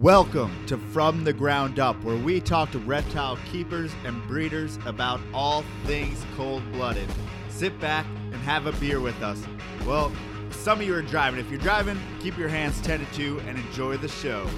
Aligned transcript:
Welcome 0.00 0.64
to 0.64 0.78
From 0.78 1.24
the 1.24 1.32
Ground 1.34 1.78
Up, 1.78 2.02
where 2.02 2.16
we 2.16 2.40
talk 2.40 2.70
to 2.70 2.78
reptile 2.78 3.38
keepers 3.52 3.92
and 4.06 4.26
breeders 4.26 4.78
about 4.86 5.20
all 5.34 5.62
things 5.84 6.24
cold 6.38 6.62
blooded. 6.72 7.06
Sit 7.50 7.78
back 7.80 8.06
and 8.32 8.36
have 8.36 8.64
a 8.64 8.72
beer 8.72 8.98
with 9.00 9.20
us. 9.20 9.44
Well, 9.84 10.10
some 10.52 10.80
of 10.80 10.86
you 10.86 10.94
are 10.94 11.02
driving. 11.02 11.38
If 11.38 11.50
you're 11.50 11.60
driving, 11.60 12.00
keep 12.18 12.38
your 12.38 12.48
hands 12.48 12.80
tended 12.80 13.12
to 13.12 13.40
and 13.40 13.58
enjoy 13.58 13.98
the 13.98 14.08
show. 14.08 14.48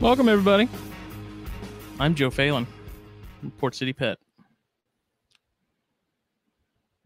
Welcome, 0.00 0.30
everybody. 0.30 0.70
I'm 2.00 2.14
Joe 2.14 2.30
Phelan 2.30 2.66
from 3.40 3.50
Port 3.50 3.74
City 3.74 3.92
Pet. 3.92 4.16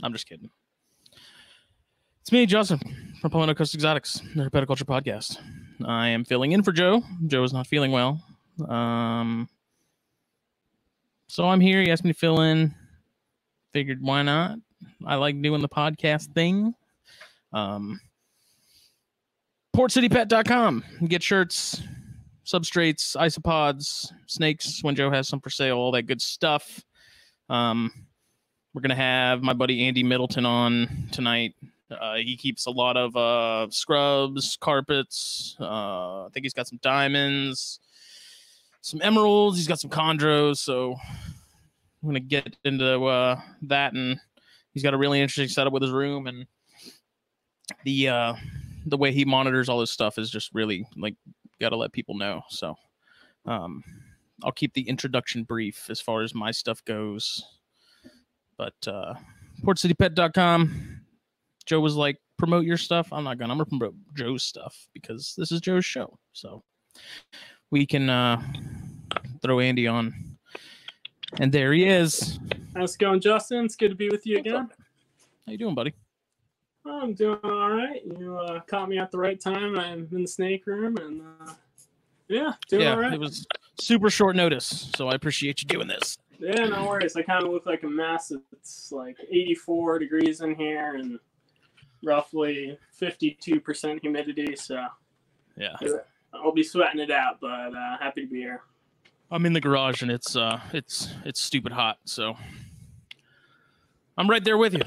I'm 0.02 0.12
just 0.12 0.28
kidding. 0.28 0.50
It's 2.22 2.32
me, 2.32 2.46
Justin, 2.46 2.80
from 3.20 3.30
Palmetto 3.30 3.54
Coast 3.54 3.74
Exotics, 3.74 4.20
the 4.34 4.48
Herpetoculture 4.48 4.84
Podcast. 4.84 5.38
I 5.84 6.08
am 6.08 6.24
filling 6.24 6.52
in 6.52 6.62
for 6.62 6.72
Joe. 6.72 7.02
Joe 7.26 7.44
is 7.44 7.52
not 7.52 7.66
feeling 7.66 7.92
well. 7.92 8.22
Um, 8.68 9.48
so 11.28 11.48
I'm 11.48 11.60
here. 11.60 11.80
He 11.80 11.90
asked 11.90 12.04
me 12.04 12.12
to 12.12 12.18
fill 12.18 12.40
in. 12.40 12.74
Figured 13.72 14.02
why 14.02 14.22
not? 14.22 14.58
I 15.06 15.16
like 15.16 15.40
doing 15.40 15.62
the 15.62 15.68
podcast 15.68 16.32
thing. 16.34 16.74
Um, 17.52 18.00
PortCityPet.com. 19.76 20.84
Get 21.06 21.22
shirts, 21.22 21.82
substrates, 22.44 23.16
isopods, 23.16 24.12
snakes 24.26 24.82
when 24.82 24.94
Joe 24.94 25.10
has 25.10 25.28
some 25.28 25.40
for 25.40 25.50
sale, 25.50 25.78
all 25.78 25.92
that 25.92 26.02
good 26.02 26.20
stuff. 26.20 26.84
Um, 27.48 27.92
we're 28.74 28.82
gonna 28.82 28.94
have 28.94 29.42
my 29.42 29.52
buddy 29.52 29.86
Andy 29.86 30.02
Middleton 30.02 30.46
on 30.46 31.08
tonight. 31.10 31.54
Uh, 31.90 32.16
he 32.16 32.36
keeps 32.36 32.66
a 32.66 32.70
lot 32.70 32.96
of 32.96 33.16
uh, 33.16 33.68
scrubs, 33.70 34.56
carpets. 34.60 35.56
Uh, 35.58 36.26
I 36.26 36.28
think 36.32 36.44
he's 36.44 36.54
got 36.54 36.68
some 36.68 36.78
diamonds, 36.82 37.80
some 38.80 39.02
emeralds. 39.02 39.56
He's 39.56 39.66
got 39.66 39.80
some 39.80 39.90
chondros. 39.90 40.58
So 40.58 40.94
I'm 42.02 42.08
gonna 42.08 42.20
get 42.20 42.56
into 42.64 43.04
uh, 43.04 43.40
that, 43.62 43.94
and 43.94 44.20
he's 44.72 44.82
got 44.82 44.94
a 44.94 44.98
really 44.98 45.20
interesting 45.20 45.48
setup 45.48 45.72
with 45.72 45.82
his 45.82 45.92
room, 45.92 46.26
and 46.26 46.46
the 47.84 48.08
uh, 48.08 48.34
the 48.86 48.96
way 48.96 49.12
he 49.12 49.24
monitors 49.24 49.68
all 49.68 49.80
this 49.80 49.90
stuff 49.90 50.18
is 50.18 50.30
just 50.30 50.54
really 50.54 50.86
like 50.96 51.14
got 51.60 51.70
to 51.70 51.76
let 51.76 51.92
people 51.92 52.16
know. 52.16 52.42
So 52.48 52.74
um, 53.46 53.84
I'll 54.42 54.52
keep 54.52 54.72
the 54.74 54.88
introduction 54.88 55.44
brief 55.44 55.88
as 55.90 56.00
far 56.00 56.22
as 56.22 56.34
my 56.34 56.50
stuff 56.50 56.84
goes. 56.84 57.44
But 58.60 58.92
uh, 58.92 59.14
portcitypet.com. 59.64 61.00
Joe 61.64 61.80
was 61.80 61.96
like, 61.96 62.18
promote 62.36 62.66
your 62.66 62.76
stuff. 62.76 63.10
I'm 63.10 63.24
not 63.24 63.38
gonna. 63.38 63.54
I'm 63.54 63.58
gonna 63.58 63.78
promote 63.78 63.94
Joe's 64.14 64.42
stuff 64.42 64.86
because 64.92 65.32
this 65.38 65.50
is 65.50 65.62
Joe's 65.62 65.86
show. 65.86 66.18
So 66.34 66.62
we 67.70 67.86
can 67.86 68.10
uh, 68.10 68.42
throw 69.40 69.60
Andy 69.60 69.86
on. 69.86 70.36
And 71.38 71.50
there 71.50 71.72
he 71.72 71.88
is. 71.88 72.38
How's 72.76 72.96
it 72.96 72.98
going, 72.98 73.22
Justin? 73.22 73.64
It's 73.64 73.76
good 73.76 73.88
to 73.88 73.94
be 73.94 74.10
with 74.10 74.26
you 74.26 74.36
again. 74.36 74.68
How 75.46 75.52
you 75.52 75.56
doing, 75.56 75.74
buddy? 75.74 75.94
I'm 76.84 77.14
doing 77.14 77.38
all 77.42 77.70
right. 77.70 78.02
You 78.04 78.36
uh, 78.36 78.60
caught 78.60 78.90
me 78.90 78.98
at 78.98 79.10
the 79.10 79.16
right 79.16 79.40
time. 79.40 79.78
I'm 79.78 80.06
in 80.12 80.20
the 80.20 80.28
snake 80.28 80.66
room, 80.66 80.98
and 80.98 81.22
uh, 81.22 81.54
yeah, 82.28 82.52
doing 82.68 82.82
yeah, 82.82 82.92
all 82.92 83.00
right. 83.00 83.14
it 83.14 83.20
was 83.20 83.46
super 83.80 84.10
short 84.10 84.36
notice, 84.36 84.92
so 84.94 85.08
I 85.08 85.14
appreciate 85.14 85.62
you 85.62 85.66
doing 85.66 85.88
this. 85.88 86.18
Yeah, 86.40 86.66
no 86.66 86.86
worries. 86.86 87.16
I 87.16 87.22
kind 87.22 87.44
of 87.44 87.52
look 87.52 87.66
like 87.66 87.82
a 87.82 87.88
mess. 87.88 88.32
It's 88.52 88.90
like 88.90 89.16
84 89.30 89.98
degrees 89.98 90.40
in 90.40 90.54
here 90.54 90.94
and 90.94 91.18
roughly 92.02 92.78
52% 93.00 94.00
humidity. 94.00 94.56
So 94.56 94.84
Yeah. 95.56 95.76
I'll 96.32 96.52
be 96.52 96.62
sweating 96.62 97.00
it 97.00 97.10
out, 97.10 97.38
but 97.40 97.74
uh, 97.74 97.98
happy 98.00 98.22
to 98.22 98.26
be 98.26 98.38
here. 98.38 98.62
I'm 99.30 99.44
in 99.46 99.52
the 99.52 99.60
garage 99.60 100.02
and 100.02 100.10
it's 100.10 100.34
uh 100.34 100.58
it's 100.72 101.14
it's 101.24 101.40
stupid 101.40 101.70
hot, 101.70 101.98
so 102.04 102.36
I'm 104.18 104.28
right 104.28 104.42
there 104.42 104.58
with 104.58 104.74
you. 104.74 104.82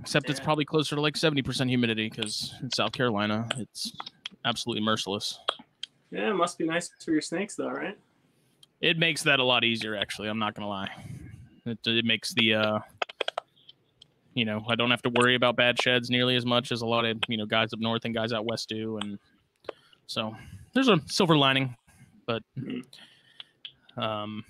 Except 0.00 0.30
it's 0.30 0.40
probably 0.40 0.64
closer 0.64 0.96
to 0.96 1.00
like 1.02 1.14
70% 1.14 1.68
humidity 1.68 2.08
because 2.08 2.54
in 2.62 2.72
South 2.72 2.92
Carolina 2.92 3.46
it's 3.58 3.92
absolutely 4.44 4.82
merciless. 4.82 5.38
Yeah, 6.10 6.30
it 6.30 6.34
must 6.34 6.58
be 6.58 6.64
nice 6.64 6.90
for 7.04 7.12
your 7.12 7.20
snakes, 7.20 7.54
though, 7.54 7.68
right? 7.68 7.98
It 8.80 8.98
makes 8.98 9.22
that 9.24 9.40
a 9.40 9.44
lot 9.44 9.64
easier 9.64 9.96
actually, 9.96 10.28
I'm 10.28 10.38
not 10.38 10.54
gonna 10.54 10.68
lie. 10.68 10.90
It 11.66 11.78
it 11.86 12.04
makes 12.04 12.32
the 12.34 12.54
uh 12.54 12.78
you 14.34 14.44
know, 14.44 14.64
I 14.68 14.76
don't 14.76 14.90
have 14.90 15.02
to 15.02 15.10
worry 15.10 15.34
about 15.34 15.56
bad 15.56 15.80
sheds 15.82 16.10
nearly 16.10 16.36
as 16.36 16.46
much 16.46 16.70
as 16.70 16.82
a 16.82 16.86
lot 16.86 17.04
of, 17.04 17.18
you 17.28 17.36
know, 17.36 17.46
guys 17.46 17.72
up 17.72 17.80
north 17.80 18.04
and 18.04 18.14
guys 18.14 18.32
out 18.32 18.44
west 18.44 18.68
do 18.68 18.98
and 18.98 19.18
so 20.06 20.34
there's 20.74 20.88
a 20.88 21.00
silver 21.06 21.36
lining, 21.36 21.76
but 22.26 22.42
um 23.96 24.44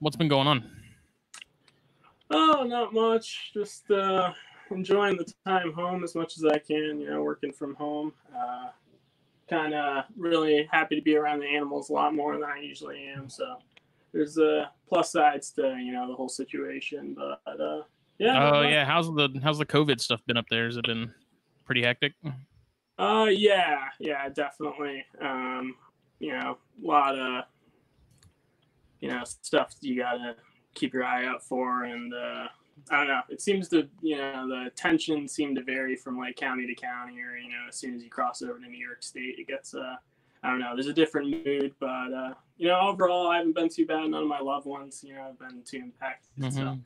what's 0.00 0.16
been 0.16 0.28
going 0.28 0.46
on? 0.46 0.70
Oh, 2.30 2.64
not 2.64 2.92
much. 2.92 3.52
Just 3.52 3.90
uh, 3.90 4.32
enjoying 4.70 5.16
the 5.16 5.30
time 5.46 5.72
home 5.72 6.04
as 6.04 6.14
much 6.14 6.36
as 6.36 6.44
I 6.44 6.58
can. 6.58 7.00
You 7.00 7.10
know, 7.10 7.22
working 7.22 7.52
from 7.52 7.74
home. 7.74 8.12
Uh, 8.36 8.68
kind 9.54 9.74
of 9.74 10.04
really 10.16 10.68
happy 10.70 10.96
to 10.96 11.02
be 11.02 11.16
around 11.16 11.40
the 11.40 11.46
animals 11.46 11.90
a 11.90 11.92
lot 11.92 12.14
more 12.14 12.34
than 12.34 12.44
I 12.44 12.60
usually 12.60 13.06
am. 13.06 13.28
So 13.28 13.56
there's 14.12 14.38
uh, 14.38 14.66
plus 14.88 15.12
sides 15.12 15.50
to 15.52 15.76
you 15.78 15.92
know 15.92 16.08
the 16.08 16.14
whole 16.14 16.28
situation. 16.28 17.16
But 17.16 17.60
uh, 17.60 17.82
yeah. 18.18 18.52
Oh 18.52 18.62
yeah, 18.62 18.84
how's 18.84 19.06
the 19.06 19.28
how's 19.42 19.58
the 19.58 19.66
COVID 19.66 20.00
stuff 20.00 20.20
been 20.26 20.36
up 20.36 20.46
there? 20.50 20.66
Has 20.66 20.76
it 20.76 20.86
been 20.86 21.12
pretty 21.64 21.82
hectic? 21.82 22.14
Uh, 22.98 23.26
yeah, 23.30 23.88
yeah, 23.98 24.28
definitely. 24.28 25.04
Um, 25.20 25.74
you 26.20 26.32
know, 26.32 26.58
a 26.82 26.86
lot 26.86 27.18
of 27.18 27.44
you 29.00 29.08
know 29.08 29.22
stuff 29.24 29.74
you 29.80 29.96
gotta 29.96 30.36
keep 30.74 30.92
your 30.94 31.04
eye 31.04 31.26
out 31.26 31.42
for, 31.42 31.84
and 31.84 32.12
uh, 32.14 32.46
I 32.90 32.98
don't 32.98 33.08
know. 33.08 33.20
It 33.28 33.40
seems 33.40 33.68
to 33.70 33.88
you 34.02 34.16
know 34.18 34.48
the 34.48 34.70
tension 34.76 35.26
seem 35.28 35.54
to 35.54 35.62
vary 35.62 35.96
from 35.96 36.18
like 36.18 36.36
county 36.36 36.66
to 36.66 36.74
county, 36.74 37.20
or 37.20 37.36
you 37.36 37.48
know, 37.50 37.66
as 37.68 37.76
soon 37.76 37.94
as 37.94 38.02
you 38.02 38.10
cross 38.10 38.42
over 38.42 38.58
to 38.58 38.66
New 38.68 38.76
York 38.78 39.02
State, 39.02 39.36
it 39.38 39.46
gets 39.46 39.74
uh, 39.74 39.96
I 40.42 40.50
don't 40.50 40.58
know. 40.60 40.74
There's 40.74 40.88
a 40.88 40.92
different 40.92 41.30
mood, 41.30 41.74
but 41.80 42.12
uh, 42.12 42.34
you 42.58 42.68
know, 42.68 42.80
overall, 42.80 43.28
I 43.30 43.38
haven't 43.38 43.54
been 43.54 43.68
too 43.68 43.86
bad. 43.86 44.10
None 44.10 44.22
of 44.22 44.28
my 44.28 44.40
loved 44.40 44.66
ones, 44.66 45.02
you 45.06 45.14
know, 45.14 45.22
have 45.24 45.38
been 45.38 45.62
too 45.64 45.78
impacted. 45.78 46.28
So 46.52 46.60
Mhm. 46.60 46.80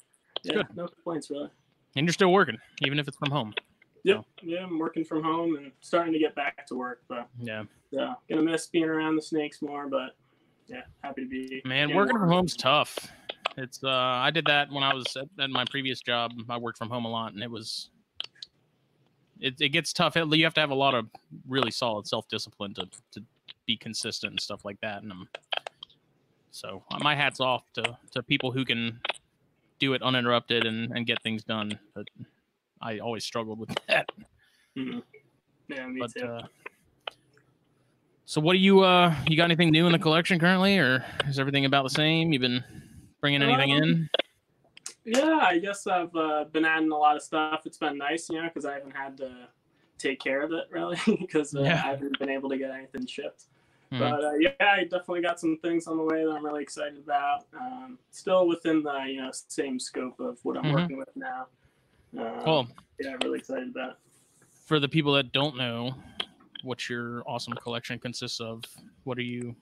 yeah, 0.45 0.53
Good. 0.55 0.67
no 0.77 0.87
complaints 0.87 1.31
really. 1.31 1.51
And 1.97 2.07
you're 2.07 2.13
still 2.13 2.33
working, 2.33 2.57
even 2.83 2.99
if 2.99 3.09
it's 3.09 3.17
from 3.17 3.31
home. 3.31 3.53
Yep, 4.05 4.25
yeah, 4.43 4.63
I'm 4.63 4.79
working 4.79 5.05
from 5.05 5.23
home 5.25 5.57
and 5.57 5.73
starting 5.81 6.13
to 6.13 6.19
get 6.19 6.35
back 6.37 6.67
to 6.69 6.77
work, 6.77 7.03
but. 7.09 7.29
Yeah, 7.41 7.65
Yeah, 7.91 8.15
gonna 8.31 8.43
miss 8.43 8.67
being 8.69 8.85
around 8.85 9.17
the 9.17 9.23
snakes 9.23 9.61
more, 9.61 9.89
but 9.89 10.15
yeah, 10.69 10.83
happy 11.03 11.23
to 11.25 11.29
be. 11.29 11.63
man, 11.65 11.93
working 11.93 12.15
more. 12.15 12.27
from 12.27 12.31
home's 12.31 12.55
tough. 12.57 13.11
It's 13.61 13.83
uh, 13.83 13.89
I 13.91 14.31
did 14.31 14.47
that 14.47 14.71
when 14.71 14.85
I 14.85 14.95
was 14.95 15.17
at, 15.17 15.27
at 15.41 15.51
my 15.51 15.65
previous 15.69 16.01
job. 16.01 16.33
I 16.49 16.57
worked 16.59 16.79
from 16.79 16.89
home 16.91 17.05
a 17.05 17.11
lot, 17.11 17.33
and 17.33 17.43
it 17.43 17.51
was 17.51 17.91
it, 19.41 19.61
it 19.61 19.71
gets 19.71 19.93
tough. 19.93 20.17
It- 20.17 20.29
You 20.33 20.45
have 20.45 20.55
to 20.55 20.61
have 20.61 20.71
a 20.71 20.75
lot 20.77 20.95
of 20.95 21.07
really 21.49 21.71
solid 21.73 22.07
self 22.07 22.29
discipline 22.29 22.75
to 22.75 22.87
to 23.13 23.23
be 23.67 23.77
consistent 23.77 24.31
and 24.33 24.41
stuff 24.41 24.65
like 24.65 24.81
that. 24.81 25.03
And 25.03 25.11
um, 25.13 25.29
so 26.53 26.85
uh, 26.93 26.99
my 27.01 27.15
hats 27.17 27.41
off 27.41 27.65
to 27.75 27.99
to 28.13 28.23
people 28.23 28.53
who 28.53 28.65
can 28.65 29.01
do 29.81 29.93
it 29.95 30.03
uninterrupted 30.03 30.65
and 30.65 30.93
and 30.97 31.05
get 31.07 31.21
things 31.23 31.43
done. 31.43 31.79
But 31.95 32.07
I 32.81 32.99
always 33.01 33.25
struggled 33.25 33.59
with 33.59 33.71
that. 33.89 34.09
Mhm. 34.77 35.03
Yeah, 35.69 35.87
me 35.89 35.99
but 36.01 36.13
too. 36.15 36.27
uh 36.27 36.43
so 38.25 38.41
what 38.41 38.53
do 38.53 38.59
you 38.59 38.81
uh 38.81 39.15
you 39.29 39.37
got 39.37 39.45
anything 39.47 39.71
new 39.71 39.87
in 39.87 39.93
the 39.93 39.99
collection 39.99 40.39
currently 40.39 40.79
or 40.79 41.05
is 41.27 41.39
everything 41.41 41.65
about 41.65 41.83
the 41.83 41.91
same 41.91 42.33
you've 42.33 42.43
been 42.43 42.63
bringing 43.21 43.43
anything 43.43 43.73
Um, 43.73 43.83
in 43.83 44.11
yeah, 45.05 45.39
I 45.43 45.59
guess 45.59 45.87
I've 45.87 46.15
uh, 46.15 46.45
been 46.45 46.65
adding 46.67 46.91
a 46.91 46.97
lot 46.97 47.17
of 47.17 47.23
stuff. 47.23 47.63
It's 47.65 47.79
been 47.79 47.97
nice, 47.97 48.29
you 48.29 48.37
know, 48.37 48.49
because 48.49 48.67
I 48.67 48.75
haven't 48.75 48.95
had 48.95 49.17
to 49.19 49.49
take 49.97 50.21
care 50.21 50.43
of 50.43 50.53
it 50.53 50.65
really, 50.71 50.99
because 51.07 51.55
uh, 51.55 51.63
Yeah. 51.63 51.83
I 51.85 51.89
haven't 51.91 52.19
been 52.19 52.29
able 52.29 52.49
to 52.51 52.59
get 52.59 52.71
anything 52.71 53.07
shipped. 53.07 53.45
Mhm. 53.91 53.99
But 54.01 54.25
uh, 54.25 54.33
yeah, 54.35 54.51
I 54.61 54.83
definitely 54.85 55.23
got 55.23 55.41
some 55.41 55.57
things 55.63 55.87
on 55.87 55.97
the 55.97 56.03
way 56.03 56.25
that 56.25 56.31
I'm 56.31 56.45
really 56.45 56.63
excited 56.63 56.99
about. 56.99 57.47
Um, 57.59 57.99
still 58.11 58.47
within 58.47 58.83
the 58.83 59.05
you 59.07 59.23
know 59.23 59.31
same 59.33 59.79
scope 59.81 60.21
of 60.21 60.39
what 60.45 60.59
I'm 60.59 60.65
Mhm. 60.65 60.73
working 60.73 60.99
with 60.99 61.09
now. 61.17 61.47
Um, 62.19 62.43
well 62.45 62.69
yeah, 63.01 63.17
really 63.23 63.39
excited 63.39 63.69
about. 63.71 63.93
it. 63.93 63.97
for 64.67 64.79
the 64.79 64.89
people 64.89 65.13
that 65.15 65.33
don't 65.33 65.57
know 65.57 65.95
what 66.63 66.89
your 66.91 67.23
awesome 67.27 67.55
collection 67.55 67.99
consists 67.99 68.41
of 68.41 68.65
what 69.05 69.17
are 69.17 69.23
you 69.23 69.55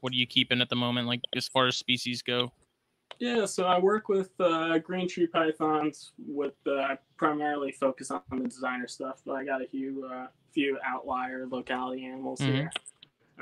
what 0.00 0.12
are 0.12 0.16
you 0.16 0.26
keeping 0.26 0.60
at 0.60 0.68
the 0.68 0.76
moment 0.76 1.06
like 1.08 1.20
as 1.34 1.48
far 1.48 1.66
as 1.66 1.76
species 1.76 2.20
go 2.22 2.52
Yeah, 3.18 3.46
so 3.46 3.64
I 3.64 3.78
work 3.80 4.08
with 4.08 4.30
uh, 4.40 4.78
green 4.78 5.08
tree 5.08 5.26
pythons. 5.26 6.12
With 6.24 6.54
uh, 6.66 6.74
I 6.74 6.98
primarily 7.16 7.72
focus 7.72 8.10
on 8.12 8.22
the 8.30 8.48
designer 8.48 8.86
stuff, 8.86 9.22
but 9.26 9.32
I 9.32 9.44
got 9.44 9.60
a 9.62 9.66
few 9.66 10.04
uh, 10.04 10.28
few 10.52 10.78
outlier 10.84 11.46
locality 11.46 12.04
animals 12.06 12.40
Mhm. 12.40 12.44
here. 12.46 12.70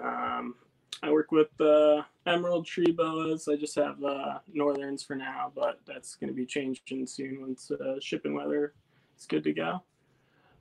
Um, 0.02 0.56
I 1.02 1.10
work 1.10 1.30
with 1.30 1.58
uh, 1.60 2.02
emerald 2.24 2.64
tree 2.66 2.90
boas. 2.90 3.48
I 3.48 3.56
just 3.56 3.74
have 3.74 4.02
uh, 4.02 4.38
northerns 4.52 5.02
for 5.04 5.14
now, 5.14 5.52
but 5.54 5.80
that's 5.84 6.14
going 6.16 6.28
to 6.28 6.34
be 6.34 6.46
changing 6.46 7.06
soon 7.06 7.42
once 7.42 7.70
uh, 7.70 8.00
shipping 8.00 8.34
weather 8.34 8.72
is 9.18 9.26
good 9.26 9.44
to 9.44 9.52
go. 9.52 9.82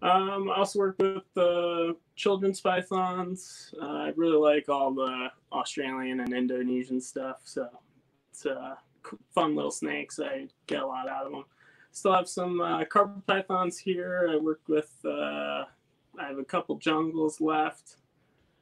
Um, 0.02 0.50
I 0.52 0.58
also 0.58 0.80
work 0.80 0.98
with 1.00 1.24
the 1.36 1.96
children's 2.18 2.60
pythons. 2.60 3.74
Uh, 3.82 3.86
I 3.86 4.14
really 4.18 4.38
like 4.38 4.68
all 4.68 4.94
the 4.94 5.32
Australian 5.54 6.20
and 6.20 6.34
Indonesian 6.34 7.00
stuff, 7.00 7.42
so 7.46 7.70
it's 8.30 8.46
uh, 8.46 8.76
fun 9.34 9.56
little 9.56 9.72
snakes. 9.72 10.20
I 10.20 10.48
get 10.68 10.82
a 10.82 10.88
lot 10.88 11.08
out 11.08 11.26
of 11.26 11.32
them. 11.32 11.46
Still 11.92 12.14
have 12.14 12.28
some 12.28 12.60
uh, 12.62 12.84
carpet 12.86 13.26
pythons 13.26 13.78
here. 13.78 14.30
I 14.32 14.36
work 14.36 14.62
with. 14.68 14.92
Uh, 15.06 15.66
I 16.18 16.28
have 16.28 16.38
a 16.38 16.44
couple 16.44 16.78
jungles 16.78 17.42
left. 17.42 17.98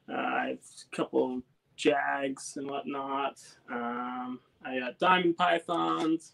Uh, 0.08 0.14
I 0.14 0.46
have 0.48 0.58
a 0.58 0.96
couple 0.96 1.42
jags 1.76 2.56
and 2.56 2.68
whatnot. 2.68 3.40
Um, 3.70 4.40
I 4.64 4.78
got 4.78 4.98
diamond 4.98 5.36
pythons. 5.36 6.32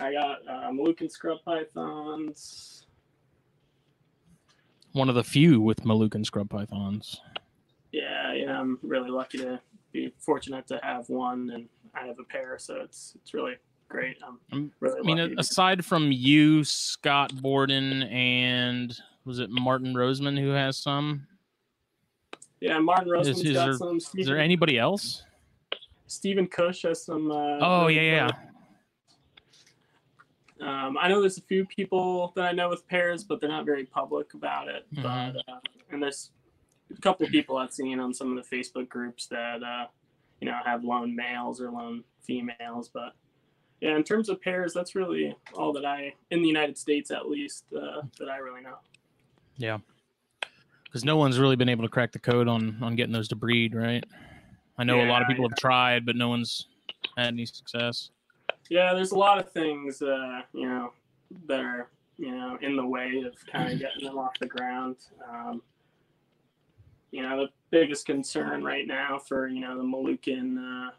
I 0.00 0.12
got 0.12 0.38
uh, 0.48 0.70
Moluccan 0.70 1.10
scrub 1.10 1.38
pythons. 1.44 2.86
One 4.92 5.08
of 5.08 5.14
the 5.14 5.24
few 5.24 5.60
with 5.60 5.84
Moluccan 5.84 6.24
scrub 6.24 6.50
pythons. 6.50 7.20
Yeah, 7.92 8.32
yeah, 8.32 8.58
I'm 8.58 8.78
really 8.82 9.10
lucky 9.10 9.38
to 9.38 9.60
be 9.92 10.12
fortunate 10.18 10.66
to 10.68 10.80
have 10.82 11.08
one, 11.08 11.50
and 11.50 11.68
I 11.94 12.06
have 12.06 12.18
a 12.18 12.24
pair, 12.24 12.58
so 12.58 12.76
it's 12.82 13.12
it's 13.16 13.34
really 13.34 13.54
great. 13.88 14.16
I'm 14.26 14.38
Um, 14.52 14.72
really 14.80 14.98
I 15.00 15.02
mean, 15.02 15.18
lucky. 15.18 15.34
aside 15.38 15.84
from 15.84 16.10
you, 16.12 16.64
Scott 16.64 17.34
Borden, 17.40 18.02
and 18.04 18.96
was 19.24 19.38
it 19.38 19.50
Martin 19.50 19.94
Roseman 19.94 20.38
who 20.38 20.50
has 20.50 20.76
some? 20.78 21.26
yeah, 22.60 22.78
Martin 22.78 23.08
Roseman's 23.08 23.42
is 23.44 23.52
got 23.52 23.64
there- 23.66 23.72
some. 23.74 23.96
Is 24.16 24.26
there 24.26 24.38
anybody 24.38 24.78
else? 24.78 25.24
Stephen 26.06 26.46
Cush 26.46 26.82
has 26.82 27.04
some. 27.04 27.30
Uh, 27.30 27.58
Oh 27.60 27.86
yeah, 27.88 28.00
yeah. 28.02 28.30
Um, 30.60 30.96
I 30.98 31.08
know 31.08 31.20
there's 31.20 31.36
a 31.38 31.42
few 31.42 31.64
people 31.66 32.32
that 32.36 32.44
I 32.44 32.52
know 32.52 32.68
with 32.68 32.86
pairs, 32.88 33.24
but 33.24 33.40
they're 33.40 33.48
not 33.50 33.66
very 33.66 33.84
public 33.84 34.34
about 34.34 34.68
it. 34.68 34.86
Mhm. 34.94 35.02
But 35.02 35.52
uh, 35.52 35.58
and 35.90 36.02
there's 36.02 36.30
a 36.96 37.00
couple 37.00 37.26
people 37.28 37.56
I've 37.56 37.72
seen 37.72 37.98
on 38.00 38.14
some 38.14 38.36
of 38.36 38.42
the 38.48 38.56
Facebook 38.56 38.88
groups 38.88 39.26
that 39.26 39.62
uh, 39.62 39.86
you 40.40 40.46
know 40.46 40.58
have 40.64 40.84
lone 40.84 41.14
males 41.14 41.60
or 41.60 41.70
lone 41.70 42.04
females. 42.22 42.90
But 42.92 43.14
yeah, 43.80 43.96
in 43.96 44.04
terms 44.04 44.28
of 44.28 44.40
pairs, 44.40 44.72
that's 44.72 44.94
really 44.94 45.36
all 45.54 45.72
that 45.72 45.84
I 45.84 46.14
in 46.30 46.42
the 46.42 46.48
United 46.48 46.78
States 46.78 47.10
at 47.10 47.28
least 47.28 47.64
uh, 47.74 48.02
that 48.18 48.28
I 48.28 48.38
really 48.38 48.62
know. 48.62 48.78
Yeah. 49.56 49.78
Because 50.84 51.04
no 51.04 51.16
one's 51.16 51.38
really 51.38 51.56
been 51.56 51.68
able 51.68 51.82
to 51.82 51.88
crack 51.88 52.12
the 52.12 52.18
code 52.18 52.48
on 52.48 52.78
on 52.82 52.94
getting 52.94 53.12
those 53.12 53.28
to 53.28 53.36
breed, 53.36 53.74
right? 53.74 54.04
I 54.78 54.84
know 54.84 55.00
a 55.00 55.06
lot 55.06 55.22
of 55.22 55.28
Yeah, 55.28 55.34
people 55.34 55.48
have 55.48 55.58
tried, 55.58 56.04
but 56.06 56.16
no 56.16 56.28
one's 56.28 56.66
had 57.16 57.28
any 57.28 57.46
success. 57.46 58.10
Yeah, 58.70 58.94
there's 58.94 59.12
a 59.12 59.18
lot 59.18 59.38
of 59.38 59.50
things 59.52 60.02
uh, 60.02 60.42
you 60.52 60.68
know 60.68 60.92
that 61.46 61.60
are 61.60 61.88
you 62.16 62.30
know 62.30 62.58
in 62.60 62.76
the 62.76 62.86
way 62.86 63.22
of 63.26 63.34
kind 63.50 63.72
of 63.72 63.78
getting 63.78 64.06
them 64.06 64.18
off 64.18 64.32
the 64.40 64.46
ground. 64.46 64.96
Um, 65.28 65.62
you 67.10 67.22
know, 67.22 67.44
the 67.44 67.48
biggest 67.74 68.06
concern 68.06 68.62
right 68.62 68.86
now 68.86 69.18
for 69.18 69.48
you 69.48 69.60
know 69.60 69.76
the 69.76 69.82
Moluccan, 69.82 70.56
uh, 70.56 70.90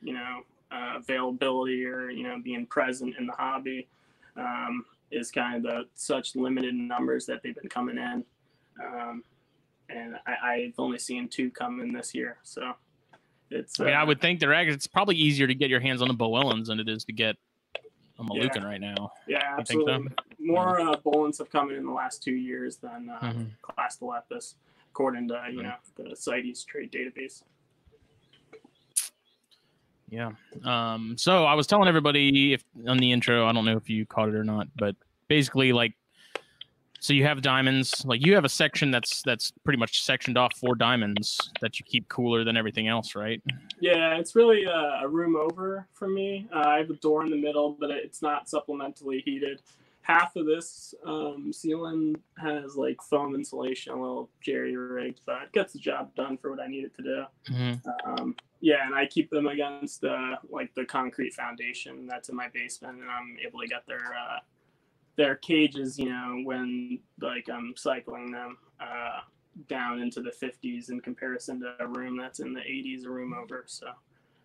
you 0.00 0.14
know, 0.14 0.42
uh, 0.70 0.98
availability 0.98 1.84
or 1.84 2.10
you 2.10 2.22
know 2.22 2.38
being 2.42 2.64
present 2.64 3.16
in 3.18 3.26
the 3.26 3.32
hobby 3.32 3.88
um, 4.36 4.84
is 5.10 5.32
kind 5.32 5.56
of 5.56 5.62
the 5.64 5.82
such 5.96 6.36
limited 6.36 6.74
numbers 6.74 7.26
that 7.26 7.42
they've 7.42 7.56
been 7.56 7.68
coming 7.68 7.98
in, 7.98 8.24
um, 8.84 9.24
and 9.90 10.14
I, 10.28 10.50
I've 10.50 10.74
only 10.78 10.98
seen 10.98 11.28
two 11.28 11.50
come 11.50 11.80
in 11.80 11.92
this 11.92 12.14
year, 12.14 12.36
so 12.44 12.74
it's. 13.50 13.80
I 13.80 13.84
mean, 13.86 13.94
I 13.94 14.02
uh, 14.02 14.06
would 14.06 14.20
think 14.20 14.38
they're 14.38 14.52
it's 14.52 14.86
probably 14.86 15.16
easier 15.16 15.48
to 15.48 15.54
get 15.56 15.68
your 15.68 15.80
hands 15.80 16.02
on 16.02 16.08
the 16.08 16.14
Boelens 16.14 16.66
than 16.66 16.78
it 16.78 16.88
is 16.88 17.04
to 17.06 17.12
get 17.12 17.34
a 18.20 18.22
Moluccan 18.22 18.64
right 18.64 18.80
now. 18.80 19.12
Yeah, 19.26 19.56
think 19.56 19.82
so? 19.82 19.90
absolutely. 19.90 20.12
More 20.38 20.80
uh, 20.80 20.96
Boelens 21.04 21.38
have 21.38 21.50
come 21.50 21.70
in 21.70 21.76
in 21.76 21.84
the 21.84 21.92
last 21.92 22.22
two 22.22 22.34
years 22.34 22.76
than 22.76 23.10
uh, 23.10 23.18
Mhm. 23.20 23.50
Class 23.60 23.98
according 24.96 25.28
to 25.28 25.38
you 25.52 25.62
know 25.62 25.74
the 25.96 26.16
CITES 26.16 26.64
trade 26.64 26.90
database. 26.90 27.42
Yeah. 30.08 30.30
Um, 30.64 31.16
so 31.18 31.44
I 31.44 31.52
was 31.52 31.66
telling 31.66 31.86
everybody 31.86 32.54
if 32.54 32.64
on 32.88 32.96
the 32.96 33.12
intro, 33.12 33.44
I 33.46 33.52
don't 33.52 33.66
know 33.66 33.76
if 33.76 33.90
you 33.90 34.06
caught 34.06 34.30
it 34.30 34.34
or 34.34 34.44
not, 34.44 34.68
but 34.74 34.96
basically 35.28 35.72
like 35.74 35.92
so 36.98 37.12
you 37.12 37.24
have 37.24 37.42
diamonds, 37.42 38.06
like 38.06 38.24
you 38.24 38.34
have 38.34 38.46
a 38.46 38.48
section 38.48 38.90
that's 38.90 39.20
that's 39.20 39.52
pretty 39.64 39.78
much 39.78 40.02
sectioned 40.02 40.38
off 40.38 40.54
for 40.56 40.74
diamonds 40.74 41.38
that 41.60 41.78
you 41.78 41.84
keep 41.84 42.08
cooler 42.08 42.42
than 42.42 42.56
everything 42.56 42.88
else, 42.88 43.14
right? 43.14 43.42
Yeah, 43.80 44.16
it's 44.16 44.34
really 44.34 44.66
uh, 44.66 45.02
a 45.02 45.08
room 45.08 45.36
over 45.36 45.86
for 45.92 46.08
me. 46.08 46.48
Uh, 46.54 46.64
I 46.66 46.78
have 46.78 46.88
a 46.88 46.94
door 46.94 47.22
in 47.22 47.30
the 47.30 47.36
middle, 47.36 47.76
but 47.78 47.90
it's 47.90 48.22
not 48.22 48.46
supplementally 48.46 49.22
heated. 49.22 49.60
Half 50.06 50.36
of 50.36 50.46
this 50.46 50.94
um, 51.04 51.52
ceiling 51.52 52.14
has 52.38 52.76
like 52.76 53.02
foam 53.02 53.34
insulation, 53.34 53.92
a 53.92 54.00
little 54.00 54.30
jerry 54.40 54.76
rigged, 54.76 55.20
but 55.26 55.42
it 55.42 55.52
gets 55.52 55.72
the 55.72 55.80
job 55.80 56.14
done 56.14 56.38
for 56.38 56.50
what 56.50 56.60
I 56.60 56.68
need 56.68 56.84
it 56.84 56.94
to 56.94 57.02
do. 57.02 57.24
Um, 58.04 58.36
yeah, 58.60 58.86
and 58.86 58.94
I 58.94 59.06
keep 59.06 59.30
them 59.30 59.48
against 59.48 60.04
uh, 60.04 60.36
like 60.48 60.72
the 60.74 60.84
concrete 60.84 61.34
foundation 61.34 62.06
that's 62.06 62.28
in 62.28 62.36
my 62.36 62.48
basement, 62.54 63.00
and 63.00 63.10
I'm 63.10 63.36
able 63.44 63.60
to 63.60 63.66
get 63.66 63.84
their 63.88 64.14
uh, 64.14 64.38
their 65.16 65.34
cages, 65.34 65.98
you 65.98 66.10
know, 66.10 66.40
when 66.44 67.00
like 67.20 67.48
I'm 67.52 67.74
cycling 67.76 68.30
them 68.30 68.58
uh, 68.80 69.20
down 69.68 70.00
into 70.00 70.20
the 70.20 70.30
50s 70.30 70.90
in 70.90 71.00
comparison 71.00 71.60
to 71.60 71.74
a 71.80 71.86
room 71.86 72.16
that's 72.16 72.40
in 72.40 72.52
the 72.52 72.60
80s, 72.60 73.06
a 73.06 73.10
room 73.10 73.34
over. 73.34 73.64
So 73.66 73.88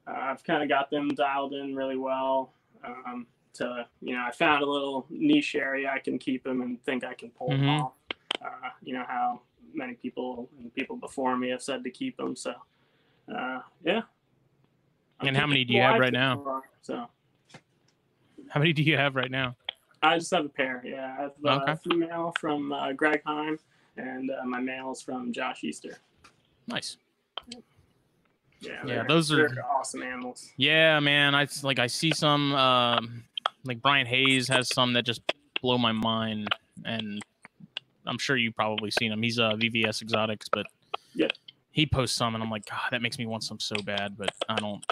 uh, 0.08 0.12
I've 0.12 0.44
kind 0.44 0.64
of 0.64 0.70
got 0.70 0.90
them 0.90 1.10
dialed 1.10 1.54
in 1.54 1.76
really 1.76 1.98
well. 1.98 2.54
Um, 2.84 3.28
to 3.54 3.86
you 4.02 4.16
know, 4.16 4.24
I 4.28 4.32
found 4.32 4.64
a 4.64 4.66
little 4.66 5.06
niche 5.10 5.56
area 5.56 5.92
I 5.94 6.00
can 6.00 6.18
keep 6.18 6.44
them 6.44 6.62
and 6.62 6.82
think 6.84 7.04
I 7.04 7.14
can 7.14 7.30
pull 7.32 7.50
them 7.50 7.62
Mhm. 7.62 7.82
off. 7.82 7.94
Uh, 8.44 8.70
you 8.82 8.94
know 8.94 9.06
how 9.08 9.42
many 9.74 9.94
people 9.94 10.50
and 10.60 10.74
people 10.74 10.96
before 10.98 11.38
me 11.38 11.50
have 11.50 11.62
said 11.62 11.84
to 11.84 11.90
keep 11.90 12.18
them. 12.18 12.36
So 12.36 12.54
uh, 13.34 13.60
yeah. 13.84 14.02
I'm 15.20 15.28
And 15.28 15.38
how 15.38 15.46
many 15.48 15.64
do 15.64 15.74
you 15.74 15.82
have 15.82 16.00
right 16.00 16.12
now? 16.14 16.42
far, 16.44 16.64
So 16.82 17.08
How 18.50 18.60
many 18.60 18.74
do 18.74 18.82
you 18.84 18.98
have 18.98 19.16
right 19.16 19.30
now? 19.32 19.56
I 20.02 20.18
just 20.18 20.32
have 20.32 20.46
a 20.46 20.50
pair. 20.50 20.82
Yeah, 20.84 21.16
I 21.18 21.22
have 21.22 21.34
uh, 21.46 21.62
Okay. 21.62 21.72
a 21.74 21.76
female 21.78 22.34
from 22.40 22.72
uh, 22.74 22.92
Greg 22.94 23.22
Heim, 23.26 23.60
and 23.98 24.32
uh, 24.32 24.44
my 24.46 24.60
is 24.92 25.02
from 25.02 25.32
Josh 25.32 25.64
Easter. 25.64 26.00
Nice. 26.68 26.98
Yeah, 28.60 28.86
Yeah, 28.86 29.04
those 29.04 29.32
are- 29.32 29.50
awesome 29.72 30.04
animals. 30.04 30.52
Yeah, 30.58 31.00
man. 31.00 31.34
I 31.36 31.48
like 31.64 31.80
I 31.80 31.88
see 31.88 32.12
some 32.12 32.54
um 32.54 33.24
like 33.64 33.82
Brian 33.82 34.08
Hayes 34.08 34.48
has 34.48 34.68
some 34.74 34.94
that 34.94 35.04
just 35.06 35.22
blow 35.62 35.78
my 35.78 35.92
mind 35.92 36.48
and 36.86 37.22
I'm 38.06 38.18
sure 38.18 38.36
you've 38.36 38.56
probably 38.56 38.90
seen 38.92 39.12
him. 39.12 39.22
He's 39.22 39.40
uh 39.40 39.52
VVS 39.54 40.02
Exotics, 40.02 40.48
but 40.52 40.66
Yeah. 41.14 41.28
he 41.72 41.86
posts 41.86 42.16
some 42.18 42.34
and 42.36 42.44
I'm 42.44 42.50
like, 42.50 42.66
God, 42.66 42.80
that 42.92 43.02
makes 43.02 43.18
me 43.20 43.26
want 43.26 43.44
some 43.44 43.60
so 43.60 43.76
bad, 43.86 44.18
but 44.18 44.30
I 44.50 44.56
don't 44.56 44.84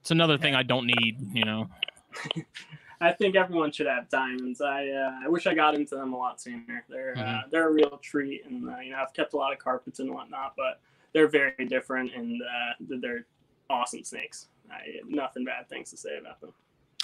it's 0.00 0.10
another 0.12 0.38
thing 0.38 0.54
I 0.54 0.62
don't 0.62 0.86
need, 0.86 1.16
you 1.32 1.44
know. 1.44 1.68
I 3.00 3.10
think 3.12 3.34
everyone 3.34 3.72
should 3.72 3.88
have 3.88 4.08
diamonds. 4.10 4.60
I 4.60 4.88
uh, 4.88 5.24
I 5.24 5.28
wish 5.28 5.48
I 5.48 5.54
got 5.54 5.74
into 5.74 5.96
them 5.96 6.12
a 6.12 6.16
lot 6.16 6.40
sooner. 6.40 6.84
They're 6.88 7.16
uh, 7.18 7.20
Mhm. 7.22 7.50
they're 7.50 7.68
a 7.68 7.72
real 7.72 7.98
treat, 8.00 8.44
and 8.46 8.68
uh, 8.70 8.78
you 8.78 8.92
know 8.92 8.98
I've 8.98 9.12
kept 9.12 9.32
a 9.32 9.36
lot 9.36 9.52
of 9.52 9.58
carpets 9.58 9.98
and 9.98 10.12
whatnot, 10.14 10.54
but 10.56 10.80
they're 11.12 11.26
very 11.26 11.66
different, 11.68 12.14
and 12.14 12.40
uh, 12.40 12.96
they're 13.00 13.26
awesome 13.68 14.04
snakes. 14.04 14.46
I 14.70 15.00
nothing 15.08 15.44
bad 15.44 15.68
things 15.68 15.90
to 15.90 15.96
say 15.96 16.16
about 16.18 16.40
them. 16.40 16.52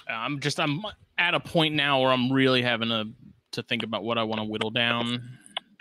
I'm 0.08 0.40
just 0.40 0.58
I'm 0.58 0.82
at 1.18 1.34
a 1.34 1.40
point 1.40 1.74
now 1.74 2.00
where 2.00 2.10
I'm 2.10 2.32
really 2.32 2.62
having 2.62 2.88
to 2.88 3.04
to 3.52 3.62
think 3.62 3.82
about 3.82 4.04
what 4.04 4.18
I 4.18 4.22
want 4.22 4.40
to 4.40 4.44
whittle 4.44 4.70
down. 4.70 5.38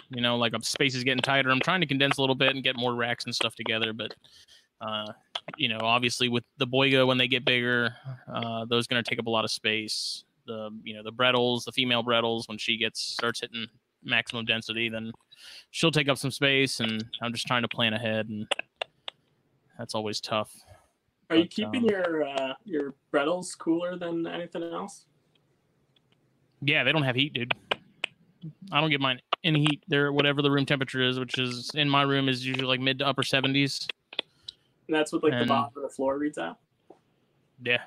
You 0.09 0.21
know, 0.21 0.37
like 0.37 0.53
space 0.63 0.95
is 0.95 1.03
getting 1.03 1.21
tighter. 1.21 1.49
I'm 1.49 1.59
trying 1.59 1.81
to 1.81 1.87
condense 1.87 2.17
a 2.17 2.21
little 2.21 2.35
bit 2.35 2.55
and 2.55 2.63
get 2.63 2.77
more 2.77 2.95
racks 2.95 3.25
and 3.25 3.35
stuff 3.35 3.55
together, 3.55 3.91
but 3.93 4.13
uh, 4.81 5.11
you 5.57 5.69
know, 5.69 5.79
obviously 5.81 6.29
with 6.29 6.43
the 6.57 6.67
Boyga 6.67 7.05
when 7.07 7.17
they 7.17 7.27
get 7.27 7.45
bigger, 7.45 7.93
uh, 8.33 8.65
those 8.65 8.87
going 8.87 9.03
to 9.03 9.09
take 9.09 9.19
up 9.19 9.27
a 9.27 9.29
lot 9.29 9.45
of 9.45 9.51
space. 9.51 10.23
The 10.45 10.69
you 10.83 10.95
know 10.95 11.03
the 11.03 11.11
Bredls, 11.11 11.65
the 11.65 11.71
female 11.71 12.03
Bredls, 12.03 12.47
when 12.47 12.57
she 12.57 12.77
gets 12.77 13.01
starts 13.01 13.41
hitting 13.41 13.67
maximum 14.03 14.45
density, 14.45 14.87
then 14.89 15.11
she'll 15.71 15.91
take 15.91 16.07
up 16.07 16.17
some 16.17 16.31
space, 16.31 16.79
and 16.79 17.03
I'm 17.21 17.33
just 17.33 17.47
trying 17.47 17.63
to 17.63 17.67
plan 17.67 17.93
ahead, 17.93 18.29
and 18.29 18.47
that's 19.77 19.93
always 19.93 20.21
tough. 20.21 20.51
Are 21.29 21.35
you 21.35 21.47
keeping 21.47 21.83
um, 21.83 21.89
your 21.89 22.23
uh, 22.27 22.53
your 22.63 22.93
Bredls 23.13 23.57
cooler 23.57 23.97
than 23.97 24.25
anything 24.25 24.63
else? 24.63 25.05
Yeah, 26.61 26.83
they 26.83 26.91
don't 26.91 27.03
have 27.03 27.15
heat, 27.15 27.33
dude. 27.33 27.53
I 28.71 28.79
don't 28.79 28.89
get 28.89 29.01
mine 29.01 29.19
any 29.43 29.61
heat. 29.61 29.83
They're 29.87 30.11
whatever 30.11 30.41
the 30.41 30.49
room 30.49 30.65
temperature 30.65 31.01
is, 31.01 31.19
which 31.19 31.37
is 31.37 31.71
in 31.73 31.89
my 31.89 32.03
room 32.03 32.29
is 32.29 32.45
usually 32.45 32.65
like 32.65 32.79
mid 32.79 32.99
to 32.99 33.07
upper 33.07 33.23
seventies. 33.23 33.87
And 34.87 34.95
that's 34.95 35.11
what 35.11 35.23
like 35.23 35.37
the 35.37 35.45
bottom 35.45 35.73
of 35.75 35.83
the 35.83 35.89
floor 35.89 36.17
reads 36.17 36.37
out. 36.37 36.59
Yeah, 37.63 37.81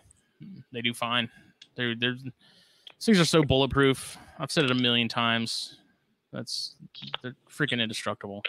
they 0.73 0.83
do 0.83 0.93
fine. 0.93 1.31
They're 1.77 1.95
they're 1.95 2.15
these 2.15 3.07
things 3.07 3.21
are 3.21 3.25
so 3.25 3.43
bulletproof. 3.43 4.19
I've 4.39 4.51
said 4.51 4.65
it 4.65 4.71
a 4.71 4.75
million 4.75 5.09
times. 5.09 5.79
That's 6.33 6.75
they're 7.23 7.37
freaking 7.51 7.81
indestructible. 7.81 8.43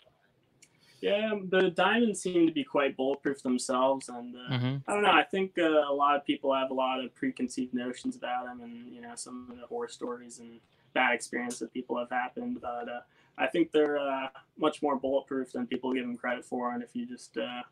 Yeah, 1.01 1.31
the 1.50 1.72
diamonds 1.72 2.22
seem 2.22 2.46
to 2.46 2.53
be 2.53 2.63
quite 2.63 2.96
bulletproof 2.96 3.41
themselves, 3.41 4.08
and 4.08 4.36
uh, 4.36 4.58
hmm 4.58 4.75
I 4.88 4.93
don't 4.93 5.01
know. 5.01 5.12
I 5.12 5.24
think 5.24 5.58
uh, 5.58 5.89
a 5.89 5.93
lot 5.93 6.15
of 6.15 6.24
people 6.25 6.53
have 6.53 6.70
a 6.70 6.75
lot 6.75 7.03
of 7.03 7.13
preconceived 7.15 7.74
notions 7.74 8.15
about 8.15 8.46
them, 8.46 8.62
and 8.62 8.93
you 8.93 9.01
know 9.01 9.13
some 9.15 9.48
of 9.50 9.58
the 9.58 9.65
horror 9.65 9.88
stories 9.88 10.39
and 10.39 10.60
bad 10.93 11.13
experiences 11.13 11.60
that 11.60 11.74
people 11.74 11.98
have 11.98 12.10
happened. 12.10 12.60
But 12.62 12.88
uh, 12.88 13.01
I 13.38 13.48
think 13.48 13.72
they're 13.72 13.98
uh, 13.98 14.27
much 14.58 14.81
more 14.81 14.96
bulletproof 14.96 15.53
than 15.53 15.65
people 15.65 15.93
give 15.93 16.03
them 16.03 16.17
credit 16.17 16.46
for. 16.46 16.74
And 16.74 16.84
if 16.84 16.96
you 16.96 17.05
just, 17.05 17.38
uh, 17.38 17.63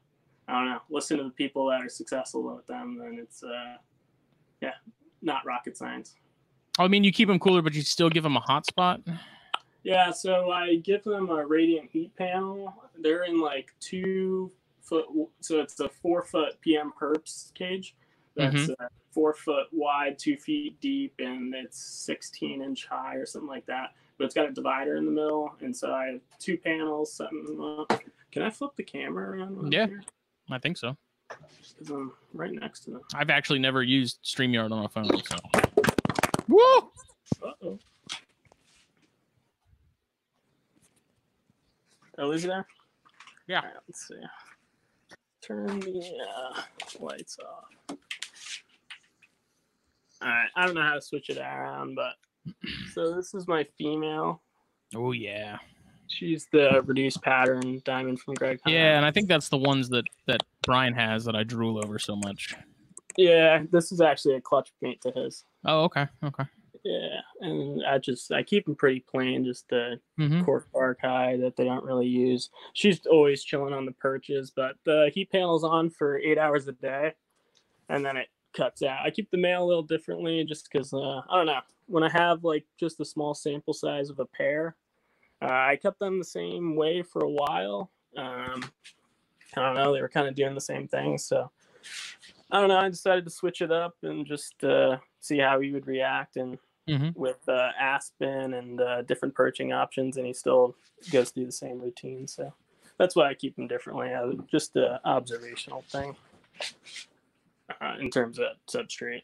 I 0.48 0.54
don't 0.54 0.66
know, 0.66 0.82
listen 0.90 1.18
to 1.18 1.26
the 1.26 1.30
people 1.30 1.68
that 1.68 1.82
are 1.82 1.90
successful 1.90 2.56
with 2.56 2.66
them, 2.68 2.98
then 2.98 3.20
it's, 3.22 3.44
uh, 3.44 3.76
yeah, 4.62 4.74
not 5.22 5.46
rocket 5.46 5.78
science. 5.78 6.16
I 6.78 6.88
mean, 6.88 7.04
you 7.04 7.12
keep 7.12 7.28
them 7.28 7.40
cooler, 7.40 7.62
but 7.62 7.74
you 7.74 7.82
still 7.82 8.10
give 8.10 8.24
them 8.24 8.38
a 8.38 8.42
hot 8.42 8.66
spot. 8.66 9.02
Yeah, 9.84 10.12
so 10.12 10.52
I 10.52 10.76
give 10.76 11.04
them 11.04 11.30
a 11.30 11.46
radiant 11.46 11.90
heat 11.92 12.16
panel. 12.16 12.74
They're 12.98 13.24
in 13.24 13.40
like 13.40 13.74
two 13.80 14.52
foot, 14.82 15.06
so 15.40 15.60
it's 15.62 15.80
a 15.80 15.90
four 15.90 16.24
foot 16.24 16.60
PM 16.62 16.92
hertz 17.00 17.52
cage. 17.56 17.96
That's 18.36 18.70
uh, 18.80 18.88
four 19.12 19.34
foot 19.34 19.68
wide, 19.72 20.18
two 20.20 20.38
feet 20.38 20.80
deep, 20.82 21.14
and 21.20 21.54
it's 21.56 21.80
16 21.82 22.62
inch 22.62 22.86
high 22.88 23.16
or 23.16 23.26
something 23.26 23.48
like 23.50 23.66
that. 23.68 23.94
But 24.18 24.26
it's 24.26 24.36
got 24.36 24.48
a 24.50 24.52
divider 24.52 24.98
in 24.98 25.06
the 25.06 25.12
middle, 25.12 25.56
and 25.62 25.76
so 25.76 25.92
I 25.94 26.08
have 26.08 26.22
two 26.40 26.58
panels 26.58 27.14
setting 27.14 27.44
them 27.46 27.62
up. 27.62 28.02
Can 28.32 28.44
I 28.44 28.50
flip 28.50 28.72
the 28.76 28.84
camera 28.84 29.32
around? 29.38 29.72
Yeah. 29.72 29.88
here? 29.88 30.04
I 30.52 30.60
think 30.60 30.78
so. 30.78 30.96
'Cause 31.30 31.90
I'm 31.90 32.12
right 32.34 32.52
next 32.52 32.82
to 32.82 32.92
them. 32.92 33.02
I've 33.14 33.30
actually 33.30 33.60
never 33.60 33.84
used 33.84 34.20
StreamYard 34.24 34.72
on 34.72 34.86
a 34.86 34.90
phone. 34.90 35.06
So. 35.06 35.38
Woo! 36.48 36.60
Uh 37.42 37.52
oh. 37.64 37.80
Oh, 42.20 42.32
is 42.32 42.44
there? 42.44 42.68
Yeah. 43.48 43.60
Alright, 43.60 43.76
let's 43.88 44.08
see. 44.08 44.16
Turn 45.42 45.80
the 45.80 46.12
uh, 46.36 46.62
lights 47.00 47.38
off. 47.40 47.98
Alright, 50.22 50.50
I 50.56 50.66
don't 50.66 50.76
know 50.76 50.82
how 50.84 50.96
to 50.96 51.02
switch 51.02 51.30
it 51.30 51.38
around, 51.38 51.96
but 51.96 52.16
so 52.94 53.16
this 53.16 53.34
is 53.34 53.48
my 53.48 53.66
female. 53.78 54.42
Oh 54.96 55.14
yeah. 55.14 55.58
She's 56.08 56.48
the 56.52 56.82
reduced 56.86 57.22
pattern 57.22 57.82
diamond 57.86 58.20
from 58.20 58.34
Greg. 58.34 58.60
Hunt. 58.64 58.76
Yeah, 58.76 58.98
and 58.98 59.06
I 59.06 59.12
think 59.12 59.30
that's 59.30 59.48
the 59.48 59.58
ones 59.58 59.88
that 59.90 60.06
that 60.28 60.42
Brian 60.64 60.94
has 60.94 61.24
that 61.26 61.36
I 61.36 61.44
drool 61.44 61.78
over 61.78 62.00
so 62.00 62.16
much. 62.16 62.56
Yeah, 63.16 63.64
this 63.72 63.92
is 63.92 64.02
actually 64.02 64.36
a 64.36 64.42
clutch 64.42 64.72
paint 64.84 65.00
to 65.02 65.12
his. 65.12 65.46
Oh, 65.66 65.84
okay, 65.84 66.08
okay. 66.24 66.46
Yeah, 66.90 67.22
and 67.42 67.86
I 67.86 68.00
just 68.00 68.32
I 68.32 68.42
keep 68.42 68.66
them 68.66 68.76
pretty 68.76 69.02
plain, 69.02 69.46
just 69.46 69.70
the 69.70 70.00
hmm 70.18 70.42
cork 70.42 70.68
bark 70.74 71.00
high 71.02 71.38
that 71.38 71.56
they 71.56 71.66
don't 71.66 71.84
really 71.86 72.08
use. 72.08 72.50
She's 72.74 73.06
always 73.06 73.44
chilling 73.44 73.76
on 73.76 73.86
the 73.86 73.92
perches, 73.92 74.50
but 74.50 74.76
the 74.86 75.12
heat 75.14 75.32
panel's 75.32 75.64
on 75.64 75.92
for 75.92 76.18
eight 76.18 76.40
hours 76.40 76.68
a 76.68 76.72
day, 76.72 77.14
and 77.90 78.04
then 78.04 78.18
it 78.18 78.30
cuts 78.54 78.82
out. 78.82 79.06
I 79.06 79.12
keep 79.12 79.30
the 79.30 79.38
male 79.38 79.64
a 79.64 79.68
little 79.68 79.84
differently 79.84 80.44
just 80.46 80.68
because 80.72 80.92
uh, 80.92 81.22
I 81.30 81.38
don't 81.38 81.46
know. 81.46 81.60
When 81.86 82.04
I 82.04 82.10
have 82.10 82.44
like 82.44 82.66
just 82.80 83.00
a 83.00 83.06
small 83.06 83.36
sample 83.36 83.74
size 83.74 84.10
of 84.10 84.20
a 84.20 84.26
pair, 84.26 84.76
uh, 85.44 85.46
I 85.52 85.78
kept 85.80 86.00
them 86.00 86.18
the 86.18 86.26
same 86.26 86.76
way 86.76 87.04
for 87.04 87.24
a 87.24 87.30
while. 87.30 87.92
Um, 88.18 88.64
I 89.56 89.62
don't 89.62 89.76
know. 89.76 89.94
They 89.94 90.02
were 90.02 90.10
kind 90.10 90.28
of 90.28 90.34
doing 90.34 90.56
the 90.56 90.62
same 90.62 90.88
thing, 90.88 91.20
so 91.20 91.52
I 92.50 92.60
don't 92.60 92.70
know. 92.70 92.80
I 92.80 92.90
decided 92.90 93.26
to 93.26 93.32
switch 93.32 93.62
it 93.62 93.72
up 93.72 93.96
and 94.02 94.26
just 94.26 94.64
uh, 94.64 94.98
see 95.20 95.38
how 95.38 95.60
he 95.60 95.72
would 95.72 95.86
react 95.86 96.36
and 96.38 96.58
hmm 96.98 97.10
with 97.16 97.48
uh, 97.48 97.72
Aspen 97.80 98.54
and 98.54 98.82
uh, 98.82 99.02
different 99.04 99.36
perching 99.36 99.74
options, 99.74 100.18
and 100.18 100.26
he 100.26 100.34
still 100.34 100.76
goes 101.12 101.32
through 101.32 101.46
the 101.46 101.52
same 101.52 101.80
routine. 101.80 102.28
So 102.28 102.54
that's 102.98 103.16
why 103.16 103.30
I 103.30 103.34
keep 103.34 103.58
him 103.58 103.68
differently. 103.68 104.14
Uh, 104.14 104.34
just 104.50 104.76
an 104.76 105.00
observational 105.06 105.84
thing 105.90 106.16
uh, 107.82 107.96
in 108.00 108.10
terms 108.10 108.40
of 108.40 108.48
substrate. 108.68 109.24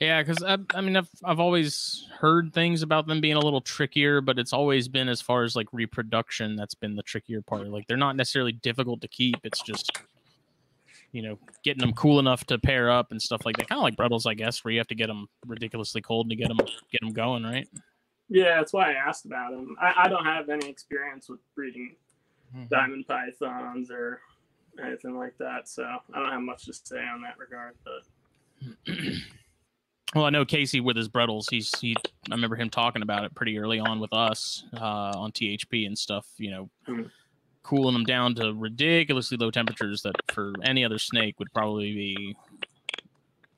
Yeah, 0.00 0.22
because 0.22 0.42
I, 0.42 0.56
I 0.74 0.80
mean, 0.80 0.96
I've 0.96 1.10
I've 1.22 1.40
always 1.40 2.08
heard 2.18 2.54
things 2.54 2.82
about 2.82 3.06
them 3.06 3.20
being 3.20 3.36
a 3.36 3.40
little 3.40 3.60
trickier, 3.60 4.22
but 4.22 4.38
it's 4.38 4.54
always 4.54 4.88
been 4.88 5.10
as 5.10 5.20
far 5.20 5.44
as 5.44 5.54
like 5.54 5.68
reproduction 5.72 6.56
that's 6.56 6.74
been 6.74 6.96
the 6.96 7.02
trickier 7.02 7.42
part. 7.42 7.68
Like 7.68 7.86
they're 7.86 7.98
not 7.98 8.16
necessarily 8.16 8.52
difficult 8.52 9.02
to 9.02 9.08
keep. 9.08 9.36
It's 9.44 9.60
just 9.60 9.92
you 11.12 11.22
know 11.22 11.38
getting 11.64 11.80
them 11.80 11.92
cool 11.92 12.18
enough 12.18 12.44
to 12.46 12.58
pair 12.58 12.90
up 12.90 13.10
and 13.10 13.20
stuff 13.20 13.42
like 13.44 13.56
that. 13.56 13.68
Kind 13.68 13.78
of 13.78 13.82
like 13.82 13.96
Bredls, 13.96 14.26
I 14.26 14.34
guess, 14.34 14.64
where 14.64 14.72
you 14.72 14.78
have 14.78 14.88
to 14.88 14.94
get 14.94 15.06
them 15.08 15.26
ridiculously 15.46 16.00
cold 16.02 16.30
to 16.30 16.36
get 16.36 16.48
them 16.48 16.58
get 16.90 17.00
them 17.00 17.12
going, 17.12 17.42
right? 17.44 17.68
Yeah, 18.28 18.56
that's 18.56 18.72
why 18.72 18.90
I 18.92 18.94
asked 18.94 19.24
about 19.24 19.50
them. 19.50 19.76
I, 19.80 20.04
I 20.04 20.08
don't 20.08 20.24
have 20.24 20.48
any 20.48 20.68
experience 20.68 21.28
with 21.28 21.40
breeding 21.54 21.96
Mm-hmm. 22.52 22.66
diamond 22.68 23.06
pythons 23.06 23.92
or 23.92 24.20
anything 24.84 25.16
like 25.16 25.38
that, 25.38 25.68
so 25.68 25.84
I 25.84 26.18
don't 26.18 26.32
have 26.32 26.40
much 26.42 26.64
to 26.64 26.72
say 26.72 26.98
on 26.98 27.22
that 27.22 27.38
regard. 27.38 27.74
But 27.84 28.94
Well, 30.16 30.24
I 30.24 30.30
know 30.30 30.44
Casey 30.44 30.80
with 30.80 30.96
his 30.96 31.08
Bredls. 31.08 31.46
He's 31.48 31.72
he. 31.78 31.94
I 32.28 32.34
remember 32.34 32.56
him 32.56 32.68
talking 32.68 33.02
about 33.02 33.22
it 33.24 33.32
pretty 33.36 33.56
early 33.56 33.78
on 33.78 34.00
with 34.00 34.12
us 34.12 34.64
uh, 34.76 35.12
on 35.16 35.30
THP 35.30 35.86
and 35.86 35.96
stuff. 35.96 36.26
You 36.38 36.50
know, 36.50 36.70
Mhm. 36.88 37.10
Cooling 37.70 37.92
them 37.94 38.04
down 38.04 38.34
to 38.34 38.52
ridiculously 38.52 39.36
low 39.38 39.50
temperatures 39.50 40.02
that 40.02 40.14
for 40.32 40.52
any 40.64 40.84
other 40.84 40.98
snake 40.98 41.38
would 41.38 41.52
probably 41.54 41.94
be 41.94 42.36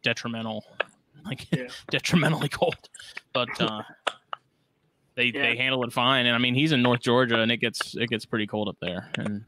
detrimental, 0.02 0.64
like 1.24 1.46
Yeah. 1.50 1.68
detrimentally 1.90 2.48
cold. 2.50 2.76
But 3.32 3.48
uh, 3.60 3.82
they 5.14 5.26
Yeah. 5.26 5.42
they 5.42 5.56
handle 5.56 5.82
it 5.84 5.92
fine. 5.92 6.26
And 6.26 6.34
I 6.34 6.38
mean, 6.38 6.54
he's 6.54 6.72
in 6.72 6.82
North 6.82 7.00
Georgia, 7.00 7.40
and 7.40 7.50
it 7.50 7.56
gets 7.56 7.94
it 7.96 8.08
gets 8.10 8.26
pretty 8.26 8.46
cold 8.46 8.68
up 8.68 8.76
there. 8.80 9.10
And 9.16 9.44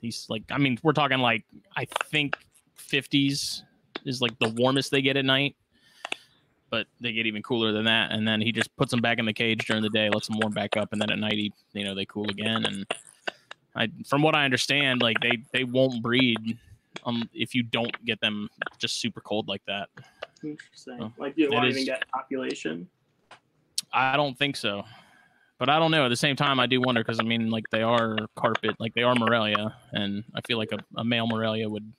he's 0.00 0.26
like, 0.28 0.42
I 0.50 0.58
mean, 0.58 0.78
we're 0.82 0.92
talking 0.92 1.18
like 1.18 1.44
I 1.76 1.86
think 2.10 2.36
50s 2.78 3.62
is 4.04 4.20
like 4.20 4.36
the 4.40 4.48
warmest 4.48 4.90
they 4.90 5.02
get 5.02 5.16
at 5.16 5.24
night 5.24 5.54
but 6.70 6.86
they 7.02 7.12
get 7.12 7.26
even 7.26 7.42
cooler 7.42 7.70
than 7.70 7.84
that. 7.84 8.12
And 8.12 8.26
then 8.26 8.40
he 8.40 8.50
just 8.50 8.74
puts 8.78 8.90
them 8.90 9.02
back 9.02 9.18
in 9.18 9.26
the 9.26 9.32
cage 9.34 9.66
during 9.66 9.82
the 9.82 9.90
day, 9.90 10.08
lets 10.08 10.26
them 10.28 10.38
warm 10.40 10.54
back 10.54 10.74
up, 10.78 10.90
and 10.92 11.02
then 11.02 11.10
at 11.10 11.18
night 11.18 11.34
he, 11.34 11.52
you 11.74 11.84
know, 11.84 11.94
they 11.94 12.06
cool 12.06 12.24
again. 12.30 12.64
And 12.64 12.86
I, 13.74 13.88
from 14.08 14.22
what 14.22 14.34
I 14.34 14.44
understand, 14.44 15.00
like 15.02 15.16
they 15.20 15.38
they 15.52 15.64
won't 15.64 16.02
breed 16.02 16.58
um 17.04 17.28
if 17.32 17.54
you 17.54 17.62
don't 17.62 17.92
get 18.04 18.20
them 18.20 18.48
just 18.78 19.00
super 19.00 19.20
cold 19.20 19.48
like 19.48 19.62
that. 19.66 19.88
interesting. 20.44 21.12
Like, 21.16 21.34
you 21.36 21.50
won't 21.50 21.66
is- 21.66 21.76
even 21.76 21.86
get 21.86 22.04
population. 22.10 22.88
I 23.92 24.16
don't 24.16 24.36
think 24.38 24.56
so. 24.56 24.84
But 25.58 25.68
I 25.68 25.78
don't 25.78 25.90
know. 25.90 26.04
At 26.04 26.08
the 26.08 26.16
same 26.16 26.34
time, 26.34 26.58
I 26.58 26.66
do 26.66 26.80
wonder 26.80 27.02
because 27.02 27.20
I 27.20 27.22
mean, 27.22 27.48
like 27.50 27.64
they 27.70 27.82
are 27.82 28.16
carpet, 28.36 28.74
like 28.80 28.94
they 28.94 29.02
are 29.04 29.14
Morelia, 29.14 29.74
and 29.92 30.24
I 30.34 30.40
feel 30.40 30.58
like 30.58 30.72
a, 30.72 30.78
a 30.96 31.04
male 31.04 31.26
Morelia 31.26 31.68
would 31.68 31.92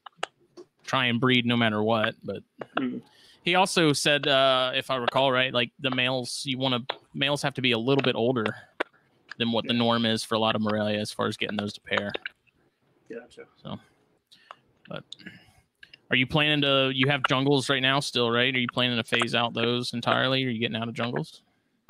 try 0.86 1.06
and 1.06 1.20
breed 1.20 1.46
no 1.46 1.56
matter 1.58 1.82
what. 1.82 2.15
But 2.24 2.44
Mm. 2.77 3.01
he 3.44 3.56
also 3.56 3.94
said, 3.94 4.27
uh, 4.27 4.72
if 4.75 4.89
I 4.89 4.96
recall 4.98 5.32
right, 5.32 5.53
like 5.53 5.72
the 5.80 5.92
males, 5.92 6.42
you 6.46 6.58
want 6.58 6.89
to 6.89 6.96
males 7.13 7.42
have 7.44 7.53
to 7.53 7.62
be 7.62 7.72
a 7.72 7.77
little 7.77 8.01
bit 8.01 8.15
older 8.15 8.46
than 9.38 9.52
what 9.52 9.66
the 9.68 9.74
norm 9.74 10.06
is 10.06 10.24
for 10.24 10.36
a 10.36 10.40
lot 10.40 10.56
of 10.56 10.62
Morelia 10.62 11.00
as 11.00 11.12
far 11.12 11.28
as 11.28 11.38
getting 11.38 11.58
those 11.58 11.74
to 11.74 11.82
pair. 11.82 12.12
Gotcha. 13.10 13.44
So, 13.62 13.78
but 14.88 15.04
are 16.10 16.16
you 16.16 16.28
planning 16.28 16.62
to? 16.62 16.92
You 16.94 17.10
have 17.10 17.22
jungles 17.28 17.70
right 17.70 17.82
now, 17.82 18.00
still, 18.00 18.30
right? 18.30 18.54
Are 18.54 18.60
you 18.60 18.68
planning 18.72 18.98
to 18.98 19.04
phase 19.04 19.36
out 19.36 19.54
those 19.54 19.94
entirely? 19.94 20.44
Are 20.46 20.50
you 20.50 20.60
getting 20.60 20.78
out 20.78 20.88
of 20.88 20.94
jungles? 20.94 21.42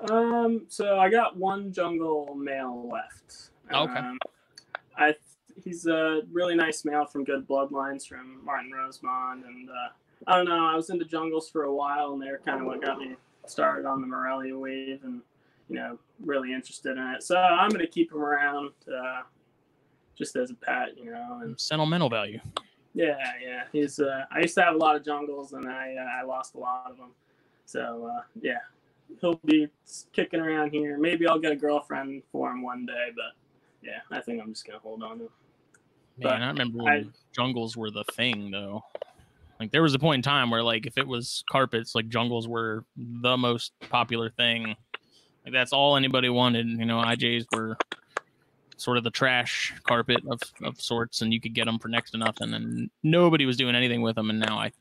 Um, 0.09 0.65
so 0.67 0.99
I 0.99 1.09
got 1.09 1.37
one 1.37 1.71
jungle 1.71 2.35
male 2.35 2.89
left. 2.91 3.51
Okay. 3.71 3.99
Um, 3.99 4.19
I 4.97 5.15
he's 5.63 5.85
a 5.87 6.21
really 6.31 6.55
nice 6.55 6.85
male 6.85 7.05
from 7.05 7.23
good 7.23 7.47
bloodlines 7.47 8.07
from 8.07 8.43
Martin 8.43 8.71
Rosemond, 8.71 9.45
and 9.45 9.69
uh, 9.69 9.89
I 10.27 10.37
don't 10.37 10.45
know. 10.45 10.65
I 10.65 10.75
was 10.75 10.89
into 10.89 11.05
jungles 11.05 11.49
for 11.49 11.63
a 11.63 11.73
while, 11.73 12.13
and 12.13 12.21
they're 12.21 12.39
kind 12.39 12.61
of 12.61 12.67
what 12.67 12.81
got 12.81 12.99
me 12.99 13.15
started 13.45 13.85
on 13.85 14.01
the 14.01 14.07
Morelia 14.07 14.57
wave, 14.57 15.01
and 15.03 15.21
you 15.69 15.75
know, 15.75 15.97
really 16.23 16.53
interested 16.53 16.97
in 16.97 17.03
it. 17.15 17.23
So 17.23 17.37
I'm 17.37 17.69
gonna 17.69 17.87
keep 17.87 18.11
him 18.11 18.19
around, 18.21 18.71
uh, 18.87 19.21
just 20.15 20.35
as 20.35 20.51
a 20.51 20.55
pet, 20.55 20.97
you 20.97 21.11
know, 21.11 21.39
and 21.41 21.59
Sentimental 21.59 22.09
value. 22.09 22.39
yeah, 22.93 23.17
yeah. 23.43 23.63
He's. 23.71 23.99
Uh, 23.99 24.25
I 24.31 24.39
used 24.41 24.55
to 24.55 24.61
have 24.63 24.75
a 24.75 24.77
lot 24.77 24.95
of 24.95 25.03
jungles, 25.03 25.53
and 25.53 25.67
I 25.67 25.95
uh, 25.99 26.21
I 26.21 26.23
lost 26.23 26.55
a 26.55 26.59
lot 26.59 26.89
of 26.91 26.97
them. 26.97 27.11
So 27.65 28.11
uh, 28.15 28.21
yeah, 28.41 28.59
he'll 29.21 29.39
be 29.45 29.67
kicking 30.11 30.39
around 30.39 30.71
here. 30.71 30.97
Maybe 30.97 31.27
I'll 31.27 31.39
get 31.39 31.51
a 31.51 31.55
girlfriend 31.55 32.23
for 32.31 32.51
him 32.51 32.61
one 32.61 32.85
day, 32.85 33.09
but 33.15 33.33
yeah, 33.81 33.99
I 34.11 34.21
think 34.21 34.41
I'm 34.41 34.49
just 34.53 34.65
gonna 34.67 34.79
hold 34.79 35.01
on 35.01 35.17
to 35.19 35.23
him. 35.25 35.29
Man, 36.17 36.21
But 36.21 36.41
I 36.41 36.47
remember 36.47 36.79
I- 36.81 36.83
when 36.99 37.13
jungles 37.35 37.75
were 37.75 37.89
the 37.89 38.03
thing, 38.13 38.51
though. 38.51 38.83
Like 39.59 39.71
there 39.71 39.81
was 39.83 39.93
a 39.93 39.99
point 39.99 40.19
in 40.19 40.21
time 40.23 40.49
where, 40.49 40.61
like, 40.63 40.85
if 40.85 40.97
it 40.97 41.07
was 41.07 41.43
carpets, 41.49 41.95
like 41.95 42.09
jungles 42.09 42.47
were 42.47 42.83
the 42.97 43.37
most 43.37 43.71
popular 43.89 44.29
thing. 44.29 44.75
Like 45.43 45.53
that's 45.53 45.73
all 45.73 45.95
anybody 45.97 46.29
wanted. 46.29 46.67
You 46.67 46.85
know, 46.85 46.97
IJs 46.97 47.45
were 47.55 47.77
sort 48.77 48.97
of 48.97 49.03
the 49.03 49.11
trash 49.11 49.73
carpet 49.83 50.21
of, 50.29 50.41
of 50.63 50.79
sorts, 50.81 51.21
and 51.21 51.33
you 51.33 51.39
could 51.39 51.53
get 51.53 51.65
them 51.65 51.79
for 51.79 51.87
next 51.87 52.11
to 52.11 52.17
nothing, 52.17 52.53
and 52.53 52.89
nobody 53.01 53.45
was 53.45 53.57
doing 53.57 53.75
anything 53.75 54.01
with 54.01 54.15
them. 54.15 54.29
And 54.29 54.39
now 54.39 54.57
I, 54.57 54.71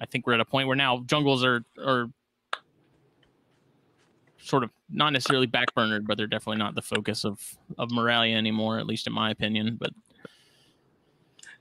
I 0.00 0.06
think 0.06 0.26
we're 0.26 0.34
at 0.34 0.40
a 0.40 0.44
point 0.44 0.68
where 0.68 0.76
now 0.76 1.02
jungles 1.06 1.44
are 1.44 1.64
are 1.78 2.10
sort 4.42 4.64
of 4.64 4.70
not 4.88 5.12
necessarily 5.12 5.46
backburnered, 5.46 6.06
but 6.06 6.16
they're 6.16 6.26
definitely 6.26 6.58
not 6.58 6.74
the 6.74 6.82
focus 6.82 7.24
of 7.24 7.40
of 7.78 7.90
Morelia 7.90 8.36
anymore, 8.36 8.78
at 8.78 8.86
least 8.86 9.06
in 9.06 9.12
my 9.12 9.30
opinion. 9.30 9.76
But 9.78 9.90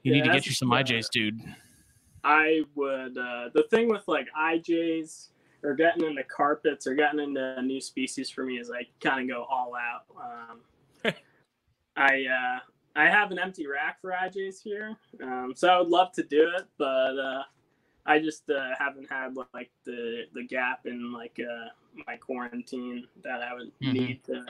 you 0.04 0.12
Yeah, 0.12 0.18
need 0.24 0.24
to 0.24 0.30
get 0.30 0.46
you 0.46 0.54
some 0.54 0.72
uh, 0.72 0.78
IJs, 0.78 1.10
dude. 1.10 1.40
I 2.24 2.64
would 2.76 3.18
uh, 3.18 3.50
the 3.54 3.64
thing 3.70 3.90
with 3.90 4.08
like 4.08 4.28
IJs 4.38 5.30
or 5.64 5.74
getting 5.74 6.06
into 6.06 6.24
carpets 6.24 6.88
or 6.88 6.94
getting 6.96 7.20
into 7.20 7.62
new 7.62 7.82
species 7.82 8.30
for 8.30 8.46
me 8.46 8.60
is 8.60 8.72
I 8.72 8.88
kind 9.02 9.30
of 9.30 9.36
go 9.36 9.44
all 9.44 9.74
out. 9.76 10.04
Um, 10.18 11.14
I 11.96 12.26
uh, 12.26 12.60
I 12.96 13.10
have 13.10 13.32
an 13.32 13.40
empty 13.40 13.68
rack 13.68 14.02
for 14.02 14.12
IJs 14.12 14.62
here, 14.64 14.96
um, 15.22 15.54
so 15.56 15.68
I 15.70 15.80
would 15.80 15.90
love 15.90 16.12
to 16.14 16.24
do 16.24 16.52
it, 16.58 16.66
but 16.78 17.18
uh, 17.20 17.44
I 18.06 18.20
just 18.20 18.50
uh, 18.50 18.70
haven't 18.78 19.10
had 19.10 19.36
like 19.54 19.72
the 19.86 20.24
the 20.34 20.44
gap 20.44 20.86
in 20.86 21.12
like 21.12 21.40
uh, 21.40 21.70
my 22.08 22.16
quarantine 22.18 23.08
that 23.24 23.42
I 23.42 23.54
would 23.54 23.72
Mhm. 23.82 23.94
need 23.94 24.24
to 24.26 24.46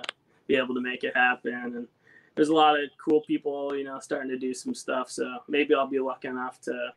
be 0.47 0.55
able 0.55 0.75
to 0.75 0.81
make 0.81 1.03
it 1.03 1.15
happen 1.15 1.53
and. 1.53 1.87
There's 2.35 2.49
a 2.49 2.55
lot 2.55 2.79
of 2.81 2.89
cool 3.03 3.19
people, 3.19 3.75
you 3.75 3.83
know, 3.83 3.99
starting 3.99 4.29
to 4.29 4.37
do 4.37 4.53
some 4.53 4.73
stuff. 4.73 5.09
So 5.11 5.39
maybe 5.49 5.73
I'll 5.75 5.87
be 5.87 5.99
lucky 5.99 6.29
enough 6.29 6.61
to 6.61 6.93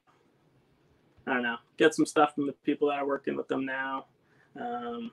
I 1.27 1.35
don't 1.35 1.43
know, 1.43 1.57
get 1.77 1.95
some 1.95 2.07
stuff 2.07 2.35
from 2.35 2.47
the 2.47 2.53
people 2.65 2.89
that 2.89 2.99
are 2.99 3.07
working 3.07 3.37
with 3.37 3.49
them 3.49 3.65
now, 3.65 4.07
um, 4.61 5.13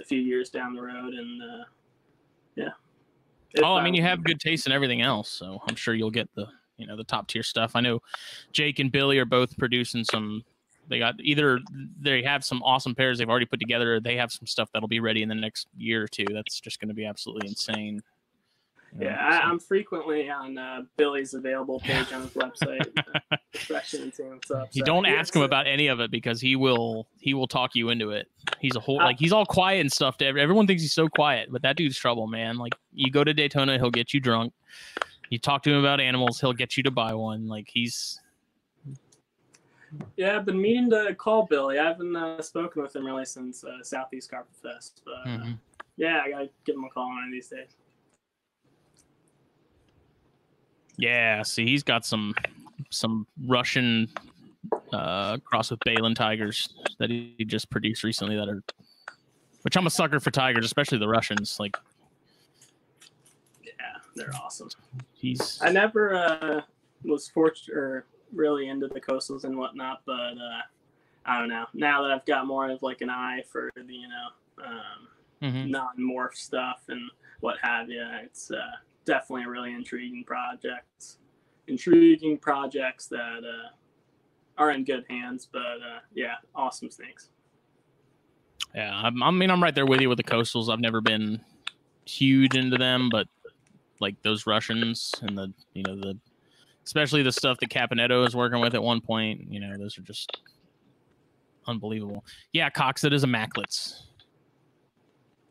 a 0.00 0.04
few 0.04 0.20
years 0.20 0.50
down 0.50 0.74
the 0.74 0.82
road, 0.82 1.14
and 1.14 1.42
uh, 1.42 1.64
yeah. 2.56 2.70
If 3.52 3.62
Oh, 3.62 3.76
I 3.76 3.84
mean, 3.84 3.94
you 3.94 4.02
have 4.02 4.24
good 4.24 4.40
taste 4.40 4.66
in 4.66 4.72
everything 4.72 5.00
else, 5.00 5.30
so 5.30 5.62
I'm 5.68 5.76
sure 5.76 5.94
you'll 5.94 6.10
get 6.10 6.28
the 6.34 6.46
you 6.76 6.86
know 6.86 6.96
the 6.96 7.04
top 7.04 7.28
tier 7.28 7.42
stuff. 7.42 7.72
I 7.74 7.80
know 7.80 8.00
Jake 8.52 8.78
and 8.80 8.90
Billy 8.90 9.18
are 9.18 9.24
both 9.24 9.56
producing 9.56 10.04
some. 10.04 10.42
They 10.88 10.98
got 10.98 11.14
either 11.20 11.60
they 12.00 12.22
have 12.22 12.44
some 12.44 12.62
awesome 12.62 12.94
pairs 12.94 13.18
they've 13.18 13.30
already 13.30 13.46
put 13.46 13.60
together, 13.60 13.94
or 13.94 14.00
they 14.00 14.16
have 14.16 14.32
some 14.32 14.46
stuff 14.46 14.70
that'll 14.72 14.88
be 14.88 15.00
ready 15.00 15.22
in 15.22 15.28
the 15.28 15.34
next 15.34 15.68
year 15.76 16.02
or 16.02 16.08
two. 16.08 16.26
That's 16.32 16.60
just 16.60 16.80
going 16.80 16.88
to 16.88 16.94
be 16.94 17.06
absolutely 17.06 17.48
insane. 17.48 18.02
Yeah, 18.98 19.16
I, 19.18 19.40
I'm 19.40 19.58
frequently 19.58 20.30
on 20.30 20.56
uh, 20.56 20.82
Billy's 20.96 21.34
available 21.34 21.80
page 21.80 22.12
on 22.12 22.22
his 22.22 22.30
website, 22.30 22.86
uh, 23.32 23.36
especially 23.52 24.02
and 24.02 24.14
seeing 24.14 24.30
what's 24.30 24.50
up. 24.52 24.68
You 24.72 24.84
don't 24.84 25.04
yeah, 25.04 25.14
ask 25.14 25.34
him 25.34 25.40
so- 25.40 25.46
about 25.46 25.66
any 25.66 25.88
of 25.88 25.98
it 25.98 26.12
because 26.12 26.40
he 26.40 26.54
will 26.54 27.08
he 27.18 27.34
will 27.34 27.48
talk 27.48 27.74
you 27.74 27.88
into 27.88 28.10
it. 28.10 28.28
He's 28.60 28.76
a 28.76 28.80
whole 28.80 29.00
Uh, 29.00 29.06
like 29.06 29.18
he's 29.18 29.32
all 29.32 29.46
quiet 29.46 29.80
and 29.80 29.90
stuff. 29.92 30.16
To 30.18 30.26
every, 30.26 30.40
everyone 30.40 30.68
thinks 30.68 30.82
he's 30.82 30.92
so 30.92 31.08
quiet, 31.08 31.48
but 31.50 31.62
that 31.62 31.76
dude's 31.76 31.98
trouble, 31.98 32.28
man. 32.28 32.56
Like 32.56 32.74
you 32.92 33.10
go 33.10 33.24
to 33.24 33.34
Daytona, 33.34 33.78
he'll 33.78 33.90
get 33.90 34.14
you 34.14 34.20
drunk. 34.20 34.52
You 35.28 35.38
talk 35.40 35.64
to 35.64 35.70
him 35.70 35.78
about 35.78 35.98
animals, 36.00 36.40
he'll 36.40 36.52
get 36.52 36.76
you 36.76 36.84
to 36.84 36.92
buy 36.92 37.14
one. 37.14 37.48
Like 37.48 37.68
he's 37.68 38.20
Yeah, 40.16 40.36
I've 40.36 40.44
been 40.44 40.60
meaning 40.60 40.90
to 40.90 41.16
call 41.16 41.46
Billy. 41.46 41.80
I 41.80 41.84
haven't 41.88 42.14
uh, 42.14 42.40
spoken 42.42 42.80
with 42.82 42.94
him 42.94 43.04
really 43.06 43.24
since 43.24 43.64
uh, 43.64 43.82
Southeast 43.82 44.30
Carpet 44.30 44.54
Fest, 44.62 45.02
but 45.04 45.28
uh, 45.28 45.36
mhm. 45.36 45.58
yeah, 45.96 46.22
I 46.24 46.30
gotta 46.30 46.50
give 46.64 46.76
him 46.76 46.84
a 46.84 46.90
call 46.90 47.08
one 47.08 47.24
of 47.24 47.32
these 47.32 47.48
days. 47.48 47.74
Yeah. 50.96 51.42
See, 51.42 51.66
he's 51.66 51.82
got 51.82 52.04
some 52.04 52.34
some 52.90 53.26
Russian 53.46 54.08
uh 54.92 55.36
cross 55.38 55.70
with 55.70 55.80
Balin 55.80 56.14
tigers 56.14 56.68
that 56.98 57.10
he 57.10 57.44
just 57.46 57.70
produced 57.70 58.04
recently 58.04 58.36
that 58.36 58.48
are. 58.48 58.62
Which 59.62 59.76
I'm 59.76 59.86
a 59.86 59.90
sucker 59.90 60.20
for 60.20 60.30
tigers, 60.30 60.64
especially 60.66 60.98
the 60.98 61.08
Russians. 61.08 61.58
Like 61.58 61.76
Yeah, 63.62 63.70
they're 64.14 64.34
awesome. 64.42 64.68
he's 65.14 65.58
I 65.62 65.70
never 65.70 66.14
uh, 66.14 66.60
was 67.02 67.28
fortunate 67.28 67.76
or 67.76 68.06
really 68.32 68.68
into 68.68 68.88
the 68.88 69.00
coastals 69.00 69.44
and 69.44 69.56
whatnot, 69.56 70.02
but 70.04 70.12
uh, 70.12 70.60
I 71.24 71.38
don't 71.38 71.48
know. 71.48 71.64
Now 71.72 72.02
that 72.02 72.10
I've 72.10 72.26
got 72.26 72.46
more 72.46 72.68
of 72.68 72.82
like 72.82 73.00
an 73.00 73.08
eye 73.10 73.42
for 73.50 73.70
the 73.74 73.94
you 73.94 74.08
know 74.08 74.64
um, 74.66 75.08
Mhm. 75.42 75.68
non-morph 75.70 76.34
stuff 76.34 76.82
and 76.88 77.10
what 77.40 77.56
have 77.62 77.90
you, 77.90 78.02
it's 78.22 78.50
uh, 78.50 78.56
definitely 79.04 79.44
a 79.44 79.48
really 79.48 79.72
intriguing 79.72 80.24
project. 80.24 81.16
Intriguing 81.66 82.38
projects 82.38 83.06
that 83.06 83.40
uh, 83.44 83.70
are 84.58 84.70
in 84.70 84.84
good 84.84 85.04
hands, 85.08 85.48
but 85.50 85.60
uh, 85.60 86.00
yeah, 86.14 86.34
awesome 86.54 86.90
snakes. 86.90 87.30
Yeah, 88.74 88.92
I'm, 88.92 89.22
I 89.22 89.30
mean, 89.30 89.50
I'm 89.50 89.62
right 89.62 89.74
there 89.74 89.86
with 89.86 90.00
you 90.00 90.08
with 90.08 90.18
the 90.18 90.24
coastals. 90.24 90.68
I've 90.68 90.80
never 90.80 91.00
been 91.00 91.40
huge 92.04 92.56
into 92.56 92.76
them, 92.76 93.08
but 93.10 93.28
like 94.00 94.20
those 94.22 94.46
Russians 94.46 95.14
and 95.22 95.38
the, 95.38 95.52
you 95.74 95.82
know, 95.84 95.96
the, 95.96 96.18
especially 96.84 97.22
the 97.22 97.32
stuff 97.32 97.58
that 97.60 97.70
Caponetto 97.70 98.26
is 98.26 98.34
working 98.34 98.60
with 98.60 98.74
at 98.74 98.82
one 98.82 99.00
point, 99.00 99.46
you 99.48 99.60
know, 99.60 99.76
those 99.78 99.96
are 99.96 100.02
just 100.02 100.38
unbelievable. 101.66 102.24
Yeah, 102.52 102.68
Cox, 102.68 103.00
that 103.02 103.12
is 103.12 103.22
a 103.22 103.26
Macklets. 103.26 104.02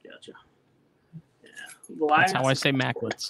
Gotcha. 0.03 0.33
Yeah, 1.43 1.49
the 1.82 1.82
That's 1.99 2.31
how 2.31 2.43
I 2.45 2.53
say 2.53 2.71
Macklets. 2.71 3.29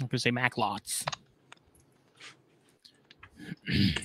I'm 0.00 0.06
gonna 0.08 0.18
say 0.18 0.30
Macklots. 0.30 1.04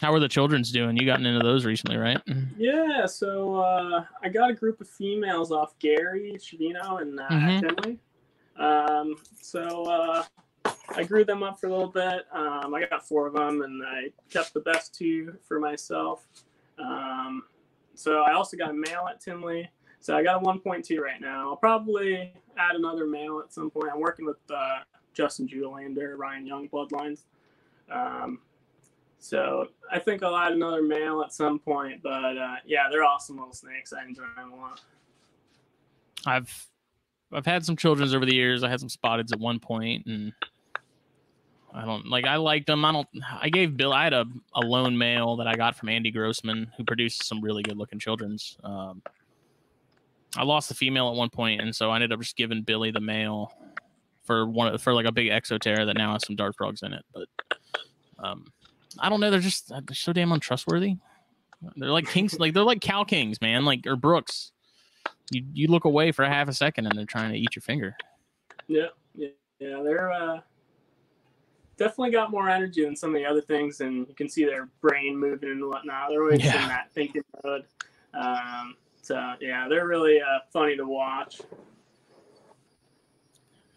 how 0.00 0.12
are 0.12 0.20
the 0.20 0.28
children's 0.28 0.70
doing? 0.70 0.96
You 0.96 1.06
gotten 1.06 1.26
into 1.26 1.40
those 1.44 1.64
recently, 1.64 1.96
right? 1.96 2.20
Yeah, 2.56 3.06
so 3.06 3.56
uh, 3.56 4.04
I 4.22 4.28
got 4.28 4.50
a 4.50 4.54
group 4.54 4.80
of 4.80 4.88
females 4.88 5.50
off 5.52 5.78
Gary, 5.78 6.36
Trevino, 6.42 6.98
and 6.98 7.18
uh, 7.20 7.28
Mhm. 7.30 7.60
Finley. 7.60 7.98
Um, 8.56 9.16
so 9.40 9.84
uh, 9.84 10.24
I 10.94 11.04
grew 11.04 11.24
them 11.24 11.42
up 11.42 11.58
for 11.60 11.66
a 11.68 11.70
little 11.70 11.88
bit. 11.88 12.26
Um, 12.32 12.74
I 12.74 12.84
got 12.86 13.06
four 13.06 13.26
of 13.26 13.32
them, 13.34 13.62
and 13.62 13.82
I 13.82 14.10
kept 14.30 14.52
the 14.54 14.60
best 14.60 14.94
two 14.94 15.36
for 15.46 15.58
myself. 15.58 16.26
Um, 16.78 17.44
so 17.94 18.22
I 18.22 18.32
also 18.32 18.56
got 18.56 18.70
a 18.70 18.74
male 18.74 19.06
at 19.08 19.20
Tinley. 19.20 19.68
So 20.00 20.16
I 20.16 20.22
got 20.22 20.42
a 20.42 20.44
1.2 20.44 20.98
right 20.98 21.20
now. 21.20 21.50
I'll 21.50 21.56
probably 21.56 22.32
add 22.56 22.74
another 22.74 23.06
male 23.06 23.40
at 23.44 23.52
some 23.52 23.70
point. 23.70 23.90
I'm 23.92 24.00
working 24.00 24.24
with 24.24 24.38
uh, 24.52 24.78
Justin 25.12 25.46
Julander, 25.46 26.16
Ryan 26.16 26.46
Young 26.46 26.68
bloodlines. 26.68 27.24
Um, 27.90 28.40
so 29.18 29.66
I 29.92 29.98
think 29.98 30.22
I'll 30.22 30.36
add 30.36 30.52
another 30.52 30.82
male 30.82 31.22
at 31.22 31.34
some 31.34 31.58
point. 31.58 32.02
But 32.02 32.38
uh, 32.38 32.56
yeah, 32.64 32.88
they're 32.90 33.04
awesome 33.04 33.36
little 33.36 33.52
snakes. 33.52 33.92
I 33.92 34.02
enjoy 34.04 34.22
them 34.36 34.52
a 34.52 34.56
lot. 34.56 34.80
I've 36.26 36.68
I've 37.32 37.46
had 37.46 37.64
some 37.64 37.76
children's 37.76 38.14
over 38.14 38.24
the 38.24 38.34
years. 38.34 38.64
I 38.64 38.70
had 38.70 38.80
some 38.80 38.88
spotteds 38.88 39.32
at 39.32 39.38
one 39.38 39.60
point, 39.60 40.06
and 40.06 40.32
I 41.74 41.84
don't 41.84 42.06
like. 42.08 42.26
I 42.26 42.36
liked 42.36 42.66
them. 42.66 42.84
I 42.84 42.92
don't. 42.92 43.08
I 43.40 43.50
gave 43.50 43.76
Bill. 43.76 43.92
I 43.92 44.04
had 44.04 44.14
a, 44.14 44.24
a 44.54 44.60
lone 44.60 44.96
male 44.96 45.36
that 45.36 45.46
I 45.46 45.54
got 45.54 45.76
from 45.76 45.90
Andy 45.90 46.10
Grossman, 46.10 46.72
who 46.76 46.84
produced 46.84 47.24
some 47.24 47.40
really 47.42 47.62
good 47.62 47.76
looking 47.76 47.98
children's. 47.98 48.56
Um, 48.64 49.02
I 50.36 50.44
lost 50.44 50.68
the 50.68 50.74
female 50.74 51.08
at 51.08 51.14
one 51.16 51.30
point, 51.30 51.60
and 51.60 51.74
so 51.74 51.90
I 51.90 51.96
ended 51.96 52.12
up 52.12 52.20
just 52.20 52.36
giving 52.36 52.62
Billy 52.62 52.90
the 52.90 53.00
male 53.00 53.52
for 54.24 54.46
one 54.46 54.76
for 54.78 54.94
like 54.94 55.06
a 55.06 55.12
big 55.12 55.30
exoterra 55.30 55.86
that 55.86 55.96
now 55.96 56.12
has 56.12 56.26
some 56.26 56.36
dart 56.36 56.54
frogs 56.56 56.82
in 56.82 56.92
it. 56.92 57.04
But 57.12 57.28
um, 58.18 58.46
I 58.98 59.08
don't 59.08 59.20
know. 59.20 59.30
They're 59.30 59.40
just 59.40 59.68
they're 59.68 59.82
so 59.94 60.12
damn 60.12 60.32
untrustworthy. 60.32 60.96
They're 61.76 61.90
like 61.90 62.08
kings, 62.08 62.38
like 62.38 62.54
they're 62.54 62.62
like 62.64 62.80
Cal 62.80 63.04
kings, 63.04 63.40
man, 63.40 63.64
like 63.64 63.86
or 63.86 63.96
Brooks 63.96 64.52
you 65.30 65.44
you 65.52 65.68
look 65.68 65.84
away 65.84 66.12
for 66.12 66.24
a 66.24 66.28
half 66.28 66.48
a 66.48 66.52
second 66.52 66.86
and 66.86 66.98
they're 66.98 67.06
trying 67.06 67.32
to 67.32 67.38
eat 67.38 67.54
your 67.54 67.62
finger. 67.62 67.96
Yeah, 68.66 68.86
yeah, 69.14 69.28
yeah. 69.58 69.82
They're 69.82 70.12
uh, 70.12 70.40
definitely 71.76 72.10
got 72.10 72.30
more 72.30 72.48
energy 72.48 72.84
than 72.84 72.96
some 72.96 73.10
of 73.10 73.20
the 73.20 73.26
other 73.26 73.40
things, 73.40 73.80
and 73.80 74.06
you 74.08 74.14
can 74.14 74.28
see 74.28 74.44
their 74.44 74.68
brain 74.80 75.16
moving 75.16 75.50
and 75.50 75.64
whatnot. 75.66 76.10
They're 76.10 76.22
always 76.22 76.44
Yeah. 76.44 76.62
in 76.62 76.68
that 76.68 76.92
thinking 76.92 77.22
mode. 77.44 77.64
Um, 78.14 78.76
so 79.10 79.34
yeah, 79.40 79.66
they're 79.68 79.88
really 79.88 80.20
uh, 80.20 80.38
funny 80.52 80.76
to 80.76 80.86
watch. 80.86 81.40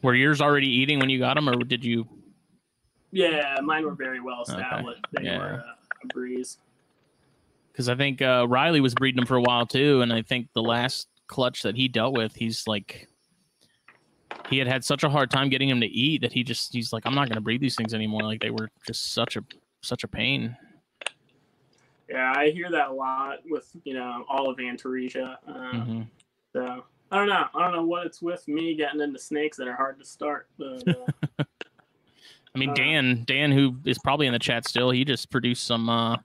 Were 0.04 0.14
yours 0.14 0.42
already 0.42 0.68
eating 0.68 1.00
when 1.00 1.10
you 1.10 1.18
got 1.18 1.34
them, 1.34 1.50
or 1.50 1.56
did 1.56 1.84
you? 1.84 2.08
Yeah, 3.12 3.56
mine 3.64 3.84
were 3.84 3.96
very 3.96 4.20
well 4.20 4.42
Okay, 4.42 4.54
established. 4.54 5.02
They 5.12 5.24
yeah. 5.24 5.40
were 5.40 5.54
uh, 5.54 6.04
a 6.04 6.08
breeze. 6.14 6.60
Because 7.72 7.90
I 7.90 7.96
think 7.96 8.22
uh, 8.22 8.46
Riley 8.48 8.80
was 8.80 8.94
breeding 8.94 9.16
them 9.16 9.26
for 9.26 9.38
a 9.38 9.42
while 9.42 9.66
too, 9.66 10.02
and 10.02 10.14
I 10.14 10.22
think 10.22 10.50
the 10.54 10.62
last 10.62 11.08
clutch 11.26 11.64
that 11.64 11.76
he 11.76 11.88
dealt 11.88 12.16
with, 12.16 12.36
he's 12.36 12.68
like, 12.68 13.08
he 14.52 14.60
had 14.60 14.68
had 14.68 14.86
such 14.86 15.04
a 15.04 15.10
hard 15.10 15.32
time 15.32 15.50
getting 15.50 15.70
him 15.70 15.82
to 15.82 15.88
eat 15.88 16.22
that 16.22 16.32
he 16.32 16.44
just 16.44 16.74
he's 16.74 16.94
like, 16.94 17.08
I'm 17.08 17.16
not 17.16 17.28
going 17.28 17.38
to 17.38 17.42
breed 17.42 17.60
these 17.60 17.76
things 17.76 17.96
anymore. 17.96 18.22
Like 18.22 18.42
they 18.42 18.52
were 18.52 18.70
just 18.86 19.14
such 19.14 19.36
a 19.36 19.44
such 19.82 20.04
a 20.04 20.08
pain. 20.08 20.56
Yeah, 22.14 22.32
I 22.36 22.52
hear 22.52 22.70
that 22.70 22.90
a 22.90 22.94
lot 22.94 23.40
with 23.46 23.70
you 23.84 23.96
know 23.96 24.24
all 24.30 24.48
of 24.50 24.58
Antaresia. 24.58 25.38
Um, 25.48 25.74
Mhm. 25.74 26.08
So 26.54 26.86
I 27.12 27.18
don't 27.18 27.28
know. 27.28 27.48
I 27.56 27.64
don't 27.64 27.72
know 27.74 27.86
what 27.86 28.06
it's 28.06 28.22
with 28.22 28.48
me 28.48 28.76
getting 28.76 29.02
into 29.02 29.18
snakes 29.18 29.58
that 29.58 29.68
are 29.68 29.76
hard 29.76 29.98
to 30.00 30.06
start. 30.06 30.48
But 30.60 30.88
uh, 30.88 31.44
I 32.56 32.60
mean, 32.60 32.70
Uh, 32.70 32.74
Dan, 32.76 33.24
Dan, 33.26 33.52
who 33.52 33.78
is 33.84 33.98
probably 33.98 34.28
in 34.28 34.34
the 34.34 34.40
chat 34.40 34.68
still, 34.68 34.92
he 34.92 35.04
just 35.04 35.32
produced 35.32 35.66
some 35.66 35.90
uh 35.90 36.18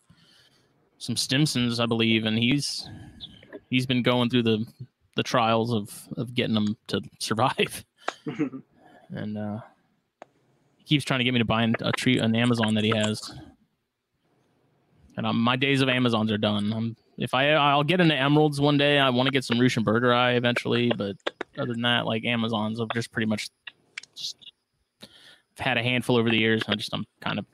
some 0.99 1.15
Stimsons, 1.15 1.81
I 1.81 1.87
believe, 1.87 2.27
and 2.27 2.39
he's 2.39 2.87
he's 3.71 3.87
been 3.87 4.03
going 4.03 4.29
through 4.29 4.43
the 4.43 4.67
the 5.17 5.23
trials 5.23 5.73
of 5.73 6.07
of 6.19 6.35
getting 6.35 6.55
them 6.55 6.77
to 6.89 7.01
survive, 7.19 7.85
and 9.11 9.39
uh 9.39 9.61
he 10.77 10.85
keeps 10.85 11.05
trying 11.05 11.21
to 11.21 11.25
get 11.25 11.33
me 11.33 11.39
to 11.39 11.45
buy 11.47 11.63
an- 11.63 11.77
a 11.81 11.93
tree 11.93 12.19
an 12.19 12.37
Amazon 12.37 12.75
that 12.75 12.85
he 12.85 12.91
has. 12.91 13.33
And 15.19 15.27
um, 15.27 15.41
my 15.41 15.57
days 15.57 15.81
of 15.81 15.89
Amazons 15.89 16.31
are 16.31 16.39
done. 16.39 16.73
I'm, 16.73 16.97
if 17.19 17.35
I 17.35 17.51
I'll 17.51 17.83
get 17.83 18.01
into 18.01 18.15
emeralds 18.15 18.61
one 18.61 18.79
day. 18.79 19.01
I 19.01 19.11
want 19.11 19.27
to 19.27 19.33
get 19.33 19.43
some 19.43 19.59
Russian 19.59 19.83
burger 19.83 20.15
eye 20.15 20.35
eventually, 20.35 20.93
but 20.97 21.17
other 21.59 21.73
than 21.73 21.83
that, 21.83 22.07
like 22.07 22.25
Amazons, 22.25 22.81
I've 22.81 22.89
just 22.95 23.11
pretty 23.11 23.27
much 23.27 23.49
just 24.15 24.37
I've 25.03 25.09
had 25.59 25.77
a 25.77 25.83
handful 25.83 26.17
over 26.17 26.31
the 26.31 26.39
years. 26.39 26.63
I 26.69 26.77
just 26.77 26.95
I'm 26.95 27.05
kind 27.21 27.41
of 27.41 27.47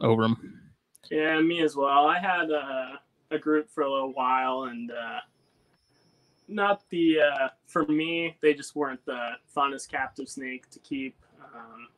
over 0.00 0.22
them. 0.22 0.72
Yeah, 1.10 1.38
me 1.42 1.60
as 1.60 1.76
well. 1.76 2.06
I 2.06 2.18
had 2.18 2.50
uh, 2.50 2.96
a 3.30 3.38
group 3.38 3.70
for 3.70 3.82
a 3.82 3.92
little 3.92 4.14
while, 4.14 4.64
and 4.64 4.90
uh, 4.90 5.20
not 6.48 6.88
the 6.88 7.18
uh, 7.20 7.48
for 7.66 7.84
me, 7.88 8.38
they 8.40 8.54
just 8.54 8.74
weren't 8.74 9.04
the 9.04 9.32
funnest 9.54 9.90
captive 9.90 10.30
snake 10.30 10.70
to 10.70 10.78
keep. 10.78 11.14
Um, 11.54 11.88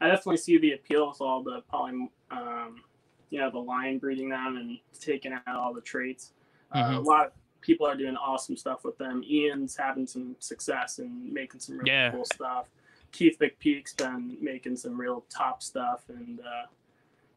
I 0.00 0.08
definitely 0.08 0.38
see 0.38 0.56
the 0.56 0.72
appeal 0.72 1.08
with 1.08 1.20
all 1.20 1.42
the 1.42 1.60
poly, 1.70 2.08
um, 2.30 2.82
you 3.30 3.40
know, 3.40 3.50
the 3.50 3.58
line 3.58 3.98
breeding 3.98 4.28
them 4.28 4.56
and 4.56 4.78
taking 5.00 5.32
out 5.32 5.42
all 5.46 5.74
the 5.74 5.80
traits. 5.80 6.32
Uh, 6.72 6.90
Mhm. 6.90 6.96
a 6.98 7.00
lot 7.00 7.26
of 7.26 7.32
people 7.60 7.86
are 7.86 7.96
doing 7.96 8.16
awesome 8.16 8.56
stuff 8.56 8.84
with 8.84 8.96
them. 8.98 9.22
Ian's 9.24 9.76
having 9.76 10.06
some 10.06 10.36
success 10.38 10.98
and 10.98 11.32
making 11.32 11.60
some 11.60 11.78
really 11.78 11.90
Yeah. 11.90 12.10
cool 12.12 12.24
stuff. 12.24 12.70
Keith 13.12 13.38
McPeak's 13.38 13.94
been 13.94 14.36
making 14.40 14.76
some 14.76 15.00
real 15.00 15.22
top 15.28 15.62
stuff, 15.62 16.08
and 16.08 16.40
uh, 16.40 16.66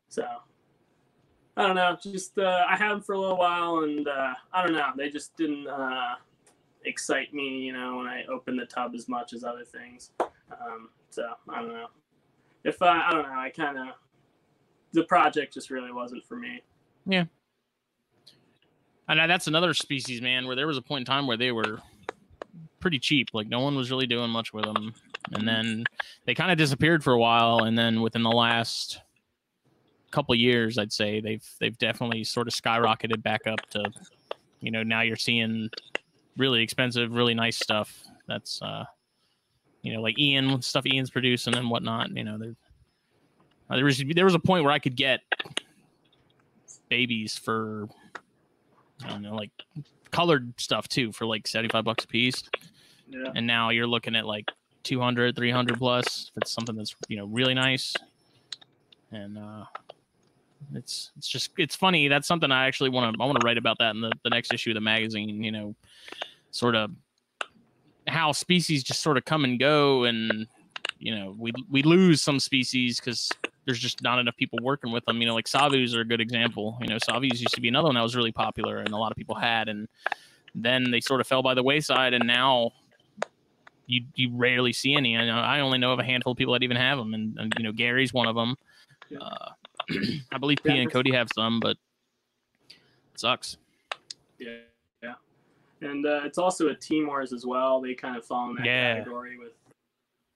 so 0.10 0.28
I 1.58 1.65
don't 1.67 1.75
know. 1.75 1.97
Just 2.02 2.38
uh, 2.38 2.65
I 2.67 2.75
had 2.75 2.91
them 2.91 3.02
for 3.02 3.13
a 3.13 3.19
little 3.19 3.38
while, 3.38 3.80
and 3.84 4.08
uh, 4.08 4.34
I 4.54 4.63
don't 4.63 4.73
know. 4.73 4.91
They 4.95 5.10
just 5.10 5.36
didn't 5.36 5.67
uh, 5.67 6.15
excite 6.86 7.34
me, 7.34 7.60
you 7.60 7.73
know, 7.73 7.97
when 7.97 8.08
I 8.08 8.25
opened 8.25 8.60
the 8.60 8.65
tub 8.65 8.93
as 8.95 9.08
much 9.10 9.34
as 9.34 9.43
other 9.43 9.65
things. 9.65 10.12
Um, 10.19 10.89
so 11.10 11.34
I 11.49 11.62
don't 11.62 11.69
know. 11.73 11.88
If 12.63 12.82
I, 12.82 13.08
I 13.08 13.12
don't 13.12 13.23
know, 13.23 13.39
I 13.39 13.49
kind 13.49 13.78
of 13.78 13.88
the 14.93 15.04
project 15.04 15.54
just 15.54 15.69
really 15.69 15.91
wasn't 15.91 16.23
for 16.25 16.36
me. 16.36 16.62
Yeah. 17.06 17.25
And 19.08 19.30
that's 19.30 19.47
another 19.47 19.73
species, 19.73 20.21
man, 20.21 20.45
where 20.45 20.56
there 20.56 20.67
was 20.67 20.78
a 20.78 20.82
point 20.82 21.02
in 21.02 21.06
time 21.06 21.25
where 21.25 21.38
they 21.38 21.52
were 21.52 21.80
pretty 22.80 22.99
cheap. 22.99 23.30
Like 23.34 23.47
no 23.47 23.60
one 23.60 23.75
was 23.75 23.89
really 23.89 24.06
doing 24.06 24.30
much 24.30 24.54
with 24.54 24.65
them, 24.65 24.93
and 25.34 25.47
then 25.47 25.84
they 26.25 26.36
kind 26.36 26.52
of 26.52 26.60
disappeared 26.60 27.04
for 27.04 27.13
a 27.13 27.19
while. 27.19 27.63
And 27.63 27.78
then 27.78 28.02
within 28.02 28.21
the 28.21 28.30
last 28.30 29.02
couple 30.12 30.36
years, 30.36 30.78
I'd 30.78 30.93
say 30.93 31.21
they've 31.21 31.43
they've 31.60 31.78
definitely 31.80 32.23
sort 32.23 32.47
of 32.47 32.54
skyrocketed 32.54 33.23
back 33.23 33.47
up 33.47 33.60
to, 33.71 33.84
you 34.60 34.69
know, 34.69 34.84
now 34.84 35.02
you're 35.02 35.15
seeing 35.15 35.71
really 36.38 36.62
expensive, 36.62 37.13
really 37.15 37.34
nice 37.34 37.58
stuff. 37.58 38.04
That's 38.28 38.62
uh, 38.62 38.86
you 39.82 39.93
know, 39.93 40.02
like 40.02 40.19
Ian 40.19 40.62
stuff 40.62 40.86
Ian's 40.86 41.10
producing 41.10 41.56
and 41.56 41.69
whatnot. 41.69 42.15
You 42.15 42.23
know, 42.23 42.38
there 42.38 42.56
uh, 43.69 43.75
there 43.75 43.86
was 43.86 44.03
there 44.15 44.25
was 44.25 44.36
a 44.36 44.39
point 44.39 44.63
where 44.63 44.73
I 44.73 44.79
could 44.79 44.95
get 44.95 45.21
babies 46.89 47.38
for 47.38 47.88
I 49.05 49.10
don't 49.10 49.21
know, 49.21 49.36
like 49.36 49.51
colored 50.12 50.53
stuff 50.60 50.88
too 50.88 51.12
for 51.12 51.25
like 51.25 51.47
75 51.47 51.84
bucks 51.84 52.03
a 52.03 52.08
piece. 52.08 52.43
Yeah. 53.08 53.32
And 53.36 53.47
now 53.47 53.69
you're 53.69 53.88
looking 53.88 54.15
at 54.15 54.25
like 54.25 54.51
200, 54.84 55.36
300 55.36 55.77
plus 55.77 56.32
if 56.36 56.41
it's 56.41 56.51
something 56.51 56.75
that's, 56.75 56.95
you 57.08 57.17
know, 57.17 57.25
really 57.25 57.53
nice. 57.53 57.95
And, 59.12 59.38
uh, 59.38 59.65
it's, 60.73 61.12
it's 61.17 61.27
just, 61.27 61.51
it's 61.58 61.75
funny. 61.75 62.08
That's 62.08 62.27
something 62.27 62.51
I 62.51 62.67
actually 62.67 62.89
want 62.89 63.15
to, 63.15 63.23
I 63.23 63.25
want 63.25 63.39
to 63.39 63.45
write 63.45 63.58
about 63.58 63.77
that 63.79 63.95
in 63.95 64.01
the, 64.01 64.12
the 64.23 64.29
next 64.29 64.53
issue 64.53 64.71
of 64.71 64.75
the 64.75 64.82
magazine, 64.82 65.43
you 65.43 65.51
know, 65.51 65.75
sort 66.51 66.75
of 66.75 66.91
how 68.08 68.32
species 68.32 68.84
just 68.84 69.01
sort 69.01 69.17
of 69.17 69.25
come 69.25 69.43
and 69.43 69.60
go. 69.60 70.03
And, 70.03 70.47
you 70.99 71.15
know, 71.15 71.36
we, 71.38 71.53
we 71.69 71.82
lose 71.82 72.21
some 72.21 72.39
species 72.39 72.99
because 72.99 73.32
there's 73.65 73.79
just 73.79 74.01
not 74.01 74.19
enough 74.19 74.35
people 74.35 74.59
working 74.61 74.91
with 74.91 75.05
them. 75.05 75.21
You 75.21 75.27
know, 75.27 75.35
like 75.35 75.45
Savus 75.45 75.95
are 75.95 76.01
a 76.01 76.05
good 76.05 76.21
example. 76.21 76.77
You 76.81 76.87
know, 76.87 76.97
Savus 76.97 77.39
used 77.39 77.53
to 77.55 77.61
be 77.61 77.67
another 77.67 77.87
one 77.87 77.95
that 77.95 78.01
was 78.01 78.15
really 78.15 78.31
popular 78.31 78.79
and 78.79 78.89
a 78.89 78.97
lot 78.97 79.11
of 79.11 79.17
people 79.17 79.35
had, 79.35 79.69
and 79.69 79.87
then 80.55 80.91
they 80.91 81.01
sort 81.01 81.21
of 81.21 81.27
fell 81.27 81.43
by 81.43 81.53
the 81.53 81.63
wayside, 81.63 82.13
and 82.13 82.25
now 82.25 82.71
you 83.87 84.03
you 84.15 84.35
rarely 84.35 84.73
see 84.73 84.95
any. 84.95 85.17
I, 85.17 85.25
know, 85.25 85.35
I 85.35 85.59
only 85.59 85.77
know 85.77 85.93
of 85.93 85.99
a 85.99 86.03
handful 86.03 86.31
of 86.31 86.37
people 86.37 86.53
that 86.53 86.63
even 86.63 86.77
have 86.77 86.97
them, 86.97 87.13
and, 87.13 87.37
and 87.37 87.53
you 87.57 87.63
know, 87.63 87.71
Gary's 87.71 88.13
one 88.13 88.27
of 88.27 88.35
them. 88.35 88.55
Uh, 89.19 89.49
I 90.31 90.37
believe 90.37 90.59
P 90.63 90.77
and 90.77 90.91
Cody 90.91 91.11
have 91.11 91.27
some, 91.33 91.59
but 91.59 91.77
it 92.69 93.19
sucks. 93.19 93.57
Yeah, 94.37 94.57
yeah. 95.01 95.13
And 95.81 96.05
uh, 96.05 96.21
it's 96.23 96.37
also 96.37 96.67
a 96.67 96.75
Team 96.75 97.07
Timors 97.07 97.33
as 97.33 97.45
well. 97.45 97.81
They 97.81 97.93
kind 97.93 98.15
of 98.15 98.25
fall 98.25 98.49
in 98.49 98.55
that 98.57 98.65
Yeah. 98.65 98.95
category 98.95 99.37
with 99.37 99.53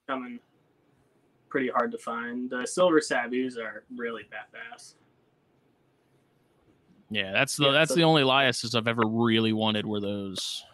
coming 0.08 0.40
pretty 1.54 1.70
hard 1.70 1.92
to 1.92 2.00
find. 2.00 2.50
The 2.50 2.66
silver 2.66 3.00
Savus 3.00 3.60
are 3.60 3.84
really 3.96 4.24
badass. 4.24 4.96
Yeah, 7.12 7.32
that's 7.32 7.56
the 7.58 7.66
Yeah, 7.66 7.72
that's 7.74 7.90
so- 7.90 7.96
the 7.96 8.02
only 8.02 8.24
Liasis 8.24 8.74
I've 8.74 8.88
ever 8.88 9.04
really 9.06 9.54
wanted 9.54 9.86
were 9.86 10.00
those. 10.02 10.66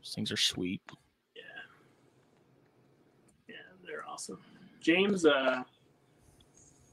Those 0.00 0.14
things 0.14 0.32
are 0.32 0.38
sweet. 0.38 0.80
Yeah. 1.36 1.42
Yeah, 3.46 3.56
they're 3.86 4.08
awesome. 4.08 4.40
James 4.80 5.26
uh 5.26 5.64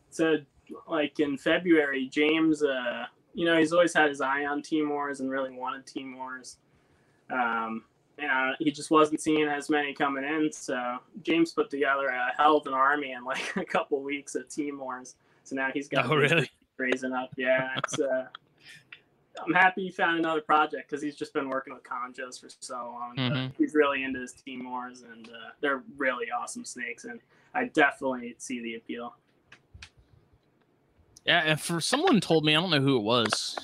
said 0.10 0.46
like 0.86 1.22
in 1.22 1.38
February, 1.38 2.10
James 2.10 2.62
uh 2.62 3.06
you 3.34 3.46
know, 3.46 3.58
he's 3.58 3.72
always 3.72 3.94
had 3.94 4.10
his 4.10 4.20
eye 4.20 4.46
on 4.48 4.62
Timors 4.62 5.22
and 5.22 5.32
really 5.32 5.52
wanted 5.56 5.86
Timors. 5.86 6.58
Um 7.32 7.86
uh, 8.24 8.52
he 8.60 8.72
just 8.72 8.92
wasn't 8.92 9.22
seeing 9.22 9.48
as 9.48 9.70
many 9.70 9.94
coming 9.94 10.24
in, 10.24 10.52
so 10.52 10.98
James 11.24 11.52
put 11.52 11.70
together 11.70 12.08
a 12.08 12.32
hell 12.38 12.58
of 12.58 12.68
an 12.68 12.74
army 12.74 13.12
in 13.12 13.24
like 13.24 13.42
a 13.56 13.66
couple 13.66 14.02
weeks 14.02 14.36
of 14.36 14.48
Timors. 14.48 15.16
So 15.44 15.56
now 15.56 15.70
he's 15.74 15.88
got 15.88 16.10
these 16.10 16.48
raising 16.78 17.14
up. 17.14 17.32
Yeah, 17.38 17.70
it's 17.78 18.00
uh, 18.00 18.28
I'm 19.46 19.54
happy 19.54 19.84
he 19.84 19.92
found 19.92 20.20
another 20.20 20.42
project 20.42 20.90
because 20.90 21.02
he's 21.02 21.16
just 21.16 21.34
been 21.34 21.50
working 21.50 21.74
with 21.74 21.84
Conjos 21.84 22.40
for 22.40 22.50
so 22.60 22.76
long. 22.76 23.16
Mhm. 23.18 23.52
he's 23.58 23.74
really 23.74 24.04
into 24.04 24.20
his 24.20 24.34
Timors, 24.34 25.04
and 25.12 25.28
uh, 25.28 25.52
they're 25.62 25.84
really 25.98 26.28
awesome 26.32 26.66
snakes, 26.66 27.06
and 27.06 27.20
I 27.54 27.66
definitely 27.66 28.36
see 28.38 28.62
the 28.62 28.76
appeal. 28.76 29.16
Yeah, 31.26 31.44
and 31.46 31.60
for 31.60 31.80
someone 31.82 32.22
told 32.22 32.46
me, 32.46 32.56
I 32.56 32.62
don't 32.62 32.72
know 32.72 32.82
who 32.82 32.98
it 32.98 33.04
was. 33.04 33.58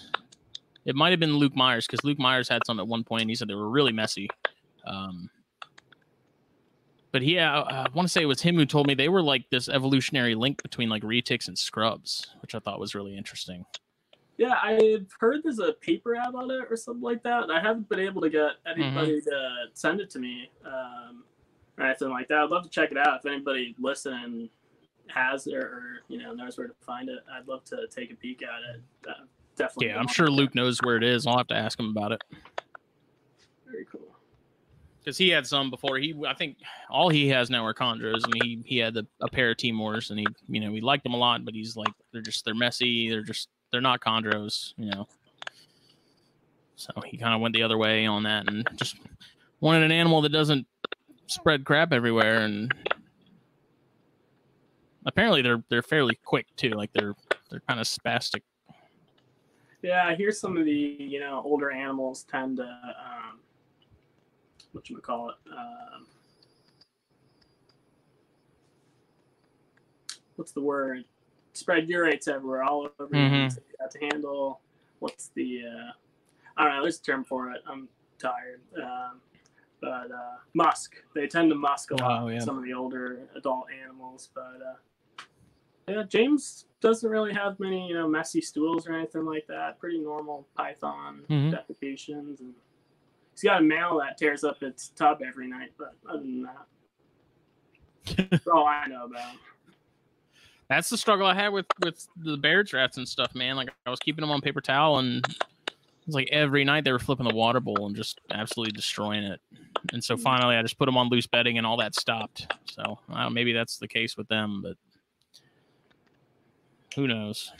It 0.85 0.95
might 0.95 1.11
have 1.11 1.19
been 1.19 1.35
Luke 1.35 1.55
Myers 1.55 1.87
because 1.87 2.03
Luke 2.03 2.19
Myers 2.19 2.47
had 2.47 2.61
some 2.65 2.79
at 2.79 2.87
one 2.87 3.03
point. 3.03 3.21
And 3.21 3.29
he 3.29 3.35
said 3.35 3.47
they 3.47 3.55
were 3.55 3.69
really 3.69 3.91
messy. 3.91 4.29
Um, 4.85 5.29
but 7.11 7.23
yeah, 7.23 7.59
uh, 7.59 7.85
I 7.87 7.89
want 7.93 8.07
to 8.07 8.11
say 8.11 8.21
it 8.21 8.25
was 8.25 8.41
him 8.41 8.55
who 8.55 8.65
told 8.65 8.87
me 8.87 8.93
they 8.93 9.09
were 9.09 9.21
like 9.21 9.49
this 9.49 9.69
evolutionary 9.69 10.35
link 10.35 10.61
between 10.61 10.89
like 10.89 11.01
retics 11.01 11.47
and 11.47 11.57
scrubs, 11.57 12.27
which 12.41 12.53
I 12.53 12.59
thought 12.59 12.79
was 12.79 12.93
really 12.93 13.17
interesting. 13.17 13.65
Yeah, 14.37 14.55
I've 14.61 15.07
heard 15.19 15.41
there's 15.43 15.59
a 15.59 15.73
paper 15.73 16.15
out 16.15 16.35
on 16.35 16.51
it 16.51 16.65
or 16.69 16.75
something 16.75 17.01
like 17.01 17.23
that. 17.23 17.49
I 17.49 17.61
haven't 17.61 17.87
been 17.87 18.01
able 18.01 18.21
to 18.21 18.29
get 18.29 18.51
anybody 18.69 19.21
to 19.21 19.51
send 19.73 20.01
it 20.01 20.09
to 20.09 20.19
me 20.19 20.49
um, 20.65 21.23
or 21.77 21.85
anything 21.85 22.09
like 22.09 22.27
that. 22.27 22.39
I'd 22.39 22.49
love 22.49 22.63
to 22.63 22.69
check 22.69 22.91
it 22.91 22.97
out 22.97 23.19
if 23.19 23.25
anybody 23.25 23.75
listening 23.79 24.49
has 25.07 25.47
it 25.47 25.53
or 25.53 26.01
you 26.09 26.17
know 26.17 26.33
knows 26.33 26.57
where 26.57 26.67
to 26.67 26.73
find 26.81 27.07
it. 27.07 27.19
I'd 27.31 27.47
love 27.47 27.63
to 27.65 27.87
take 27.89 28.11
a 28.11 28.15
peek 28.15 28.43
at 28.43 28.75
it. 28.75 28.81
Uh, 29.07 29.23
definitely. 29.55 29.87
Yeah, 29.87 29.99
I'm 29.99 30.07
sure 30.07 30.27
Luke 30.29 30.55
knows 30.55 30.79
where 30.83 30.97
it 30.97 31.03
is. 31.03 31.25
I'll 31.27 31.37
have 31.37 31.47
to 31.47 31.55
ask 31.55 31.79
him 31.79 31.89
about 31.89 32.11
it 32.11 32.21
Very 33.65 33.85
cool. 33.91 34.01
because 34.99 35.17
he 35.17 35.29
had 35.29 35.45
some 35.47 35.69
before. 35.69 35.97
He, 35.97 36.15
I 36.27 36.33
think, 36.33 36.57
all 36.89 37.09
he 37.09 37.29
has 37.29 37.49
now 37.49 37.65
are 37.65 37.73
chondros, 37.73 38.23
and 38.23 38.33
he 38.43 38.61
he 38.65 38.77
had 38.77 38.93
the, 38.93 39.05
a 39.21 39.29
pair 39.29 39.51
of 39.51 39.57
Timors, 39.57 40.09
and 40.09 40.19
he, 40.19 40.25
you 40.47 40.59
know, 40.59 40.71
he 40.73 40.81
liked 40.81 41.03
them 41.03 41.13
a 41.13 41.17
lot, 41.17 41.43
but 41.45 41.53
he's 41.53 41.75
like, 41.75 41.93
they're 42.11 42.21
just 42.21 42.45
they're 42.45 42.55
messy. 42.55 43.09
They're 43.09 43.21
just 43.23 43.49
they're 43.71 43.81
not 43.81 44.01
chondros, 44.01 44.73
you 44.77 44.85
know. 44.91 45.07
So 46.75 46.91
he 47.05 47.17
kind 47.17 47.33
of 47.33 47.41
went 47.41 47.55
the 47.55 47.63
other 47.63 47.77
way 47.77 48.05
on 48.05 48.23
that, 48.23 48.47
and 48.49 48.67
just 48.75 48.97
wanted 49.61 49.83
an 49.83 49.91
animal 49.91 50.21
that 50.21 50.29
doesn't 50.31 50.67
spread 51.27 51.63
crap 51.65 51.93
everywhere. 51.93 52.41
And 52.41 52.71
apparently, 55.05 55.41
they're 55.41 55.63
they're 55.69 55.81
fairly 55.81 56.19
quick 56.23 56.47
too. 56.57 56.71
Like 56.71 56.91
they're 56.93 57.13
they're 57.49 57.61
kind 57.67 57.79
of 57.79 57.87
spastic. 57.87 58.41
Yeah, 59.85 60.07
I 60.07 60.15
hear 60.15 60.31
some 60.31 60.57
of 60.57 60.65
the 60.65 60.71
you 60.71 61.19
know 61.19 61.43
older 61.45 61.69
animals 61.69 62.23
tend 62.23 62.57
to 62.57 62.63
um, 62.63 63.39
what 64.71 64.89
you 64.89 64.97
call 64.97 65.29
it. 65.29 65.35
Um, 65.51 66.07
what's 70.37 70.53
the 70.53 70.61
word? 70.61 71.05
Spread 71.53 71.87
urates 71.87 72.27
everywhere, 72.27 72.63
all 72.63 72.89
over. 72.99 73.15
you. 73.15 73.21
Mhm. 73.21 73.51
So 73.53 73.61
you 73.69 73.75
have 73.79 73.91
to 73.91 73.99
handle. 73.99 74.59
What's 74.99 75.27
the? 75.35 75.61
Uh, 75.67 75.91
I 76.57 76.63
don't 76.63 76.73
know. 76.77 76.81
There's 76.81 76.97
a 76.99 77.03
term 77.03 77.23
for 77.23 77.51
it. 77.51 77.61
I'm 77.67 77.87
tired. 78.17 78.61
Um, 78.81 79.21
but 79.81 80.09
uh, 80.11 80.37
musk. 80.55 80.95
They 81.13 81.27
tend 81.27 81.51
to 81.51 81.55
musk 81.55 81.91
a 81.91 81.95
lot. 81.97 82.23
Oh, 82.23 82.27
yeah. 82.29 82.39
Some 82.39 82.57
of 82.57 82.63
the 82.63 82.73
older 82.73 83.19
adult 83.35 83.67
animals, 83.83 84.29
but. 84.33 84.59
Uh, 84.67 84.75
yeah, 85.87 86.03
James 86.03 86.65
doesn't 86.81 87.09
really 87.09 87.33
have 87.33 87.59
many, 87.59 87.87
you 87.87 87.93
know, 87.93 88.07
messy 88.07 88.41
stools 88.41 88.87
or 88.87 88.93
anything 88.93 89.25
like 89.25 89.47
that. 89.47 89.79
Pretty 89.79 89.99
normal 89.99 90.47
python 90.55 91.23
Mhm. 91.29 91.51
defecations, 91.51 92.39
and 92.39 92.53
he's 93.31 93.43
got 93.43 93.61
a 93.61 93.63
male 93.63 93.99
that 93.99 94.17
tears 94.17 94.43
up 94.43 94.61
its 94.63 94.89
tub 94.89 95.21
every 95.25 95.47
night. 95.47 95.73
But 95.77 95.95
other 96.07 96.19
than 96.19 96.43
that, 96.43 98.29
that's 98.29 98.47
all 98.47 98.65
I 98.67 98.85
know 98.87 99.05
about. 99.05 99.35
That's 100.67 100.89
the 100.89 100.97
struggle 100.97 101.27
I 101.27 101.35
had 101.35 101.49
with 101.49 101.67
with 101.83 102.07
the 102.17 102.37
bear 102.37 102.63
traps 102.63 102.97
and 102.97 103.07
stuff, 103.07 103.35
man. 103.35 103.55
Like 103.55 103.69
I 103.85 103.89
was 103.89 103.99
keeping 103.99 104.21
them 104.21 104.31
on 104.31 104.41
paper 104.41 104.61
towel, 104.61 104.97
and 104.97 105.23
it 105.27 105.45
was 106.07 106.15
like 106.15 106.29
every 106.31 106.63
night 106.63 106.83
they 106.83 106.91
were 106.91 106.99
flipping 106.99 107.27
the 107.27 107.35
water 107.35 107.59
bowl 107.59 107.85
and 107.85 107.95
just 107.95 108.19
absolutely 108.31 108.71
destroying 108.71 109.23
it. 109.23 109.39
And 109.93 110.03
so 110.03 110.17
finally, 110.17 110.55
I 110.55 110.61
just 110.63 110.79
put 110.79 110.85
them 110.87 110.97
on 110.97 111.09
loose 111.09 111.27
bedding, 111.27 111.59
and 111.59 111.67
all 111.67 111.77
that 111.77 111.93
stopped. 111.93 112.51
So 112.65 112.99
I 113.09 113.23
don't, 113.23 113.33
maybe 113.33 113.53
that's 113.53 113.77
the 113.77 113.87
case 113.87 114.17
with 114.17 114.27
them, 114.27 114.61
but 114.63 114.75
who 116.95 117.07
knows? 117.07 117.51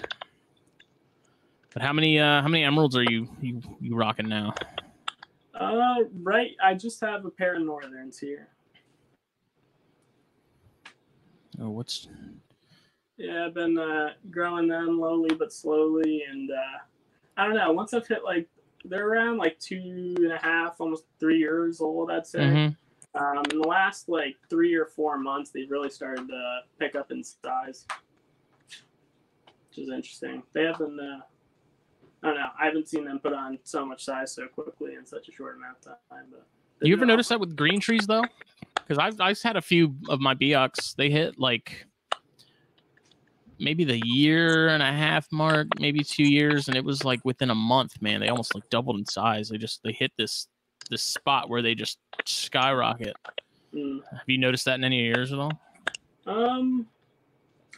But 1.74 1.82
how 1.82 1.94
many 1.94 2.20
uh 2.20 2.42
how 2.42 2.48
many 2.48 2.64
emeralds 2.64 2.96
are 2.96 3.04
you 3.04 3.28
you 3.42 3.62
you 3.82 3.96
rocking 3.96 4.30
now? 4.30 4.54
Uh, 5.54 6.04
right. 6.22 6.52
I 6.64 6.74
just 6.74 7.00
have 7.02 7.26
a 7.26 7.30
pair 7.30 7.56
of 7.56 7.62
northerns 7.62 8.20
here. 8.20 8.50
Oh, 11.62 11.70
what's 11.70 12.08
Yeah, 13.18 13.46
I've 13.46 13.54
been 13.54 13.78
uh, 13.78 14.10
growing 14.30 14.68
them 14.68 14.98
slowly 14.98 15.36
but 15.36 15.54
slowly, 15.54 16.24
and 16.30 16.52
uh, 16.52 16.80
I 17.38 17.46
don't 17.46 17.56
know. 17.56 17.72
Once 17.72 17.94
I've 17.94 18.08
hit 18.08 18.24
like 18.24 18.50
they're 18.84 19.08
around 19.08 19.38
like 19.38 19.58
two 19.60 20.14
and 20.18 20.34
a 20.34 20.38
half, 20.38 20.76
almost 20.80 21.06
three 21.20 21.40
years 21.40 21.82
old, 21.82 22.12
I'd 22.12 22.28
say. 22.28 22.40
Mhm. 22.40 22.78
Um, 23.16 23.44
in 23.50 23.62
the 23.62 23.68
last 23.68 24.10
like 24.10 24.36
three 24.50 24.76
or 24.76 24.86
four 24.86 25.18
months, 25.18 25.52
they've 25.52 25.72
really 25.72 25.90
started 25.90 26.28
to 26.28 26.60
pick 26.78 26.96
up 26.96 27.12
in 27.12 27.24
size, 27.24 27.86
which 29.76 29.88
is 29.88 29.94
interesting. 29.94 30.44
They 30.54 30.64
haven't. 30.64 31.00
Uh, 31.00 31.20
I 32.24 32.28
don't 32.28 32.36
know. 32.36 32.48
I 32.60 32.66
haven't 32.66 32.90
seen 32.90 33.06
them 33.06 33.20
put 33.20 33.34
on 33.34 33.60
so 33.64 33.86
much 33.86 34.04
size 34.04 34.34
so 34.34 34.48
quickly 34.48 34.96
in 34.96 35.06
such 35.06 35.28
a 35.30 35.32
short 35.32 35.58
amount 35.58 35.78
of 35.86 35.98
time. 36.10 36.26
But 36.32 36.88
You 36.88 36.96
ever 36.96 37.06
notice 37.06 37.28
that 37.30 37.40
with 37.40 37.56
green 37.56 37.80
trees 37.80 38.08
though? 38.08 38.24
Because 38.76 38.98
I've 38.98 39.20
I've 39.20 39.42
had 39.42 39.58
a 39.58 39.62
few 39.62 39.96
of 40.10 40.20
my 40.20 40.34
Biaks. 40.34 40.96
They 40.96 41.10
hit 41.10 41.38
like 41.38 41.86
maybe 43.60 43.84
the 43.84 44.02
year 44.06 44.70
and 44.70 44.82
a 44.82 44.92
half 44.92 45.28
mark, 45.32 45.68
maybe 45.80 46.04
two 46.04 46.28
years, 46.28 46.68
and 46.68 46.76
it 46.76 46.84
was 46.84 47.04
like 47.04 47.24
within 47.24 47.50
a 47.50 47.56
month, 47.56 48.02
man. 48.02 48.22
They 48.22 48.30
almost 48.30 48.56
like 48.56 48.68
doubled 48.70 48.98
in 48.98 49.06
size. 49.06 49.50
They 49.50 49.58
just 49.58 49.82
they 49.84 49.92
hit 49.92 50.12
this 50.18 50.48
this 50.90 51.04
spot 51.04 51.50
where 51.50 51.62
they 51.62 51.76
just 51.76 52.00
skyrocket. 52.26 53.16
Mm. 53.74 54.00
Have 54.10 54.28
you 54.28 54.38
noticed 54.38 54.66
that 54.66 54.76
in 54.76 54.84
any 54.84 55.08
of 55.10 55.16
yours 55.16 55.34
at 55.34 55.40
all? 55.40 55.52
Um, 56.28 56.88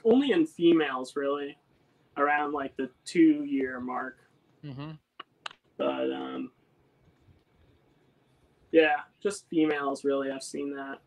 only 0.06 0.32
in 0.32 0.46
females, 0.46 1.16
really, 1.16 1.58
around 2.18 2.54
like 2.54 2.76
the 2.78 2.90
two 3.06 3.44
year 3.46 3.80
mark. 3.80 4.18
Mm-hmm. 4.64 4.92
But 5.78 6.12
um, 6.12 6.52
yeah, 8.72 9.02
just 9.22 9.48
females, 9.50 10.04
really. 10.04 10.32
I've 10.32 10.44
seen 10.44 10.76
that. 10.76 11.00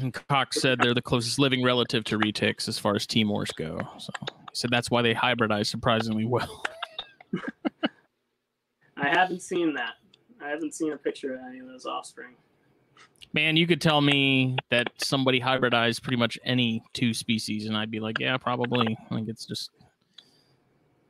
And 0.00 0.12
Cox 0.28 0.60
said 0.60 0.80
they're 0.80 0.94
the 0.94 1.02
closest 1.02 1.38
living 1.38 1.62
relative 1.62 2.02
to 2.04 2.18
retics 2.18 2.68
as 2.68 2.78
far 2.78 2.96
as 2.96 3.06
Timors 3.06 3.54
go. 3.54 3.78
So 3.98 4.10
he 4.20 4.26
said 4.52 4.70
that's 4.70 4.90
why 4.90 5.02
they 5.02 5.14
hybridize 5.14 5.66
surprisingly 5.66 6.24
well. 6.24 6.64
I 8.96 9.08
haven't 9.08 9.42
seen 9.42 9.74
that. 9.74 9.94
I 10.42 10.48
haven't 10.48 10.74
seen 10.74 10.92
a 10.92 10.96
picture 10.96 11.34
of 11.34 11.40
any 11.48 11.60
of 11.60 11.66
those 11.66 11.86
offspring. 11.86 12.34
Man, 13.36 13.54
you 13.54 13.66
could 13.66 13.82
tell 13.82 14.00
me 14.00 14.56
that 14.70 14.88
somebody 14.96 15.38
hybridized 15.38 16.02
pretty 16.02 16.16
much 16.16 16.38
any 16.42 16.82
two 16.94 17.12
species, 17.12 17.66
and 17.66 17.76
I'd 17.76 17.90
be 17.90 18.00
like, 18.00 18.18
yeah, 18.18 18.38
probably. 18.38 18.96
Like 19.10 19.28
it's 19.28 19.44
just 19.44 19.72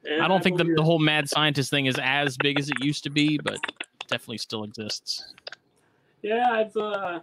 And 0.05 0.21
I 0.21 0.27
don't 0.27 0.43
think 0.43 0.59
the, 0.59 0.65
the 0.65 0.83
whole 0.83 0.99
mad 0.99 1.29
scientist 1.29 1.71
thing 1.71 1.87
is 1.87 2.01
as 2.03 2.37
big 2.37 2.59
as 2.59 2.69
it 2.69 2.83
used 2.83 3.05
to 3.05 3.11
be, 3.11 3.39
but 3.39 3.59
definitely 4.09 4.39
still 4.39 4.65
exists. 4.65 5.35
Yeah, 6.23 6.51
I've. 6.51 6.77
Uh, 6.77 7.21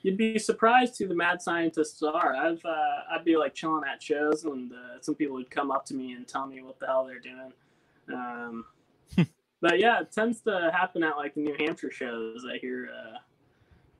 you'd 0.00 0.16
be 0.16 0.38
surprised 0.38 0.96
who 0.96 1.08
the 1.08 1.14
mad 1.14 1.42
scientists 1.42 2.02
are. 2.02 2.34
I've. 2.34 2.64
Uh, 2.64 3.00
I'd 3.12 3.26
be 3.26 3.36
like 3.36 3.52
chilling 3.52 3.82
at 3.86 4.02
shows, 4.02 4.44
and 4.44 4.72
uh, 4.72 5.02
some 5.02 5.14
people 5.14 5.34
would 5.34 5.50
come 5.50 5.70
up 5.70 5.84
to 5.86 5.94
me 5.94 6.14
and 6.14 6.26
tell 6.26 6.46
me 6.46 6.62
what 6.62 6.80
the 6.80 6.86
hell 6.86 7.04
they're 7.04 7.20
doing. 7.20 7.52
Um, 8.10 8.64
but 9.60 9.78
yeah, 9.78 10.00
it 10.00 10.10
tends 10.10 10.40
to 10.40 10.70
happen 10.72 11.02
at 11.02 11.18
like 11.18 11.34
the 11.34 11.42
New 11.42 11.56
Hampshire 11.58 11.90
shows. 11.90 12.46
I 12.50 12.56
hear, 12.56 12.88
uh, 12.90 13.18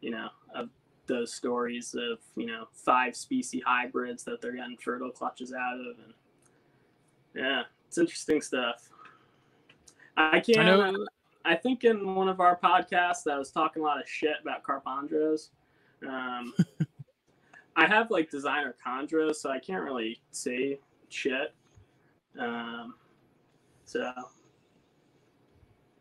you 0.01 0.11
know, 0.11 0.31
those 1.09 1.35
stories 1.35 1.95
of 1.95 2.19
you 2.37 2.47
know 2.47 2.69
five 2.73 3.17
species 3.17 3.63
hybrids 3.67 4.23
that 4.25 4.41
they're 4.41 4.55
getting 4.55 4.77
fertile 4.77 5.11
clutches 5.11 5.53
out 5.53 5.81
of, 5.81 5.97
and 6.05 6.15
yeah, 7.35 7.63
it's 7.89 7.99
interesting 7.99 8.41
stuff. 8.41 8.89
I 10.17 10.41
can't. 10.41 10.59
I 10.59 10.91
know. 10.91 11.07
I 11.45 11.55
think 11.55 11.85
in 11.85 12.15
one 12.15 12.29
of 12.29 12.41
our 12.41 12.59
podcasts, 12.59 13.31
I 13.31 13.39
was 13.39 13.51
talking 13.51 13.83
a 13.83 13.85
lot 13.85 14.01
of 14.01 14.09
shit 14.09 14.37
about 14.43 14.63
carpondros. 14.63 15.49
Um, 16.07 16.55
I 17.77 17.87
have 17.87 18.11
like 18.11 18.31
designer 18.31 18.75
chondros, 18.85 19.37
so 19.37 19.51
I 19.51 19.59
can't 19.59 19.83
really 19.83 20.21
say 20.31 20.79
shit. 21.09 21.55
Um, 22.39 22.95
so, 23.85 24.13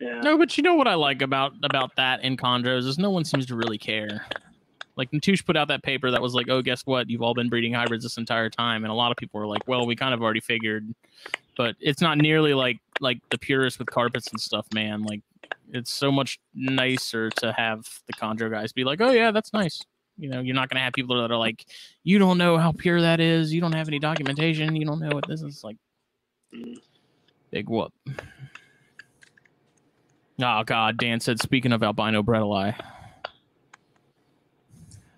yeah. 0.01 0.21
No, 0.21 0.37
but 0.37 0.57
you 0.57 0.63
know 0.63 0.75
what 0.75 0.87
I 0.87 0.95
like 0.95 1.21
about 1.21 1.53
about 1.63 1.95
that 1.95 2.23
in 2.23 2.35
chondros 2.35 2.87
is 2.87 2.97
no 2.97 3.09
one 3.09 3.23
seems 3.23 3.45
to 3.45 3.55
really 3.55 3.77
care. 3.77 4.25
Like 4.97 5.11
Natusch 5.11 5.45
put 5.45 5.55
out 5.55 5.67
that 5.67 5.83
paper 5.83 6.09
that 6.11 6.21
was 6.21 6.33
like, 6.33 6.49
"Oh, 6.49 6.61
guess 6.61 6.81
what? 6.85 7.09
You've 7.09 7.21
all 7.21 7.35
been 7.35 7.49
breeding 7.49 7.73
hybrids 7.73 8.03
this 8.03 8.17
entire 8.17 8.49
time," 8.49 8.83
and 8.83 8.91
a 8.91 8.95
lot 8.95 9.11
of 9.11 9.17
people 9.17 9.39
were 9.39 9.47
like, 9.47 9.67
"Well, 9.67 9.85
we 9.85 9.95
kind 9.95 10.13
of 10.13 10.21
already 10.21 10.39
figured," 10.39 10.93
but 11.55 11.75
it's 11.79 12.01
not 12.01 12.17
nearly 12.17 12.53
like 12.53 12.79
like 12.99 13.19
the 13.29 13.37
purists 13.37 13.77
with 13.77 13.89
carpets 13.89 14.27
and 14.31 14.41
stuff, 14.41 14.65
man. 14.73 15.03
Like, 15.03 15.21
it's 15.71 15.93
so 15.93 16.11
much 16.11 16.39
nicer 16.55 17.29
to 17.29 17.53
have 17.53 17.87
the 18.07 18.13
chondro 18.13 18.49
guys 18.49 18.73
be 18.73 18.83
like, 18.83 18.99
"Oh 18.99 19.11
yeah, 19.11 19.31
that's 19.31 19.53
nice." 19.53 19.83
You 20.17 20.29
know, 20.29 20.41
you're 20.41 20.55
not 20.55 20.69
gonna 20.69 20.83
have 20.83 20.93
people 20.93 21.21
that 21.21 21.31
are 21.31 21.37
like, 21.37 21.65
"You 22.03 22.17
don't 22.17 22.39
know 22.39 22.57
how 22.57 22.71
pure 22.71 22.99
that 23.01 23.19
is. 23.19 23.53
You 23.53 23.61
don't 23.61 23.73
have 23.73 23.87
any 23.87 23.99
documentation. 23.99 24.75
You 24.75 24.85
don't 24.85 24.99
know 24.99 25.13
what 25.13 25.27
this 25.27 25.43
is." 25.43 25.63
Like, 25.63 25.77
big 27.51 27.69
whoop. 27.69 27.93
Oh 30.41 30.63
God, 30.63 30.97
Dan 30.97 31.19
said. 31.19 31.39
Speaking 31.39 31.71
of 31.71 31.83
albino 31.83 32.23
bredli, 32.23 32.75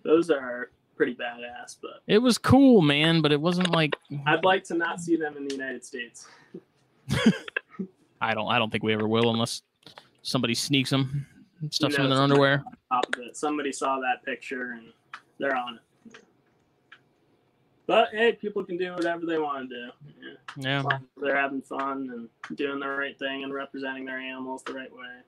Those 0.03 0.29
are 0.29 0.71
pretty 0.95 1.15
badass, 1.15 1.77
but 1.81 2.03
it 2.07 2.17
was 2.17 2.37
cool, 2.37 2.81
man, 2.81 3.21
but 3.21 3.31
it 3.31 3.39
wasn't 3.39 3.71
like 3.71 3.95
I'd 4.25 4.43
like 4.43 4.63
to 4.65 4.75
not 4.75 4.99
see 4.99 5.15
them 5.15 5.37
in 5.37 5.47
the 5.47 5.53
United 5.53 5.85
States. 5.85 6.27
I 8.21 8.33
don't. 8.33 8.47
I 8.47 8.59
don't 8.59 8.69
think 8.69 8.83
we 8.83 8.93
ever 8.93 9.07
will 9.07 9.29
unless 9.31 9.61
somebody 10.21 10.53
sneaks 10.53 10.89
them, 10.89 11.25
stuffs 11.69 11.95
them 11.95 12.05
in 12.05 12.11
their 12.11 12.21
underwear. 12.21 12.63
Top 12.91 13.05
of 13.13 13.21
it, 13.21 13.37
somebody 13.37 13.71
saw 13.71 13.99
that 13.99 14.25
picture 14.25 14.71
and 14.73 14.91
they're 15.39 15.55
on 15.55 15.75
it. 15.75 15.81
But 17.87 18.09
hey, 18.11 18.33
people 18.33 18.63
can 18.63 18.77
do 18.77 18.93
whatever 18.93 19.25
they 19.25 19.39
want 19.39 19.67
to 19.67 19.75
do. 19.75 19.91
Yeah. 20.21 20.33
Yeah, 20.57 20.79
As 20.79 20.83
long 20.85 20.93
as 20.93 21.23
they're 21.23 21.35
having 21.35 21.61
fun 21.61 22.29
and 22.49 22.57
doing 22.57 22.79
the 22.79 22.87
right 22.87 23.17
thing 23.17 23.43
and 23.43 23.53
representing 23.53 24.05
their 24.05 24.19
animals 24.19 24.61
the 24.63 24.73
right 24.73 24.91
way. 24.93 25.21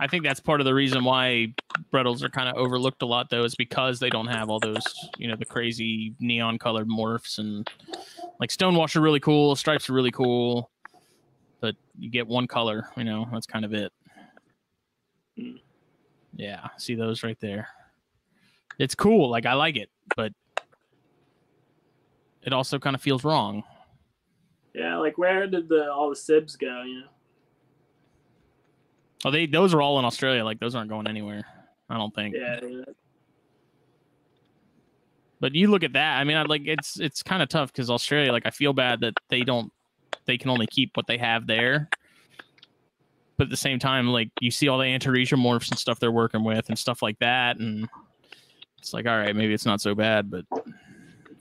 I 0.00 0.06
think 0.06 0.24
that's 0.24 0.40
part 0.40 0.62
of 0.62 0.64
the 0.64 0.72
reason 0.72 1.04
why 1.04 1.54
Bredls 1.92 2.22
are 2.22 2.30
kind 2.30 2.48
of 2.48 2.56
overlooked 2.56 3.02
a 3.02 3.06
lot, 3.06 3.28
though, 3.28 3.44
is 3.44 3.54
because 3.54 4.00
they 4.00 4.08
don't 4.08 4.28
have 4.28 4.48
all 4.48 4.58
those, 4.58 4.82
you 5.18 5.28
know, 5.28 5.36
the 5.36 5.44
crazy 5.44 6.14
neon 6.18 6.58
colored 6.58 6.88
morphs 6.88 7.38
and 7.38 7.68
like 8.40 8.48
Stonewash 8.48 8.96
are 8.96 9.02
really 9.02 9.20
cool, 9.20 9.54
Stripes 9.54 9.90
are 9.90 9.92
really 9.92 10.10
cool, 10.10 10.70
but 11.60 11.76
you 11.98 12.08
get 12.08 12.26
one 12.26 12.46
color, 12.46 12.88
you 12.96 13.04
know, 13.04 13.28
that's 13.30 13.46
kind 13.46 13.62
of 13.62 13.74
it. 13.74 13.92
Yeah, 16.34 16.68
see 16.78 16.94
those 16.94 17.22
right 17.22 17.38
there. 17.38 17.68
It's 18.78 18.94
cool, 18.94 19.28
like 19.28 19.44
I 19.44 19.52
like 19.52 19.76
it, 19.76 19.90
but 20.16 20.32
it 22.42 22.54
also 22.54 22.78
kind 22.78 22.96
of 22.96 23.02
feels 23.02 23.22
wrong. 23.22 23.64
Yeah, 24.72 24.96
like 24.96 25.18
where 25.18 25.46
did 25.46 25.68
the 25.68 25.92
all 25.92 26.08
the 26.08 26.16
sibs 26.16 26.56
go? 26.56 26.84
You 26.84 27.00
know, 27.00 27.08
Oh, 29.24 29.30
they 29.30 29.46
those 29.46 29.74
are 29.74 29.82
all 29.82 29.98
in 29.98 30.04
Australia. 30.04 30.44
Like 30.44 30.60
those 30.60 30.74
aren't 30.74 30.88
going 30.90 31.06
anywhere. 31.06 31.44
I 31.88 31.96
don't 31.98 32.14
think. 32.14 32.34
yeah, 32.34 32.60
yeah. 32.62 32.84
But 35.40 35.54
you 35.54 35.68
look 35.68 35.82
at 35.82 35.94
that. 35.94 36.18
I 36.18 36.24
mean, 36.24 36.36
I 36.36 36.42
like 36.42 36.62
it's 36.66 36.98
it's 37.00 37.22
kind 37.22 37.42
of 37.42 37.48
tough 37.48 37.72
because 37.72 37.90
Australia. 37.90 38.32
Like 38.32 38.46
I 38.46 38.50
feel 38.50 38.72
bad 38.72 39.00
that 39.00 39.14
they 39.28 39.42
don't. 39.42 39.72
They 40.26 40.38
can 40.38 40.50
only 40.50 40.66
keep 40.66 40.96
what 40.96 41.06
they 41.06 41.18
have 41.18 41.46
there. 41.46 41.88
But 43.36 43.44
at 43.44 43.50
the 43.50 43.56
same 43.56 43.78
time, 43.78 44.08
like 44.08 44.30
you 44.40 44.50
see 44.50 44.68
all 44.68 44.78
the 44.78 44.84
antaresia 44.84 45.38
morphs 45.38 45.70
and 45.70 45.78
stuff 45.78 45.98
they're 45.98 46.12
working 46.12 46.44
with 46.44 46.68
and 46.68 46.78
stuff 46.78 47.00
like 47.02 47.18
that, 47.20 47.58
and 47.58 47.88
it's 48.78 48.92
like, 48.92 49.06
all 49.06 49.16
right, 49.16 49.34
maybe 49.34 49.54
it's 49.54 49.64
not 49.64 49.80
so 49.80 49.94
bad. 49.94 50.30
But 50.30 50.44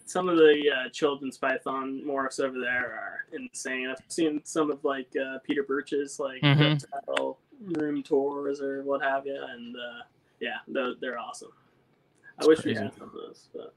some 0.05 0.29
of 0.29 0.37
the 0.37 0.63
uh, 0.73 0.89
children's 0.91 1.37
python 1.37 2.01
morphs 2.07 2.39
over 2.39 2.57
there 2.57 2.93
are 2.93 3.25
insane. 3.33 3.89
I've 3.89 4.01
seen 4.07 4.41
some 4.45 4.71
of 4.71 4.83
like 4.85 5.13
uh, 5.21 5.39
Peter 5.43 5.63
Birch's 5.63 6.19
like 6.21 6.41
Mhm. 6.41 6.81
reptile 6.81 7.37
room 7.61 8.03
tours 8.03 8.61
or 8.61 8.83
what 8.83 9.01
have 9.01 9.25
you, 9.25 9.41
and 9.49 9.75
uh, 9.75 10.03
yeah, 10.39 10.57
they're, 10.67 10.93
they're 10.99 11.19
awesome. 11.19 11.51
I 12.41 12.45
wish 12.45 12.63
we 12.63 12.73
had 12.73 12.93
some 12.93 13.03
of 13.03 13.13
those, 13.13 13.49
but 13.53 13.73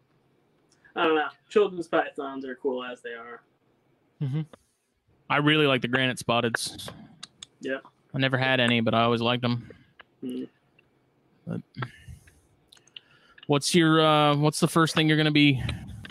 I 0.95 1.05
don't 1.05 1.17
know. 1.17 1.29
Children's 1.49 1.89
pythons 1.89 2.45
are 2.45 2.55
cool 2.57 2.85
as 2.85 3.01
they 3.01 3.11
are. 3.11 3.43
Mhm. 4.21 4.47
I 5.29 5.39
really 5.39 5.67
like 5.67 5.81
the 5.81 5.89
granite 5.89 6.19
spotteds. 6.19 6.91
Yeah. 7.61 7.79
I 8.15 8.19
never 8.19 8.37
had 8.37 8.61
any, 8.61 8.81
but 8.81 8.95
I 8.95 9.03
always 9.03 9.21
liked 9.21 9.43
them. 9.43 9.71
Mm. 10.23 10.49
But 11.47 11.61
what's 13.47 13.75
your 13.75 14.01
uh, 14.01 14.37
what's 14.37 14.61
the 14.61 14.69
first 14.69 14.95
thing 14.95 15.09
you're 15.09 15.17
gonna 15.17 15.31
be 15.31 15.63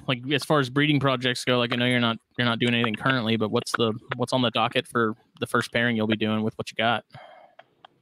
like 0.08 0.30
as 0.32 0.44
far 0.44 0.60
as 0.60 0.70
breeding 0.70 1.00
projects 1.00 1.46
go, 1.46 1.58
like 1.58 1.72
I 1.72 1.76
know 1.76 1.86
you're 1.86 2.00
not 2.00 2.18
you're 2.38 2.46
not 2.46 2.60
doing 2.60 2.74
anything 2.74 2.96
currently, 2.96 3.38
but 3.38 3.52
what's 3.52 3.72
the 3.74 3.94
what's 4.16 4.34
on 4.34 4.42
the 4.42 4.52
docket 4.52 4.88
for 4.88 5.16
the 5.40 5.48
first 5.48 5.72
pairing 5.72 5.96
you'll 5.96 6.08
be 6.08 6.16
doing 6.18 6.44
with 6.44 6.58
what 6.58 6.72
you 6.72 6.76
got? 6.76 7.06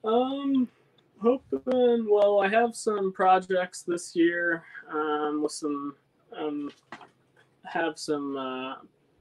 Um, 0.04 0.68
hoping. 1.22 2.08
Well, 2.10 2.40
I 2.40 2.48
have 2.50 2.76
some 2.76 3.12
projects 3.12 3.82
this 3.82 4.16
year. 4.16 4.64
Um, 4.92 5.44
with 5.44 5.52
some 5.52 5.96
um, 6.38 6.72
have 7.66 7.98
some 8.00 8.38
uh, 8.38 8.76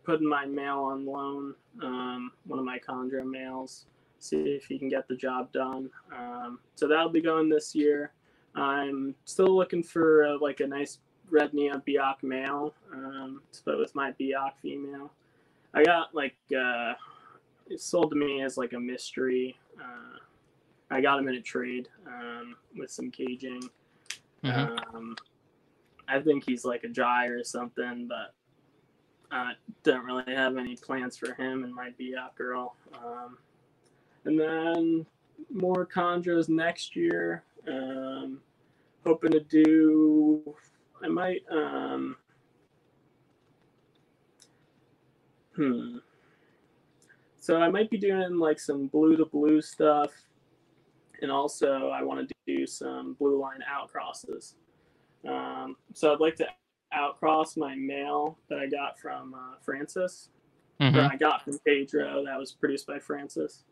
putting 0.05 0.29
my 0.29 0.47
male 0.47 0.81
on 0.81 1.05
loan. 1.05 1.55
Um, 1.83 2.33
one 2.47 2.59
of 2.59 2.65
my 2.65 2.79
chondro 2.79 3.25
males. 3.25 3.87
See 4.21 4.37
if 4.37 4.65
he 4.65 4.79
can 4.79 4.89
get 4.89 5.07
the 5.07 5.17
job 5.17 5.53
done. 5.53 5.91
Um, 6.17 6.59
so 6.75 6.89
that'll 6.89 7.09
be 7.09 7.21
going 7.21 7.49
this 7.49 7.75
year. 7.75 8.13
I'm 8.55 9.15
still 9.25 9.55
looking 9.55 9.83
for 9.83 10.25
uh, 10.25 10.39
like 10.41 10.61
a 10.61 10.67
nice 10.67 10.99
red 11.31 11.55
Neo 11.55 11.81
Biak 11.87 12.23
male, 12.23 12.75
um, 12.93 13.43
but 13.65 13.79
with 13.79 13.95
my 13.95 14.13
Biak 14.13 14.53
female. 14.61 15.13
I 15.75 15.85
got 15.85 16.15
like 16.15 16.37
uh, 16.57 16.95
it 17.69 17.81
sold 17.81 18.11
to 18.11 18.17
me 18.17 18.43
as 18.43 18.57
like 18.57 18.73
a 18.73 18.81
mystery. 18.81 19.57
Uh, 19.79 20.19
I 20.91 21.01
got 21.01 21.19
him 21.19 21.29
in 21.29 21.35
a 21.35 21.43
trade 21.43 21.89
um, 22.07 22.57
with 22.77 22.91
some 22.91 23.11
caging. 23.11 23.69
Mhm. 24.43 24.95
Um, 24.95 25.17
I 26.07 26.21
think 26.21 26.45
he's 26.49 26.65
like 26.65 26.85
a 26.85 26.89
dry 26.89 27.27
or 27.27 27.45
something, 27.45 28.07
but 28.07 28.35
I 29.31 29.53
don't 29.83 30.05
really 30.05 30.35
have 30.35 30.57
any 30.57 30.77
plans 30.77 31.17
for 31.19 31.35
him 31.35 31.65
and 31.65 31.75
my 31.75 31.91
Biak 32.01 32.35
girl. 32.35 32.77
Um, 32.95 33.39
and 34.25 34.41
then 34.41 35.07
more 35.53 35.87
chondros 35.87 36.49
next 36.49 36.97
year. 36.97 37.45
Um, 37.67 38.41
hoping 39.05 39.33
to 39.33 39.41
do. 39.41 40.55
I 41.03 41.09
might. 41.09 41.43
Um, 41.51 42.17
hmm. 45.55 45.99
So 47.41 47.61
I 47.61 47.69
might 47.69 47.91
be 47.91 47.99
doing 47.99 48.39
like 48.39 48.59
some 48.59 48.89
blue 48.89 49.17
to 49.17 49.25
blue 49.25 49.61
stuff, 49.63 50.11
and 51.23 51.31
also 51.31 51.91
I 51.91 52.03
want 52.03 52.29
to 52.29 52.35
do 52.47 52.67
some 52.67 53.15
blue 53.15 53.39
line 53.41 53.61
outcrosses. 53.69 54.55
Um, 55.29 55.77
so 55.95 56.13
I'd 56.13 56.21
like 56.21 56.37
to 56.37 56.47
outcross 56.95 57.57
my 57.57 57.75
male 57.75 58.39
that 58.49 58.59
I 58.59 58.67
got 58.67 58.99
from 58.99 59.35
uh, 59.35 59.57
Francis 59.63 60.31
Mhm. 60.81 60.95
that 60.95 61.13
I 61.13 61.17
got 61.17 61.43
from 61.43 61.59
Pedro 61.61 62.25
that 62.25 62.39
was 62.39 62.53
produced 62.53 62.87
by 62.87 62.99
Francis. 63.01 63.65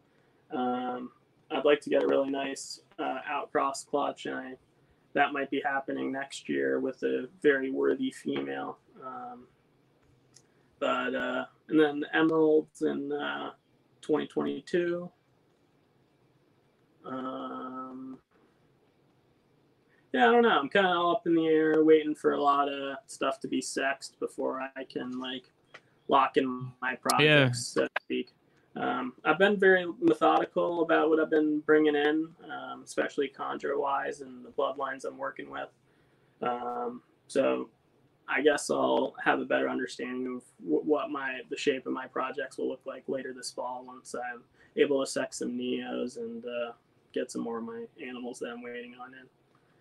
Um, 0.50 1.12
I'd 1.50 1.64
like 1.64 1.80
to 1.82 1.90
get 1.90 2.02
a 2.02 2.06
really 2.06 2.30
nice 2.30 2.80
uh, 2.98 3.20
outcross 3.28 3.84
clutch, 3.86 4.26
and 4.26 4.34
I, 4.34 4.56
that 5.12 5.32
might 5.32 5.48
be 5.48 5.60
happening 5.64 6.10
next 6.10 6.48
year 6.48 6.80
with 6.80 7.02
a 7.04 7.28
very 7.42 7.70
worthy 7.70 8.10
female. 8.10 8.78
Um, 9.04 9.46
but 10.80 11.14
uh, 11.14 11.46
and 11.68 11.78
then 11.80 12.00
the 12.00 12.16
emeralds 12.16 12.82
in 12.82 13.12
uh, 13.12 13.52
2022. 14.00 15.10
Um, 17.06 18.18
yeah, 20.12 20.28
I 20.28 20.32
don't 20.32 20.42
know. 20.42 20.58
I'm 20.58 20.68
kind 20.68 20.86
of 20.86 20.96
all 20.96 21.12
up 21.12 21.26
in 21.26 21.34
the 21.34 21.46
air, 21.46 21.84
waiting 21.84 22.14
for 22.14 22.32
a 22.32 22.42
lot 22.42 22.68
of 22.68 22.96
stuff 23.06 23.38
to 23.40 23.48
be 23.48 23.60
sexed 23.60 24.18
before 24.18 24.60
I 24.76 24.84
can 24.84 25.18
like 25.20 25.50
lock 26.08 26.36
in 26.36 26.70
my 26.80 26.94
projects, 26.96 27.66
so 27.66 27.82
to 27.82 27.90
speak. 28.00 28.32
Um, 28.76 29.14
I've 29.24 29.38
been 29.38 29.58
very 29.58 29.86
methodical 30.00 30.82
about 30.82 31.08
what 31.08 31.18
I've 31.18 31.30
been 31.30 31.60
bringing 31.60 31.96
in, 31.96 32.28
um, 32.44 32.82
especially 32.84 33.28
conjure 33.28 33.78
wise 33.78 34.20
and 34.20 34.44
the 34.44 34.50
bloodlines 34.50 35.04
I'm 35.04 35.16
working 35.16 35.50
with. 35.50 35.68
Um, 36.42 37.02
so 37.26 37.70
I 38.28 38.42
guess 38.42 38.70
I'll 38.70 39.14
have 39.24 39.40
a 39.40 39.44
better 39.44 39.68
understanding 39.68 40.26
of 40.26 40.42
w- 40.62 40.82
what 40.84 41.10
my 41.10 41.40
the 41.48 41.56
shape 41.56 41.86
of 41.86 41.92
my 41.92 42.06
projects 42.06 42.58
will 42.58 42.68
look 42.68 42.82
like 42.84 43.04
later 43.08 43.32
this 43.32 43.50
fall 43.50 43.84
once 43.86 44.14
I'm 44.14 44.42
able 44.76 45.00
to 45.00 45.10
sex 45.10 45.38
some 45.38 45.52
neos 45.52 46.18
and 46.18 46.44
uh, 46.44 46.72
get 47.16 47.32
some 47.32 47.42
more 47.42 47.58
of 47.58 47.64
my 47.64 47.84
animals 48.06 48.38
that 48.40 48.50
I'm 48.50 48.62
waiting 48.62 48.94
on 49.00 49.12
in. 49.14 49.26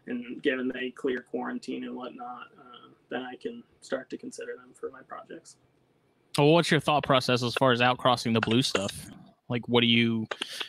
And 0.08 0.41
given 0.41 0.71
they 0.74 0.91
clear 0.91 1.21
quarantine 1.21 1.84
and 1.84 1.95
whatnot, 1.95 2.48
uh, 2.60 2.89
then 3.10 3.24
I 3.24 3.36
can 3.36 3.63
start 3.82 4.10
to 4.12 4.17
consider 4.17 4.54
them 4.56 4.71
for 4.74 4.89
my 4.91 5.02
projects. 5.02 5.58
Well, 6.38 6.48
what's 6.48 6.69
your 6.69 6.80
thought 6.80 7.04
process 7.04 7.43
as 7.43 7.54
far 7.56 7.71
as 7.71 7.82
outcrossing 7.82 8.34
the 8.34 8.41
blue 8.41 8.62
stuff? 8.62 8.91
Like, 9.50 9.67
what 9.67 9.82
do 9.82 9.88
you? 9.88 10.28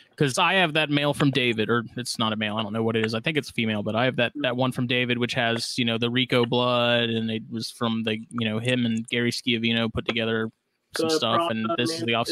Because 0.09 0.37
I 0.37 0.53
have 0.53 0.73
that 0.73 0.89
male 0.89 1.13
from 1.13 1.31
David, 1.31 1.69
or 1.69 1.83
it's 1.97 2.19
not 2.19 2.33
a 2.33 2.35
male. 2.35 2.57
I 2.57 2.63
don't 2.63 2.73
know 2.73 2.83
what 2.83 2.95
it 2.95 3.05
is. 3.05 3.13
I 3.13 3.19
think 3.19 3.37
it's 3.37 3.51
female, 3.51 3.83
but 3.83 3.95
I 3.95 4.05
have 4.05 4.15
that 4.17 4.33
that 4.35 4.55
one 4.55 4.71
from 4.71 4.87
David, 4.87 5.17
which 5.17 5.33
has 5.33 5.77
you 5.77 5.85
know 5.85 5.97
the 5.97 6.09
Rico 6.09 6.45
blood, 6.45 7.09
and 7.09 7.29
it 7.29 7.43
was 7.49 7.71
from 7.71 8.03
the 8.03 8.17
you 8.29 8.47
know 8.47 8.59
him 8.59 8.85
and 8.85 9.07
Gary 9.07 9.31
Schiavino 9.31 9.91
put 9.91 10.05
together 10.05 10.51
some 10.95 11.09
So, 11.09 11.17
stuff, 11.17 11.51
and 11.51 11.67
this 11.77 11.91
is 11.91 12.01
the 12.01 12.13
off. 12.13 12.29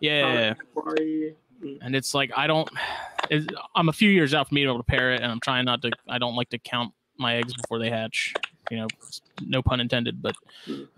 Yeah. 0.00 0.54
Prada 1.64 1.76
Safari. 1.76 1.78
Mm. 1.80 1.86
And 1.86 1.96
it's 1.96 2.14
like 2.14 2.30
I 2.36 2.46
don't. 2.46 2.68
I'm 3.74 3.88
a 3.88 3.92
few 3.92 4.10
years 4.10 4.34
out 4.34 4.48
from 4.48 4.56
being 4.56 4.68
able 4.68 4.78
to 4.78 4.84
pair 4.84 5.12
it, 5.12 5.22
and 5.22 5.32
I'm 5.32 5.40
trying 5.40 5.64
not 5.64 5.82
to. 5.82 5.90
I 6.08 6.18
don't 6.18 6.36
like 6.36 6.50
to 6.50 6.58
count 6.58 6.92
my 7.16 7.36
eggs 7.36 7.54
before 7.54 7.78
they 7.78 7.90
hatch. 7.90 8.34
You 8.70 8.78
know, 8.78 8.88
no 9.40 9.62
pun 9.62 9.80
intended, 9.80 10.22
but 10.22 10.34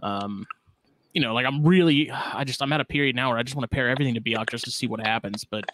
um, 0.03 0.47
you 1.13 1.23
know, 1.23 1.35
like 1.35 1.47
I'm 1.47 1.65
really, 1.65 2.11
I 2.13 2.45
just 2.45 2.63
I'm 2.63 2.73
at 2.73 2.81
a 2.81 2.85
period 2.85 3.17
now 3.17 3.31
where 3.31 3.39
I 3.39 3.43
just 3.43 3.57
want 3.57 3.69
to 3.69 3.75
pair 3.75 3.89
everything 3.89 4.15
to 4.15 4.21
Biak 4.21 4.51
just 4.51 4.65
to 4.65 4.71
see 4.71 4.87
what 4.87 5.01
happens. 5.01 5.45
But 5.45 5.65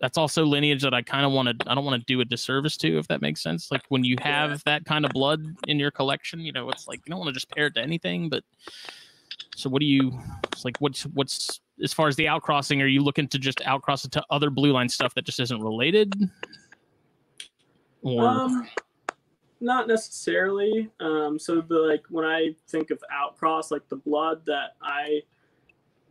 that's 0.00 0.16
also 0.16 0.44
lineage 0.44 0.82
that 0.82 0.94
I 0.94 1.02
kind 1.02 1.26
of 1.26 1.32
want 1.32 1.60
to. 1.60 1.70
I 1.70 1.74
don't 1.74 1.84
want 1.84 2.00
to 2.00 2.06
do 2.06 2.20
a 2.20 2.24
disservice 2.24 2.76
to, 2.78 2.98
if 2.98 3.06
that 3.08 3.20
makes 3.20 3.42
sense. 3.42 3.70
Like 3.70 3.82
when 3.88 4.02
you 4.02 4.16
have 4.20 4.64
that 4.64 4.84
kind 4.84 5.04
of 5.04 5.12
blood 5.12 5.44
in 5.68 5.78
your 5.78 5.90
collection, 5.90 6.40
you 6.40 6.52
know, 6.52 6.70
it's 6.70 6.88
like 6.88 7.00
you 7.04 7.10
don't 7.10 7.18
want 7.18 7.28
to 7.28 7.34
just 7.34 7.50
pair 7.50 7.66
it 7.66 7.74
to 7.74 7.82
anything. 7.82 8.28
But 8.28 8.42
so 9.56 9.68
what 9.68 9.80
do 9.80 9.86
you? 9.86 10.18
It's 10.52 10.64
like 10.64 10.78
what's 10.80 11.02
what's 11.02 11.60
as 11.82 11.92
far 11.92 12.08
as 12.08 12.16
the 12.16 12.26
outcrossing? 12.26 12.82
Are 12.82 12.86
you 12.86 13.02
looking 13.02 13.28
to 13.28 13.38
just 13.38 13.60
outcross 13.60 14.04
it 14.04 14.12
to 14.12 14.24
other 14.30 14.50
blue 14.50 14.72
line 14.72 14.88
stuff 14.88 15.14
that 15.14 15.24
just 15.24 15.40
isn't 15.40 15.62
related? 15.62 16.14
Or 18.02 18.26
Um, 18.26 18.68
not 19.60 19.88
necessarily. 19.88 20.90
Um, 21.00 21.38
so 21.38 21.60
the 21.60 21.74
like 21.74 22.02
when 22.08 22.24
I 22.24 22.54
think 22.68 22.90
of 22.90 23.02
outcross, 23.12 23.70
like 23.70 23.88
the 23.88 23.96
blood 23.96 24.44
that 24.46 24.76
I 24.82 25.22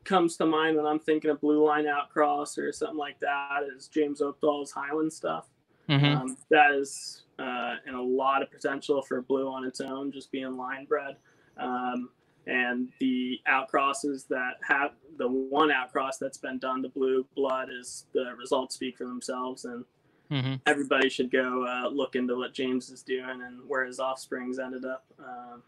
comes 0.03 0.37
to 0.37 0.45
mind 0.45 0.77
when 0.77 0.85
I'm 0.85 0.99
thinking 0.99 1.29
of 1.29 1.41
blue 1.41 1.63
line 1.63 1.85
outcross 1.85 2.57
or 2.57 2.71
something 2.71 2.97
like 2.97 3.19
that 3.19 3.61
is 3.75 3.87
James 3.87 4.21
Opdahl's 4.21 4.71
Highland 4.71 5.11
stuff. 5.13 5.47
Mhm. 5.87 6.15
Um, 6.15 6.37
that 6.49 6.71
is 6.71 7.23
uh, 7.39 7.75
and 7.85 7.95
a 7.95 8.01
lot 8.01 8.41
of 8.43 8.51
potential 8.51 9.01
for 9.01 9.21
blue 9.21 9.47
on 9.47 9.63
its 9.63 9.79
own, 9.81 10.11
just 10.11 10.31
being 10.31 10.57
line 10.57 10.85
bred. 10.85 11.15
Um, 11.57 12.09
and 12.49 12.89
the 12.99 13.39
outcrosses 13.47 14.27
that 14.27 14.55
have 14.67 14.91
the 15.17 15.27
one 15.27 15.69
outcross 15.69 16.17
that's 16.19 16.37
been 16.37 16.57
done 16.57 16.81
to 16.81 16.89
blue 16.89 17.25
blood 17.35 17.69
is 17.71 18.05
the 18.13 18.33
results 18.37 18.75
speak 18.75 18.97
for 18.97 19.05
themselves 19.05 19.65
and 19.65 19.85
Mhm. 20.31 20.61
everybody 20.67 21.09
should 21.09 21.31
go 21.31 21.65
uh, 21.65 21.89
look 21.89 22.15
into 22.15 22.35
what 22.37 22.53
James 22.53 22.91
is 22.91 23.01
doing 23.01 23.41
and 23.41 23.67
where 23.67 23.83
his 23.83 23.99
offsprings 23.99 24.59
ended 24.59 24.85
up. 24.85 25.03
Um, 25.17 25.63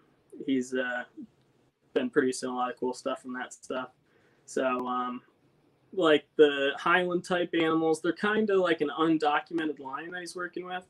he's 0.45 0.75
uh, 0.75 1.03
been 1.93 2.11
producing 2.11 2.49
a 2.49 2.55
lot 2.55 2.71
of 2.71 2.79
cool 2.79 2.93
stuff 2.93 3.23
from 3.23 3.33
that 3.33 3.53
stuff. 3.53 3.89
So, 4.45 4.87
um, 4.87 5.21
like 5.93 6.25
the 6.35 6.73
Highland 6.77 7.23
type 7.25 7.49
animals, 7.53 8.01
they're 8.01 8.13
kind 8.13 8.49
of 8.51 8.59
like 8.59 8.81
an 8.81 8.91
undocumented 8.97 9.79
line 9.79 10.11
that 10.11 10.19
he's 10.21 10.35
working 10.35 10.65
with. 10.65 10.85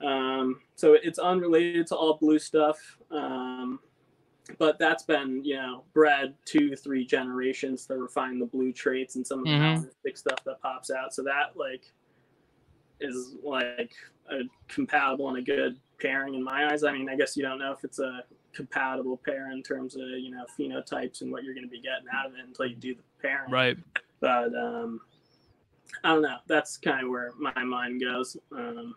Um, 0.00 0.60
so 0.76 0.94
it's 0.94 1.18
unrelated 1.18 1.86
to 1.88 1.96
all 1.96 2.14
blue 2.14 2.38
stuff. 2.38 2.98
Um, 3.10 3.80
but 4.58 4.78
that's 4.78 5.02
been, 5.02 5.44
you 5.44 5.56
know, 5.56 5.84
bred 5.92 6.34
two, 6.44 6.76
three 6.76 7.04
generations 7.04 7.86
to 7.86 7.96
refine 7.96 8.38
the 8.38 8.46
blue 8.46 8.72
traits 8.72 9.16
and 9.16 9.26
some 9.26 9.40
of 9.40 9.44
the 9.46 9.50
Mhm. 9.50 9.90
melanistic 10.04 10.16
stuff 10.16 10.42
that 10.44 10.60
pops 10.60 10.90
out. 10.90 11.12
So 11.14 11.22
that 11.24 11.56
like 11.56 11.92
is 13.00 13.36
like 13.42 13.94
a 14.30 14.40
compatible 14.68 15.28
and 15.28 15.38
a 15.38 15.42
good 15.42 15.78
pairing 16.00 16.34
in 16.34 16.42
my 16.42 16.70
eyes. 16.70 16.84
I 16.84 16.92
mean, 16.92 17.08
I 17.08 17.16
guess 17.16 17.36
you 17.36 17.42
don't 17.42 17.58
know 17.58 17.72
if 17.72 17.84
it's 17.84 17.98
a 17.98 18.24
compatible 18.52 19.18
pair 19.18 19.50
in 19.50 19.62
terms 19.62 19.96
of 19.96 20.02
you 20.08 20.30
know 20.30 20.46
phenotypes 20.58 21.20
and 21.20 21.30
what 21.30 21.44
you're 21.44 21.54
going 21.54 21.66
to 21.66 21.70
be 21.70 21.80
getting 21.80 22.06
out 22.12 22.26
of 22.26 22.34
it 22.34 22.40
until 22.46 22.66
you 22.66 22.76
do 22.76 22.94
the 22.94 23.02
pairing. 23.20 23.50
right. 23.50 23.76
But 24.20 24.54
um, 24.54 25.00
I 26.04 26.12
don't 26.14 26.22
know. 26.22 26.38
That's 26.46 26.76
kind 26.78 27.04
of 27.04 27.10
where 27.10 27.32
my 27.38 27.64
mind 27.64 28.00
goes. 28.00 28.36
Um, 28.52 28.96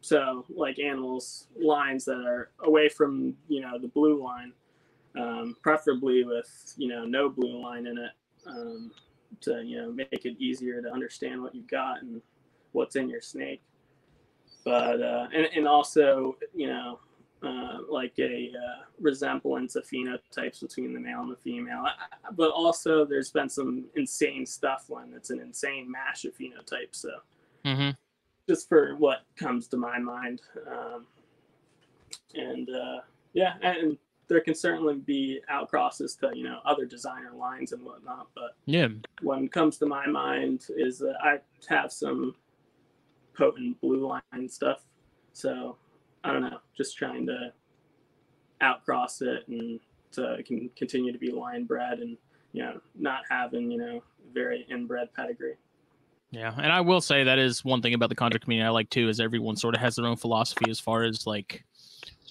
so 0.00 0.46
like 0.48 0.78
animals 0.78 1.48
lines 1.60 2.04
that 2.04 2.24
are 2.24 2.50
away 2.60 2.88
from 2.88 3.36
you 3.48 3.60
know 3.60 3.78
the 3.78 3.88
blue 3.88 4.22
line, 4.22 4.52
um, 5.18 5.56
preferably 5.62 6.24
with 6.24 6.74
you 6.76 6.88
know 6.88 7.04
no 7.04 7.28
blue 7.28 7.60
line 7.62 7.86
in 7.86 7.98
it, 7.98 8.12
um, 8.46 8.90
to 9.40 9.62
you 9.62 9.80
know 9.80 9.92
make 9.92 10.24
it 10.24 10.36
easier 10.38 10.80
to 10.82 10.90
understand 10.90 11.42
what 11.42 11.54
you've 11.54 11.68
got 11.68 12.02
and 12.02 12.20
what's 12.72 12.96
in 12.96 13.08
your 13.08 13.20
snake. 13.20 13.62
But 14.64 15.02
uh, 15.02 15.28
and 15.34 15.46
and 15.54 15.68
also 15.68 16.36
you 16.54 16.66
know 16.66 17.00
uh, 17.42 17.78
like 17.88 18.12
a 18.18 18.52
uh, 18.54 18.84
resemblance 19.00 19.74
of 19.74 19.84
phenotypes 19.86 20.60
between 20.60 20.92
the 20.92 21.00
male 21.00 21.20
and 21.20 21.32
the 21.32 21.36
female. 21.36 21.84
But 22.32 22.50
also, 22.50 23.04
there's 23.04 23.30
been 23.30 23.48
some 23.48 23.86
insane 23.96 24.44
stuff 24.44 24.84
when 24.88 25.12
it's 25.14 25.30
an 25.30 25.40
insane 25.40 25.90
mash 25.90 26.24
of 26.24 26.36
phenotypes. 26.36 26.96
So, 26.96 27.10
hmm 27.64 27.90
just 28.48 28.68
for 28.68 28.96
what 28.96 29.20
comes 29.36 29.68
to 29.68 29.76
my 29.76 29.98
mind, 30.00 30.40
um, 30.66 31.06
and 32.34 32.68
uh, 32.68 33.00
yeah, 33.32 33.54
and 33.62 33.96
there 34.30 34.40
can 34.40 34.54
certainly 34.54 34.94
be 34.94 35.40
outcrosses 35.52 36.18
to 36.20 36.30
you 36.34 36.44
know 36.44 36.60
other 36.64 36.86
designer 36.86 37.32
lines 37.32 37.72
and 37.72 37.82
whatnot. 37.84 38.28
But 38.34 38.56
Yeah. 38.66 38.88
one 39.22 39.48
comes 39.48 39.76
to 39.78 39.86
my 39.86 40.06
mind 40.06 40.66
is 40.76 40.98
that 41.00 41.16
I 41.22 41.40
have 41.68 41.92
some 41.92 42.34
potent 43.36 43.80
blue 43.80 44.06
line 44.06 44.48
stuff. 44.48 44.84
So 45.32 45.76
I 46.24 46.32
don't 46.32 46.42
know, 46.42 46.58
just 46.76 46.96
trying 46.96 47.26
to 47.26 47.52
outcross 48.60 49.20
it 49.22 49.48
and 49.48 49.80
it 50.16 50.46
can 50.46 50.70
continue 50.76 51.12
to 51.12 51.18
be 51.18 51.30
line 51.32 51.64
bred 51.64 52.00
and 52.00 52.16
you 52.52 52.62
know 52.62 52.80
not 52.94 53.22
having 53.30 53.70
you 53.70 53.78
know 53.78 54.02
very 54.32 54.66
inbred 54.70 55.12
pedigree. 55.14 55.56
Yeah, 56.30 56.54
and 56.56 56.70
I 56.70 56.80
will 56.80 57.00
say 57.00 57.24
that 57.24 57.40
is 57.40 57.64
one 57.64 57.82
thing 57.82 57.94
about 57.94 58.08
the 58.08 58.14
contract 58.14 58.44
community 58.44 58.64
I 58.66 58.70
like 58.70 58.90
too 58.90 59.08
is 59.08 59.18
everyone 59.18 59.56
sort 59.56 59.74
of 59.74 59.80
has 59.80 59.96
their 59.96 60.06
own 60.06 60.16
philosophy 60.16 60.70
as 60.70 60.78
far 60.78 61.02
as 61.02 61.26
like 61.26 61.64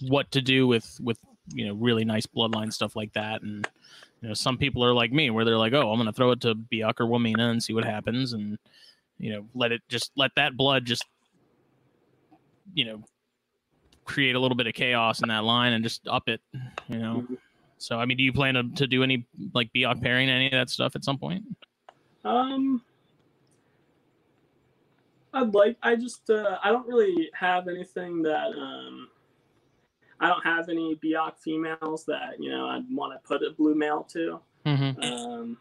what 0.08 0.32
to 0.32 0.42
do 0.42 0.66
with 0.68 0.98
with 1.04 1.20
you 1.54 1.68
know 1.68 1.74
really 1.74 2.06
nice 2.06 2.26
bloodline 2.26 2.72
stuff 2.72 2.96
like 2.96 3.14
that, 3.14 3.42
and 3.42 3.68
you 4.22 4.28
know 4.28 4.34
some 4.34 4.58
people 4.58 4.84
are 4.84 4.94
like 4.94 5.12
me 5.12 5.30
where 5.30 5.46
they're 5.46 5.58
like, 5.58 5.74
oh, 5.74 5.92
I'm 5.92 5.98
gonna 5.98 6.14
throw 6.14 6.32
it 6.32 6.42
to 6.42 6.56
Biak 6.56 7.00
or 7.00 7.06
Wamena 7.06 7.52
and 7.52 7.62
see 7.62 7.74
what 7.74 7.86
happens, 7.86 8.34
and 8.34 8.58
you 9.18 9.32
know 9.32 9.46
let 9.54 9.72
it 9.72 9.82
just 9.90 10.12
let 10.16 10.32
that 10.36 10.56
blood 10.56 10.86
just 10.86 11.06
you 12.74 12.86
know 12.86 13.04
create 14.06 14.36
a 14.36 14.40
little 14.40 14.58
bit 14.58 14.66
of 14.66 14.74
chaos 14.74 15.22
in 15.22 15.30
that 15.30 15.44
line 15.44 15.74
and 15.74 15.84
just 15.84 16.08
up 16.08 16.28
it, 16.28 16.42
you 16.88 16.98
know. 16.98 17.26
So 17.78 17.98
I 17.98 18.06
mean, 18.06 18.18
do 18.18 18.24
you 18.24 18.34
plan 18.34 18.56
to, 18.56 18.64
to 18.76 18.88
do 18.88 19.04
any 19.04 19.26
like 19.54 19.72
Biak 19.74 20.02
pairing 20.02 20.30
any 20.30 20.48
of 20.48 20.52
that 20.52 20.70
stuff 20.70 20.96
at 20.96 21.04
some 21.04 21.18
point? 21.18 21.44
Um, 22.26 22.82
I'd 25.34 25.54
like. 25.54 25.78
I 25.82 25.96
just. 25.96 26.30
Uh, 26.30 26.58
I 26.64 26.72
don't 26.72 26.88
really 26.88 27.30
have 27.34 27.68
anything 27.68 28.22
that. 28.24 28.48
Um, 28.48 29.10
I 30.20 30.28
don't 30.28 30.46
have 30.46 30.70
any 30.70 30.96
Biak 30.96 31.38
females 31.38 32.06
that 32.06 32.36
you 32.40 32.52
know 32.52 32.68
I'd 32.68 32.86
want 32.92 33.14
to 33.14 33.28
put 33.28 33.42
a 33.44 33.52
blue 33.52 33.76
male 33.76 34.04
to. 34.12 34.40
Mm-hmm. 34.66 35.02
Um, 35.02 35.58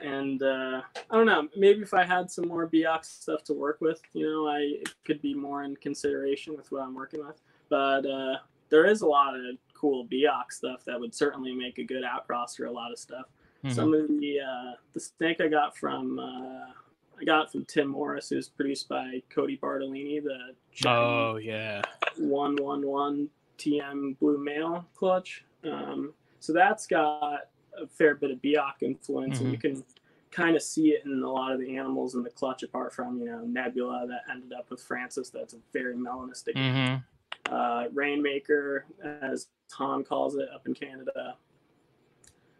and 0.00 0.42
uh, 0.42 0.82
I 1.10 1.16
don't 1.16 1.26
know. 1.26 1.48
Maybe 1.56 1.82
if 1.82 1.94
I 1.94 2.04
had 2.04 2.30
some 2.30 2.48
more 2.48 2.68
Biak 2.68 3.04
stuff 3.04 3.42
to 3.44 3.52
work 3.52 3.80
with, 3.80 4.00
you 4.12 4.28
know, 4.28 4.46
I 4.46 4.58
it 4.80 4.94
could 5.04 5.20
be 5.22 5.34
more 5.34 5.64
in 5.64 5.76
consideration 5.76 6.56
with 6.56 6.70
what 6.70 6.82
I'm 6.82 6.94
working 6.94 7.24
with. 7.24 7.40
But 7.68 8.06
uh, 8.06 8.36
there 8.70 8.86
is 8.86 9.02
a 9.02 9.06
lot 9.06 9.34
of 9.34 9.56
cool 9.74 10.06
Biak 10.06 10.50
stuff 10.50 10.84
that 10.86 10.98
would 10.98 11.14
certainly 11.14 11.54
make 11.54 11.78
a 11.78 11.84
good 11.84 12.04
outcross 12.04 12.56
for 12.56 12.66
a 12.66 12.72
lot 12.72 12.92
of 12.92 12.98
stuff. 12.98 13.26
Mm-hmm. 13.64 13.74
Some 13.74 13.94
of 13.94 14.08
the 14.08 14.40
uh, 14.40 14.72
the 14.92 15.00
snake 15.00 15.40
I 15.40 15.48
got 15.48 15.76
from 15.76 16.18
uh, 16.18 16.72
I 17.20 17.24
got 17.24 17.50
from 17.50 17.64
Tim 17.64 17.88
Morris, 17.88 18.28
who's 18.28 18.48
produced 18.48 18.88
by 18.88 19.22
Cody 19.30 19.56
Bartolini, 19.56 20.20
the 20.20 20.88
Oh 20.88 21.36
yeah. 21.36 21.82
one 22.16 22.56
one 22.56 22.86
one 22.86 23.28
TM 23.58 24.18
blue 24.18 24.38
male 24.38 24.86
clutch. 24.94 25.44
Um, 25.64 26.12
so 26.40 26.52
that's 26.52 26.86
got 26.86 27.48
a 27.80 27.86
fair 27.86 28.14
bit 28.14 28.30
of 28.30 28.38
Biak 28.38 28.82
influence, 28.82 29.40
and 29.40 29.50
you 29.50 29.58
can 29.58 29.84
kind 30.30 30.54
of 30.54 30.62
see 30.62 30.90
it 30.90 31.04
in 31.04 31.22
a 31.22 31.30
lot 31.30 31.52
of 31.52 31.58
the 31.58 31.76
animals 31.76 32.14
in 32.14 32.22
the 32.22 32.30
clutch. 32.30 32.62
Apart 32.62 32.94
from 32.94 33.18
you 33.18 33.26
know 33.26 33.40
Nebula 33.40 34.06
that 34.08 34.22
ended 34.30 34.52
up 34.52 34.70
with 34.70 34.80
Francis, 34.80 35.30
that's 35.30 35.54
a 35.54 35.58
very 35.72 35.96
melanistic. 35.96 36.54
Mm-hmm. 36.54 37.52
Uh, 37.52 37.84
Rainmaker, 37.92 38.84
as 39.22 39.48
Tom 39.68 40.04
calls 40.04 40.36
it 40.36 40.48
up 40.54 40.66
in 40.66 40.74
Canada. 40.74 41.36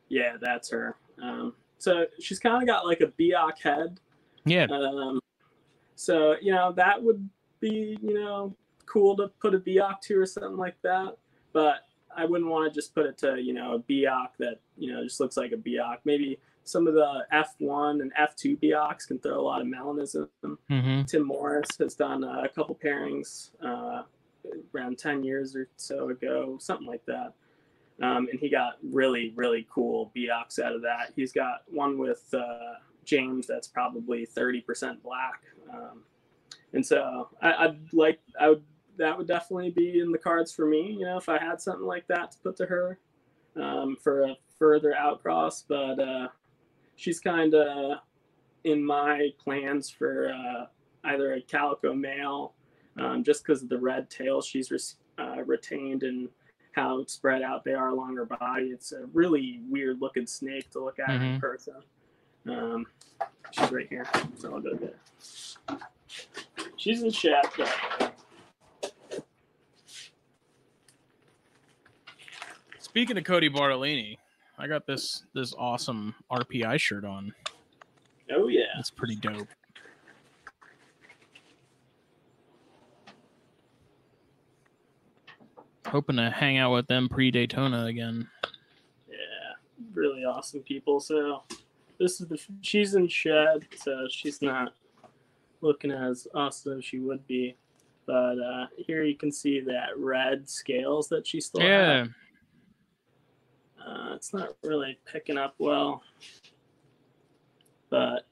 Yeah, 0.09 0.37
that's 0.41 0.71
her. 0.71 0.97
Um, 1.23 1.55
so 1.79 2.07
she's 2.19 2.39
kind 2.39 2.63
of 2.63 2.67
got 2.67 2.87
like 2.87 3.01
a 3.01 3.07
Biak 3.07 3.61
head. 3.63 4.01
Yeah. 4.49 4.67
Um, 4.71 5.21
so 5.95 6.37
you 6.41 6.53
know 6.53 6.73
that 6.73 7.03
would 7.03 7.29
be 7.61 7.99
you 8.01 8.15
know 8.15 8.55
cool 8.87 9.17
to 9.17 9.29
put 9.41 9.55
a 9.55 9.59
Biak 9.59 10.01
to 10.03 10.21
or 10.21 10.27
something 10.27 10.57
like 10.57 10.81
that, 10.83 11.17
but 11.53 11.87
I 12.17 12.25
wouldn't 12.25 12.51
want 12.51 12.73
to 12.73 12.75
just 12.75 12.95
put 12.95 13.07
it 13.07 13.19
to 13.19 13.41
you 13.41 13.53
know 13.53 13.75
a 13.75 13.81
Biak 13.81 14.29
that 14.39 14.61
you 14.77 14.93
know 14.93 15.05
just 15.05 15.21
looks 15.21 15.37
like 15.37 15.53
a 15.53 15.57
Biak. 15.57 15.99
Maybe 16.05 16.39
some 16.69 16.87
of 16.87 16.95
the 16.95 17.25
F1 17.33 18.03
and 18.03 18.13
F2 18.15 18.61
Biaks 18.61 19.07
can 19.09 19.19
throw 19.19 19.41
a 19.41 19.43
lot 19.43 19.63
of 19.63 19.67
melanism. 19.67 20.29
Mm-hmm. 20.45 21.05
Tim 21.05 21.27
Morris 21.27 21.71
has 21.79 21.95
done 21.95 22.23
uh, 22.23 22.43
a 22.45 22.49
couple 22.49 22.75
pairings 22.75 23.51
uh, 23.65 24.03
around 24.75 24.99
10 24.99 25.25
years 25.25 25.57
or 25.57 25.69
so 25.77 26.11
ago, 26.11 26.59
something 26.61 26.87
like 26.87 27.05
that. 27.07 27.33
Um, 28.03 28.29
and 28.31 28.39
he 28.39 28.49
got 28.49 28.75
really, 28.83 29.33
really 29.35 29.67
cool 29.71 30.13
Biaks 30.15 30.59
out 30.59 30.75
of 30.75 30.83
that. 30.83 31.13
He's 31.17 31.33
got 31.33 31.63
one 31.69 31.99
with 31.99 32.23
uh, 32.35 32.75
James 33.09 33.47
that's 33.47 33.67
probably 33.67 34.27
30% 34.27 35.03
black. 35.03 35.43
Um, 35.73 36.03
and 36.75 36.85
so 36.85 37.31
I, 37.41 37.53
I'd 37.65 37.93
like, 37.95 38.21
I 38.39 38.51
would, 38.51 38.63
that 38.99 39.17
would 39.17 39.27
definitely 39.27 39.71
be 39.71 40.01
in 40.01 40.13
the 40.13 40.19
cards 40.19 40.53
for 40.53 40.67
me, 40.67 40.93
you 40.99 41.07
know, 41.07 41.17
if 41.17 41.29
I 41.29 41.39
had 41.39 41.61
something 41.61 41.87
like 41.87 42.07
that 42.09 42.33
to 42.33 42.39
put 42.39 42.57
to 42.59 42.67
her 42.67 42.99
um, 43.57 43.97
for 44.03 44.25
a 44.25 44.37
further 44.59 44.95
outcross. 44.99 45.65
But 45.67 45.99
uh, 45.99 46.29
she's 46.97 47.19
kind 47.19 47.55
of 47.55 47.99
in 48.65 48.85
my 48.85 49.31
plans 49.43 49.89
for 49.89 50.31
uh, 50.33 50.67
either 51.05 51.35
a 51.35 51.41
calico 51.41 51.95
male, 51.95 52.53
um, 52.99 53.25
just 53.25 53.43
because 53.45 53.63
of 53.63 53.69
the 53.71 53.79
red 53.79 54.11
tail 54.11 54.43
she's 54.43 54.71
re- 54.71 54.79
uh, 55.19 55.43
retained 55.45 56.03
and 56.03 56.29
how 56.73 57.03
spread 57.07 57.41
out 57.41 57.65
they 57.65 57.73
are 57.75 57.89
along 57.89 58.17
her 58.17 58.27
body. 58.27 58.67
It's 58.67 58.93
a 58.93 59.07
really 59.15 59.61
weird 59.71 60.01
looking 60.03 60.27
snake 60.27 60.71
to 60.73 60.85
look 60.85 60.99
at 60.99 61.11
in 61.11 61.23
Mhm. 61.37 61.41
person. 61.41 61.77
Um, 62.49 62.87
she's 63.51 63.71
right 63.71 63.87
here, 63.89 64.07
so 64.39 64.55
I'll 64.55 64.61
go 64.61 64.75
there. 64.75 65.79
She's 66.77 67.03
in 67.03 67.11
but 67.57 68.15
Speaking 72.79 73.19
of 73.19 73.25
Cody 73.25 73.49
Bartolini, 73.49 74.19
I 74.59 74.67
got 74.67 74.87
this 74.87 75.25
this 75.35 75.55
awesome 75.59 76.15
RPI 76.33 76.79
shirt 76.81 77.05
on. 77.05 77.35
oh 78.33 78.49
yeah, 78.49 78.63
It's 78.79 78.91
pretty 78.91 79.17
dope. 79.17 79.49
Hoping 85.87 86.17
to 86.17 86.31
hang 86.31 86.59
out 86.59 86.73
with 86.75 86.87
them 86.87 87.09
pre 87.09 87.31
Daytona 87.31 87.87
again. 87.87 88.29
yeah, 89.09 89.17
really 89.95 90.25
awesome 90.25 90.61
people. 90.61 91.01
So 91.01 91.43
this 91.99 92.21
is 92.21 92.29
the 92.29 92.41
she's 92.61 92.95
in 92.95 93.09
shed, 93.09 93.67
so 93.77 94.07
she's 94.11 94.41
not 94.41 94.75
looking 95.61 95.91
as 95.91 96.29
awesome 96.35 96.79
as 96.79 96.85
she 96.85 96.99
would 96.99 97.27
be. 97.27 97.57
But 98.07 98.39
uh, 98.39 98.67
here 98.77 99.05
you 99.05 99.17
can 99.17 99.31
see 99.31 99.61
that 99.61 99.99
red 99.99 100.49
scales 100.49 101.09
that 101.09 101.27
she 101.27 101.41
still 101.41 101.63
Yeah. 101.63 102.07
Uh, 103.85 104.13
it's 104.15 104.33
not 104.33 104.51
really 104.63 104.99
picking 105.11 105.39
up 105.39 105.55
well, 105.59 106.03
but 107.91 108.27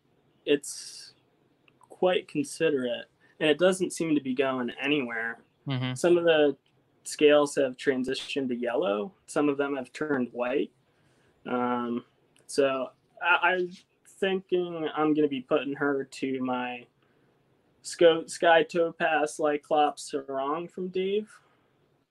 it's 0.44 1.14
quite 1.80 2.28
considerate, 2.28 3.06
and 3.40 3.48
it 3.48 3.58
doesn't 3.58 3.92
seem 3.92 4.14
to 4.14 4.20
be 4.20 4.34
going 4.34 4.70
anywhere. 4.80 5.38
hmm 5.66 5.94
Some 5.94 6.18
of 6.18 6.24
the 6.24 6.56
scales 7.04 7.54
have 7.56 7.76
transitioned 7.76 8.48
to 8.48 8.56
yellow. 8.56 9.12
Some 9.26 9.48
of 9.48 9.56
them 9.56 9.76
have 9.76 9.92
turned 9.92 10.28
white. 10.32 10.70
Um, 11.46 12.04
so 12.46 12.90
I, 13.22 13.50
I'm 13.50 13.70
thinking 14.20 14.88
I'm 14.96 15.14
to 15.14 15.28
be 15.28 15.40
putting 15.40 15.74
her 15.74 16.04
to 16.04 16.40
my 16.40 16.86
Sco- 17.82 18.26
Sky 18.26 18.62
Topaz 18.62 19.38
Lyclops 19.38 20.12
Sorong 20.12 20.70
from 20.70 20.88
Dave, 20.88 21.30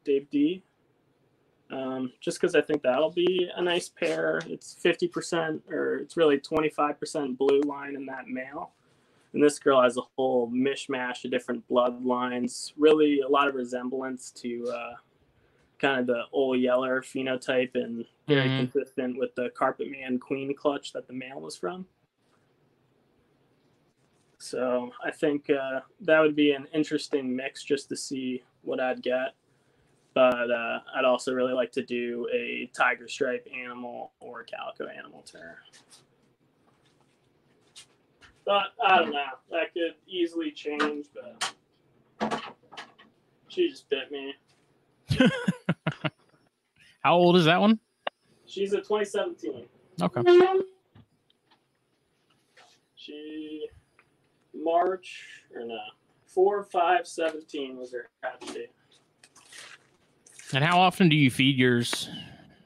Dave 0.03 0.30
D. 0.30 0.64
Um, 1.72 2.12
just 2.22 2.39
because 2.39 2.56
I 2.56 2.62
think 2.62 2.84
that'll 2.84 3.12
be 3.12 3.49
a 3.56 3.62
nice 3.62 3.89
pair. 3.89 4.39
It's 4.47 4.78
50% 4.84 5.62
or 5.70 5.97
it's 5.97 6.16
really 6.16 6.38
25% 6.38 7.38
blue 7.38 7.62
line 7.62 7.95
in 7.95 8.06
that 8.06 8.28
male. 8.28 8.72
And 9.34 9.43
this 9.43 9.60
girl 9.60 9.82
has 9.82 9.97
a 9.97 10.01
whole 10.16 10.49
mishmash 10.49 11.26
of 11.26 11.32
different 11.32 11.68
bloodlines, 11.68 12.72
really 12.78 13.20
a 13.20 13.28
lot 13.28 13.49
of 13.49 13.56
resemblance 13.56 14.32
to 14.32 14.66
uh, 14.74 14.93
kind 15.80 15.99
of 15.99 16.07
the 16.07 16.23
old 16.32 16.59
yeller 16.59 17.01
phenotype 17.01 17.76
and 17.76 18.05
very 18.28 18.49
Mhm. 18.49 18.71
consistent 18.71 19.17
with 19.17 19.36
the 19.36 19.49
Carpet 19.51 19.89
Man 19.89 20.19
Queen 20.19 20.53
clutch 20.55 20.93
that 20.93 21.07
the 21.07 21.13
male 21.13 21.39
was 21.41 21.55
from. 21.57 21.88
So 24.38 24.91
I 25.03 25.11
think 25.11 25.49
uh, 25.49 25.82
that 26.01 26.19
would 26.19 26.36
be 26.36 26.51
an 26.51 26.67
interesting 26.73 27.36
mix 27.36 27.63
just 27.63 27.89
to 27.89 27.95
see 27.95 28.43
what 28.61 28.80
I'd 28.80 29.01
get. 29.01 29.36
But 30.13 30.49
uh, 30.49 30.80
I'd 30.93 31.03
also 31.03 31.34
really 31.34 31.53
like 31.53 31.71
to 31.73 31.84
do 31.84 32.28
a 32.32 32.67
tiger 32.73 33.07
stripe 33.07 33.47
animal 33.53 34.13
or 34.19 34.43
calico 34.43 34.88
animal 34.88 35.23
her. 35.34 35.59
But 38.45 38.73
I 38.82 38.99
don't 38.99 39.11
know. 39.11 39.26
That 39.49 39.73
could 39.73 39.95
easily 40.07 40.51
change, 40.51 41.07
but 41.13 42.45
she 43.49 43.67
just 43.69 43.89
bit 43.89 44.11
me. 44.11 44.36
How 47.01 47.16
old 47.16 47.38
is 47.38 47.45
that 47.45 47.62
one? 47.62 47.80
She's 48.45 48.74
a 48.74 48.78
2017. 48.78 49.66
Okay. 50.01 50.22
She 52.95 53.68
March 54.53 55.43
or 55.53 55.66
no 55.66 55.78
four 56.36 56.64
five 56.64 57.08
seventeen 57.08 57.78
was 57.78 57.93
her 57.93 58.10
hatch 58.22 58.53
date. 58.53 58.72
And 60.53 60.64
how 60.64 60.80
often 60.80 61.10
do 61.10 61.16
you 61.16 61.32
feed 61.32 61.58
yours? 61.58 62.10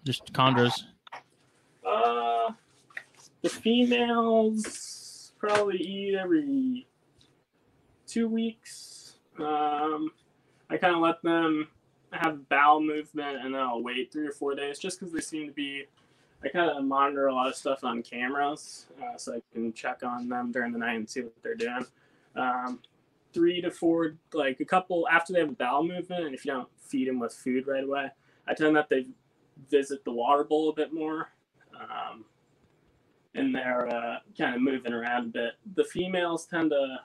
Just 0.04 0.34
chondros. 0.34 0.84
Uh, 1.86 2.52
the 3.42 3.50
females 3.50 5.34
probably 5.38 5.78
eat 5.78 6.16
every 6.16 6.88
two 8.08 8.28
weeks. 8.28 9.16
Um, 9.38 10.12
I 10.70 10.78
kind 10.78 10.96
of 10.96 11.02
let 11.02 11.22
them 11.22 11.68
have 12.12 12.48
bowel 12.50 12.82
movement 12.82 13.38
and 13.44 13.54
then 13.54 13.62
I'll 13.62 13.84
wait 13.84 14.12
three 14.12 14.28
or 14.28 14.32
four 14.32 14.56
days 14.56 14.80
just 14.80 15.00
because 15.00 15.14
they 15.14 15.22
seem 15.22 15.48
to 15.48 15.54
be. 15.54 15.86
I 16.44 16.48
kind 16.48 16.70
of 16.72 16.84
monitor 16.86 17.28
a 17.28 17.34
lot 17.34 17.50
of 17.50 17.56
stuff 17.56 17.84
on 17.84 18.02
cameras 18.02 18.88
uh, 19.04 19.18
so 19.18 19.34
I 19.36 19.42
can 19.54 19.74
check 19.74 20.04
on 20.04 20.30
them 20.30 20.54
during 20.54 20.72
the 20.72 20.80
night 20.80 20.96
and 20.96 21.10
see 21.10 21.22
what 21.22 21.34
they're 21.44 21.54
doing. 21.54 21.86
Um, 22.34 22.80
three 23.34 23.60
to 23.62 23.70
four, 23.70 24.16
like 24.34 24.62
a 24.62 24.66
couple 24.66 25.06
after 25.10 25.34
they 25.34 25.40
have 25.40 25.50
a 25.50 25.54
bowel 25.54 25.84
movement, 25.84 26.26
and 26.26 26.34
if 26.34 26.46
you 26.46 26.54
don't 26.54 26.70
feed 26.78 27.10
them 27.10 27.20
with 27.20 27.34
food 27.34 27.68
right 27.68 27.84
away, 27.84 28.10
I 28.48 28.54
them 28.54 28.74
that 28.76 28.88
they 28.90 29.08
visit 29.70 30.04
the 30.06 30.12
water 30.12 30.46
bowl 30.46 30.70
a 30.70 30.74
bit 30.74 30.94
more. 30.94 31.30
Um, 31.80 32.26
and 33.36 33.54
they're 33.54 33.88
uh, 33.88 34.18
kind 34.38 34.56
of 34.56 34.62
moving 34.62 34.94
around 34.94 35.28
a 35.28 35.30
bit. 35.30 35.52
The 35.76 35.84
females 35.84 36.46
tend 36.46 36.72
to, 36.72 36.98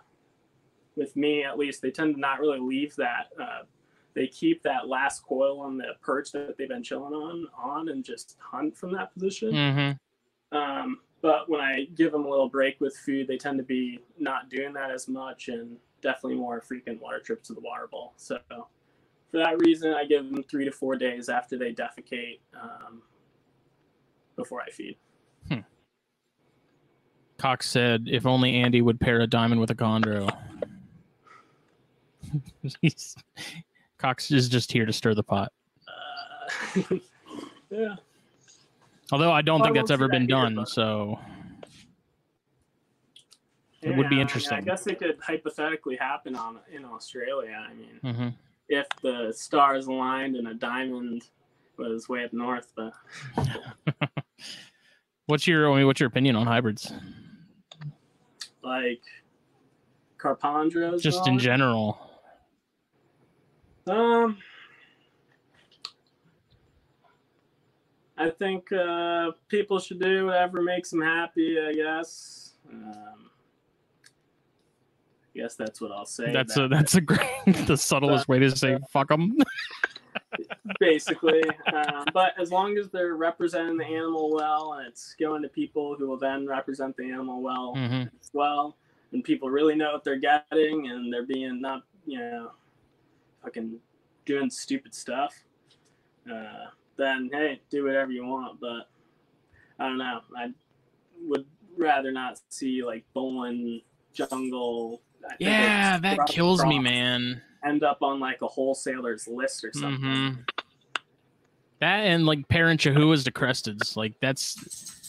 with 0.96 1.14
me 1.16 1.44
at 1.44 1.58
least, 1.58 1.82
they 1.82 1.90
tend 1.90 2.14
to 2.14 2.20
not 2.20 2.40
really 2.40 2.60
leave 2.60 2.96
that. 2.96 3.28
Uh, 3.40 3.62
they 4.14 4.26
keep 4.26 4.62
that 4.62 4.88
last 4.88 5.24
coil 5.24 5.60
on 5.60 5.76
the 5.76 5.94
perch 6.00 6.32
that 6.32 6.56
they've 6.56 6.68
been 6.68 6.82
chilling 6.82 7.14
on 7.14 7.46
on 7.56 7.88
and 7.88 8.04
just 8.04 8.36
hunt 8.40 8.76
from 8.76 8.92
that 8.92 9.12
position. 9.12 9.52
Mm-hmm. 9.52 10.56
Um, 10.56 11.00
but 11.20 11.48
when 11.48 11.60
I 11.60 11.86
give 11.94 12.12
them 12.12 12.24
a 12.24 12.28
little 12.28 12.48
break 12.48 12.80
with 12.80 12.96
food, 12.96 13.26
they 13.26 13.36
tend 13.36 13.58
to 13.58 13.64
be 13.64 14.00
not 14.18 14.50
doing 14.50 14.72
that 14.74 14.90
as 14.90 15.08
much 15.08 15.48
and 15.48 15.76
definitely 16.00 16.36
more 16.36 16.60
frequent 16.60 17.00
water 17.00 17.18
trips 17.18 17.48
to 17.48 17.54
the 17.54 17.60
water 17.60 17.88
bowl. 17.90 18.12
So 18.16 18.38
for 19.30 19.38
that 19.38 19.58
reason, 19.58 19.94
I 19.94 20.04
give 20.04 20.30
them 20.30 20.42
three 20.44 20.64
to 20.64 20.70
four 20.70 20.96
days 20.96 21.28
after 21.28 21.56
they 21.56 21.72
defecate 21.72 22.40
um, 22.54 23.02
before 24.36 24.60
I 24.60 24.70
feed. 24.70 24.96
Cox 27.44 27.68
said, 27.68 28.08
"If 28.10 28.26
only 28.26 28.54
Andy 28.54 28.80
would 28.80 29.00
pair 29.00 29.20
a 29.20 29.26
diamond 29.26 29.60
with 29.60 29.70
a 29.70 29.74
chondro." 29.74 30.30
He's, 32.80 33.16
Cox 33.98 34.30
is 34.30 34.48
just 34.48 34.70
here 34.72 34.84
to 34.86 34.92
stir 34.92 35.14
the 35.14 35.22
pot. 35.22 35.52
Uh, 35.88 36.96
yeah. 37.70 37.96
Although 39.12 39.32
I 39.32 39.42
don't 39.42 39.62
think 39.62 39.74
that's 39.74 39.90
ever 39.90 40.08
been 40.08 40.22
here, 40.22 40.28
done, 40.36 40.54
but- 40.56 40.68
so 40.68 41.18
It 43.82 43.96
would 43.96 43.96
be 43.96 44.00
Yeah, 44.00 44.06
I 44.06 44.10
mean, 44.10 44.18
interesting. 44.20 44.58
I 44.58 44.60
guess 44.62 44.86
it 44.86 44.98
could 44.98 45.18
hypothetically 45.20 45.96
happen 45.96 46.34
on 46.34 46.58
in 46.72 46.84
Australia. 46.84 47.64
I 47.68 47.74
mean, 47.74 48.00
mhm. 48.02 48.34
if 48.68 48.86
the 49.02 49.32
stars 49.36 49.86
aligned 49.86 50.36
and 50.36 50.48
a 50.48 50.54
diamond 50.54 51.28
was 51.76 52.08
way 52.08 52.24
up 52.24 52.32
north, 52.32 52.72
but 52.74 52.92
what's 55.26 55.46
your 55.46 55.70
I 55.70 55.76
mean, 55.76 55.86
what's 55.86 56.00
your 56.00 56.08
opinion 56.08 56.36
on 56.36 56.46
hybrids? 56.46 56.92
like 58.62 59.02
Carpondros, 60.18 61.02
Just 61.02 61.28
in 61.28 61.38
general. 61.38 62.03
Um, 63.86 64.38
I 68.16 68.30
think 68.30 68.72
uh, 68.72 69.32
people 69.48 69.78
should 69.78 70.00
do 70.00 70.26
whatever 70.26 70.62
makes 70.62 70.90
them 70.90 71.02
happy. 71.02 71.58
I 71.60 71.72
guess. 71.72 72.52
Um, 72.70 73.30
I 75.34 75.38
guess 75.38 75.56
that's 75.56 75.80
what 75.80 75.92
I'll 75.92 76.06
say. 76.06 76.32
That's 76.32 76.56
a 76.56 76.68
that's 76.68 76.94
a 76.94 77.00
great 77.00 77.28
the 77.66 77.76
subtlest 77.76 78.28
way 78.28 78.38
to 78.38 78.56
say 78.56 78.78
fuck 78.90 79.08
them. 79.08 79.36
basically. 80.80 81.42
um, 81.72 82.04
but 82.12 82.32
as 82.40 82.50
long 82.50 82.76
as 82.78 82.88
they're 82.88 83.16
representing 83.16 83.76
the 83.76 83.84
animal 83.84 84.32
well, 84.32 84.74
and 84.74 84.86
it's 84.86 85.14
going 85.18 85.42
to 85.42 85.48
people 85.48 85.96
who 85.98 86.08
will 86.08 86.16
then 86.16 86.46
represent 86.46 86.96
the 86.96 87.04
animal 87.04 87.42
well 87.42 87.74
hmm 87.74 88.02
as 88.02 88.30
well, 88.32 88.76
and 89.12 89.22
people 89.24 89.50
really 89.50 89.74
know 89.74 89.92
what 89.92 90.04
they're 90.04 90.18
getting, 90.18 90.88
and 90.88 91.12
they're 91.12 91.26
being 91.26 91.60
not, 91.60 91.82
you 92.06 92.18
know, 92.18 92.50
fucking 93.44 93.78
doing 94.24 94.50
stupid 94.50 94.94
stuff. 94.94 95.34
Uh, 96.30 96.66
then 96.96 97.30
hey, 97.32 97.60
do 97.70 97.84
whatever 97.84 98.10
you 98.10 98.24
want. 98.24 98.60
But 98.60 98.88
I 99.78 99.88
don't 99.88 99.98
know. 99.98 100.20
I 100.36 100.48
would 101.22 101.44
rather 101.76 102.10
not 102.10 102.40
see 102.48 102.82
like 102.82 103.04
bowling 103.14 103.82
jungle. 104.12 105.02
Yeah, 105.38 105.98
that 105.98 106.26
kills 106.28 106.64
me, 106.64 106.78
man. 106.78 107.42
End 107.66 107.82
up 107.82 107.98
on 108.02 108.20
like 108.20 108.42
a 108.42 108.46
wholesaler's 108.46 109.26
list 109.26 109.64
or 109.64 109.72
something. 109.72 110.00
hmm 110.00 110.28
That 111.80 112.00
and 112.00 112.26
like 112.26 112.46
parent 112.48 112.80
Chahouas 112.80 113.24
to 113.24 113.32
Cresteds, 113.32 113.96
like 113.96 114.14
that's 114.20 115.00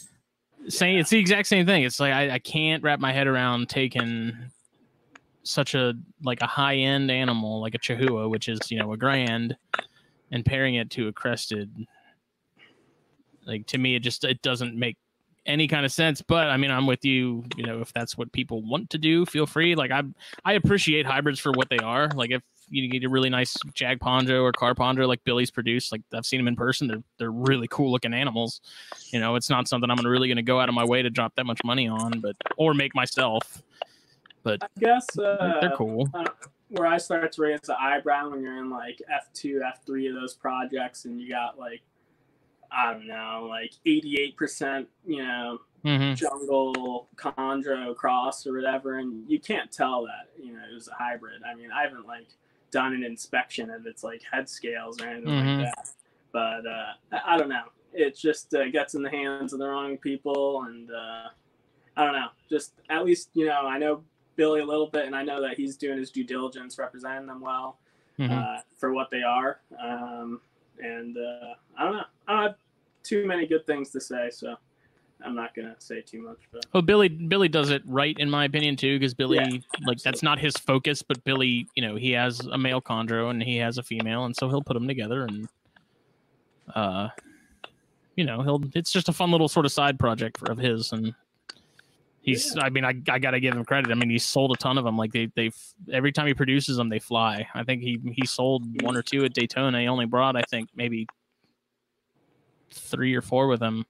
saying 0.70 1.00
it's 1.00 1.10
the 1.10 1.20
exact 1.20 1.48
same 1.48 1.66
thing. 1.66 1.84
It's 1.84 2.00
like 2.00 2.14
I, 2.14 2.32
I 2.32 2.40
can't 2.40 2.82
wrap 2.82 3.00
my 3.00 3.12
head 3.12 3.28
around 3.28 3.70
taking 3.70 4.38
such 5.46 5.76
a 5.76 5.94
like 6.24 6.42
a 6.42 6.48
high 6.48 6.76
end 6.76 7.10
animal 7.10 7.62
like 7.62 7.76
a 7.76 7.80
Chahoua, 7.80 8.30
which 8.30 8.50
is 8.50 8.60
you 8.72 8.80
know 8.80 8.92
a 8.94 8.98
grand, 8.98 9.56
and 10.32 10.46
pairing 10.46 10.76
it 10.76 10.90
to 10.92 11.08
a 11.08 11.14
crested. 11.14 11.74
Like 13.46 13.68
to 13.68 13.78
me, 13.78 13.96
it 13.96 14.02
just 14.02 14.24
it 14.24 14.42
doesn't 14.42 14.76
make 14.76 14.98
any 15.46 15.68
kind 15.68 15.86
of 15.86 15.92
sense. 15.92 16.22
But 16.22 16.50
I 16.50 16.58
mean, 16.58 16.72
I'm 16.72 16.88
with 16.88 17.06
you. 17.06 17.44
You 17.56 17.66
know, 17.66 17.82
if 17.82 17.94
that's 17.94 18.18
what 18.18 18.32
people 18.32 18.64
want 18.64 18.90
to 18.92 18.98
do, 18.98 19.26
feel 19.26 19.46
free. 19.46 19.76
Like 19.76 19.92
I 19.92 20.04
I 20.44 20.54
appreciate 20.54 21.06
hybrids 21.06 21.40
for 21.40 21.52
what 21.52 21.70
they 21.70 21.78
are. 21.78 22.10
Like 22.10 22.32
if 22.32 22.42
you 22.70 22.90
get 22.90 23.04
a 23.04 23.10
really 23.10 23.30
nice 23.30 23.56
Jag 23.74 24.00
Pondro 24.00 24.42
or 24.42 24.52
Car 24.52 24.74
like 25.06 25.24
Billy's 25.24 25.52
produced, 25.52 25.92
like 25.92 26.02
I've 26.14 26.26
seen 26.26 26.40
them 26.40 26.48
in 26.48 26.56
person. 26.56 26.88
They're 26.88 27.04
they're 27.18 27.32
really 27.32 27.68
cool 27.70 27.92
looking 27.92 28.14
animals. 28.14 28.62
You 29.12 29.20
know, 29.20 29.36
it's 29.36 29.50
not 29.50 29.68
something 29.68 29.90
I'm 29.90 30.04
really 30.06 30.28
going 30.28 30.38
to 30.38 30.44
go 30.44 30.60
out 30.60 30.70
of 30.70 30.76
my 30.76 30.86
way 30.86 31.02
to 31.02 31.10
drop 31.10 31.36
that 31.36 31.46
much 31.46 31.64
money 31.64 31.88
on, 31.88 32.20
but 32.20 32.36
or 32.58 32.74
make 32.74 32.96
myself. 32.96 33.62
I 34.46 34.68
guess 34.80 35.08
They're, 35.16 35.42
uh, 35.42 35.60
they're 35.62 35.76
cool. 35.78 36.10
where 36.70 36.88
I 36.88 36.98
start 36.98 37.32
to 37.34 37.42
raise 37.42 37.62
the 37.62 37.80
eyebrow 37.80 38.30
when 38.30 38.42
you're 38.42 38.58
in 38.58 38.70
like 38.70 39.02
F 39.12 39.28
two, 39.34 39.62
F 39.66 39.82
three 39.86 40.08
of 40.08 40.16
those 40.16 40.34
projects, 40.34 41.06
and 41.06 41.20
you 41.20 41.30
got 41.30 41.58
like 41.58 41.82
I 42.72 42.94
don't 42.94 43.08
know, 43.08 43.48
like 43.50 43.72
eighty 43.86 44.18
eight 44.20 44.36
percent, 44.38 44.88
you 45.06 45.24
know, 45.24 45.60
hmm 45.84 46.14
jungle 46.14 47.08
chondro 47.16 47.96
cross 47.96 48.46
or 48.48 48.54
whatever, 48.54 49.00
and 49.00 49.30
you 49.30 49.40
can't 49.40 49.72
tell 49.72 50.04
that 50.04 50.30
you 50.42 50.54
know 50.54 50.60
it 50.70 50.74
was 50.74 50.88
a 50.88 50.94
hybrid. 50.94 51.42
I 51.44 51.56
mean, 51.56 51.72
I 51.72 51.84
haven't 51.84 52.08
like 52.08 52.28
done 52.72 52.94
an 52.94 53.04
inspection 53.04 53.70
of 53.70 53.86
its 53.86 54.04
like 54.04 54.22
head 54.30 54.50
scales 54.50 55.02
or 55.02 55.08
anything 55.08 55.32
Mhm. 55.32 55.60
like 55.60 55.70
that, 55.76 55.90
but 56.32 56.68
uh, 56.68 56.94
I, 57.12 57.36
I 57.36 57.38
don't 57.38 57.50
know. 57.50 57.66
It 57.94 58.18
just 58.18 58.54
uh, 58.54 58.70
gets 58.70 58.94
in 58.96 59.02
the 59.04 59.10
hands 59.10 59.54
of 59.54 59.60
the 59.60 59.68
wrong 59.68 59.98
people, 59.98 60.64
and 60.64 60.90
uh, 60.92 61.30
I 61.96 62.04
don't 62.04 62.14
know. 62.14 62.28
Just 62.50 62.74
at 62.90 63.06
least 63.06 63.30
you 63.34 63.46
know 63.46 63.66
I 63.68 63.78
know 63.78 64.04
Billy 64.36 64.62
a 64.62 64.66
little 64.66 64.88
bit, 64.88 65.06
and 65.06 65.16
I 65.16 65.24
know 65.24 65.42
that 65.42 65.58
he's 65.58 65.78
doing 65.78 65.98
his 65.98 66.12
due 66.12 66.24
diligence, 66.24 66.78
representing 66.78 67.28
them 67.28 67.42
well 67.42 67.80
hmm 68.18 68.32
uh, 68.32 68.60
for 68.78 68.94
what 68.94 69.10
they 69.12 69.24
are. 69.24 69.60
Um, 69.82 70.40
and 70.82 71.18
uh, 71.18 71.54
I 71.78 71.84
don't 71.84 71.94
know. 71.94 72.04
I 72.28 72.34
don't 72.34 72.44
have 72.44 72.56
too 73.04 73.26
many 73.26 73.46
good 73.46 73.66
things 73.66 73.92
to 73.92 74.02
say, 74.02 74.30
so 74.32 74.56
I'm 75.24 75.36
not 75.36 75.56
gonna 75.56 75.76
say 75.80 76.02
too 76.02 76.22
much. 76.22 76.40
But 76.52 76.66
Well, 76.74 76.82
Billy 76.82 77.10
Billy 77.10 77.48
does 77.48 77.70
it 77.70 77.82
right 77.86 78.18
in 78.18 78.30
my 78.30 78.46
opinion 78.46 78.76
too, 78.76 78.98
because 79.00 79.14
Billy 79.14 79.38
Yeah, 79.38 79.60
like 79.86 80.02
that's 80.04 80.24
not 80.24 80.40
his 80.40 80.56
focus, 80.58 81.02
but 81.02 81.24
Billy, 81.24 81.68
you 81.76 81.86
know, 81.86 81.96
he 81.96 82.12
has 82.12 82.40
a 82.42 82.58
male 82.58 82.82
chondro 82.82 83.30
and 83.30 83.42
he 83.42 83.58
has 83.58 83.78
a 83.78 83.84
female, 83.84 84.26
and 84.26 84.36
so 84.36 84.50
he'll 84.50 84.64
put 84.64 84.74
them 84.74 84.88
together 84.88 85.24
and, 85.24 85.48
uh, 86.74 87.10
you 88.16 88.24
know, 88.24 88.42
he'll 88.42 88.62
it's 88.74 88.92
just 88.92 89.10
a 89.10 89.14
fun 89.14 89.32
little 89.32 89.48
sort 89.48 89.66
of 89.66 89.72
side 89.72 90.00
project 90.00 90.38
for, 90.38 90.52
of 90.52 90.58
his, 90.58 90.92
and 90.92 91.14
he's 92.26 92.58
I 92.58 92.70
mean 92.70 92.84
I 92.84 92.94
I 93.10 93.20
gotta 93.20 93.40
give 93.40 93.56
him 93.56 93.64
credit. 93.64 93.92
I 93.92 93.96
mean 93.96 94.10
he's 94.10 94.26
sold 94.26 94.52
a 94.52 94.56
ton 94.58 94.78
of 94.78 94.84
them. 94.84 94.98
Like 94.98 95.12
they 95.12 95.30
they 95.36 95.52
every 95.92 96.12
time 96.12 96.28
he 96.28 96.34
produces 96.34 96.78
them 96.78 96.90
they 96.90 97.00
fly. 97.00 97.48
I 97.54 97.64
think 97.64 97.82
he 97.82 98.00
he 98.12 98.26
sold 98.26 98.82
one 98.82 98.98
or 98.98 99.02
two 99.02 99.24
at 99.24 99.34
Daytona. 99.34 99.80
He 99.80 99.88
only 99.88 100.06
brought 100.06 100.36
I 100.36 100.42
think 100.42 100.70
maybe 100.76 101.08
three 102.72 103.16
or 103.16 103.22
four 103.22 103.48
with 103.48 103.62
him. 103.62 103.86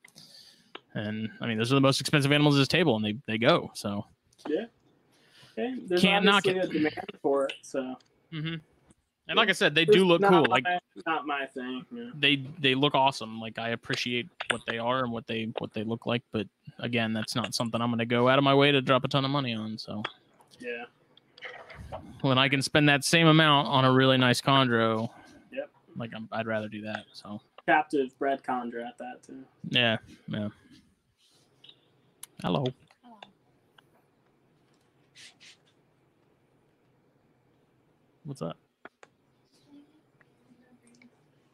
And 0.93 1.29
I 1.41 1.47
mean, 1.47 1.57
those 1.57 1.71
are 1.71 1.75
the 1.75 1.81
most 1.81 1.99
expensive 1.99 2.31
animals 2.31 2.55
at 2.55 2.59
his 2.59 2.67
table, 2.69 2.95
and 2.95 3.03
they, 3.03 3.17
they 3.27 3.37
go. 3.37 3.71
So 3.73 4.05
yeah, 4.47 4.65
okay, 5.57 5.75
there's 5.87 6.01
Can't 6.01 6.23
knock 6.23 6.45
it. 6.45 6.55
a 6.55 6.67
demand 6.67 6.93
for 7.21 7.45
it. 7.45 7.53
So 7.61 7.95
mm-hmm. 8.31 8.55
And 9.27 9.37
like 9.37 9.49
I 9.49 9.53
said, 9.53 9.73
they 9.75 9.83
It's 9.83 9.91
do 9.91 10.05
look 10.05 10.21
cool. 10.21 10.41
My, 10.43 10.47
Like 10.47 10.65
not 11.05 11.25
my 11.25 11.45
thing. 11.47 11.85
Yeah. 11.91 12.09
they 12.17 12.45
they 12.59 12.75
look 12.75 12.93
awesome. 12.95 13.39
Like 13.39 13.57
I 13.59 13.69
appreciate 13.69 14.29
what 14.51 14.61
they 14.67 14.77
are 14.77 15.03
and 15.03 15.11
what 15.11 15.27
they 15.27 15.51
what 15.59 15.73
they 15.73 15.83
look 15.83 16.05
like. 16.05 16.23
But 16.31 16.47
again, 16.79 17.13
that's 17.13 17.35
not 17.35 17.53
something 17.55 17.81
I'm 17.81 17.89
going 17.89 17.99
to 17.99 18.05
go 18.05 18.29
out 18.29 18.37
of 18.37 18.43
my 18.43 18.53
way 18.53 18.71
to 18.71 18.81
drop 18.81 19.03
a 19.03 19.07
ton 19.07 19.25
of 19.25 19.31
money 19.31 19.53
on. 19.53 19.77
So 19.77 20.03
yeah. 20.59 20.85
when 22.21 22.37
I 22.37 22.49
can 22.49 22.61
spend 22.61 22.87
that 22.89 23.03
same 23.03 23.27
amount 23.27 23.67
on 23.67 23.83
a 23.85 23.91
really 23.91 24.17
nice 24.17 24.41
chondro, 24.41 25.09
Yep. 25.51 25.69
like 25.95 26.11
I'm, 26.15 26.29
I'd 26.31 26.47
rather 26.47 26.67
do 26.67 26.81
that. 26.83 27.05
So 27.13 27.41
Captive 27.67 28.17
bred 28.19 28.43
chondra 28.43 28.85
at 28.87 28.97
that 28.99 29.23
too. 29.25 29.43
yeah, 29.69 29.97
yeah. 30.27 30.49
Hello. 32.41 32.65
What's 38.23 38.41
up? 38.41 38.57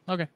Okay. 0.08 0.26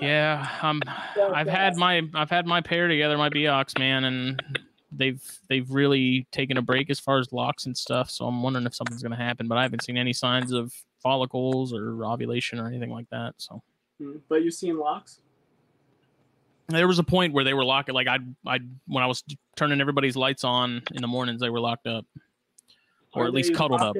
Yeah, 0.00 0.48
um, 0.62 0.80
I've 1.34 1.48
had 1.48 1.76
my 1.76 2.02
I've 2.14 2.30
had 2.30 2.46
my 2.46 2.60
pair 2.60 2.88
together, 2.88 3.18
my 3.18 3.28
Biaks 3.28 3.78
man, 3.78 4.04
and 4.04 4.42
they've 4.92 5.22
they've 5.48 5.68
really 5.70 6.26
taken 6.32 6.56
a 6.56 6.62
break 6.62 6.90
as 6.90 6.98
far 7.00 7.18
as 7.18 7.32
locks 7.32 7.66
and 7.66 7.76
stuff. 7.76 8.10
So 8.10 8.26
I'm 8.26 8.42
wondering 8.42 8.66
if 8.66 8.74
something's 8.74 9.02
gonna 9.02 9.16
happen, 9.16 9.48
but 9.48 9.58
I 9.58 9.62
haven't 9.62 9.82
seen 9.82 9.96
any 9.96 10.12
signs 10.12 10.52
of 10.52 10.72
follicles 11.02 11.72
or 11.72 12.04
ovulation 12.04 12.58
or 12.58 12.66
anything 12.66 12.90
like 12.90 13.08
that. 13.10 13.34
So 13.38 13.62
Mm, 14.00 14.20
But 14.28 14.44
you've 14.44 14.54
seen 14.54 14.78
locks? 14.78 15.20
there 16.68 16.86
was 16.86 16.98
a 17.00 17.04
point 17.04 17.32
where 17.32 17.44
they 17.44 17.54
were 17.54 17.64
locked. 17.64 17.90
Like 17.92 18.06
I 18.06 18.18
I 18.46 18.60
when 18.86 19.02
I 19.02 19.06
was 19.06 19.24
turning 19.56 19.80
everybody's 19.80 20.16
lights 20.16 20.44
on 20.44 20.82
in 20.92 21.02
the 21.02 21.08
mornings, 21.08 21.40
they 21.40 21.50
were 21.50 21.60
locked 21.60 21.86
up, 21.86 22.04
or 23.14 23.24
Are 23.24 23.26
at 23.26 23.32
least 23.32 23.54
cuddled 23.54 23.82
up. 23.82 23.96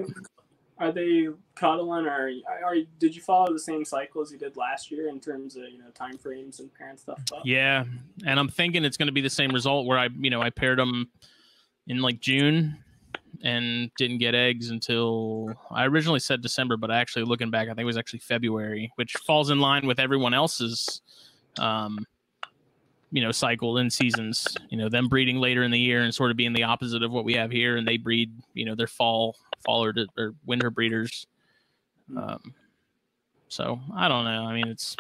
Are 0.81 0.93
they 0.93 1.27
cuddling, 1.57 2.07
or 2.07 2.31
are 2.65 2.77
did 3.01 3.17
you 3.17 3.21
follow 3.21 3.53
the 3.53 3.59
same 3.59 3.85
cycle 3.85 4.23
as 4.23 4.31
you 4.31 4.39
did 4.39 4.57
last 4.57 4.93
year 4.93 5.09
in 5.09 5.19
terms 5.19 5.57
of 5.57 5.65
you 5.65 5.79
know 5.79 5.91
time 5.93 6.17
frames 6.19 6.61
and 6.61 6.73
parent 6.73 7.01
stuff? 7.01 7.21
Yeah, 7.45 7.85
and 8.25 8.39
I'm 8.39 8.49
thinking 8.49 8.85
it's 8.85 8.97
going 8.97 9.09
to 9.09 9.13
be 9.13 9.21
the 9.21 9.31
same 9.31 9.51
result 9.51 9.87
where 9.87 9.99
I, 9.99 10.09
you 10.17 10.31
know, 10.31 10.41
I 10.41 10.51
paired 10.51 10.79
them 10.79 11.11
in 11.89 12.01
like 12.01 12.21
June 12.21 12.79
and 13.43 13.91
didn't 13.97 14.19
get 14.19 14.35
eggs 14.35 14.71
until 14.71 15.53
I 15.71 15.87
originally 15.87 16.21
said 16.21 16.43
December, 16.43 16.77
but 16.77 16.91
actually 16.91 17.25
looking 17.25 17.51
back, 17.51 17.69
I 17.69 17.71
think 17.71 17.81
it 17.81 17.85
was 17.85 17.97
actually 17.97 18.21
February, 18.21 18.93
which 18.97 19.15
falls 19.27 19.51
in 19.51 19.61
line 19.61 19.87
with 19.87 19.99
everyone 19.99 20.35
else's, 20.35 21.03
um, 21.59 22.07
you 23.11 23.23
know, 23.23 23.33
cycle 23.33 23.79
in 23.79 23.91
seasons. 23.91 24.57
You 24.71 24.79
know, 24.79 24.89
them 24.89 25.09
breeding 25.09 25.39
later 25.39 25.63
in 25.63 25.71
the 25.71 25.79
year 25.79 26.03
and 26.03 26.15
sort 26.15 26.31
of 26.31 26.37
being 26.37 26.53
the 26.53 26.65
opposite 26.65 27.03
of 27.03 27.11
what 27.11 27.25
we 27.25 27.35
have 27.35 27.51
here, 27.51 27.77
and 27.77 27.87
they 27.87 27.97
breed, 27.97 28.33
you 28.55 28.65
know, 28.65 28.75
their 28.75 28.87
fall, 28.87 29.37
fall 29.65 29.85
or, 29.85 29.95
or 30.17 30.35
winter 30.47 30.71
breeders. 30.71 31.27
Hmm. 32.11 32.19
Um, 32.19 32.55
so 33.49 33.81
I 33.95 34.09
don't 34.09 34.25
know. 34.25 34.45
I 34.45 34.55
mean, 34.55 34.69
it's 34.69 34.97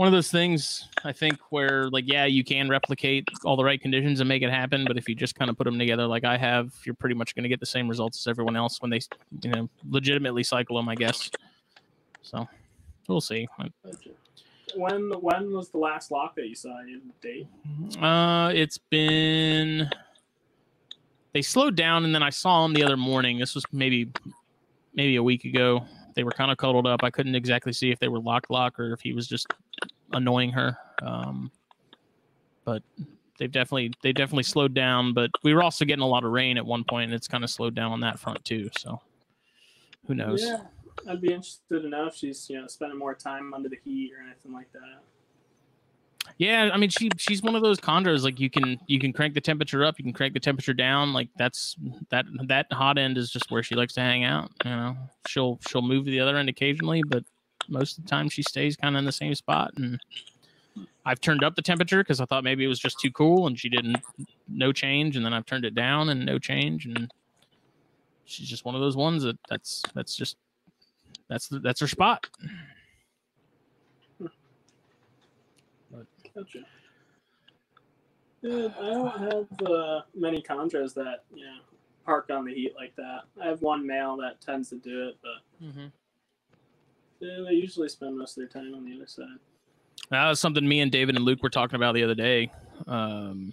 one 0.00 0.06
of 0.06 0.12
those 0.12 0.30
things 0.30 0.88
I 1.04 1.12
think 1.12 1.38
where 1.50 1.90
like 1.90 2.04
yeah, 2.06 2.24
you 2.24 2.42
can 2.42 2.68
replicate 2.70 3.28
all 3.44 3.54
the 3.54 3.64
right 3.64 3.80
conditions 3.80 4.20
and 4.20 4.28
make 4.28 4.42
it 4.42 4.50
happen, 4.50 4.84
but 4.86 4.96
if 4.96 5.08
you 5.08 5.14
just 5.14 5.34
kind 5.34 5.50
of 5.50 5.58
put 5.58 5.64
them 5.64 5.78
together 5.78 6.06
like 6.06 6.24
I 6.24 6.38
have, 6.38 6.72
you're 6.84 6.94
pretty 6.94 7.14
much 7.14 7.34
going 7.34 7.42
to 7.42 7.48
get 7.48 7.60
the 7.60 7.66
same 7.66 7.86
results 7.86 8.18
as 8.22 8.26
everyone 8.26 8.56
else 8.56 8.80
when 8.80 8.90
they 8.90 9.00
you 9.42 9.50
know 9.50 9.68
legitimately 9.88 10.42
cycle 10.42 10.76
them, 10.76 10.88
I 10.88 10.94
guess. 10.94 11.30
So 12.22 12.48
we'll 13.08 13.20
see. 13.20 13.46
When 14.74 15.10
when 15.20 15.52
was 15.52 15.68
the 15.68 15.78
last 15.78 16.10
lock 16.10 16.34
that 16.36 16.48
you 16.48 16.54
saw? 16.54 16.80
You 16.80 17.02
date? 17.20 17.46
Uh, 18.00 18.52
it's 18.54 18.78
been 18.78 19.90
they 21.32 21.42
slowed 21.42 21.76
down 21.76 22.04
and 22.04 22.14
then 22.14 22.22
I 22.22 22.30
saw 22.30 22.62
them 22.62 22.72
the 22.72 22.84
other 22.84 22.96
morning. 22.96 23.38
This 23.38 23.54
was 23.54 23.64
maybe 23.72 24.10
maybe 24.94 25.16
a 25.16 25.22
week 25.22 25.44
ago. 25.44 25.84
They 26.14 26.24
were 26.24 26.32
kind 26.32 26.50
of 26.50 26.58
cuddled 26.58 26.86
up. 26.86 27.04
I 27.04 27.10
couldn't 27.10 27.34
exactly 27.34 27.72
see 27.72 27.90
if 27.90 27.98
they 27.98 28.08
were 28.08 28.20
lock 28.20 28.50
lock 28.50 28.78
or 28.78 28.92
if 28.92 29.00
he 29.00 29.12
was 29.12 29.28
just 29.28 29.46
annoying 30.12 30.50
her. 30.50 30.76
Um, 31.02 31.50
but 32.64 32.82
they've 33.38 33.50
definitely 33.50 33.92
they 34.02 34.12
definitely 34.12 34.44
slowed 34.44 34.74
down. 34.74 35.12
But 35.14 35.30
we 35.42 35.54
were 35.54 35.62
also 35.62 35.84
getting 35.84 36.02
a 36.02 36.08
lot 36.08 36.24
of 36.24 36.32
rain 36.32 36.56
at 36.56 36.66
one 36.66 36.84
point, 36.84 37.04
and 37.04 37.14
it's 37.14 37.28
kind 37.28 37.44
of 37.44 37.50
slowed 37.50 37.74
down 37.74 37.92
on 37.92 38.00
that 38.00 38.18
front 38.18 38.44
too. 38.44 38.70
So 38.78 39.00
who 40.06 40.14
knows? 40.14 40.42
Yeah, 40.42 40.62
I'd 41.08 41.20
be 41.20 41.28
interested 41.28 41.82
to 41.82 41.88
know 41.88 42.06
if 42.06 42.14
she's 42.14 42.48
you 42.50 42.60
know 42.60 42.66
spending 42.66 42.98
more 42.98 43.14
time 43.14 43.54
under 43.54 43.68
the 43.68 43.78
heat 43.84 44.12
or 44.12 44.22
anything 44.24 44.52
like 44.52 44.72
that. 44.72 45.00
Yeah, 46.38 46.70
I 46.72 46.76
mean 46.76 46.90
she 46.90 47.10
she's 47.18 47.42
one 47.42 47.54
of 47.54 47.62
those 47.62 47.78
chondros 47.78 48.24
like 48.24 48.40
you 48.40 48.50
can 48.50 48.78
you 48.86 48.98
can 48.98 49.12
crank 49.12 49.34
the 49.34 49.40
temperature 49.40 49.84
up, 49.84 49.98
you 49.98 50.04
can 50.04 50.12
crank 50.12 50.34
the 50.34 50.40
temperature 50.40 50.74
down. 50.74 51.12
Like 51.12 51.28
that's 51.36 51.76
that 52.10 52.26
that 52.46 52.66
hot 52.72 52.98
end 52.98 53.18
is 53.18 53.30
just 53.30 53.50
where 53.50 53.62
she 53.62 53.74
likes 53.74 53.94
to 53.94 54.00
hang 54.00 54.24
out. 54.24 54.50
You 54.64 54.70
know, 54.70 54.96
she'll 55.26 55.58
she'll 55.68 55.82
move 55.82 56.04
to 56.06 56.10
the 56.10 56.20
other 56.20 56.36
end 56.36 56.48
occasionally, 56.48 57.02
but 57.06 57.24
most 57.68 57.98
of 57.98 58.04
the 58.04 58.10
time 58.10 58.28
she 58.28 58.42
stays 58.42 58.76
kind 58.76 58.96
of 58.96 59.00
in 59.00 59.04
the 59.04 59.12
same 59.12 59.34
spot. 59.34 59.72
And 59.76 60.00
I've 61.04 61.20
turned 61.20 61.44
up 61.44 61.56
the 61.56 61.62
temperature 61.62 62.02
because 62.02 62.20
I 62.20 62.24
thought 62.24 62.44
maybe 62.44 62.64
it 62.64 62.68
was 62.68 62.80
just 62.80 63.00
too 63.00 63.10
cool, 63.10 63.46
and 63.46 63.58
she 63.58 63.68
didn't 63.68 63.98
no 64.48 64.72
change. 64.72 65.16
And 65.16 65.24
then 65.24 65.32
I've 65.32 65.46
turned 65.46 65.64
it 65.64 65.74
down 65.74 66.08
and 66.08 66.24
no 66.24 66.38
change, 66.38 66.86
and 66.86 67.12
she's 68.24 68.48
just 68.48 68.64
one 68.64 68.74
of 68.74 68.80
those 68.80 68.96
ones 68.96 69.22
that 69.24 69.38
that's 69.48 69.82
that's 69.94 70.14
just 70.14 70.36
that's 71.28 71.48
the, 71.48 71.58
that's 71.60 71.80
her 71.80 71.86
spot. 71.86 72.26
Gotcha. 76.40 76.64
Yeah, 78.42 78.68
I 78.80 78.90
don't 78.90 79.18
have 79.18 79.68
uh, 79.70 80.00
many 80.14 80.40
chondros 80.40 80.94
that 80.94 81.24
you 81.34 81.44
know 81.44 81.58
park 82.06 82.30
on 82.30 82.46
the 82.46 82.54
heat 82.54 82.72
like 82.74 82.96
that. 82.96 83.20
I 83.42 83.46
have 83.46 83.60
one 83.60 83.86
male 83.86 84.16
that 84.16 84.40
tends 84.40 84.70
to 84.70 84.76
do 84.76 85.08
it, 85.08 85.18
but 85.22 85.66
Mm-hmm. 85.66 85.86
yeah, 87.20 87.44
they 87.46 87.54
usually 87.54 87.90
spend 87.90 88.16
most 88.16 88.30
of 88.30 88.36
their 88.36 88.62
time 88.62 88.74
on 88.74 88.86
the 88.86 88.96
other 88.96 89.06
side. 89.06 89.26
That 90.10 90.26
was 90.26 90.40
something 90.40 90.66
me 90.66 90.80
and 90.80 90.90
David 90.90 91.16
and 91.16 91.24
Luke 91.24 91.42
were 91.42 91.50
talking 91.50 91.76
about 91.76 91.94
the 91.94 92.02
other 92.02 92.14
day. 92.14 92.50
Um, 92.86 93.52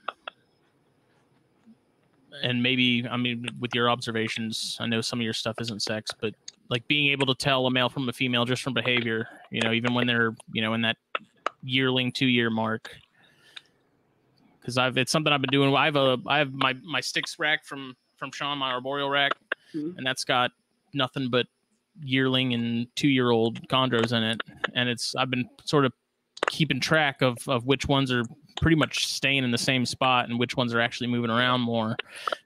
and 2.41 2.63
maybe, 2.63 3.05
I 3.05 3.17
mean, 3.17 3.45
with 3.59 3.75
your 3.75 3.89
observations, 3.89 4.77
I 4.79 4.87
know 4.87 5.01
some 5.01 5.19
of 5.19 5.23
your 5.23 5.33
stuff 5.33 5.55
isn't 5.59 5.81
sex, 5.81 6.11
but 6.21 6.33
like 6.69 6.87
being 6.87 7.11
able 7.11 7.25
to 7.25 7.35
tell 7.35 7.67
a 7.67 7.71
male 7.71 7.89
from 7.89 8.07
a 8.07 8.13
female 8.13 8.45
just 8.45 8.61
from 8.61 8.73
behavior, 8.73 9.27
you 9.51 9.61
know, 9.61 9.73
even 9.73 9.93
when 9.93 10.07
they're, 10.07 10.33
you 10.53 10.61
know, 10.61 10.73
in 10.73 10.81
that 10.81 10.95
yearling 11.63 12.11
two 12.11 12.27
year 12.27 12.49
mark. 12.49 12.91
Cause 14.65 14.77
I've, 14.77 14.97
it's 14.97 15.11
something 15.11 15.31
I've 15.31 15.41
been 15.41 15.49
doing. 15.51 15.73
I 15.73 15.85
have 15.85 15.95
a, 15.95 16.17
I 16.27 16.39
have 16.39 16.51
my, 16.53 16.73
my 16.83 16.99
sticks 16.99 17.39
rack 17.39 17.63
from, 17.63 17.95
from 18.17 18.31
Sean, 18.31 18.57
my 18.57 18.71
arboreal 18.71 19.09
rack, 19.09 19.31
Mhm. 19.73 19.97
and 19.97 20.05
that's 20.05 20.23
got 20.25 20.51
nothing 20.93 21.29
but 21.29 21.47
yearling 22.03 22.53
and 22.53 22.87
two 22.95 23.07
year 23.07 23.31
old 23.31 23.65
chondros 23.69 24.11
in 24.11 24.23
it. 24.23 24.41
And 24.75 24.89
it's, 24.89 25.15
I've 25.15 25.29
been 25.29 25.49
sort 25.63 25.85
of 25.85 25.93
keeping 26.47 26.79
track 26.79 27.21
of 27.21 27.37
of 27.47 27.65
which 27.65 27.87
ones 27.87 28.11
are 28.11 28.23
pretty 28.61 28.75
much 28.75 29.07
staying 29.07 29.43
in 29.43 29.51
the 29.51 29.57
same 29.57 29.85
spot 29.85 30.29
and 30.29 30.39
which 30.39 30.55
ones 30.57 30.73
are 30.73 30.79
actually 30.81 31.07
moving 31.07 31.29
around 31.29 31.61
more. 31.61 31.95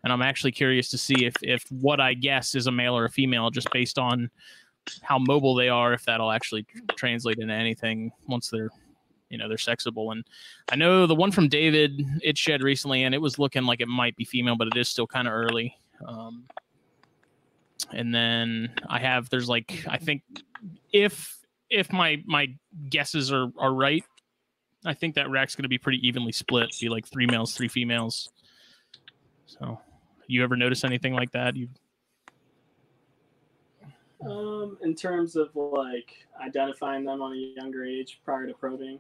And 0.04 0.12
I'm 0.14 0.22
actually 0.22 0.52
curious 0.52 0.90
to 0.90 0.98
see 0.98 1.26
if 1.26 1.34
if 1.42 1.64
what 1.72 2.00
I 2.00 2.14
guess 2.14 2.54
is 2.56 2.68
a 2.68 2.72
male 2.72 2.98
or 2.98 3.06
a 3.06 3.10
female 3.10 3.50
just 3.50 3.72
based 3.72 3.98
on 4.00 4.30
how 5.04 5.20
mobile 5.20 5.54
they 5.56 5.70
are, 5.70 5.94
if 5.94 6.04
that'll 6.06 6.32
actually 6.32 6.66
translate 6.96 7.38
into 7.40 7.54
anything 7.54 8.12
once 8.28 8.50
they're 8.50 8.72
you 9.32 9.38
know 9.38 9.48
they're 9.48 9.58
sexable. 9.58 10.12
And 10.12 10.24
I 10.72 10.76
know 10.76 11.08
the 11.08 11.16
one 11.16 11.32
from 11.32 11.48
David 11.48 12.06
it 12.22 12.38
shed 12.38 12.62
recently, 12.62 13.04
and 13.04 13.16
it 13.16 13.22
was 13.22 13.40
looking 13.40 13.64
like 13.64 13.82
it 13.82 13.88
might 13.88 14.16
be 14.16 14.26
female, 14.26 14.56
but 14.56 14.68
it 14.68 14.78
is 14.78 14.90
still 14.90 15.08
kind 15.08 15.28
of 15.28 15.34
early. 15.34 15.76
Um, 16.06 16.44
and 17.94 18.14
then 18.14 18.74
I 18.88 19.00
have 19.00 19.30
there's 19.30 19.50
like 19.50 19.86
I 19.88 19.98
think 19.98 20.24
if 20.94 21.38
if 21.70 21.92
my 21.92 22.22
my 22.26 22.54
guesses 22.90 23.32
are 23.32 23.48
are 23.58 23.74
right, 23.74 24.04
I 24.86 24.94
think 24.94 25.16
that 25.16 25.30
rack's 25.30 25.56
going 25.56 25.64
to 25.64 25.70
be 25.70 25.78
pretty 25.78 26.06
evenly 26.06 26.32
split. 26.32 26.76
Be 26.80 26.90
like 26.90 27.08
three 27.08 27.26
males, 27.26 27.56
three 27.56 27.68
females. 27.68 28.30
So, 29.46 29.80
you 30.28 30.44
ever 30.44 30.56
notice 30.56 30.84
anything 30.84 31.14
like 31.14 31.32
that? 31.32 31.56
You 31.56 31.70
Um, 34.26 34.78
in 34.82 34.96
terms 34.96 35.36
of 35.36 35.50
like 35.56 36.28
identifying 36.44 37.06
them 37.06 37.22
on 37.22 37.34
a 37.34 37.36
younger 37.36 37.86
age 37.86 38.22
prior 38.24 38.46
to 38.48 38.54
probing. 38.54 39.00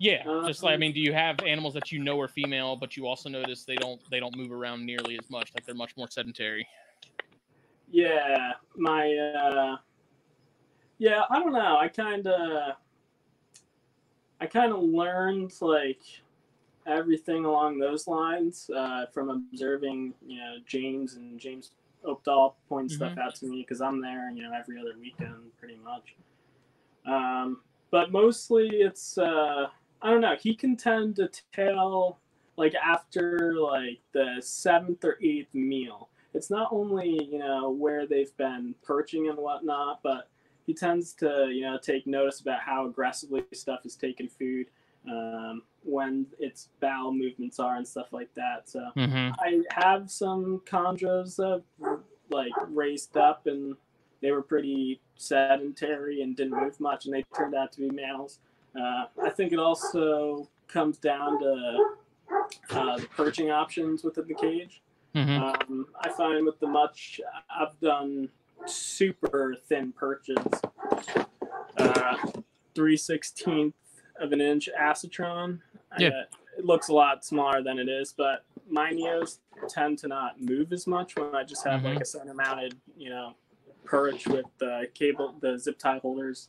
Yeah, 0.00 0.24
Uh, 0.26 0.48
just 0.48 0.62
like 0.62 0.74
I 0.74 0.78
mean, 0.78 0.92
do 0.94 1.00
you 1.00 1.12
have 1.12 1.42
animals 1.46 1.74
that 1.74 1.92
you 1.92 2.00
know 2.02 2.18
are 2.20 2.28
female, 2.28 2.74
but 2.74 2.96
you 2.96 3.06
also 3.06 3.28
notice 3.28 3.64
they 3.64 3.76
don't 3.76 4.00
they 4.10 4.18
don't 4.18 4.34
move 4.36 4.50
around 4.50 4.84
nearly 4.84 5.18
as 5.18 5.30
much, 5.30 5.52
like 5.54 5.66
they're 5.66 5.74
much 5.74 5.96
more 5.96 6.08
sedentary? 6.10 6.66
Yeah, 7.90 8.54
my 8.76 9.12
uh 9.14 9.76
yeah, 10.98 11.22
I 11.30 11.38
don't 11.38 11.52
know. 11.52 11.76
I 11.78 11.88
kind 11.88 12.26
of 12.26 12.76
I 14.40 14.46
kind 14.46 14.72
of 14.72 14.80
learned 14.82 15.52
like 15.60 16.02
everything 16.86 17.44
along 17.44 17.78
those 17.78 18.08
lines 18.08 18.70
uh, 18.74 19.06
from 19.12 19.28
observing, 19.28 20.14
you 20.26 20.38
know, 20.38 20.56
James 20.66 21.14
and 21.14 21.38
James 21.38 21.72
Opdahl 22.04 22.54
pointing 22.68 22.88
stuff 22.88 23.18
out 23.18 23.34
to 23.36 23.46
me 23.46 23.60
because 23.62 23.82
I'm 23.82 24.00
there, 24.00 24.30
you 24.30 24.42
know, 24.42 24.52
every 24.58 24.80
other 24.80 24.94
weekend 24.98 25.34
pretty 25.58 25.76
much. 25.84 26.16
Um, 27.06 27.60
but 27.90 28.12
mostly 28.12 28.68
it's 28.68 29.18
uh, 29.18 29.66
I 30.02 30.10
don't 30.10 30.20
know. 30.20 30.36
He 30.40 30.54
can 30.54 30.76
tend 30.76 31.16
to 31.16 31.30
tell 31.54 32.20
like 32.56 32.74
after 32.74 33.54
like 33.58 34.00
the 34.12 34.36
seventh 34.40 35.04
or 35.04 35.18
eighth 35.22 35.54
meal 35.54 36.10
it's 36.34 36.50
not 36.50 36.68
only 36.72 37.28
you 37.30 37.38
know 37.38 37.70
where 37.70 38.06
they've 38.06 38.36
been 38.36 38.74
perching 38.82 39.28
and 39.28 39.38
whatnot, 39.38 40.00
but 40.02 40.28
he 40.66 40.74
tends 40.74 41.12
to 41.14 41.48
you 41.52 41.62
know 41.62 41.78
take 41.78 42.06
notice 42.06 42.40
about 42.40 42.60
how 42.60 42.86
aggressively 42.86 43.44
stuff 43.52 43.80
is 43.84 43.96
taking 43.96 44.28
food, 44.28 44.66
um, 45.08 45.62
when 45.82 46.26
its 46.38 46.68
bowel 46.80 47.12
movements 47.12 47.58
are 47.58 47.76
and 47.76 47.86
stuff 47.86 48.12
like 48.12 48.32
that. 48.34 48.68
So 48.68 48.90
Mm-hmm. 48.96 49.32
I 49.40 49.62
have 49.70 50.10
some 50.10 50.62
chondros 50.66 51.36
that 51.36 51.62
were, 51.78 52.02
like 52.30 52.52
raised 52.68 53.16
up 53.16 53.46
and 53.46 53.74
they 54.22 54.30
were 54.30 54.42
pretty 54.42 55.00
sedentary 55.16 56.22
and 56.22 56.36
didn't 56.36 56.60
move 56.60 56.78
much, 56.78 57.06
and 57.06 57.14
they 57.14 57.24
turned 57.34 57.54
out 57.54 57.72
to 57.72 57.80
be 57.80 57.90
males. 57.90 58.38
Uh, 58.78 59.04
I 59.22 59.30
think 59.30 59.52
it 59.52 59.58
also 59.58 60.48
comes 60.68 60.98
down 60.98 61.40
to 61.40 61.94
uh, 62.70 62.96
the 62.98 63.06
perching 63.16 63.50
options 63.50 64.04
within 64.04 64.26
the 64.28 64.34
cage. 64.34 64.82
Mm-hmm. 65.14 65.42
Um, 65.72 65.86
I 66.00 66.08
find 66.10 66.44
with 66.46 66.60
the 66.60 66.68
much, 66.68 67.20
I've 67.50 67.78
done 67.80 68.28
super 68.66 69.56
thin 69.66 69.92
perches. 69.92 70.36
Uh, 71.76 72.16
three 72.74 72.96
sixteenth 72.96 73.74
of 74.20 74.32
an 74.32 74.40
inch 74.40 74.68
acetron. 74.80 75.60
Yeah. 75.98 76.10
got- 76.10 76.28
it 76.58 76.64
looks 76.66 76.88
a 76.88 76.92
lot 76.92 77.24
smaller 77.24 77.62
than 77.62 77.78
it 77.78 77.88
is, 77.88 78.12
but 78.16 78.44
my 78.68 78.92
neos 78.92 79.38
tend 79.68 79.98
to 79.98 80.08
not 80.08 80.40
move 80.42 80.72
as 80.72 80.86
much 80.86 81.16
when 81.16 81.34
I 81.34 81.42
just 81.42 81.64
have 81.66 81.80
Mhm. 81.80 81.94
like 81.94 82.00
a 82.00 82.04
center 82.04 82.34
mounted, 82.34 82.76
you 82.98 83.08
know, 83.08 83.34
perch 83.84 84.26
with 84.26 84.44
the 84.58 84.88
cable, 84.92 85.34
the 85.40 85.58
zip 85.58 85.78
tie 85.78 85.98
holders. 85.98 86.48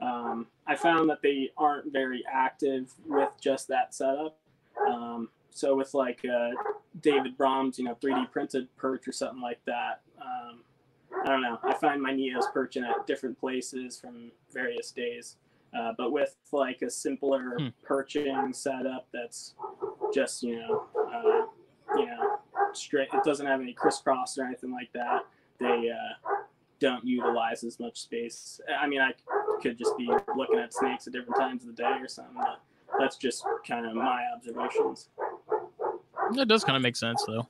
Um, 0.00 0.46
I 0.66 0.76
found 0.76 1.08
that 1.10 1.22
they 1.22 1.50
aren't 1.56 1.92
very 1.92 2.24
active 2.30 2.92
with 3.06 3.30
just 3.40 3.68
that 3.68 3.94
setup. 3.94 4.36
Um, 4.88 5.28
so 5.50 5.76
with 5.76 5.94
like 5.94 6.24
uh, 6.24 6.50
David 7.00 7.36
Brom's, 7.36 7.78
you 7.78 7.84
know, 7.84 7.96
3D 8.02 8.30
printed 8.32 8.74
perch 8.76 9.06
or 9.06 9.12
something 9.12 9.40
like 9.40 9.60
that, 9.66 10.00
um, 10.20 10.60
I 11.24 11.28
don't 11.28 11.42
know. 11.42 11.58
I 11.62 11.74
find 11.74 12.02
my 12.02 12.12
Neos 12.12 12.52
perching 12.52 12.82
at 12.82 13.06
different 13.06 13.38
places 13.38 13.98
from 13.98 14.32
various 14.52 14.90
days. 14.90 15.36
Uh, 15.76 15.92
but 15.96 16.12
with 16.12 16.36
like 16.52 16.82
a 16.82 16.90
simpler 16.90 17.58
Hmm. 17.58 17.68
perching 17.82 18.52
setup 18.52 19.08
that's 19.12 19.54
just, 20.12 20.42
you 20.42 20.60
know, 20.60 20.84
uh, 20.96 21.46
you 21.98 22.06
know, 22.06 22.38
straight, 22.72 23.08
it 23.12 23.24
doesn't 23.24 23.46
have 23.46 23.60
any 23.60 23.72
crisscross 23.72 24.38
or 24.38 24.44
anything 24.44 24.72
like 24.72 24.92
that. 24.92 25.22
They 25.58 25.90
uh, 25.90 26.32
don't 26.80 27.04
utilize 27.04 27.64
as 27.64 27.80
much 27.80 28.00
space. 28.00 28.60
I 28.80 28.86
mean, 28.86 29.00
I 29.00 29.14
could 29.62 29.78
just 29.78 29.96
be 29.96 30.10
looking 30.36 30.58
at 30.58 30.72
snakes 30.72 31.06
at 31.06 31.12
different 31.12 31.36
times 31.36 31.62
of 31.62 31.68
the 31.68 31.82
day 31.82 31.96
or 32.00 32.08
something, 32.08 32.36
but 32.36 32.60
that's 32.98 33.16
just 33.16 33.44
kind 33.66 33.86
of 33.86 33.94
my 33.94 34.22
observations. 34.34 35.08
That 36.34 36.46
does 36.46 36.64
kind 36.64 36.76
of 36.76 36.82
make 36.82 36.96
sense 36.96 37.24
though. 37.26 37.48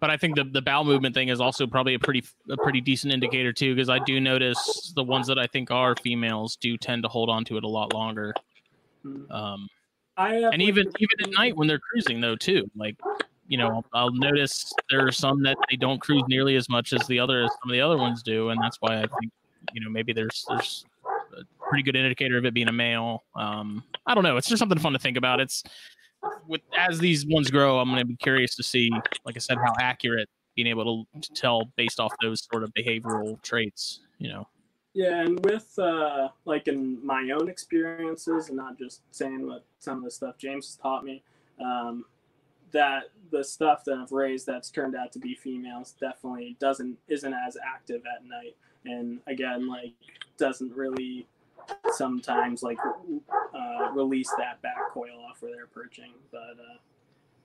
But 0.00 0.10
I 0.10 0.16
think 0.16 0.36
the 0.36 0.44
the 0.44 0.62
bowel 0.62 0.84
movement 0.84 1.14
thing 1.14 1.28
is 1.28 1.40
also 1.40 1.66
probably 1.66 1.94
a 1.94 1.98
pretty 1.98 2.24
a 2.50 2.56
pretty 2.56 2.80
decent 2.80 3.12
indicator 3.12 3.52
too, 3.52 3.74
because 3.74 3.88
I 3.88 3.98
do 3.98 4.20
notice 4.20 4.92
the 4.94 5.04
ones 5.04 5.26
that 5.26 5.38
I 5.38 5.46
think 5.46 5.70
are 5.70 5.94
females 5.96 6.56
do 6.56 6.76
tend 6.76 7.02
to 7.02 7.08
hold 7.08 7.28
on 7.28 7.44
to 7.46 7.56
it 7.56 7.64
a 7.64 7.68
lot 7.68 7.92
longer. 7.92 8.34
Mm. 9.04 9.30
Um, 9.30 9.68
I 10.16 10.34
and 10.36 10.62
even 10.62 10.90
even 10.98 11.20
at 11.24 11.30
night 11.30 11.56
when 11.56 11.68
they're 11.68 11.78
cruising 11.78 12.20
though 12.20 12.36
too, 12.36 12.70
like 12.76 12.96
you 13.48 13.56
know, 13.56 13.82
I'll 13.94 14.12
notice 14.12 14.72
there 14.90 15.06
are 15.06 15.12
some 15.12 15.42
that 15.44 15.56
they 15.70 15.76
don't 15.76 16.00
cruise 16.00 16.22
nearly 16.28 16.56
as 16.56 16.68
much 16.68 16.92
as 16.92 17.06
the 17.06 17.18
other 17.18 17.46
some 17.46 17.70
of 17.70 17.72
the 17.72 17.80
other 17.80 17.96
ones 17.96 18.22
do, 18.22 18.50
and 18.50 18.60
that's 18.62 18.76
why 18.80 18.98
I 18.98 19.06
think 19.20 19.32
you 19.72 19.80
know 19.80 19.90
maybe 19.90 20.12
there's 20.12 20.44
there's 20.48 20.84
pretty 21.68 21.82
good 21.82 21.96
indicator 21.96 22.38
of 22.38 22.44
it 22.44 22.54
being 22.54 22.68
a 22.68 22.72
male. 22.72 23.24
Um, 23.36 23.84
I 24.06 24.14
don't 24.14 24.24
know. 24.24 24.36
It's 24.36 24.48
just 24.48 24.58
something 24.58 24.78
fun 24.78 24.92
to 24.92 24.98
think 24.98 25.16
about. 25.16 25.40
It's 25.40 25.62
with 26.46 26.62
as 26.76 26.98
these 26.98 27.26
ones 27.26 27.50
grow, 27.50 27.78
I'm 27.78 27.88
going 27.88 28.00
to 28.00 28.06
be 28.06 28.16
curious 28.16 28.56
to 28.56 28.62
see, 28.62 28.90
like 29.24 29.36
I 29.36 29.38
said, 29.38 29.58
how 29.58 29.72
accurate 29.78 30.28
being 30.56 30.66
able 30.66 31.06
to, 31.20 31.34
tell 31.34 31.70
based 31.76 32.00
off 32.00 32.12
those 32.20 32.46
sort 32.50 32.64
of 32.64 32.72
behavioral 32.74 33.40
traits. 33.42 34.00
You 34.18 34.30
know. 34.30 34.48
Yeah, 34.94 35.20
and 35.20 35.44
with 35.44 35.78
uh, 35.78 36.28
like 36.44 36.66
in 36.66 37.04
my 37.06 37.30
own 37.30 37.48
experiences, 37.48 38.48
and 38.48 38.56
not 38.56 38.78
just 38.78 39.02
saying 39.10 39.46
what 39.46 39.64
some 39.78 39.98
of 39.98 40.04
the 40.04 40.10
stuff 40.10 40.36
James 40.38 40.66
has 40.66 40.76
taught 40.76 41.04
me, 41.04 41.22
um, 41.64 42.04
that 42.72 43.04
the 43.30 43.44
stuff 43.44 43.84
that 43.84 43.98
I've 43.98 44.12
raised 44.12 44.46
that's 44.46 44.70
turned 44.70 44.96
out 44.96 45.12
to 45.12 45.18
be 45.18 45.34
females 45.34 45.94
definitely 46.00 46.56
doesn't 46.58 46.98
isn't 47.08 47.32
as 47.32 47.56
active 47.64 48.02
at 48.12 48.24
night, 48.24 48.56
and 48.84 49.20
again, 49.26 49.68
like 49.68 49.92
doesn't 50.36 50.74
really 50.74 51.26
sometimes 51.92 52.62
like 52.62 52.78
uh, 53.54 53.90
release 53.92 54.30
that 54.38 54.60
back 54.62 54.90
coil 54.90 55.24
off 55.28 55.42
where 55.42 55.52
they're 55.52 55.66
perching. 55.66 56.12
But 56.30 56.38
uh, 56.38 56.78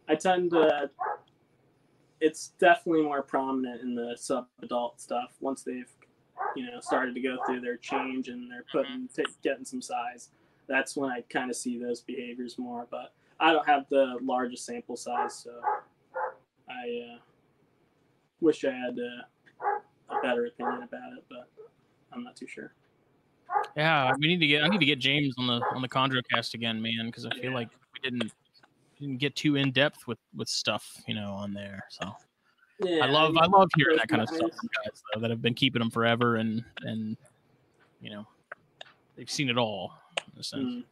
I 0.10 0.16
tend 0.16 0.52
to. 0.52 0.90
It's 2.20 2.54
definitely 2.58 3.04
more 3.04 3.22
prominent 3.22 3.82
in 3.82 3.96
the 3.96 4.16
sub-adult 4.18 5.02
stuff 5.02 5.34
once 5.42 5.64
they've 5.64 5.92
you 6.56 6.66
know 6.66 6.80
started 6.80 7.16
to 7.16 7.22
go 7.22 7.38
through 7.46 7.62
their 7.62 7.78
change 7.78 8.28
and 8.28 8.50
they're 8.50 8.66
putting 8.72 9.08
t- 9.16 9.26
getting 9.44 9.66
some 9.66 9.82
size 9.82 10.30
that's 10.68 10.96
when 10.96 11.10
i 11.10 11.22
kind 11.30 11.50
of 11.50 11.56
see 11.56 11.78
those 11.82 12.02
behaviors 12.02 12.58
more 12.58 12.88
but 12.92 13.14
i 13.40 13.52
don't 13.52 13.68
have 13.68 13.86
the 13.90 14.18
largest 14.22 14.66
sample 14.66 14.96
size 14.96 15.36
so 15.36 15.52
i 16.70 17.14
uh, 17.14 17.18
wish 18.42 18.66
i 18.66 18.72
had 18.72 18.98
uh, 19.00 20.16
a 20.16 20.22
better 20.22 20.46
opinion 20.46 20.84
about 20.84 21.14
it 21.18 21.24
but 21.30 21.50
i'm 22.12 22.24
not 22.24 22.36
too 22.36 22.48
sure 22.48 22.74
Yeah, 23.76 24.14
we 24.20 24.28
need 24.28 24.40
to 24.40 24.48
get. 24.48 24.64
I 24.64 24.68
need 24.68 24.80
to 24.80 24.86
get 24.86 25.00
James 25.00 25.34
on 25.40 25.48
the 25.48 25.62
on 25.72 25.82
the 25.82 25.90
Chondrocast 25.90 26.54
again, 26.54 26.82
man, 26.82 27.08
because 27.08 27.26
I 27.26 27.32
feel 27.32 27.52
Yeah. 27.52 27.58
like 27.58 27.70
we 27.94 28.10
didn't 28.10 28.32
didn't 29.00 29.18
get 29.18 29.36
too 29.36 29.56
in 29.56 29.72
depth 29.72 30.06
with 30.08 30.20
with 30.36 30.48
stuff, 30.48 31.02
you 31.08 31.16
know, 31.16 31.32
on 31.34 31.54
there. 31.54 31.84
So 31.90 32.06
yeah 32.80 33.04
I 33.04 33.08
love 33.08 33.36
I 33.38 33.46
love 33.46 33.70
hearing 33.76 33.98
that 33.98 34.08
kind 34.08 34.22
of 34.22 34.28
stuff 34.28 34.52
from 34.60 34.70
guys 34.84 35.02
though 35.14 35.20
that 35.22 35.30
have 35.30 35.42
been 35.42 35.54
keeping 35.54 35.80
them 35.80 35.90
forever 35.90 36.36
and 36.38 36.64
and 36.82 37.18
you 38.00 38.10
know 38.10 38.28
they've 39.16 39.30
seen 39.30 39.50
it 39.50 39.58
all. 39.58 39.94
In 40.34 40.40
a 40.40 40.44
sense. 40.44 40.64
Mm. 40.64 40.84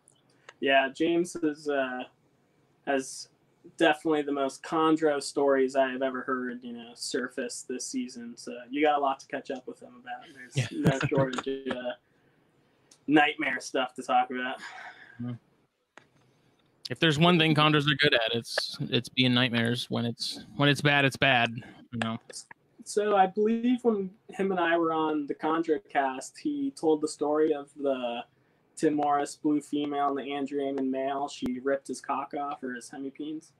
Yeah, 0.59 0.89
James 0.89 1.35
is 1.35 1.67
uh, 1.69 2.03
has 2.85 3.29
definitely 3.77 4.21
the 4.23 4.31
most 4.31 4.63
chondro 4.63 5.21
stories 5.21 5.75
I 5.75 5.91
have 5.91 6.01
ever 6.01 6.21
heard. 6.21 6.59
You 6.63 6.73
know, 6.73 6.91
surface 6.95 7.65
this 7.67 7.85
season. 7.87 8.35
So 8.37 8.53
you 8.69 8.83
got 8.83 8.97
a 8.97 9.01
lot 9.01 9.19
to 9.19 9.27
catch 9.27 9.51
up 9.51 9.67
with 9.67 9.81
him 9.81 9.93
about. 10.01 10.23
There's 10.33 10.55
Yeah. 10.71 10.77
no 10.79 10.99
shortage 11.07 11.67
uh, 11.69 11.93
nightmare 13.07 13.59
stuff 13.59 13.93
to 13.95 14.03
talk 14.03 14.29
about. 14.29 14.57
If 16.89 16.99
there's 16.99 17.17
one 17.17 17.39
thing 17.39 17.55
Chondros 17.55 17.89
are 17.89 17.95
good 17.95 18.13
at, 18.13 18.33
it's 18.33 18.77
it's 18.81 19.07
being 19.07 19.33
nightmares. 19.33 19.89
When 19.89 20.05
it's 20.05 20.43
when 20.57 20.67
it's 20.67 20.81
bad, 20.81 21.05
it's 21.05 21.15
bad. 21.15 21.49
You 21.93 21.99
know. 22.03 22.17
So 22.83 23.15
I 23.15 23.27
believe 23.27 23.79
when 23.83 24.09
him 24.29 24.51
and 24.51 24.59
I 24.59 24.77
were 24.77 24.91
on 24.91 25.27
the 25.27 25.35
Chondro 25.35 25.79
cast, 25.89 26.37
he 26.37 26.71
told 26.71 26.99
the 27.01 27.07
story 27.07 27.53
of 27.53 27.69
the 27.79 28.25
Tim 28.75 28.95
Morris 28.95 29.35
blue 29.35 29.61
female 29.61 30.09
and 30.09 30.17
the 30.17 30.33
Andrew 30.33 30.67
Amon 30.67 30.89
male. 30.89 31.29
She 31.29 31.59
ripped 31.63 31.87
his 31.87 32.01
cock 32.01 32.33
off 32.37 32.63
or 32.63 32.73
his 32.73 32.89
hemipenes. 32.89 33.51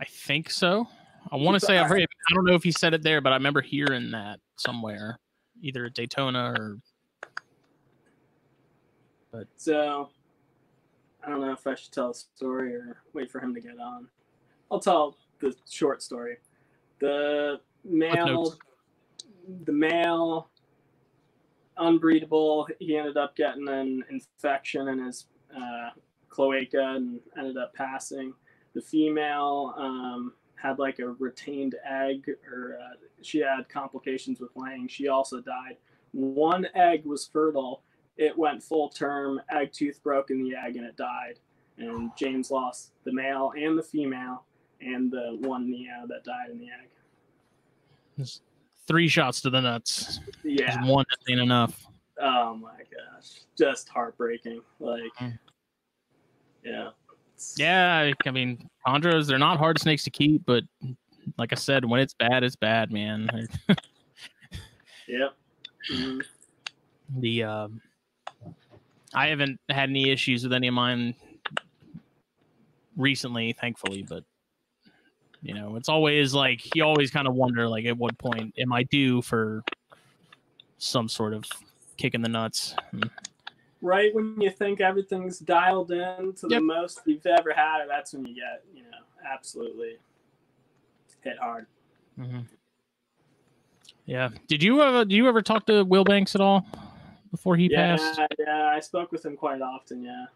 I 0.00 0.04
think 0.06 0.50
so. 0.50 0.88
I 1.30 1.36
want 1.36 1.60
to 1.60 1.64
say 1.64 1.78
I've 1.78 1.88
heard. 1.88 2.00
I 2.02 2.34
don't 2.34 2.44
know 2.44 2.54
if 2.54 2.64
he 2.64 2.72
said 2.72 2.94
it 2.94 3.02
there, 3.02 3.20
but 3.20 3.32
I 3.32 3.36
remember 3.36 3.60
hearing 3.60 4.10
that 4.12 4.40
somewhere, 4.56 5.18
either 5.60 5.84
at 5.84 5.94
Daytona 5.94 6.54
or. 6.58 6.78
So 9.56 10.10
I 11.24 11.30
don't 11.30 11.40
know 11.40 11.52
if 11.52 11.66
I 11.66 11.74
should 11.74 11.92
tell 11.92 12.10
a 12.10 12.14
story 12.14 12.74
or 12.74 13.02
wait 13.12 13.30
for 13.30 13.40
him 13.40 13.54
to 13.54 13.60
get 13.60 13.78
on. 13.78 14.08
I'll 14.70 14.80
tell 14.80 15.16
the 15.40 15.54
short 15.68 16.02
story. 16.02 16.38
The 17.00 17.60
male, 17.84 18.56
the 19.64 19.72
male, 19.72 20.48
unbreedable. 21.78 22.68
He 22.78 22.96
ended 22.96 23.16
up 23.16 23.36
getting 23.36 23.68
an 23.68 24.04
infection 24.10 24.88
in 24.88 25.04
his 25.04 25.26
uh, 25.54 25.90
cloaca 26.28 26.94
and 26.96 27.20
ended 27.36 27.56
up 27.56 27.74
passing. 27.74 28.34
The 28.74 28.80
female 28.80 29.74
um, 29.76 30.32
had 30.54 30.78
like 30.78 30.98
a 30.98 31.08
retained 31.08 31.74
egg, 31.88 32.28
or 32.50 32.78
uh, 32.80 32.96
she 33.20 33.40
had 33.40 33.68
complications 33.68 34.40
with 34.40 34.50
laying. 34.56 34.88
She 34.88 35.08
also 35.08 35.40
died. 35.40 35.76
One 36.12 36.66
egg 36.74 37.04
was 37.04 37.26
fertile. 37.26 37.82
It 38.16 38.36
went 38.36 38.62
full 38.62 38.88
term. 38.88 39.40
Egg 39.50 39.72
tooth 39.72 40.02
broke 40.02 40.30
in 40.30 40.42
the 40.42 40.54
egg 40.54 40.76
and 40.76 40.86
it 40.86 40.96
died. 40.96 41.38
And 41.78 42.10
James 42.16 42.50
lost 42.50 42.92
the 43.04 43.12
male 43.12 43.52
and 43.56 43.76
the 43.78 43.82
female 43.82 44.44
and 44.80 45.10
the 45.10 45.36
one 45.40 45.70
neo 45.70 46.06
that 46.08 46.24
died 46.24 46.50
in 46.50 46.58
the 46.58 46.66
egg. 46.66 46.88
Just 48.18 48.42
three 48.86 49.08
shots 49.08 49.40
to 49.42 49.50
the 49.50 49.60
nuts. 49.60 50.20
Yeah. 50.44 50.76
Just 50.76 50.86
one 50.88 51.04
ain't 51.28 51.40
enough. 51.40 51.86
Oh 52.20 52.54
my 52.54 52.70
gosh. 52.78 53.40
Just 53.56 53.88
heartbreaking. 53.88 54.60
Like, 54.78 55.12
Mm. 55.18 55.38
yeah. 56.64 56.90
Yeah, 57.56 58.12
I 58.26 58.30
mean, 58.30 58.68
chondros, 58.86 59.26
they're 59.26 59.38
not 59.38 59.58
hard 59.58 59.80
snakes 59.80 60.04
to 60.04 60.10
keep, 60.10 60.44
but 60.46 60.62
like 61.38 61.52
I 61.52 61.56
said, 61.56 61.84
when 61.84 61.98
it's 62.00 62.14
bad, 62.14 62.44
it's 62.44 62.54
bad, 62.56 62.92
man. 62.92 63.28
Yep. 65.08 65.34
Mhm. 65.90 66.22
the 67.18 67.42
um, 67.42 67.80
I 69.14 69.28
haven't 69.28 69.60
had 69.68 69.90
any 69.90 70.10
issues 70.10 70.42
with 70.42 70.52
any 70.52 70.68
of 70.68 70.74
mine 70.74 71.14
recently, 72.96 73.52
thankfully, 73.52 74.04
but 74.08 74.24
you 75.42 75.54
know, 75.54 75.76
it's 75.76 75.88
always 75.88 76.34
like 76.34 76.74
you 76.76 76.84
always 76.84 77.10
kind 77.10 77.26
of 77.26 77.34
wonder, 77.34 77.68
like, 77.68 77.84
at 77.84 77.98
what 77.98 78.16
point 78.18 78.54
am 78.58 78.72
I 78.72 78.84
due 78.84 79.20
for 79.22 79.64
some 80.78 81.08
sort 81.08 81.34
of 81.34 81.44
kick 81.96 82.14
in 82.14 82.22
the 82.22 82.28
nuts? 82.28 82.76
Hmm. 82.92 83.02
Right 83.80 84.14
when 84.14 84.40
you 84.40 84.50
think 84.50 84.80
everything's 84.80 85.40
dialed 85.40 85.90
in 85.90 86.34
to 86.34 86.46
the 86.46 86.60
most 86.60 87.00
you've 87.04 87.26
ever 87.26 87.52
had, 87.52 87.86
that's 87.88 88.12
when 88.12 88.24
you 88.24 88.36
get, 88.36 88.62
you 88.72 88.82
know, 88.82 88.98
absolutely 89.28 89.96
hit 91.22 91.38
hard. 91.38 91.66
Mhm. 92.18 92.46
Yeah. 94.06 94.28
Did 94.46 94.62
you 94.62 94.80
ever? 94.82 95.04
Do 95.04 95.16
you 95.16 95.28
ever 95.28 95.42
talk 95.42 95.66
to 95.66 95.84
Will 95.84 96.04
Banks 96.04 96.36
at 96.36 96.40
all 96.40 96.66
before 97.32 97.56
he 97.56 97.68
yeah, 97.68 97.96
passed? 97.96 98.20
yeah, 98.38 98.72
I 98.76 98.78
spoke 98.78 99.10
with 99.10 99.24
him 99.24 99.36
quite 99.36 99.60
often. 99.60 100.04
Yeah, 100.04 100.26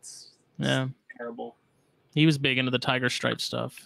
it's, 0.00 0.32
it's 0.58 0.66
Yeah. 0.68 0.88
terrible. 1.16 1.54
He 2.14 2.26
was 2.26 2.38
big 2.38 2.58
into 2.58 2.70
the 2.72 2.78
tiger 2.78 3.08
stripe 3.08 3.40
stuff. 3.40 3.78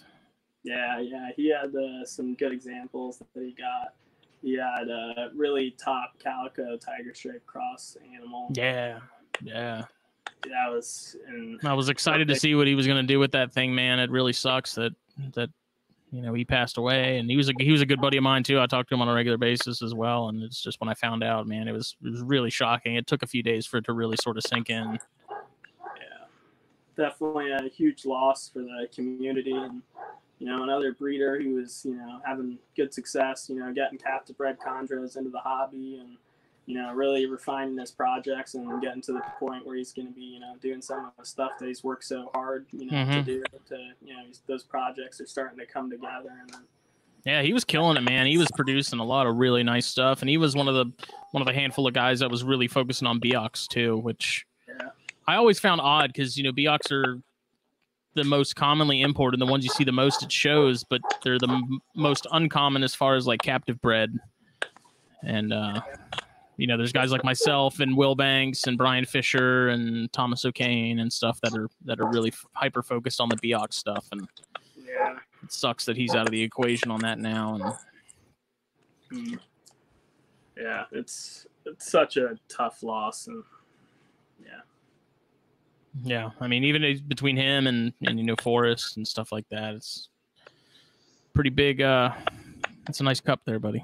Yeah, 0.63 0.99
yeah, 0.99 1.29
he 1.35 1.49
had 1.49 1.75
uh, 1.75 2.05
some 2.05 2.33
good 2.33 2.51
examples 2.53 3.19
that 3.19 3.43
he 3.43 3.51
got. 3.51 3.93
he 4.41 4.57
had 4.57 4.87
a 4.89 5.29
really 5.35 5.71
top 5.77 6.13
calico 6.17 6.77
tiger 6.77 7.13
stripe 7.13 7.45
cross 7.45 7.97
animal. 8.15 8.49
Yeah, 8.53 8.99
yeah. 9.43 9.83
That 10.43 10.71
was 10.71 11.15
and 11.27 11.59
I 11.63 11.73
was 11.73 11.89
excited 11.89 12.27
to 12.29 12.35
see 12.35 12.55
what 12.55 12.65
he 12.65 12.73
was 12.73 12.87
going 12.87 13.05
to 13.05 13.07
do 13.13 13.19
with 13.19 13.31
that 13.33 13.51
thing, 13.51 13.75
man. 13.75 13.99
It 13.99 14.09
really 14.09 14.33
sucks 14.33 14.73
that 14.75 14.93
that 15.33 15.49
you 16.11 16.21
know 16.21 16.33
he 16.33 16.45
passed 16.45 16.77
away, 16.77 17.17
and 17.17 17.29
he 17.29 17.37
was 17.37 17.49
a 17.49 17.53
he 17.59 17.71
was 17.71 17.81
a 17.81 17.85
good 17.85 18.01
buddy 18.01 18.17
of 18.17 18.23
mine 18.23 18.43
too. 18.43 18.59
I 18.59 18.67
talked 18.67 18.89
to 18.89 18.95
him 18.95 19.01
on 19.01 19.09
a 19.09 19.13
regular 19.13 19.37
basis 19.37 19.81
as 19.81 19.93
well, 19.93 20.29
and 20.29 20.43
it's 20.43 20.61
just 20.61 20.79
when 20.79 20.89
I 20.89 20.93
found 20.93 21.23
out, 21.23 21.47
man, 21.47 21.67
it 21.67 21.73
was 21.73 21.95
it 22.03 22.11
was 22.11 22.21
really 22.21 22.49
shocking. 22.49 22.95
It 22.95 23.07
took 23.07 23.23
a 23.23 23.27
few 23.27 23.43
days 23.43 23.65
for 23.65 23.77
it 23.77 23.85
to 23.85 23.93
really 23.93 24.17
sort 24.17 24.37
of 24.37 24.43
sink 24.43 24.69
in. 24.69 24.99
yeah, 25.29 26.25
definitely 26.97 27.51
a 27.51 27.69
huge 27.69 28.05
loss 28.05 28.49
for 28.49 28.59
the 28.59 28.87
community 28.93 29.53
and 29.53 29.81
you 30.41 30.47
know, 30.47 30.63
another 30.63 30.91
breeder 30.91 31.39
who 31.39 31.53
was, 31.53 31.85
you 31.85 31.95
know, 31.95 32.19
having 32.25 32.57
good 32.75 32.91
success, 32.91 33.47
you 33.47 33.59
know, 33.59 33.71
getting 33.71 33.99
captive 33.99 34.35
bred 34.35 34.57
chondros 34.59 35.15
into 35.15 35.29
the 35.29 35.37
hobby 35.37 35.99
and, 36.01 36.17
you 36.67 36.75
know, 36.75 36.93
really 36.93 37.25
refining 37.25 37.77
his 37.77 37.91
projects 37.91 38.53
and 38.53 38.81
getting 38.81 39.01
to 39.01 39.13
the 39.13 39.21
point 39.39 39.65
where 39.65 39.75
he's 39.75 39.91
going 39.91 40.07
to 40.07 40.13
be, 40.13 40.21
you 40.21 40.39
know, 40.39 40.55
doing 40.61 40.81
some 40.81 41.05
of 41.05 41.11
the 41.19 41.25
stuff 41.25 41.51
that 41.59 41.67
he's 41.67 41.83
worked 41.83 42.03
so 42.03 42.29
hard, 42.33 42.65
you 42.71 42.85
know, 42.85 42.93
Mhm. 42.97 43.13
to 43.13 43.23
do. 43.23 43.43
To, 43.69 43.77
you 44.05 44.13
know, 44.13 44.23
he's, 44.25 44.41
those 44.47 44.63
projects 44.63 45.19
are 45.19 45.25
starting 45.25 45.57
to 45.59 45.65
come 45.65 45.89
together. 45.89 46.29
And 46.39 46.49
then, 46.51 46.61
Yeah, 47.25 47.41
he 47.41 47.51
was 47.53 47.63
killing 47.65 47.97
it, 47.97 48.01
man. 48.01 48.25
He 48.27 48.37
was 48.37 48.47
producing 48.55 48.99
a 48.99 49.03
lot 49.03 49.27
of 49.27 49.37
really 49.37 49.63
nice 49.63 49.85
stuff, 49.85 50.21
and 50.21 50.29
he 50.29 50.37
was 50.37 50.55
one 50.55 50.67
of 50.67 50.75
the 50.75 50.85
one 51.31 51.41
of 51.41 51.47
the 51.47 51.53
handful 51.53 51.87
of 51.87 51.93
guys 51.93 52.19
that 52.19 52.29
was 52.29 52.43
really 52.43 52.67
focusing 52.67 53.07
on 53.07 53.19
Biaks 53.19 53.67
too, 53.67 53.97
which 53.97 54.45
yeah, 54.67 54.89
I 55.27 55.35
always 55.35 55.59
found 55.59 55.81
odd 55.81 56.11
because 56.13 56.35
you 56.37 56.43
know 56.43 56.51
Biaks 56.51 56.91
are 56.91 57.21
the 58.15 58.23
most 58.25 58.55
commonly 58.55 59.01
imported, 59.01 59.39
the 59.39 59.45
ones 59.45 59.63
you 59.63 59.69
see 59.69 59.83
the 59.85 59.91
most 59.91 60.21
at 60.23 60.31
shows, 60.31 60.83
but 60.83 60.99
they're 61.23 61.39
the 61.39 61.47
m- 61.47 61.79
most 61.95 62.27
uncommon 62.31 62.83
as 62.83 62.93
far 62.93 63.15
as 63.15 63.25
like 63.25 63.41
captive 63.41 63.79
bred. 63.81 64.17
And 65.23 65.53
uh, 65.53 65.79
you 66.61 66.67
know, 66.67 66.77
there's 66.77 66.93
guys 66.93 67.11
like 67.11 67.23
myself 67.23 67.79
and 67.79 67.97
Will 67.97 68.13
Banks 68.13 68.67
and 68.67 68.77
Brian 68.77 69.03
Fisher 69.03 69.69
and 69.69 70.13
Thomas 70.13 70.45
O'Kane 70.45 70.99
and 70.99 71.11
stuff 71.11 71.41
that 71.41 71.53
are 71.57 71.67
that 71.85 71.99
are 71.99 72.07
really 72.07 72.31
hyper 72.53 72.83
focused 72.83 73.19
on 73.19 73.29
the 73.29 73.37
Biaks 73.37 73.73
stuff, 73.73 74.05
and 74.11 74.27
yeah. 74.77 75.17
it 75.43 75.51
sucks 75.51 75.85
that 75.85 75.97
he's 75.97 76.13
out 76.13 76.27
of 76.27 76.31
the 76.31 76.41
equation 76.41 76.91
on 76.91 76.99
that 76.99 77.17
now. 77.17 77.55
And 77.55 77.63
Mm. 79.11 79.39
Yeah, 80.57 80.83
it's 80.91 81.47
it's 81.65 81.91
such 81.91 82.17
a 82.17 82.37
tough 82.47 82.83
loss, 82.83 83.27
and 83.27 83.43
yeah, 84.41 84.61
Yeah, 86.03 86.29
I 86.39 86.47
mean, 86.47 86.63
even 86.63 87.01
between 87.07 87.35
him 87.35 87.67
and 87.67 87.93
and 88.05 88.19
you 88.19 88.25
know 88.25 88.35
Forrest 88.41 88.97
and 88.97 89.07
stuff 89.07 89.31
like 89.31 89.47
that, 89.49 89.73
it's 89.73 90.09
pretty 91.33 91.49
big. 91.49 91.81
Uh, 91.81 92.11
it's 92.87 92.99
a 92.99 93.03
nice 93.03 93.19
cup 93.19 93.41
there, 93.45 93.59
buddy. 93.59 93.83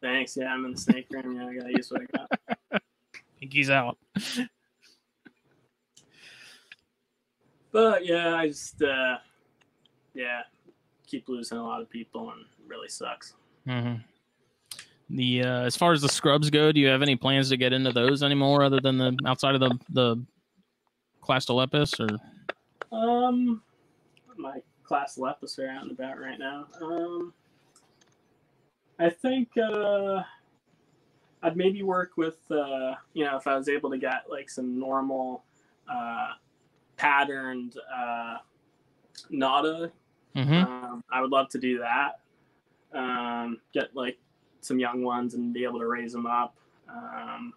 Thanks. 0.00 0.36
Yeah, 0.36 0.52
I'm 0.52 0.64
in 0.64 0.72
the 0.72 0.80
snake 0.80 1.06
room. 1.10 1.36
Yeah, 1.36 1.46
I 1.46 1.54
gotta 1.54 1.70
use 1.70 1.90
what 1.90 2.02
I 2.02 2.16
got. 2.16 2.82
Pinky's 3.40 3.70
out. 3.70 3.98
But 7.70 8.06
yeah, 8.06 8.34
I 8.34 8.48
just 8.48 8.82
uh, 8.82 9.18
yeah, 10.14 10.40
keep 11.06 11.28
losing 11.28 11.58
a 11.58 11.62
lot 11.62 11.80
of 11.80 11.90
people, 11.90 12.30
and 12.30 12.40
it 12.40 12.66
really 12.66 12.88
sucks. 12.88 13.34
hmm 13.66 13.96
The 15.10 15.42
uh, 15.42 15.60
as 15.62 15.76
far 15.76 15.92
as 15.92 16.00
the 16.00 16.08
scrubs 16.08 16.50
go, 16.50 16.72
do 16.72 16.80
you 16.80 16.88
have 16.88 17.02
any 17.02 17.16
plans 17.16 17.50
to 17.50 17.56
get 17.56 17.72
into 17.72 17.92
those 17.92 18.22
anymore, 18.22 18.62
other 18.62 18.80
than 18.80 18.98
the 18.98 19.16
outside 19.26 19.54
of 19.54 19.60
the 19.60 19.78
the 19.90 20.24
clastolepis 21.22 22.00
or? 22.00 22.96
Um, 22.96 23.62
my 24.36 24.60
clastolepis 24.88 25.58
are 25.58 25.68
out 25.68 25.82
and 25.82 25.92
about 25.92 26.18
right 26.18 26.38
now. 26.38 26.66
Um, 26.80 27.34
I 28.98 29.10
think 29.10 29.50
uh, 29.56 30.22
I'd 31.42 31.56
maybe 31.56 31.82
work 31.82 32.12
with 32.16 32.38
uh, 32.50 32.94
you 33.12 33.24
know, 33.24 33.36
if 33.36 33.46
I 33.46 33.56
was 33.56 33.68
able 33.68 33.90
to 33.90 33.98
get 33.98 34.24
like 34.30 34.50
some 34.50 34.78
normal 34.78 35.44
uh, 35.90 36.32
patterned 36.96 37.76
uh, 37.94 38.38
nauta 39.30 39.90
hmm 40.34 40.52
Um, 40.52 41.04
I 41.10 41.20
would 41.20 41.30
love 41.30 41.48
to 41.50 41.58
do 41.58 41.78
that. 41.78 42.20
Um, 42.92 43.60
get 43.72 43.94
like 43.94 44.18
some 44.60 44.78
young 44.78 45.02
ones 45.02 45.34
and 45.34 45.52
be 45.52 45.64
able 45.64 45.78
to 45.80 45.86
raise 45.86 46.12
them 46.12 46.26
up. 46.26 46.54
Um, 46.88 47.52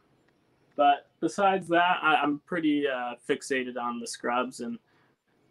but 0.75 1.09
besides 1.19 1.67
that, 1.69 1.97
I, 2.01 2.15
I'm 2.15 2.39
pretty 2.45 2.87
uh, 2.87 3.15
fixated 3.29 3.77
on 3.77 3.99
the 3.99 4.07
scrubs, 4.07 4.61
and 4.61 4.79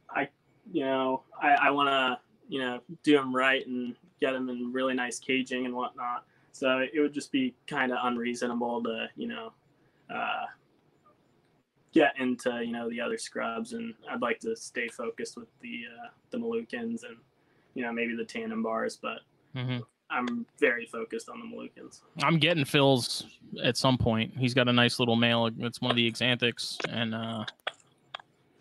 I, 0.09 0.29
you 0.73 0.85
know, 0.85 1.23
I, 1.41 1.53
I 1.53 1.71
want 1.71 1.89
to, 1.89 2.19
you 2.51 2.61
know, 2.61 2.81
do 3.05 3.17
them 3.17 3.35
right 3.35 3.67
and 3.67 3.95
get 4.21 4.33
them 4.33 4.51
in 4.51 4.73
really 4.73 4.93
nice 4.93 5.19
caging 5.19 5.65
and 5.65 5.75
whatnot. 5.75 6.25
So 6.53 6.81
it 6.81 6.99
would 7.01 7.15
just 7.15 7.31
be 7.31 7.55
kind 7.67 7.93
of 7.93 7.99
unreasonable 8.03 8.83
to, 8.83 9.09
you 9.17 9.29
know, 9.29 9.53
uh, 10.13 10.47
get 11.93 12.13
into 12.19 12.63
you 12.65 12.73
know 12.73 12.91
the 12.91 13.01
other 13.01 13.19
scrubs, 13.19 13.73
and 13.73 13.95
I'd 14.11 14.21
like 14.21 14.41
to 14.41 14.57
stay 14.57 14.89
focused 14.89 15.37
with 15.37 15.49
the 15.61 15.85
uh, 15.87 16.09
the 16.31 16.39
Moluccans 16.39 17.05
and 17.05 17.17
you 17.75 17.83
know 17.83 17.93
maybe 17.93 18.15
the 18.17 18.25
Tanimbars, 18.25 18.99
but 19.01 19.21
hmm 19.55 19.79
I'm 20.13 20.45
very 20.59 20.87
focused 20.87 21.29
on 21.29 21.39
the 21.39 21.47
Moluccans. 21.47 22.01
I'm 22.25 22.39
getting 22.39 22.65
Phil's 22.65 23.27
at 23.63 23.77
some 23.77 23.97
point. 23.97 24.33
He's 24.37 24.55
got 24.55 24.67
a 24.67 24.73
nice 24.73 24.99
little 24.99 25.15
male. 25.15 25.49
It's 25.61 25.81
one 25.81 25.93
of 25.93 25.97
the 25.97 26.11
Exanthics, 26.11 26.79
and 26.89 27.15
uh, 27.15 27.45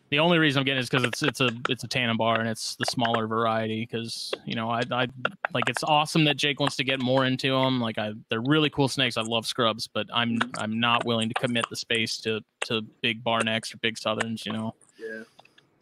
the 0.10 0.20
only 0.20 0.38
reason 0.40 0.60
I'm 0.60 0.66
getting 0.66 0.78
it 0.80 0.82
is 0.84 0.90
because 0.90 1.04
it's 1.06 1.22
it's 1.24 1.42
a 1.42 1.52
it's 1.70 1.84
a 1.84 1.88
Tanimbar 1.88 2.40
and 2.40 2.48
it's 2.48 2.76
the 2.76 2.86
smaller 2.86 3.28
variety. 3.28 3.82
Because 3.82 4.34
you 4.46 4.56
know 4.56 4.70
I 4.70 4.82
I 4.92 5.08
like 5.54 5.70
it's 5.70 5.84
awesome 5.84 6.24
that 6.26 6.38
Jake 6.38 6.60
wants 6.60 6.76
to 6.78 6.84
get 6.84 7.00
more 7.02 7.26
into 7.26 7.52
them. 7.52 7.80
Like 7.80 7.98
I 7.98 8.14
they're 8.30 8.42
really 8.42 8.70
cool 8.70 8.88
snakes. 8.88 9.18
I 9.18 9.22
love 9.22 9.46
scrubs, 9.46 9.88
but 9.88 10.08
I'm 10.14 10.40
I'm 10.58 10.80
not 10.80 11.06
willing 11.06 11.30
to 11.30 11.36
commit 11.36 11.66
the 11.70 11.76
space 11.76 12.18
to 12.22 12.42
to 12.66 12.82
big 13.02 13.24
bar 13.24 13.44
necks 13.44 13.74
or 13.74 13.78
big 13.78 13.98
southerns. 13.98 14.46
You 14.46 14.54
know. 14.54 14.76
Yeah. 15.00 15.24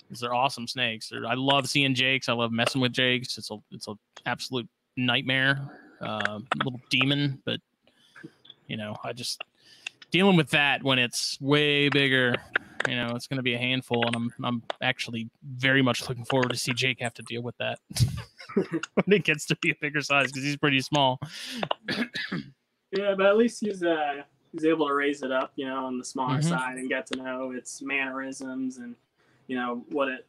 'Cause 0.10 0.22
they're 0.22 0.34
awesome 0.34 0.68
snakes. 0.68 1.10
They're, 1.10 1.26
I 1.26 1.34
love 1.34 1.68
seeing 1.68 1.94
Jakes. 1.94 2.30
I 2.30 2.34
love 2.34 2.54
messing 2.54 2.80
with 2.80 2.94
Jakes. 2.94 3.38
It's 3.38 3.52
a 3.52 3.58
it's 3.72 3.90
a 3.90 3.96
absolute 4.26 4.68
nightmare, 4.96 5.70
uh, 6.00 6.40
little 6.64 6.80
demon. 6.90 7.42
But 7.46 7.60
you 8.68 8.78
know, 8.78 8.96
I 9.04 9.12
just 9.12 9.42
dealing 10.12 10.36
with 10.38 10.50
that 10.52 10.84
when 10.84 11.00
it's 11.00 11.38
way 11.42 11.90
bigger. 11.90 12.36
You 12.88 12.96
know, 12.96 13.10
it's 13.16 13.28
going 13.28 13.38
to 13.38 13.44
be 13.44 13.54
a 13.54 13.58
handful, 13.58 14.06
and 14.06 14.16
I'm 14.16 14.34
I'm 14.44 14.64
actually 14.82 15.30
very 15.44 15.82
much 15.82 16.08
looking 16.08 16.24
forward 16.24 16.50
to 16.52 16.58
see 16.58 16.74
Jake 16.74 17.02
have 17.02 17.14
to 17.16 17.22
deal 17.24 17.42
with 17.42 17.58
that 17.58 17.80
when 18.54 18.78
it 19.08 19.26
gets 19.26 19.46
to 19.48 19.58
be 19.58 19.72
a 19.72 19.76
bigger 19.82 20.02
size 20.02 20.28
because 20.28 20.44
he's 20.44 20.56
pretty 20.56 20.80
small. 20.80 21.20
Yeah, 22.92 23.16
but 23.18 23.26
at 23.26 23.38
least 23.38 23.60
he's 23.60 23.84
uh 23.84 24.24
he's 24.54 24.64
able 24.64 24.88
to 24.88 24.94
raise 24.94 25.22
it 25.22 25.32
up, 25.32 25.52
you 25.58 25.66
know, 25.66 25.86
on 25.86 25.98
the 25.98 26.06
smaller 26.06 26.38
Mhm. 26.38 26.44
side 26.50 26.78
and 26.78 26.88
get 26.88 27.06
to 27.08 27.18
know 27.18 27.52
its 27.52 27.82
mannerisms 27.82 28.78
and 28.78 28.96
you 29.48 29.58
know 29.58 29.84
what 29.90 30.08
it 30.08 30.26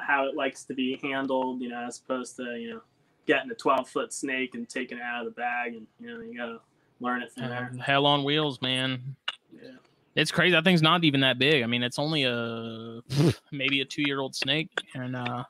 how 0.00 0.26
it 0.26 0.34
likes 0.34 0.64
to 0.64 0.74
be 0.74 0.98
handled, 1.02 1.62
you 1.62 1.68
know, 1.68 1.84
as 1.86 2.00
opposed 2.00 2.34
to 2.36 2.58
you 2.58 2.70
know 2.70 2.80
getting 3.26 3.50
a 3.50 3.54
12 3.54 3.88
foot 3.88 4.12
snake 4.12 4.54
and 4.56 4.68
taking 4.68 4.98
it 4.98 5.02
out 5.04 5.24
of 5.24 5.32
the 5.32 5.40
bag 5.40 5.74
and 5.74 5.86
you 6.00 6.08
know 6.08 6.20
you 6.20 6.36
gotta 6.36 6.58
learn 7.00 7.22
it 7.22 7.32
from 7.32 7.48
there. 7.48 7.70
Hell 7.82 8.06
on 8.06 8.24
wheels, 8.24 8.60
man. 8.60 9.16
Yeah. 9.52 9.70
It's 10.14 10.30
crazy. 10.30 10.52
That 10.52 10.64
thing's 10.64 10.82
not 10.82 11.04
even 11.04 11.20
that 11.20 11.38
big. 11.38 11.62
I 11.62 11.66
mean, 11.66 11.82
it's 11.82 11.98
only 11.98 12.24
a 12.24 13.00
maybe 13.50 13.80
a 13.80 13.84
two 13.84 14.02
year 14.02 14.20
old 14.20 14.34
snake, 14.34 14.70
and 14.94 15.16
uh, 15.16 15.44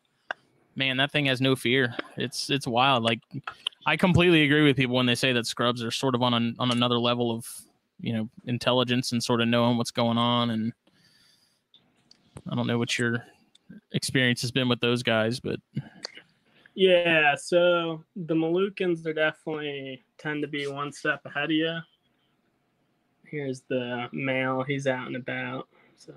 man, 0.77 0.97
that 0.99 1.13
thing 1.13 1.27
has 1.27 1.41
no 1.41 1.57
fear. 1.57 1.95
It's 2.17 2.51
it's 2.51 2.67
wild. 2.67 3.03
Like 3.03 3.21
I 3.87 3.97
completely 3.97 4.43
agree 4.43 4.65
with 4.65 4.77
people 4.77 4.97
when 4.97 5.07
they 5.07 5.15
say 5.15 5.33
that 5.33 5.47
scrubs 5.47 5.83
are 5.83 5.91
sort 5.91 6.15
of 6.15 6.23
on 6.23 6.35
an, 6.35 6.57
on 6.59 6.71
another 6.71 6.99
level 6.99 7.31
of 7.31 7.47
you 8.01 8.13
know 8.13 8.29
intelligence 8.47 9.13
and 9.13 9.23
sort 9.23 9.41
of 9.41 9.49
knowing 9.49 9.77
what's 9.77 9.91
going 9.91 10.19
on. 10.19 10.51
And 10.51 10.73
I 12.51 12.55
don't 12.55 12.67
know 12.67 12.79
what 12.79 12.99
your 12.99 13.25
experience 13.93 14.41
has 14.43 14.51
been 14.51 14.69
with 14.69 14.81
those 14.81 15.03
guys, 15.03 15.41
but 15.41 15.61
Yeah, 16.75 17.35
so 17.35 18.05
the 18.17 18.35
Moluccans 18.35 19.05
are 19.07 19.13
definitely 19.13 20.05
tend 20.19 20.43
to 20.43 20.49
be 20.49 20.67
one 20.67 20.93
step 20.93 21.21
ahead 21.27 21.45
of 21.45 21.51
you. 21.51 21.79
Here's 23.27 23.63
the 23.69 24.09
male, 24.13 24.63
he's 24.63 24.87
out 24.87 25.07
and 25.07 25.17
about, 25.17 25.69
so 25.97 26.15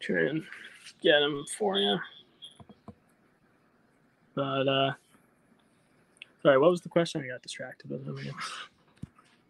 try 0.00 0.22
and 0.28 0.44
get 1.02 1.22
him 1.22 1.44
for 1.56 1.78
you. 1.78 1.98
But 4.34 4.68
uh 4.68 4.92
sorry, 6.42 6.58
what 6.58 6.70
was 6.70 6.80
the 6.82 6.88
question? 6.88 7.22
I 7.22 7.28
got 7.28 7.42
distracted 7.42 7.90
with 7.90 8.06
him 8.06 8.18
again. 8.18 8.34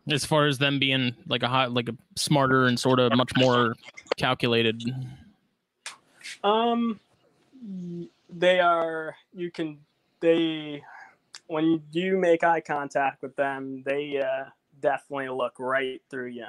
as 0.09 0.24
far 0.24 0.46
as 0.46 0.59
them 0.59 0.78
being 0.78 1.14
like 1.28 1.42
a 1.42 1.48
hot, 1.48 1.72
like 1.72 1.88
a 1.88 1.96
smarter 2.14 2.66
and 2.66 2.78
sort 2.78 3.00
of 3.00 3.14
much 3.16 3.32
more 3.36 3.74
calculated. 4.16 4.82
Um, 6.44 7.00
they 8.31 8.61
are. 8.61 9.16
You 9.35 9.51
can. 9.51 9.81
They 10.20 10.83
when 11.47 11.83
you 11.93 12.16
make 12.18 12.45
eye 12.45 12.61
contact 12.61 13.22
with 13.22 13.37
them, 13.37 13.83
they 13.85 14.18
uh, 14.20 14.47
definitely 14.81 15.29
look 15.29 15.55
right 15.59 16.03
through 16.11 16.29
you. 16.29 16.47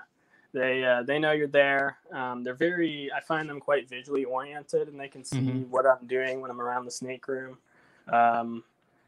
They 0.54 0.84
uh, 0.84 1.04
they 1.04 1.20
know 1.20 1.32
you're 1.34 1.48
there. 1.48 1.98
Um, 2.12 2.44
they're 2.44 2.56
very. 2.56 3.12
I 3.16 3.20
find 3.22 3.50
them 3.50 3.60
quite 3.60 3.90
visually 3.90 4.26
oriented, 4.26 4.88
and 4.88 5.00
they 5.00 5.10
can 5.10 5.24
see 5.24 5.42
Mhm. 5.42 5.68
what 5.70 5.86
I'm 5.86 6.08
doing 6.08 6.42
when 6.42 6.52
I'm 6.52 6.62
around 6.62 6.86
the 6.86 6.92
snake 6.92 7.28
room. 7.28 7.58
Um, 8.08 8.64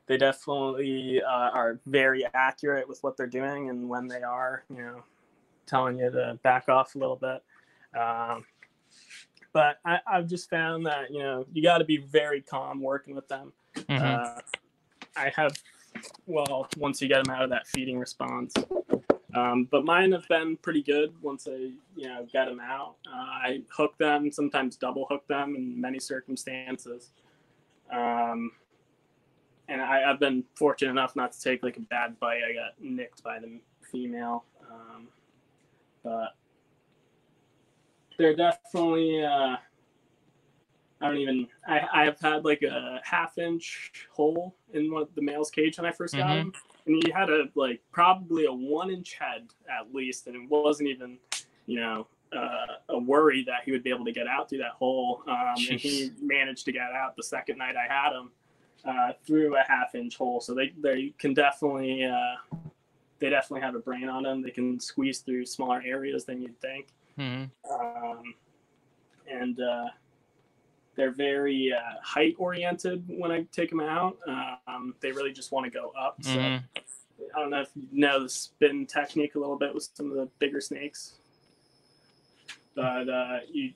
they 0.07 0.17
definitely 0.17 1.21
uh, 1.21 1.27
are 1.53 1.79
very 1.85 2.25
accurate 2.33 2.87
with 2.89 3.03
what 3.03 3.15
they're 3.15 3.27
doing 3.27 3.69
and 3.69 3.87
when 3.87 4.07
they 4.07 4.23
are, 4.23 4.63
you 4.69 4.77
know, 4.81 5.03
telling 5.65 5.99
you 5.99 6.11
to 6.11 6.39
back 6.43 6.67
off 6.67 6.95
a 6.95 6.97
little 6.99 7.15
bit. 7.15 7.43
Um, 7.99 8.45
but 9.53 9.79
I, 9.85 9.99
I've 10.05 10.27
just 10.27 10.49
found 10.49 10.85
that 10.85 11.11
you 11.11 11.19
know 11.19 11.45
you 11.53 11.61
got 11.61 11.79
to 11.79 11.85
be 11.85 11.97
very 11.97 12.41
calm 12.41 12.81
working 12.81 13.15
with 13.15 13.27
them. 13.27 13.53
Mhm. 13.75 14.01
Uh, 14.01 14.41
I 15.15 15.31
have, 15.35 15.51
well, 16.25 16.67
once 16.77 17.01
you 17.01 17.07
get 17.07 17.23
them 17.23 17.33
out 17.33 17.43
of 17.43 17.49
that 17.49 17.67
feeding 17.67 17.99
response. 17.99 18.53
Um, 19.35 19.67
but 19.69 19.85
mine 19.85 20.11
have 20.13 20.27
been 20.27 20.57
pretty 20.57 20.81
good 20.81 21.13
once 21.21 21.47
I, 21.47 21.71
you 21.95 22.07
know, 22.07 22.25
get 22.31 22.45
them 22.45 22.59
out. 22.59 22.95
Uh, 23.07 23.17
I 23.17 23.61
hook 23.69 23.97
them, 23.97 24.31
sometimes 24.31 24.75
double 24.75 25.05
hook 25.09 25.27
them 25.27 25.55
in 25.55 25.79
many 25.79 25.99
circumstances. 25.99 27.11
Um, 27.91 28.51
and 29.67 29.81
I, 29.81 30.09
I've 30.09 30.19
been 30.19 30.43
fortunate 30.55 30.91
enough 30.91 31.15
not 31.15 31.33
to 31.33 31.41
take 31.41 31.61
like 31.61 31.77
a 31.77 31.81
bad 31.81 32.19
bite. 32.19 32.41
I 32.49 32.53
got 32.53 32.73
nicked 32.79 33.23
by 33.23 33.39
the 33.39 33.59
female. 33.91 34.45
Um, 34.71 35.09
but 36.03 36.35
they're 38.19 38.35
definitely, 38.35 39.23
uh, 39.23 39.55
I 41.01 41.07
don't 41.07 41.17
even. 41.17 41.47
I 41.65 41.87
I've 41.91 42.19
had 42.19 42.43
like 42.43 42.61
a 42.61 42.99
half 43.03 43.37
inch 43.37 44.07
hole 44.11 44.53
in 44.73 44.91
one 44.91 45.01
of 45.01 45.15
the 45.15 45.21
male's 45.21 45.49
cage 45.49 45.79
when 45.79 45.85
I 45.85 45.91
1st 45.91 46.17
got 46.17 46.27
Mhm. 46.27 46.39
him, 46.41 46.53
and 46.85 47.03
he 47.03 47.09
had 47.09 47.29
a 47.29 47.45
like 47.55 47.81
probably 47.91 48.45
a 48.45 48.51
one 48.51 48.91
inch 48.91 49.13
head 49.13 49.47
at 49.69 49.95
least, 49.95 50.27
and 50.27 50.35
it 50.35 50.49
wasn't 50.49 50.89
even, 50.89 51.17
you 51.67 51.79
know, 51.79 52.07
uh, 52.33 52.75
a 52.89 52.99
worry 52.99 53.43
that 53.45 53.63
he 53.63 53.71
would 53.71 53.81
be 53.81 53.89
able 53.89 54.03
to 54.05 54.11
get 54.11 54.27
out 54.27 54.49
through 54.49 54.57
that 54.57 54.73
hole. 54.73 55.23
Um, 55.25 55.55
and 55.69 55.79
he 55.79 56.11
managed 56.21 56.65
to 56.65 56.73
get 56.73 56.91
out 56.91 57.15
the 57.15 57.23
second 57.23 57.57
night 57.57 57.75
I 57.77 57.91
had 57.91 58.11
him 58.11 58.31
uh, 58.83 59.13
through 59.25 59.55
a 59.55 59.63
half 59.65 59.95
inch 59.95 60.17
hole. 60.17 60.41
So 60.41 60.53
they 60.53 60.73
they 60.81 61.13
can 61.17 61.33
definitely. 61.33 62.03
Uh, 62.03 62.35
they 63.19 63.29
definitely 63.29 63.61
have 63.61 63.75
a 63.75 63.79
brain 63.79 64.07
on 64.07 64.23
them. 64.23 64.41
They 64.41 64.49
can 64.49 64.79
squeeze 64.79 65.19
through 65.19 65.45
smaller 65.45 65.81
areas 65.85 66.23
than 66.23 66.41
you'd 66.41 66.59
think 66.61 66.87
Mhm. 67.19 67.51
um, 67.69 68.33
and 69.29 69.59
uh, 69.59 69.89
they're 70.95 71.11
very 71.11 71.71
uh, 71.73 71.99
height 72.01 72.35
oriented 72.37 73.03
when 73.07 73.31
I 73.31 73.43
take 73.51 73.69
them 73.69 73.81
out. 73.81 74.17
Um, 74.67 74.95
they 75.01 75.11
really 75.11 75.31
just 75.31 75.51
want 75.51 75.65
to 75.65 75.69
go 75.69 75.91
up. 75.91 76.23
So 76.23 76.31
Mhm. 76.31 76.63
I 77.35 77.39
don't 77.39 77.49
know 77.49 77.61
if 77.61 77.69
you 77.75 77.87
know 77.91 78.23
the 78.23 78.29
spin 78.29 78.85
technique 78.85 79.35
a 79.35 79.39
little 79.39 79.57
bit 79.57 79.73
with 79.73 79.89
some 79.93 80.09
of 80.09 80.17
the 80.17 80.25
bigger 80.39 80.61
snakes, 80.61 81.19
but 82.75 83.09
uh, 83.09 83.39
you 83.51 83.73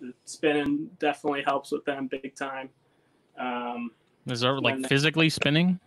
the 0.00 0.14
spinning 0.24 0.90
definitely 0.98 1.42
helps 1.42 1.70
with 1.72 1.84
them 1.84 2.06
big 2.06 2.34
time. 2.34 2.70
Um, 3.38 3.92
Is 4.26 4.40
there 4.40 4.58
like 4.58 4.86
physically 4.86 5.28
spinning, 5.28 5.78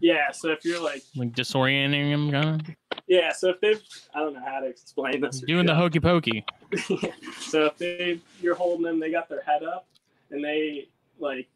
yeah, 0.00 0.30
so 0.30 0.50
if 0.50 0.64
you're 0.64 0.80
like, 0.82 1.02
like 1.16 1.32
disorienting 1.32 2.10
them, 2.10 2.30
kind 2.30 2.60
of 2.60 2.76
yeah, 3.06 3.32
so 3.32 3.48
if 3.50 3.60
they've, 3.60 3.82
I 4.14 4.20
don't 4.20 4.34
know 4.34 4.44
how 4.44 4.60
to 4.60 4.66
explain 4.66 5.20
this. 5.20 5.40
doing 5.40 5.66
the 5.66 5.74
hokey 5.74 6.00
pokey? 6.00 6.44
so 7.40 7.66
if 7.66 7.76
they 7.78 8.20
you're 8.40 8.54
holding 8.54 8.84
them, 8.84 8.98
they 9.00 9.10
got 9.10 9.28
their 9.28 9.42
head 9.42 9.62
up, 9.62 9.86
and 10.30 10.42
they 10.44 10.88
like 11.18 11.48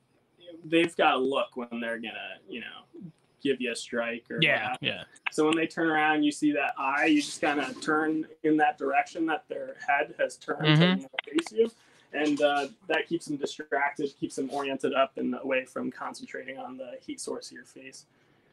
they've 0.64 0.94
got 0.97 1.12
to 1.12 1.18
look 1.18 1.57
when 1.57 1.80
they're 1.80 1.99
gonna 1.99 2.38
you 2.49 2.61
know 2.61 3.01
give 3.42 3.61
you 3.61 3.72
a 3.72 3.76
strike 3.76 4.24
or 4.30 4.38
Yeah, 4.42 4.70
what. 4.70 4.78
yeah. 4.80 5.05
So 5.30 5.47
when 5.47 5.57
they 5.57 5.66
turn 5.66 5.88
around, 5.88 6.22
you 6.24 6.32
see 6.32 6.53
that 6.53 6.72
eye. 6.78 7.07
You 7.07 7.20
just 7.22 7.40
kind 7.40 7.61
of 7.61 7.80
turn 7.80 8.26
in 8.42 8.57
that 8.59 8.78
direction 8.78 9.26
that 9.26 9.44
their 9.49 9.76
head 9.86 10.14
has 10.18 10.36
turned 10.36 10.66
Mhm. 10.78 11.03
to 11.03 11.09
face 11.30 11.53
you, 11.53 11.70
and 12.12 12.40
uh, 12.40 12.68
that 12.88 13.07
keeps 13.09 13.26
them 13.26 13.36
distracted, 13.36 14.12
keeps 14.18 14.36
them 14.36 14.51
oriented 14.53 14.94
up 14.94 15.16
and 15.16 15.34
away 15.42 15.64
from 15.64 15.90
concentrating 15.90 16.59
on 16.59 16.76
the 16.76 16.92
heat 17.01 17.20
source 17.20 17.49
of 17.51 17.53
your 17.53 17.64
face. 17.64 18.07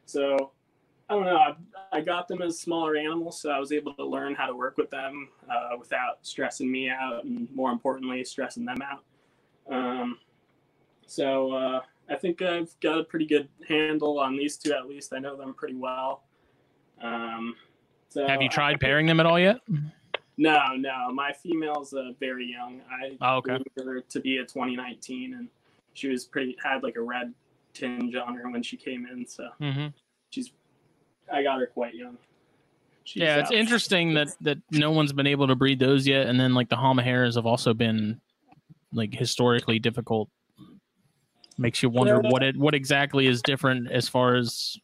So 0.06 0.50
I 1.08 1.14
don't 1.14 1.24
know. 1.24 1.36
I, 1.36 1.54
I 1.92 2.00
got 2.00 2.28
them 2.28 2.40
as 2.42 2.58
smaller 2.58 2.96
animals, 2.96 3.40
so 3.40 3.50
I 3.50 3.58
was 3.58 3.72
able 3.72 3.92
to 3.94 4.04
learn 4.04 4.34
how 4.34 4.46
to 4.46 4.54
work 4.56 4.76
with 4.78 4.90
them 4.90 5.28
uh, 5.50 5.76
without 5.78 6.18
stressing 6.22 6.70
me 6.70 6.88
out, 6.88 7.24
and 7.24 7.48
more 7.54 7.70
importantly, 7.72 8.24
stressing 8.24 8.64
them 8.64 8.78
out. 8.82 9.04
Um, 9.70 10.18
so 11.06 11.52
uh, 11.52 11.80
I 12.08 12.14
think 12.16 12.40
I've 12.42 12.74
got 12.80 12.98
a 12.98 13.04
pretty 13.04 13.26
good 13.26 13.48
handle 13.68 14.18
on 14.18 14.36
these 14.36 14.56
two. 14.56 14.72
At 14.72 14.86
least 14.88 15.12
I 15.12 15.18
know 15.18 15.36
them 15.36 15.52
pretty 15.54 15.74
well. 15.74 16.22
Um, 17.02 17.54
so 18.08 18.26
Have 18.26 18.40
you 18.40 18.48
I- 18.48 18.54
tried 18.54 18.80
pairing 18.80 19.06
them 19.06 19.20
at 19.20 19.26
all 19.26 19.38
yet? 19.38 19.58
No, 20.36 20.74
no. 20.76 21.12
My 21.12 21.32
female's 21.32 21.92
uh, 21.92 22.10
very 22.18 22.46
young. 22.50 22.80
I 22.90 23.16
Oh, 23.20 23.36
okay. 23.36 23.58
her 23.78 24.00
to 24.00 24.20
be 24.20 24.38
a 24.38 24.42
2019, 24.42 25.34
and 25.34 25.48
she 25.92 26.08
was 26.08 26.24
pretty 26.24 26.56
had 26.64 26.82
like 26.82 26.96
a 26.96 27.02
red 27.02 27.32
tinge 27.72 28.16
on 28.16 28.34
her 28.36 28.50
when 28.50 28.62
she 28.62 28.76
came 28.76 29.06
in. 29.06 29.26
So 29.26 29.48
Mm-hmm. 29.60 29.88
she's 30.30 30.50
I 31.32 31.42
got 31.42 31.58
her 31.58 31.66
quite 31.66 31.94
young. 31.94 32.18
She's, 33.04 33.20
Yeah, 33.20 33.38
it's 33.38 33.50
interesting 33.50 34.14
that 34.14 34.28
that 34.40 34.58
no 34.70 34.90
one's 34.90 35.12
been 35.12 35.26
able 35.26 35.46
to 35.48 35.54
breed 35.54 35.78
those 35.78 36.06
yet, 36.06 36.26
and 36.26 36.40
then 36.40 36.54
like 36.54 36.68
the 36.68 36.76
Halmaheras 36.76 37.34
have 37.34 37.46
also 37.46 37.74
been 37.74 38.20
like 38.92 39.14
historically 39.14 39.78
difficult. 39.78 40.30
Makes 41.58 41.82
you 41.82 41.90
wonder 41.90 42.18
what 42.20 42.42
it 42.42 42.56
what 42.56 42.74
exactly 42.74 43.26
is 43.26 43.42
different 43.42 43.90
as 43.90 44.08
far 44.08 44.34
as 44.34 44.76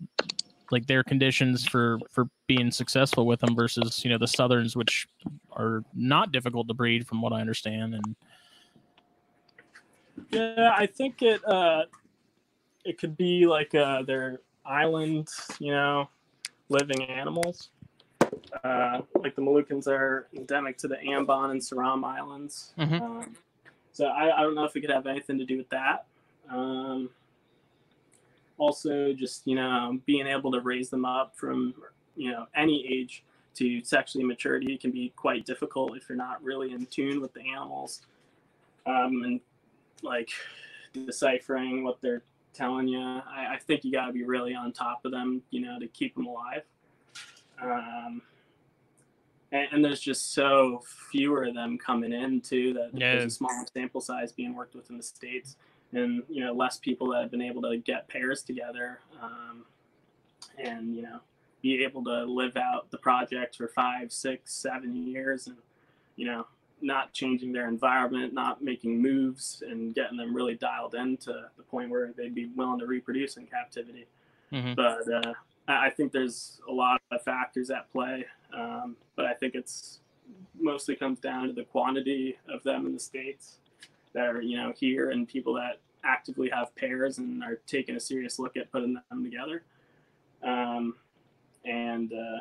like 0.71 0.87
their 0.87 1.03
conditions 1.03 1.67
for 1.67 1.99
for 2.11 2.29
being 2.47 2.71
successful 2.71 3.27
with 3.27 3.41
them 3.41 3.57
versus 3.57 4.05
you 4.05 4.11
know 4.11 4.19
the 4.19 4.29
southerns, 4.29 4.77
which 4.77 5.09
are 5.53 5.83
not 5.95 6.31
difficult 6.31 6.69
to 6.69 6.75
breed 6.75 7.07
from 7.09 7.23
what 7.23 7.33
I 7.33 7.41
understand. 7.41 7.95
And 7.95 8.17
Yeah, 10.31 10.75
I 10.77 10.87
think 10.87 11.23
it 11.23 11.45
uh, 11.49 11.85
it 12.85 12.99
could 12.99 13.17
be 13.17 13.47
like 13.47 13.75
uh, 13.75 14.03
their 14.03 14.41
island, 14.65 15.29
you 15.59 15.73
know, 15.73 16.09
living 16.71 17.03
animals. 17.05 17.69
Uh, 18.65 19.01
like 19.19 19.35
the 19.35 19.43
Moluccans 19.43 19.87
are 19.87 20.29
endemic 20.35 20.79
to 20.79 20.89
the 20.89 20.97
Ambon 20.97 21.51
and 21.51 21.61
Seram 21.61 22.05
Islands. 22.05 22.73
Mhm. 22.79 23.01
Um, 23.01 23.37
so 23.93 24.07
I, 24.07 24.39
I 24.39 24.43
don't 24.43 24.55
know 24.55 24.65
if 24.65 24.75
it 24.77 24.81
could 24.81 24.91
have 24.91 25.07
anything 25.07 25.39
to 25.39 25.45
do 25.45 25.59
with 25.59 25.69
that. 25.71 26.07
Um, 26.49 27.11
also, 28.57 29.13
just 29.13 29.47
you 29.47 29.57
know, 29.57 29.99
being 30.07 30.27
able 30.27 30.53
to 30.53 30.61
raise 30.61 30.91
them 30.91 31.05
up 31.05 31.37
from 31.37 31.75
you 32.17 32.31
know 32.31 32.47
any 32.55 32.87
age 32.87 33.25
to 33.55 33.83
sexually 33.83 34.25
maturity 34.25 34.77
can 34.79 34.91
be 34.91 35.13
quite 35.17 35.45
difficult 35.45 35.97
if 35.97 36.09
you're 36.09 36.17
not 36.17 36.43
really 36.43 36.73
in 36.73 36.87
tune 36.87 37.21
with 37.21 37.33
the 37.35 37.41
animals. 37.41 38.03
Um, 38.87 39.23
and 39.25 39.41
like 40.03 40.31
deciphering 40.93 41.85
what 41.85 42.01
they're 42.01 42.23
telling 42.53 42.89
you. 42.89 43.01
I, 43.01 43.55
I 43.55 43.59
think 43.67 43.85
you 43.85 43.93
got 43.93 44.07
to 44.07 44.13
be 44.13 44.25
really 44.25 44.55
on 44.55 44.73
top 44.73 45.05
of 45.05 45.13
them, 45.13 45.43
you 45.51 45.61
know, 45.61 45.79
to 45.79 45.87
keep 45.89 46.15
them 46.15 46.27
alive. 46.27 46.63
Um, 47.63 48.23
and, 49.53 49.69
and 49.73 49.85
there's 49.85 50.01
just 50.01 50.33
so 50.33 50.83
fewer 51.11 51.45
of 51.45 51.55
them 51.55 51.79
coming 51.79 52.13
in 52.13 52.41
too 52.41 52.73
that 52.75 52.91
Yeah. 52.95 53.13
there's 53.13 53.33
a 53.33 53.37
smaller 53.37 53.65
sample 53.73 54.01
size 54.01 54.33
being 54.33 54.55
worked 54.55 54.75
with 54.75 54.91
in 54.91 54.97
the 54.97 55.03
states, 55.03 55.57
and 55.93 56.23
you 56.29 56.45
know 56.45 56.53
less 56.53 56.79
people 56.79 57.11
that 57.11 57.23
have 57.23 57.31
been 57.31 57.43
able 57.43 57.63
to 57.63 57.77
get 57.77 58.09
pairs 58.09 58.43
together, 58.43 59.01
um, 59.21 59.65
and 60.59 60.95
you 60.95 61.03
know 61.03 61.21
be 61.63 61.85
able 61.85 62.03
to 62.05 62.25
live 62.25 62.57
out 62.57 62.91
the 62.91 62.99
project 62.99 63.57
for 63.57 63.69
five, 63.69 64.13
six, 64.13 64.53
seven 64.55 64.97
years, 64.97 65.47
and 65.49 65.57
you 66.17 66.27
know 66.27 66.47
not 66.83 67.13
changing 67.13 67.53
their 67.53 67.69
environment, 67.69 68.33
not 68.33 68.63
making 68.63 69.01
moves, 69.01 69.63
and 69.67 69.95
getting 69.95 70.17
them 70.17 70.35
really 70.35 70.55
dialed 70.55 70.95
in 70.95 71.17
to 71.19 71.51
the 71.57 71.63
point 71.63 71.91
where 71.91 72.13
they'd 72.17 72.35
be 72.35 72.47
willing 72.57 72.79
to 72.79 72.87
reproduce 72.87 73.37
in 73.37 73.47
captivity. 73.47 74.07
Mhm. 74.53 74.75
But 74.77 75.13
uh, 75.13 75.35
I 75.69 75.87
I 75.87 75.91
think 75.91 76.13
there's 76.13 76.61
a 76.69 76.73
lot 76.73 77.01
of 77.11 77.23
factors 77.23 77.71
at 77.71 77.91
play. 77.93 78.27
Um, 78.53 78.97
but 79.17 79.27
I 79.27 79.35
think 79.35 79.55
it's 79.55 80.01
mostly 80.59 80.97
comes 80.97 81.21
down 81.21 81.47
to 81.47 81.53
the 81.53 81.65
quantity 81.65 82.39
of 82.49 82.63
them 82.63 82.87
in 82.87 82.93
the 82.93 83.01
states 83.01 83.59
that 84.13 84.27
are 84.27 84.41
you 84.41 84.57
know 84.57 84.73
here 84.77 85.11
and 85.11 85.29
people 85.29 85.55
that 85.55 85.81
actively 86.05 86.49
have 86.49 86.75
pairs 86.77 87.19
and 87.19 87.43
are 87.43 87.61
taking 87.67 87.97
a 87.97 88.01
serious 88.01 88.39
look 88.39 88.57
at 88.57 88.71
putting 88.73 88.95
them 88.95 89.23
together. 89.23 89.63
Um, 90.43 90.97
and 91.65 92.13
uh, 92.13 92.39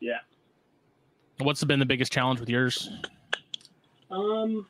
yeah. 0.00 0.18
what's 1.38 1.62
been 1.62 1.78
the 1.78 1.86
biggest 1.86 2.12
challenge 2.12 2.40
with 2.40 2.48
yours? 2.48 2.90
Um, 4.12 4.66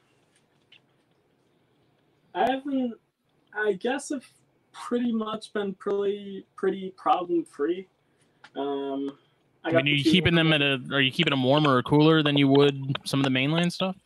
I 2.35 2.51
haven't. 2.51 2.95
I 3.55 3.73
guess 3.75 4.13
I've 4.13 4.31
pretty 4.73 5.13
much 5.13 5.53
been 5.53 5.75
pretty 5.75 6.47
pretty 6.57 6.95
problem 6.97 7.45
free. 7.45 7.89
Um, 8.57 9.19
I 9.65 9.73
got 9.73 9.85
mean, 9.85 9.95
are 9.95 9.97
you 9.97 10.05
keeping 10.05 10.35
them 10.35 10.53
at 10.53 10.63
a? 10.63 10.81
Are 10.93 11.01
you 11.01 11.11
keeping 11.11 11.33
them 11.33 11.43
warmer 11.43 11.77
or 11.77 11.83
cooler 11.83 12.23
than 12.23 12.37
you 12.37 12.49
would 12.49 12.99
some 13.05 13.21
of 13.21 13.25
the 13.25 13.31
mainland 13.31 13.73
stuff? 13.73 13.97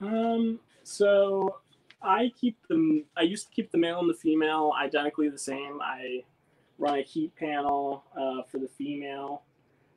Um, 0.00 0.58
so 0.82 1.58
I 2.02 2.32
keep 2.40 2.56
them. 2.68 3.04
I 3.16 3.22
used 3.22 3.46
to 3.48 3.52
keep 3.52 3.70
the 3.70 3.78
male 3.78 4.00
and 4.00 4.08
the 4.08 4.14
female 4.14 4.72
identically 4.80 5.28
the 5.28 5.38
same. 5.38 5.80
I 5.82 6.24
run 6.78 6.98
a 6.98 7.02
heat 7.02 7.34
panel 7.36 8.04
uh, 8.18 8.42
for 8.50 8.58
the 8.58 8.68
female, 8.68 9.42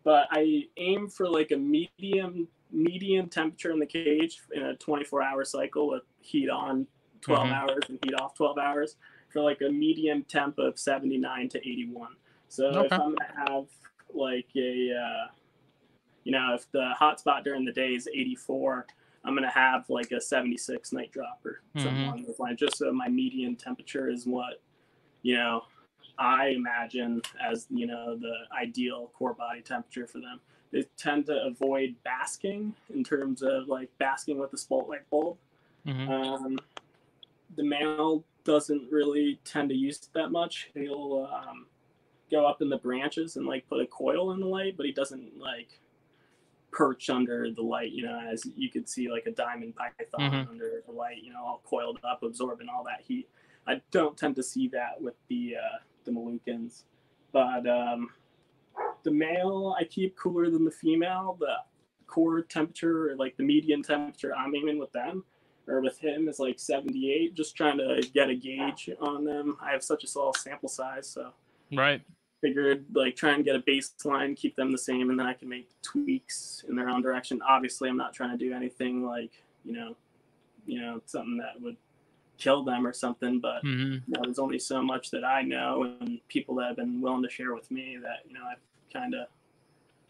but 0.03 0.27
I 0.31 0.65
aim 0.77 1.09
for 1.09 1.27
like 1.27 1.51
a 1.51 1.57
medium 1.57 2.47
medium 2.71 3.27
temperature 3.29 3.71
in 3.71 3.79
the 3.79 3.85
cage 3.85 4.41
in 4.53 4.63
a 4.63 4.75
24 4.75 5.21
hour 5.23 5.43
cycle 5.43 5.87
with 5.89 6.03
heat 6.21 6.49
on 6.49 6.87
12 7.21 7.47
Mhm. 7.49 7.53
hours 7.53 7.83
and 7.89 7.99
heat 8.03 8.13
off 8.15 8.33
12 8.35 8.57
hours. 8.57 8.95
for 9.31 9.41
like 9.43 9.61
a 9.61 9.69
medium 9.69 10.23
temp 10.23 10.57
of 10.57 10.79
79 10.79 11.49
to 11.49 11.59
81. 11.59 12.15
So 12.47 12.79
if 12.85 12.91
I'm 12.93 13.13
gonna 13.13 13.31
have 13.47 13.67
like 14.11 14.49
a, 14.55 14.91
uh, 14.91 15.27
you 16.23 16.31
know, 16.31 16.55
if 16.55 16.65
the 16.71 16.93
hotspot 16.99 17.43
during 17.43 17.63
the 17.63 17.71
day 17.71 17.93
is 17.93 18.07
84, 18.07 18.87
I'm 19.23 19.35
gonna 19.35 19.51
have 19.51 19.87
like 19.87 20.11
a 20.11 20.19
76 20.19 20.91
night 20.91 21.11
dropper, 21.11 21.61
something 21.77 21.99
Mhm. 22.01 22.05
along 22.05 22.23
those 22.23 22.39
lines, 22.39 22.59
just 22.59 22.77
so 22.77 22.91
my 22.91 23.07
median 23.07 23.55
temperature 23.55 24.09
is 24.09 24.25
what, 24.25 24.63
you 25.21 25.35
know, 25.35 25.65
I 26.17 26.47
imagine 26.47 27.21
as 27.39 27.67
you 27.69 27.85
know 27.85 28.17
the 28.17 28.47
ideal 28.51 29.09
core 29.13 29.35
body 29.35 29.61
temperature 29.61 30.07
for 30.07 30.19
them. 30.19 30.41
They 30.71 30.83
tend 30.97 31.25
to 31.27 31.43
avoid 31.45 31.95
basking 32.03 32.75
in 32.93 33.03
terms 33.03 33.41
of 33.41 33.67
like 33.67 33.89
basking 33.97 34.37
with 34.37 34.51
the 34.51 34.57
spotlight 34.57 35.09
bulb. 35.09 35.37
Mhm. 35.85 36.07
Um, 36.09 36.59
the 37.55 37.63
male 37.63 38.23
doesn't 38.43 38.91
really 38.91 39.39
tend 39.43 39.69
to 39.69 39.75
use 39.75 39.97
it 39.97 40.09
that 40.13 40.29
much. 40.31 40.69
He'll 40.75 41.29
um, 41.33 41.65
go 42.29 42.45
up 42.45 42.61
in 42.61 42.69
the 42.69 42.77
branches 42.77 43.35
and 43.37 43.45
like 43.47 43.67
put 43.67 43.81
a 43.81 43.87
coil 43.87 44.31
in 44.31 44.39
the 44.39 44.45
light, 44.45 44.77
but 44.77 44.85
he 44.85 44.91
doesn't 44.91 45.39
like 45.39 45.79
perch 46.71 47.09
under 47.09 47.49
the 47.51 47.63
light. 47.63 47.91
You 47.91 48.03
know, 48.03 48.19
as 48.19 48.45
you 48.55 48.69
could 48.69 48.87
see 48.87 49.09
like 49.09 49.25
a 49.25 49.31
diamond 49.31 49.75
python 49.75 50.19
Mhm. 50.31 50.49
under 50.49 50.83
the 50.85 50.91
light. 50.91 51.23
You 51.23 51.33
know, 51.33 51.43
all 51.43 51.61
coiled 51.65 51.99
up, 52.03 52.21
absorbing 52.21 52.69
all 52.69 52.83
that 52.83 53.01
heat. 53.01 53.27
I 53.65 53.81
don't 53.91 54.15
tend 54.17 54.35
to 54.35 54.43
see 54.43 54.67
that 54.69 55.01
with 55.01 55.15
the 55.27 55.55
uh, 55.57 55.77
the 56.05 56.11
Moluccans, 56.11 56.83
but 57.31 57.67
um, 57.67 58.11
the 59.03 59.11
male 59.11 59.75
I 59.79 59.83
keep 59.83 60.17
cooler 60.17 60.49
than 60.49 60.65
the 60.65 60.71
female. 60.71 61.37
The 61.39 61.55
core 62.07 62.41
temperature, 62.41 63.11
or 63.11 63.15
like 63.15 63.37
the 63.37 63.43
median 63.43 63.83
temperature 63.83 64.35
I'm 64.35 64.55
aiming 64.55 64.79
with 64.79 64.91
them 64.91 65.23
or 65.69 65.81
with 65.81 65.99
him 65.99 66.27
is 66.27 66.39
like 66.39 66.59
78 66.59 67.35
just 67.35 67.55
trying 67.55 67.77
to 67.77 68.01
get 68.13 68.29
a 68.29 68.35
gauge 68.35 68.89
on 68.99 69.23
them 69.23 69.57
i 69.61 69.71
have 69.71 69.83
such 69.83 70.03
a 70.03 70.07
small 70.07 70.33
sample 70.33 70.69
size 70.69 71.07
so 71.07 71.31
Right. 71.71 72.01
figured 72.41 72.85
like 72.93 73.15
try 73.15 73.33
and 73.33 73.45
get 73.45 73.55
a 73.55 73.59
baseline 73.59 74.35
keep 74.35 74.55
them 74.55 74.71
the 74.71 74.77
same 74.77 75.09
and 75.09 75.19
then 75.19 75.27
i 75.27 75.33
can 75.33 75.47
make 75.47 75.69
tweaks 75.81 76.65
in 76.67 76.75
their 76.75 76.89
own 76.89 77.01
direction 77.01 77.41
obviously 77.47 77.89
i'm 77.89 77.97
not 77.97 78.13
trying 78.13 78.31
to 78.31 78.37
do 78.37 78.53
anything 78.53 79.05
like 79.05 79.43
you 79.63 79.73
know 79.73 79.95
you 80.65 80.81
know 80.81 81.01
something 81.05 81.37
that 81.37 81.61
would 81.61 81.77
kill 82.37 82.63
them 82.63 82.85
or 82.87 82.93
something 82.93 83.39
but 83.39 83.61
hmm 83.61 83.97
you 84.07 84.15
know, 84.15 84.21
there's 84.23 84.39
only 84.39 84.57
so 84.57 84.81
much 84.81 85.11
that 85.11 85.23
i 85.23 85.41
know 85.43 85.83
and 86.01 86.19
people 86.29 86.55
that 86.55 86.67
have 86.67 86.77
been 86.77 86.99
willing 86.99 87.21
to 87.21 87.29
share 87.29 87.53
with 87.53 87.69
me 87.69 87.97
that 88.01 88.27
you 88.27 88.33
know 88.33 88.41
i've 88.51 88.57
kind 88.91 89.13
of 89.13 89.27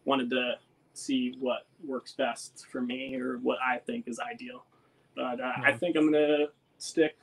wanted 0.05 0.29
to 0.29 0.53
see 0.93 1.35
what 1.39 1.67
works 1.85 2.13
best 2.13 2.65
for 2.71 2.81
me 2.81 3.15
or 3.15 3.37
what 3.37 3.57
i 3.65 3.77
think 3.77 4.07
is 4.07 4.19
ideal 4.19 4.65
but 5.15 5.39
uh, 5.39 5.53
i 5.63 5.71
think 5.71 5.95
i'm 5.95 6.11
gonna 6.11 6.45
stick 6.77 7.15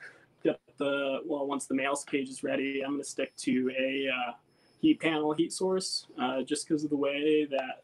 get 0.43 0.59
the 0.77 1.19
well 1.25 1.45
once 1.47 1.65
the 1.65 1.75
male's 1.75 2.03
cage 2.03 2.29
is 2.29 2.43
ready 2.43 2.81
i'm 2.83 2.91
gonna 2.93 3.03
stick 3.03 3.35
to 3.35 3.71
a 3.77 4.07
uh, 4.09 4.33
heat 4.81 4.99
panel 4.99 5.33
heat 5.33 5.51
source 5.51 6.07
uh, 6.21 6.41
just 6.41 6.67
because 6.67 6.83
of 6.83 6.89
the 6.89 6.95
way 6.97 7.45
that 7.45 7.83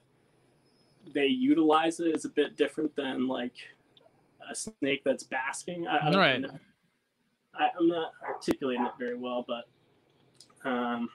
they 1.13 1.25
utilize 1.27 1.99
it 1.99 2.15
is 2.15 2.25
a 2.25 2.29
bit 2.29 2.55
different 2.55 2.95
than 2.95 3.27
like 3.27 3.55
a 4.49 4.55
snake 4.55 5.01
that's 5.03 5.23
basking 5.23 5.87
I, 5.87 6.07
I 6.07 6.09
don't 6.09 6.19
Right. 6.19 6.41
know. 6.41 6.49
I, 7.55 7.69
I'm 7.77 7.87
not 7.87 8.13
articulating 8.27 8.83
it 8.85 8.93
very 8.97 9.15
well, 9.15 9.45
but 9.47 9.65
um, 10.67 11.09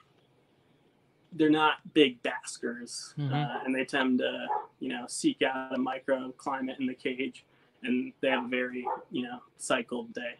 they're 1.33 1.49
not 1.49 1.77
big 1.93 2.21
baskers, 2.23 3.13
Mhm. 3.17 3.31
uh, 3.31 3.63
and 3.63 3.75
they 3.75 3.85
tend 3.85 4.19
to, 4.19 4.47
you 4.79 4.89
know, 4.89 5.05
seek 5.07 5.41
out 5.41 5.73
a 5.73 5.77
microclimate 5.77 6.79
in 6.79 6.87
the 6.87 6.95
cage, 6.95 7.45
and 7.83 8.13
they 8.21 8.29
have 8.29 8.45
a 8.45 8.47
very, 8.47 8.85
you 9.11 9.23
know, 9.23 9.41
cycled 9.57 10.13
day. 10.13 10.35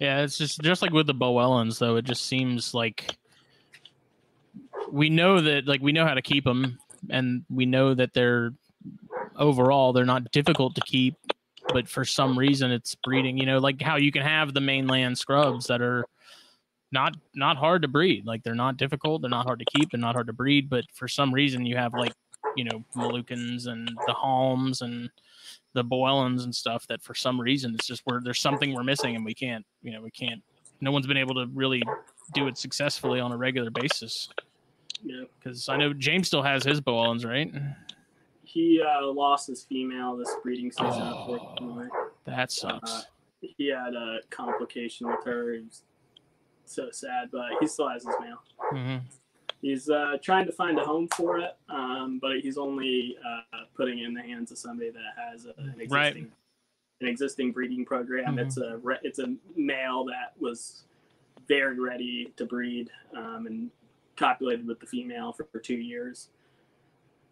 Yeah, 0.00 0.22
it's 0.22 0.36
just 0.36 0.60
just 0.62 0.82
like 0.82 0.90
with 0.90 1.06
the 1.06 1.14
Boelens, 1.14 1.78
though. 1.78 1.94
It 1.94 2.04
just 2.04 2.24
seems 2.24 2.74
like 2.74 3.16
we 4.90 5.08
know 5.10 5.40
that, 5.40 5.66
like, 5.66 5.80
we 5.80 5.92
know 5.92 6.04
how 6.04 6.14
to 6.14 6.22
keep 6.22 6.42
them, 6.42 6.78
and 7.10 7.44
we 7.48 7.66
know 7.66 7.94
that 7.94 8.12
they're 8.12 8.52
overall 9.36 9.92
they're 9.92 10.04
not 10.04 10.32
difficult 10.32 10.74
to 10.74 10.80
keep, 10.80 11.14
but 11.72 11.88
for 11.88 12.04
some 12.04 12.36
reason 12.36 12.72
it's 12.72 12.96
breeding. 12.96 13.38
You 13.38 13.46
know, 13.46 13.58
like 13.58 13.80
how 13.80 13.96
you 13.96 14.10
can 14.10 14.22
have 14.22 14.54
the 14.54 14.60
mainland 14.60 15.18
scrubs 15.18 15.68
that 15.68 15.80
are 15.80 16.04
not 16.92 17.16
not 17.34 17.56
hard 17.56 17.82
to 17.82 17.88
breed. 17.88 18.26
Like 18.26 18.42
they're 18.42 18.54
not 18.54 18.76
difficult, 18.76 19.22
they're 19.22 19.30
not 19.30 19.46
hard 19.46 19.58
to 19.60 19.64
keep, 19.64 19.90
they're 19.90 20.00
not 20.00 20.14
hard 20.14 20.26
to 20.28 20.32
breed, 20.32 20.68
but 20.70 20.84
for 20.92 21.08
some 21.08 21.32
reason 21.32 21.66
you 21.66 21.76
have 21.76 21.94
like 21.94 22.12
you 22.56 22.64
know 22.64 22.84
Moluccans 22.94 23.66
and 23.66 23.88
the 24.06 24.12
Halms 24.14 24.82
and 24.82 25.08
the 25.74 25.84
Boelens 25.84 26.44
and 26.44 26.54
stuff 26.54 26.86
that 26.88 27.02
for 27.02 27.14
some 27.14 27.40
reason 27.40 27.74
it's 27.74 27.86
just 27.86 28.02
where 28.04 28.20
there's 28.22 28.40
something 28.40 28.74
we're 28.74 28.82
missing 28.82 29.16
and 29.16 29.24
we 29.24 29.32
can't 29.32 29.64
you 29.82 29.90
know 29.92 30.02
we 30.02 30.10
can't 30.10 30.42
no 30.82 30.90
one's 30.92 31.06
been 31.06 31.16
able 31.16 31.34
to 31.34 31.46
really 31.54 31.82
do 32.34 32.48
it 32.48 32.58
successfully 32.58 33.20
on 33.20 33.32
a 33.32 33.36
regular 33.36 33.70
basis 33.70 34.28
know, 35.02 35.24
because 35.38 35.68
I 35.70 35.76
know 35.78 35.94
James 35.94 36.26
still 36.26 36.42
has 36.42 36.62
his 36.62 36.80
Boelens 36.82 37.24
right 37.24 37.50
he 38.44 38.82
uh, 38.82 39.06
lost 39.06 39.46
his 39.46 39.64
female 39.64 40.14
this 40.16 40.34
breeding 40.42 40.70
season, 40.70 40.90
Oh. 40.92 41.88
that 42.26 42.52
sucks 42.52 42.92
Uh, 42.92 43.02
he 43.40 43.68
had 43.68 43.94
a 43.94 44.18
complication 44.28 45.06
with 45.08 45.24
her. 45.24 45.54
He 45.54 45.60
was 45.60 45.84
so 46.72 46.90
sad, 46.90 47.28
but 47.30 47.50
he 47.60 47.66
still 47.66 47.88
has 47.88 48.04
his 48.04 48.14
male. 48.20 48.38
hmm 48.58 48.96
He's 49.60 49.88
uh, 49.88 50.16
trying 50.20 50.44
to 50.46 50.52
find 50.52 50.76
a 50.80 50.82
home 50.84 51.06
for 51.16 51.38
it, 51.38 51.56
um, 51.68 52.18
but 52.20 52.40
he's 52.40 52.58
only 52.58 53.16
uh, 53.24 53.58
putting 53.76 54.00
it 54.00 54.06
in 54.06 54.12
the 54.14 54.20
hands 54.20 54.50
of 54.50 54.58
somebody 54.58 54.90
that 54.90 55.14
has 55.16 55.44
an 55.44 55.74
existing 55.78 55.88
Right. 55.90 56.16
an 57.00 57.06
existing 57.06 57.52
breeding 57.52 57.84
program. 57.84 58.36
Mhm. 58.36 58.44
It's 58.46 58.56
a 58.56 58.78
re- 58.78 58.98
it's 59.04 59.20
a 59.20 59.36
male 59.54 60.04
that 60.06 60.32
was 60.40 60.82
very 61.46 61.78
ready 61.78 62.32
to 62.36 62.44
breed 62.44 62.90
um, 63.16 63.46
and 63.46 63.70
copulated 64.16 64.66
with 64.66 64.80
the 64.80 64.86
female 64.86 65.32
for, 65.32 65.44
for 65.44 65.60
two 65.60 65.76
years. 65.78 66.28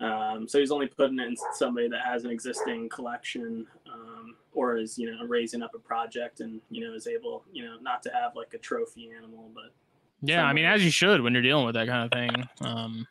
Um, 0.01 0.49
so 0.49 0.59
he's 0.59 0.71
only 0.71 0.87
putting 0.87 1.19
it 1.19 1.27
in 1.29 1.37
somebody 1.53 1.89
that 1.89 2.01
has 2.05 2.25
an 2.25 2.31
existing 2.31 2.89
collection 2.89 3.67
um, 3.93 4.35
or 4.53 4.79
is 4.79 4.99
you 4.99 5.11
know 5.11 5.27
raising 5.27 5.63
up 5.63 5.73
a 5.75 5.79
project 5.79 6.41
and 6.41 6.61
you 6.71 6.87
know 6.87 6.95
is 6.95 7.07
able 7.07 7.45
you 7.53 7.65
know 7.65 7.77
not 7.83 8.03
to 8.05 8.11
have 8.11 8.35
like 8.35 8.55
a 8.55 8.59
trophy 8.59 9.11
animal, 9.17 9.51
but 9.55 9.75
yeah 10.23 10.45
I 10.45 10.53
mean 10.55 10.65
as 10.65 10.83
you 10.83 10.91
should 10.91 11.21
when 11.21 11.35
you're 11.35 11.43
dealing 11.43 11.67
with 11.67 11.75
that 11.75 11.87
kind 11.87 12.05
of 12.05 12.11
thing 12.13 12.49
um 12.63 13.07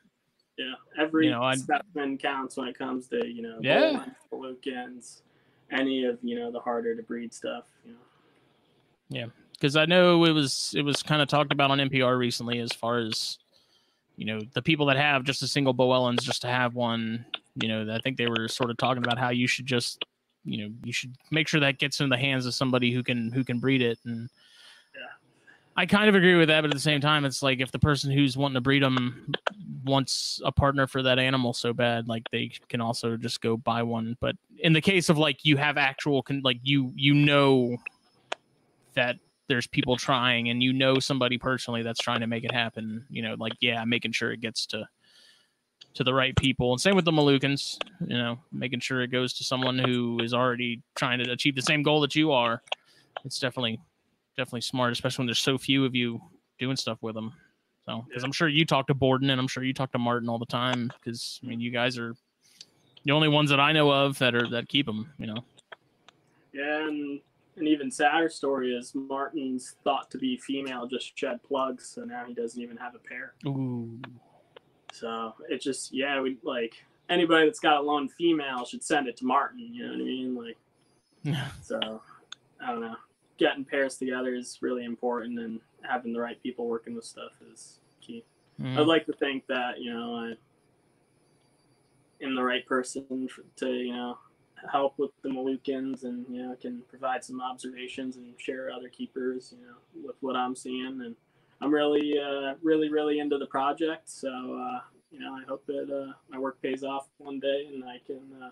Yeah, 0.58 0.74
every 0.98 1.26
You 1.26 1.32
know, 1.32 1.52
specimen 1.54 2.18
counts 2.18 2.58
when 2.58 2.68
it 2.68 2.78
comes 2.78 3.08
to 3.10 3.26
you 3.26 3.44
know 3.44 3.60
Yeah. 3.62 4.06
Palukins, 4.32 5.22
any 5.72 6.06
of 6.06 6.18
you 6.24 6.40
know 6.40 6.52
the 6.52 6.60
harder 6.60 6.96
to 6.96 7.04
breed 7.04 7.34
stuff. 7.34 7.66
You 7.86 7.94
know. 9.12 9.32
because 9.54 9.76
I 9.76 9.86
know 9.86 10.24
it 10.26 10.32
was 10.32 10.74
it 10.76 10.84
was 10.84 11.04
kind 11.04 11.22
of 11.22 11.28
talked 11.28 11.52
about 11.52 11.72
on 11.72 11.78
NPR 11.80 12.18
recently 12.18 12.60
as 12.60 12.72
far 12.72 12.98
as 13.00 13.38
you 14.20 14.26
know 14.26 14.42
the 14.54 14.62
people 14.62 14.86
that 14.88 14.98
have 14.98 15.24
just 15.24 15.42
a 15.42 15.48
single 15.48 15.74
Boelens 15.74 16.22
just 16.22 16.42
to 16.42 16.50
have 16.50 16.76
one. 16.76 17.26
You 17.56 17.70
know, 17.70 17.96
I 17.96 18.00
think 18.00 18.18
they 18.18 18.28
were 18.28 18.50
sort 18.50 18.70
of 18.70 18.76
talking 18.76 19.02
about 19.02 19.18
how 19.18 19.30
you 19.30 19.48
should 19.48 19.66
just 19.66 20.04
you 20.44 20.58
know 20.58 20.74
you 20.84 20.92
should 20.92 21.16
make 21.32 21.48
sure 21.48 21.62
that 21.62 21.80
gets 21.80 22.02
in 22.02 22.10
the 22.10 22.18
hands 22.18 22.46
of 22.46 22.54
somebody 22.54 22.92
who 22.92 23.02
can 23.02 23.32
who 23.32 23.44
can 23.44 23.60
breed 23.60 23.82
it 23.82 23.98
and. 24.06 24.30
I 25.78 25.86
kind 25.86 26.10
of 26.10 26.16
agree 26.16 26.36
with 26.36 26.50
that, 26.50 26.60
but 26.60 26.72
at 26.72 26.74
the 26.74 26.82
same 26.82 27.00
time, 27.00 27.24
it's 27.24 27.42
like 27.42 27.62
if 27.62 27.72
the 27.72 27.80
person 27.80 28.12
who's 28.12 28.36
wanting 28.36 28.56
to 28.56 28.62
breed 28.62 28.84
them 28.84 29.32
wants 29.86 30.42
a 30.44 30.52
partner 30.52 30.88
for 30.88 31.02
that 31.04 31.20
animal 31.20 31.54
so 31.54 31.72
bad, 31.72 32.06
like 32.06 32.24
they 32.34 32.52
can 32.68 32.82
also 32.82 33.16
just 33.16 33.40
go 33.40 33.56
buy 33.56 33.82
one. 33.82 34.18
But 34.20 34.36
in 34.58 34.74
the 34.74 34.82
case 34.82 35.08
of 35.08 35.18
like 35.18 35.46
you 35.46 35.56
have 35.56 35.78
actual, 35.78 36.22
con- 36.22 36.42
like 36.44 36.60
you 36.64 36.92
you 36.98 37.14
know 37.14 37.78
that 38.96 39.16
there's 39.50 39.68
people 39.68 39.98
trying 39.98 40.50
and 40.50 40.64
you 40.64 40.72
know 40.72 41.00
somebody 41.00 41.38
personally 41.38 41.84
that's 41.84 42.00
trying 42.00 42.22
to 42.22 42.28
make 42.28 42.46
it 42.46 42.52
happen 42.52 43.06
you 43.10 43.22
know 43.22 43.36
like 43.38 43.54
yeah 43.60 43.84
making 43.84 44.14
sure 44.14 44.32
it 44.32 44.40
gets 44.40 44.66
to 44.66 44.88
to 45.96 46.04
the 46.04 46.14
right 46.14 46.36
people. 46.36 46.72
And 46.72 46.80
same 46.80 46.96
with 46.96 47.06
the 47.06 47.12
Moluccans 47.12 47.78
you 48.08 48.18
know 48.18 48.40
making 48.54 48.80
sure 48.80 49.02
it 49.02 49.12
goes 49.12 49.34
to 49.34 49.44
someone 49.44 49.78
who 49.78 50.20
is 50.22 50.34
already 50.34 50.82
trying 50.96 51.20
to 51.20 51.32
achieve 51.32 51.56
the 51.56 51.62
same 51.62 51.84
goal 51.84 52.00
that 52.02 52.16
you 52.16 52.32
are. 52.32 52.62
It's 53.26 53.40
definitely 53.40 53.82
definitely 54.40 54.62
smart 54.62 54.94
especially 54.94 55.24
when 55.24 55.28
there's 55.28 55.40
so 55.40 55.58
few 55.58 55.84
of 55.84 55.94
you 55.94 56.22
doing 56.60 56.78
stuff 56.78 56.98
with 57.02 57.14
them 57.14 57.34
so 57.86 58.06
because 58.08 58.24
i'm 58.24 58.32
sure 58.32 58.48
you 58.48 58.66
talk 58.66 58.88
to 58.88 58.94
borden 58.94 59.30
and 59.30 59.40
i'm 59.40 59.50
sure 59.50 59.64
you 59.66 59.74
talk 59.74 59.92
to 59.92 60.00
martin 60.00 60.30
all 60.30 60.40
the 60.40 60.46
time 60.46 60.90
because 60.96 61.42
i 61.44 61.48
mean 61.48 61.60
you 61.60 61.70
guys 61.70 61.98
are 61.98 62.16
the 63.04 63.12
only 63.12 63.28
ones 63.28 63.50
that 63.50 63.60
i 63.60 63.74
know 63.74 63.92
of 63.92 64.18
that 64.20 64.34
are 64.34 64.48
that 64.48 64.70
keep 64.70 64.86
them 64.86 65.12
you 65.18 65.28
know? 65.28 65.44
Yeah, 66.54 66.88
and 66.88 67.20
an 67.60 67.68
even 67.68 67.92
sadder 67.92 68.30
story 68.30 68.74
is 68.74 68.94
Martin's 68.96 69.76
thought 69.84 70.10
to 70.12 70.18
be 70.18 70.38
female 70.38 70.88
just 70.88 71.18
shed 71.18 71.42
plugs, 71.44 71.88
so 71.88 72.04
now 72.04 72.26
he 72.26 72.34
doesn't 72.34 72.62
even 72.62 72.78
have 72.78 72.96
a 72.96 73.00
pair. 73.00 73.34
Ooh. 73.46 74.00
So 74.94 75.34
it 75.50 75.62
just 75.62 75.94
yeah, 75.94 76.20
we 76.22 76.38
like 76.44 76.74
anybody 77.10 77.46
that's 77.46 77.60
got 77.60 77.78
a 77.78 77.82
lone 77.82 78.10
female 78.10 78.66
should 78.66 78.84
send 78.84 79.08
it 79.08 79.18
to 79.18 79.26
Martin. 79.26 79.60
You 79.60 79.84
know 79.84 79.94
what 79.94 80.02
I 80.02 80.04
mean? 80.04 80.36
Like 80.36 80.58
so, 81.62 82.02
I 82.62 82.72
don't 82.72 82.82
know. 82.82 82.96
Getting 83.38 83.66
pairs 83.66 83.98
together 83.98 84.34
is 84.34 84.60
really 84.62 84.84
important, 84.84 85.40
and 85.40 85.60
having 85.82 86.14
the 86.14 86.20
right 86.20 86.42
people 86.42 86.68
working 86.68 86.96
with 86.96 87.06
stuff 87.06 87.32
is 87.54 87.80
key. 88.02 88.24
Mhm. 88.62 88.78
I'd 88.78 88.88
like 88.88 89.06
to 89.06 89.14
think 89.14 89.48
that 89.48 89.80
you 89.80 89.94
know 89.94 90.16
I 90.16 90.34
am 92.24 92.36
the 92.36 92.44
right 92.44 92.66
person 92.66 93.30
to 93.58 93.70
you 93.70 93.94
know 93.94 94.18
help 94.72 94.98
with 94.98 95.12
the 95.22 95.30
Moluccans 95.30 96.04
and 96.04 96.26
you 96.30 96.42
know 96.44 96.56
can 96.56 96.82
provide 96.90 97.24
some 97.24 97.42
observations 97.42 98.18
and 98.18 98.34
share 98.38 98.72
other 98.72 98.90
keepers 98.90 99.54
you 99.58 99.66
know 99.66 100.08
with 100.08 100.16
what 100.22 100.36
I'm 100.36 100.56
seeing 100.56 101.02
and 101.04 101.16
I'm 101.62 101.74
really 101.74 102.14
uh, 102.20 102.56
really 102.62 102.90
really 102.90 103.20
into 103.20 103.38
the 103.38 103.48
project 103.48 104.10
so 104.10 104.28
uh, 104.30 104.80
you 105.12 105.20
know 105.20 105.34
I 105.34 105.44
hope 105.48 105.66
that 105.68 105.90
uh, 105.90 106.14
my 106.30 106.40
work 106.40 106.62
pays 106.62 106.84
off 106.84 107.08
one 107.18 107.40
day 107.40 107.70
and 107.74 107.84
I 107.84 108.00
can 108.06 108.22
uh, 108.44 108.50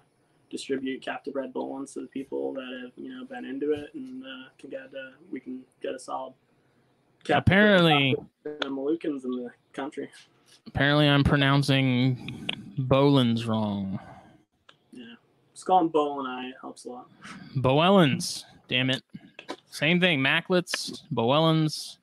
distribute 0.49 1.01
captive 1.01 1.34
bred 1.34 1.53
bullens 1.53 1.93
to 1.93 2.01
the 2.01 2.07
people 2.07 2.53
that 2.53 2.81
have 2.84 2.91
you 2.95 3.13
know 3.13 3.25
been 3.25 3.45
into 3.45 3.73
it 3.73 3.93
and 3.93 4.23
uh, 4.23 4.49
can 4.57 4.69
get 4.69 4.81
uh, 4.81 5.15
we 5.31 5.39
can 5.39 5.61
get 5.81 5.93
a 5.93 5.99
solid 5.99 6.34
Apparently, 7.29 8.15
the 8.43 8.67
Moluccans 8.67 9.25
in 9.25 9.31
the 9.31 9.49
country. 9.73 10.09
apparently, 10.67 11.07
I'm 11.07 11.23
pronouncing 11.23 12.47
Bolins 12.79 13.47
wrong. 13.47 13.99
Yeah, 15.63 15.91
them 15.91 16.19
and 16.19 16.27
I 16.27 16.51
helps 16.61 16.85
a 16.85 16.89
lot. 16.89 17.07
Boelens. 17.55 18.43
Damn 18.67 18.89
it. 18.89 19.01
Same 19.69 19.99
thing. 19.99 20.21
Macklets, 20.21 21.03
Boelens. 21.13 21.97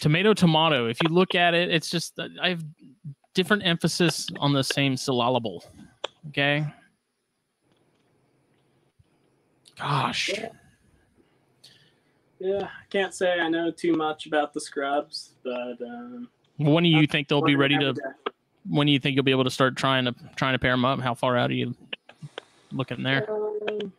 Tomato, 0.00 0.34
tomato. 0.34 0.88
If 0.88 0.98
you 1.02 1.08
look 1.10 1.34
at 1.34 1.54
it, 1.54 1.70
it's 1.70 1.90
just 1.90 2.18
I 2.40 2.48
have 2.50 2.64
different 3.34 3.64
emphasis 3.64 4.28
on 4.38 4.52
the 4.52 4.64
same 4.64 4.96
syllable. 4.96 5.64
Okay. 6.28 6.66
Gosh. 9.78 10.30
Yeah, 12.38 12.64
I 12.64 12.84
can't 12.90 13.14
say 13.14 13.38
I 13.38 13.48
know 13.48 13.70
too 13.70 13.92
much 13.94 14.26
about 14.26 14.52
the 14.52 14.60
scrubs, 14.60 15.34
but 15.44 15.80
um, 15.80 16.28
When 16.56 16.82
do 16.82 16.88
you 16.90 17.06
think 17.06 17.28
they'll 17.28 17.42
be 17.42 17.54
ready 17.54 17.78
to? 17.78 17.92
day. 17.92 18.00
When 18.68 18.86
do 18.86 18.92
you 18.92 18.98
think 18.98 19.16
you'll 19.16 19.24
be 19.24 19.32
able 19.32 19.44
to 19.44 19.50
start 19.50 19.76
trying 19.76 20.04
to 20.04 20.14
trying 20.36 20.54
to 20.54 20.58
pair 20.58 20.72
them 20.72 20.84
up? 20.84 21.00
How 21.00 21.14
far 21.14 21.36
out 21.36 21.50
are 21.50 21.54
you 21.54 21.74
looking 22.70 23.02
there? 23.02 23.28
Um, 23.30 23.92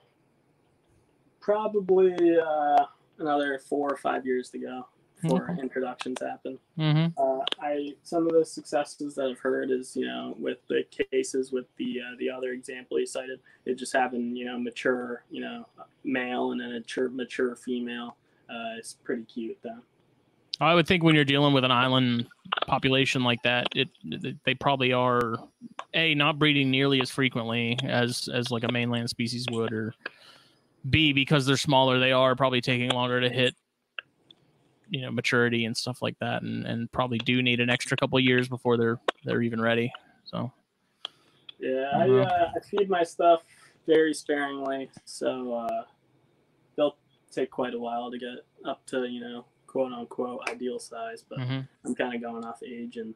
probably 1.40 2.16
uh, 2.40 2.86
another 3.20 3.60
four 3.60 3.90
or 3.90 3.98
five 3.98 4.26
years 4.26 4.50
to 4.52 4.60
go 4.60 4.88
before 5.22 5.52
Okay. 5.52 5.62
introductions 5.62 6.22
happen. 6.22 6.58
Mm-hmm. 6.78 7.22
Uh, 7.22 7.44
I 7.62 7.94
some 8.04 8.28
of 8.28 8.34
the 8.34 8.46
successes 8.46 9.16
that 9.16 9.30
I've 9.30 9.40
heard 9.40 9.72
is 9.72 9.96
you 9.96 10.06
know 10.06 10.36
with 10.40 10.60
the 10.68 10.84
cases 11.12 11.52
with 11.52 11.66
the 11.78 12.00
uh, 12.02 12.16
the 12.20 12.30
other 12.30 12.52
example 12.52 13.00
you 13.00 13.06
cited, 13.06 13.40
it 13.66 13.76
just 13.76 13.94
having 13.94 14.36
you 14.36 14.46
know 14.46 14.58
mature 14.58 15.24
you 15.30 15.42
know 15.42 15.66
male 16.04 16.52
and 16.52 16.62
then 16.62 16.70
a 16.70 16.80
mature 16.80 17.10
mature 17.10 17.56
female 17.56 18.16
uh, 18.50 18.80
is 18.80 18.98
pretty 19.04 19.24
cute 19.24 19.58
though. 19.62 19.80
I 20.60 20.74
would 20.74 20.88
think 20.88 21.04
when 21.04 21.16
you're 21.16 21.26
dealing 21.26 21.54
with 21.54 21.64
an 21.64 21.72
island 21.72 22.28
population 22.68 23.24
like 23.24 23.42
that, 23.44 23.68
it 23.76 23.90
they 24.46 24.54
probably 24.54 24.94
are 24.94 25.36
a 25.94 26.14
not 26.16 26.40
breeding 26.40 26.70
nearly 26.70 27.02
as 27.02 27.10
frequently 27.10 27.78
as 27.84 28.30
as 28.32 28.52
like 28.52 28.64
a 28.64 28.72
mainland 28.72 29.10
species 29.10 29.46
would, 29.52 29.74
or 29.74 29.94
b 30.90 31.12
because 31.14 31.46
they're 31.46 31.58
smaller, 31.58 32.00
they 32.00 32.12
are 32.12 32.36
probably 32.36 32.62
taking 32.62 32.90
longer 32.92 33.20
to 33.20 33.30
hit 33.30 33.56
you 34.90 35.02
know 35.02 35.12
maturity 35.12 35.66
and 35.66 35.76
stuff 35.76 36.02
like 36.02 36.18
that, 36.20 36.44
and 36.44 36.66
and 36.66 36.92
probably 36.92 37.18
do 37.18 37.42
need 37.42 37.60
an 37.60 37.70
extra 37.70 37.98
couple 37.98 38.20
years 38.20 38.48
before 38.48 38.78
they're 38.78 39.00
they're 39.24 39.42
even 39.42 39.60
ready. 39.60 39.92
So 40.26 40.52
Yeah, 41.60 41.90
I, 41.94 42.08
Uh-huh. 42.08 42.22
uh, 42.22 42.52
I 42.56 42.60
feed 42.60 42.90
my 42.90 43.04
stuff 43.04 43.44
very 43.88 44.14
sparingly, 44.14 44.90
so 45.06 45.54
uh, 45.54 45.84
they'll 46.76 46.98
take 47.32 47.50
quite 47.50 47.74
a 47.74 47.80
while 47.80 48.12
to 48.12 48.18
get 48.18 48.46
up 48.66 48.86
to 48.88 49.06
you 49.06 49.20
know 49.20 49.46
quote 49.74 49.92
unquote 49.92 50.48
ideal 50.50 50.80
size. 50.80 51.26
But 51.28 51.40
mhm. 51.40 51.68
I'm 51.84 51.96
kind 51.96 52.16
of 52.16 52.22
going 52.22 52.46
off 52.46 52.62
age 52.64 52.98
and 52.98 53.14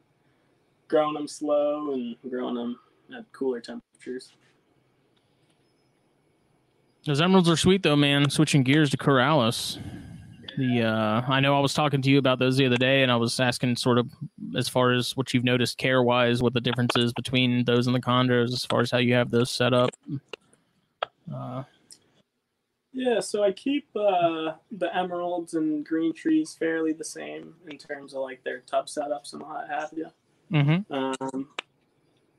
growing 0.88 1.14
them 1.14 1.28
slow 1.28 1.94
and 1.94 2.16
growing 2.28 2.56
them 2.56 2.78
at 3.16 3.32
cooler 3.32 3.60
temperatures. 3.60 4.32
those 7.06 7.22
emeralds 7.22 7.48
are 7.48 7.56
sweet 7.56 7.82
though, 7.82 7.96
man. 7.96 8.28
Switching 8.28 8.62
gears 8.64 8.90
to 8.90 8.98
Corallus. 8.98 9.78
The 10.58 10.82
uh, 10.82 11.22
I 11.28 11.38
know 11.38 11.56
I 11.56 11.60
was 11.60 11.72
talking 11.72 12.02
to 12.02 12.10
you 12.10 12.18
about 12.18 12.40
those 12.40 12.56
the 12.56 12.66
other 12.66 12.76
day, 12.76 13.04
and 13.04 13.12
I 13.12 13.16
was 13.16 13.38
asking 13.38 13.76
sort 13.76 13.96
of 13.96 14.10
as 14.56 14.68
far 14.68 14.92
as 14.92 15.16
what 15.16 15.32
you've 15.32 15.44
noticed 15.44 15.78
care 15.78 16.02
wise, 16.02 16.42
what 16.42 16.52
the 16.52 16.60
difference 16.60 16.96
is 16.96 17.12
between 17.12 17.64
those 17.64 17.86
and 17.86 17.94
the 17.94 18.00
chondros, 18.00 18.52
as 18.52 18.66
far 18.66 18.80
as 18.80 18.90
how 18.90 18.98
you 18.98 19.14
have 19.14 19.30
those 19.30 19.52
set 19.52 19.72
up. 19.72 19.90
Uh, 21.32 21.62
Yeah, 22.92 23.20
so 23.20 23.44
I 23.44 23.52
keep 23.52 23.88
uh, 23.94 24.52
the 24.70 24.94
emeralds 24.94 25.54
and 25.54 25.84
green 25.84 26.14
trees 26.14 26.54
fairly 26.58 26.92
the 26.92 27.04
same 27.04 27.54
in 27.68 27.76
terms 27.78 28.14
of 28.14 28.22
like 28.22 28.42
their 28.44 28.60
tub 28.60 28.86
setups 28.86 29.34
and 29.34 29.42
what 29.42 29.68
have 29.68 29.92
you. 29.94 30.06
mm-hmm. 30.50 30.92
Um, 30.92 31.48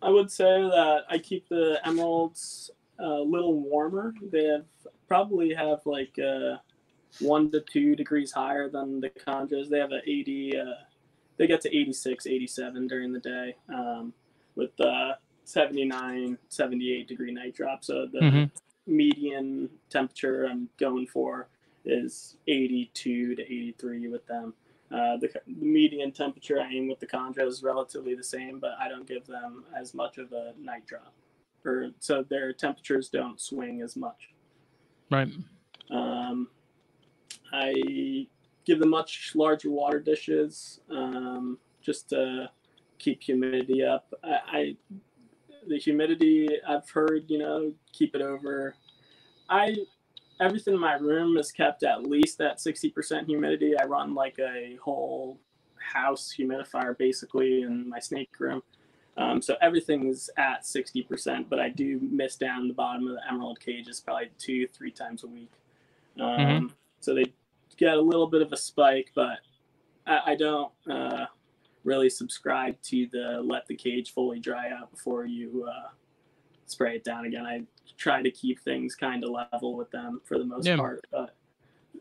I 0.01 0.09
would 0.09 0.31
say 0.31 0.61
that 0.61 1.01
I 1.09 1.17
keep 1.19 1.47
the 1.49 1.80
emeralds 1.85 2.71
a 2.99 3.07
little 3.07 3.59
warmer. 3.59 4.13
They 4.31 4.45
have 4.45 4.65
probably 5.07 5.53
have 5.53 5.80
like 5.85 6.17
uh, 6.19 6.57
one 7.19 7.51
to 7.51 7.61
two 7.61 7.95
degrees 7.95 8.31
higher 8.31 8.69
than 8.69 8.99
the 9.01 9.09
chondros. 9.09 9.69
They 9.69 9.80
have 9.80 9.91
an 9.91 10.01
80. 10.05 10.57
Uh, 10.57 10.63
they 11.38 11.47
get 11.47 11.61
to 11.61 11.76
86, 11.76 12.27
87 12.27 12.88
during 12.88 13.13
the 13.13 13.19
day 13.19 13.55
um, 13.69 14.13
with 14.55 14.71
uh, 14.80 15.13
79, 15.45 16.38
78 16.49 17.07
degree 17.07 17.31
night 17.31 17.55
drop. 17.55 17.84
So 17.84 18.07
the 18.11 18.19
Mhm. 18.19 18.51
Median 18.90 19.70
temperature 19.90 20.45
I'm 20.45 20.70
going 20.80 21.07
for 21.07 21.48
is 21.86 22.36
82 22.48 23.36
to 23.36 23.41
83 23.41 24.07
with 24.10 24.26
them. 24.28 24.53
Uh, 24.91 25.18
the, 25.18 25.30
the 25.48 25.66
median 25.66 26.11
temperature 26.11 26.60
I 26.60 26.72
aim 26.72 26.88
with 26.88 26.99
the 26.99 27.06
chondros 27.06 27.48
is 27.48 27.64
relatively 27.64 28.16
the 28.16 28.24
same, 28.24 28.60
but 28.60 28.72
I 28.80 28.90
don't 28.90 29.07
give 29.07 29.26
them 29.28 29.64
as 29.80 29.94
much 29.94 30.18
of 30.18 30.32
a 30.32 30.53
night 30.60 30.88
drop, 30.88 31.14
or 31.64 31.91
so 31.99 32.24
their 32.28 32.53
temperatures 32.53 33.10
don't 33.10 33.40
swing 33.40 33.82
as 33.82 33.95
much. 33.95 34.30
Right. 35.11 35.30
Um, 35.91 36.48
I 37.53 38.28
give 38.66 38.80
them 38.80 38.90
much 38.90 39.34
larger 39.36 39.70
water 39.70 39.99
dishes 39.99 40.80
um, 40.90 41.60
just 41.82 42.10
to 42.10 42.49
keep 42.98 43.22
humidity 43.22 43.84
up. 43.84 44.11
I, 44.24 44.38
I 44.48 44.78
the 45.70 45.80
humidity 45.80 46.50
I've 46.68 46.90
heard, 46.90 47.26
you 47.30 47.40
know, 47.40 47.74
keep 47.94 48.16
it 48.16 48.24
over. 48.24 48.76
I 49.50 49.78
everything 50.41 50.76
in 50.76 50.82
my 50.82 50.96
room 50.96 51.38
is 51.38 51.52
kept 51.52 51.84
at 51.84 52.04
least 52.04 52.41
at 52.41 52.60
sixty 52.62 52.90
percent 52.90 53.28
humidity. 53.28 53.78
I 53.80 53.86
run 53.86 54.16
like 54.16 54.40
a 54.40 54.78
whole 54.84 55.40
house 55.94 56.36
humidifier 56.38 56.98
basically 56.98 57.64
in 57.64 57.90
my 57.90 58.00
snake 58.00 58.32
room. 58.40 58.64
Um, 59.18 59.41
so 59.41 59.58
everything 59.62 60.08
is 60.08 60.30
at 60.38 60.64
60%, 60.64 61.48
but 61.50 61.60
I 61.60 61.70
do 61.70 62.00
miss 62.02 62.38
down 62.38 62.70
the 62.70 62.74
bottom 62.74 63.08
of 63.08 63.16
the 63.16 63.28
emerald 63.30 63.60
cages 63.60 64.00
probably 64.00 64.30
two, 64.38 64.68
three 64.68 64.91
times 64.91 65.26
a 65.26 65.28
week. 65.28 65.52
Um, 66.20 66.26
Mhm. 66.40 66.74
So 67.02 67.14
they 67.16 67.34
get 67.78 67.98
a 67.98 68.02
little 68.02 68.28
bit 68.28 68.41
of 68.41 68.54
a 68.54 68.58
spike, 68.58 69.12
but 69.16 69.40
I, 70.08 70.32
I 70.32 70.36
don't 70.36 70.72
uh, 70.90 71.26
really 71.84 72.10
subscribe 72.10 72.81
to 72.84 73.07
the 73.11 73.41
let 73.43 73.65
the 73.68 73.76
cage 73.76 74.14
fully 74.14 74.39
dry 74.39 74.69
out 74.72 74.91
before 74.91 75.26
you 75.26 75.65
uh, 75.69 75.89
spray 76.65 76.95
it 76.97 77.03
down 77.03 77.26
again. 77.26 77.45
I 77.45 77.64
try 77.97 78.22
to 78.22 78.31
keep 78.31 78.60
things 78.61 78.95
kind 78.95 79.23
of 79.23 79.30
level 79.31 79.76
with 79.76 79.89
them 79.91 80.22
for 80.26 80.38
the 80.38 80.45
most 80.45 80.65
Yeah. 80.65 80.77
part, 80.77 81.06
but 81.11 81.35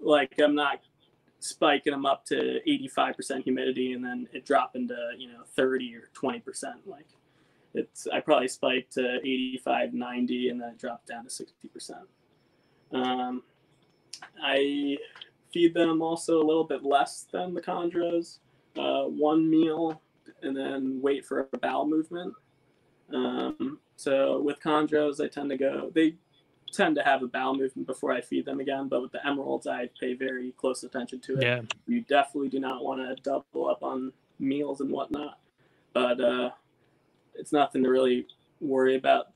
like 0.01 0.35
I'm 0.41 0.55
not 0.55 0.81
spiking 1.41 1.93
them 1.93 2.05
up 2.05 2.25
to 2.27 2.61
85% 2.67 3.45
humidity 3.45 3.93
and 3.93 4.05
then 4.05 4.29
it 4.33 4.45
dropping 4.45 4.89
to 4.89 5.11
you 5.17 5.29
know 5.29 5.43
30 5.55 5.95
or 5.95 6.09
20% 6.13 6.43
like 6.85 7.07
it's 7.75 8.09
i 8.09 8.19
probably 8.19 8.49
spiked 8.49 8.93
to 8.95 9.19
85 9.19 9.95
90 9.95 10.49
and 10.49 10.61
then 10.61 10.71
it 10.71 10.79
dropped 10.79 11.07
down 11.07 11.25
to 11.25 11.31
60% 11.31 11.93
um, 12.93 13.43
i 14.43 14.97
feed 15.53 15.75
them 15.75 16.03
also 16.03 16.43
a 16.43 16.45
little 16.45 16.65
bit 16.65 16.83
less 16.85 17.27
than 17.31 17.55
the 17.55 17.61
chondros 17.61 18.39
uh, 18.79 19.05
one 19.05 19.49
meal 19.51 20.01
and 20.43 20.57
then 20.57 21.01
wait 21.03 21.25
for 21.27 21.49
a 21.53 21.59
bowel 21.59 21.87
movement 21.89 22.33
um, 23.15 23.79
so 23.97 24.41
with 24.41 24.61
chondros 24.61 25.23
i 25.25 25.29
tend 25.29 25.51
to 25.51 25.57
go 25.57 25.91
they 25.95 26.15
tend 26.73 26.95
to 26.95 27.03
have 27.03 27.23
a 27.23 27.27
bowel 27.27 27.55
movement 27.55 27.87
before 27.87 28.13
i 28.13 28.21
feed 28.21 28.45
them 28.45 28.61
again 28.61 28.89
but 28.89 29.01
with 29.01 29.11
the 29.13 29.27
emeralds 29.27 29.67
i 29.67 29.89
pay 29.99 30.13
very 30.15 30.53
close 30.53 30.83
attention 30.85 31.19
to 31.19 31.37
it 31.39 31.43
Yeah. 31.43 31.63
you 31.87 32.03
definitely 32.03 32.51
do 32.51 32.61
not 32.61 32.85
want 32.85 33.01
to 33.01 33.17
double 33.23 33.69
up 33.69 33.83
on 33.83 34.13
meals 34.39 34.81
and 34.81 34.91
whatnot. 34.91 35.39
But 35.95 36.21
uh, 36.21 36.51
it's 37.35 37.53
nothing 37.53 37.83
to 37.83 37.89
really 37.91 38.27
worry 38.61 38.95
about 38.97 39.29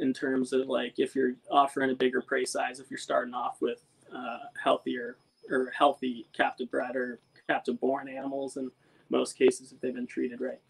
in 0.00 0.12
terms 0.12 0.52
of 0.52 0.66
like 0.66 0.94
if 0.98 1.14
you're 1.14 1.34
offering 1.50 1.90
a 1.90 1.94
bigger 1.94 2.20
prey 2.20 2.44
size, 2.44 2.80
if 2.80 2.90
you're 2.90 2.98
starting 2.98 3.34
off 3.34 3.58
with 3.60 3.84
uh, 4.12 4.38
healthier 4.60 5.16
or 5.50 5.70
healthy 5.76 6.26
captive 6.36 6.70
bred 6.70 6.96
or 6.96 7.20
captive 7.48 7.80
born 7.80 8.08
animals 8.08 8.56
in 8.56 8.70
most 9.10 9.38
cases 9.38 9.72
if 9.72 9.80
they've 9.80 9.94
been 9.94 10.06
treated 10.06 10.40
right. 10.40 10.60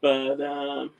But 0.00 0.40
um, 0.40 0.90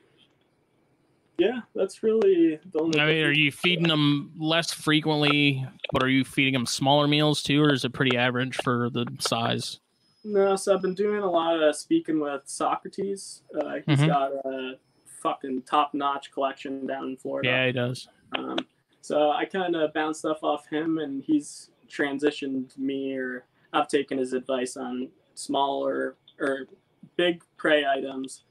yeah, 1.38 1.60
that's 1.74 2.02
really 2.02 2.58
the 2.72 2.80
only. 2.80 3.00
I 3.00 3.06
mean, 3.06 3.24
are 3.24 3.32
you 3.32 3.52
feeding 3.52 3.88
them 3.88 4.32
less 4.38 4.72
frequently, 4.72 5.66
but 5.92 6.02
are 6.02 6.08
you 6.08 6.24
feeding 6.24 6.54
them 6.54 6.66
smaller 6.66 7.06
meals 7.06 7.42
too, 7.42 7.62
or 7.62 7.72
is 7.72 7.84
it 7.84 7.92
pretty 7.92 8.16
average 8.16 8.56
for 8.62 8.90
the 8.90 9.06
size? 9.18 9.80
No, 10.24 10.56
so 10.56 10.74
I've 10.74 10.82
been 10.82 10.94
doing 10.94 11.22
a 11.22 11.30
lot 11.30 11.62
of 11.62 11.76
speaking 11.76 12.18
with 12.18 12.42
Socrates. 12.46 13.42
Uh, 13.54 13.76
he's 13.86 14.00
Mhm. 14.00 14.06
got 14.08 14.32
a 14.32 14.78
fucking 15.04 15.62
top 15.62 15.94
notch 15.94 16.32
collection 16.32 16.86
down 16.86 17.10
in 17.10 17.16
Florida. 17.16 17.48
Yeah, 17.48 17.66
he 17.66 17.72
does. 17.72 18.08
Um, 18.36 18.58
so 19.02 19.30
I 19.30 19.44
kind 19.44 19.76
of 19.76 19.92
bounce 19.92 20.18
stuff 20.18 20.42
off 20.42 20.68
him, 20.68 20.98
and 20.98 21.22
he's 21.22 21.70
transitioned 21.88 22.76
me, 22.76 23.14
or 23.16 23.44
I've 23.76 23.88
taken 23.88 24.16
his 24.16 24.32
advice 24.32 24.76
on 24.78 25.10
smaller 25.34 26.16
or 26.40 26.66
big 27.16 27.42
prey 27.58 27.84
items 27.84 28.42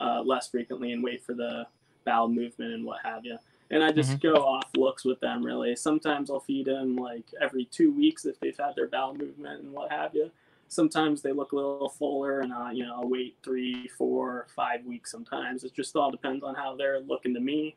uh, 0.00 0.22
less 0.24 0.48
frequently 0.48 0.92
and 0.92 1.04
wait 1.04 1.22
for 1.22 1.34
the 1.34 1.66
bowel 2.06 2.28
movement 2.28 2.72
and 2.72 2.84
what 2.84 3.00
have 3.04 3.24
you. 3.24 3.36
And 3.70 3.82
I 3.82 3.92
just 3.92 4.20
go 4.20 4.34
off 4.34 4.68
looks 4.76 5.04
with 5.04 5.20
them 5.20 5.44
really. 5.44 5.76
Sometimes 5.76 6.30
I'll 6.30 6.40
feed 6.40 6.66
them 6.66 6.96
like 6.96 7.24
every 7.40 7.66
two 7.66 7.92
weeks 7.92 8.24
if 8.24 8.40
they've 8.40 8.56
had 8.56 8.74
their 8.76 8.88
bowel 8.88 9.14
movement 9.14 9.62
and 9.62 9.72
what 9.72 9.92
have 9.92 10.14
you. 10.14 10.30
Sometimes 10.68 11.20
they 11.20 11.32
look 11.32 11.52
a 11.52 11.56
little 11.56 11.90
fuller, 11.90 12.40
and 12.40 12.50
uh, 12.50 12.70
you 12.72 12.86
know 12.86 12.96
I'll 12.96 13.08
wait 13.08 13.36
three, 13.42 13.88
four, 13.98 14.46
five 14.56 14.86
weeks. 14.86 15.10
Sometimes 15.10 15.64
it 15.64 15.74
just 15.74 15.94
all 15.96 16.10
depends 16.10 16.42
on 16.42 16.54
how 16.54 16.76
they're 16.76 17.00
looking 17.00 17.34
to 17.34 17.40
me. 17.40 17.76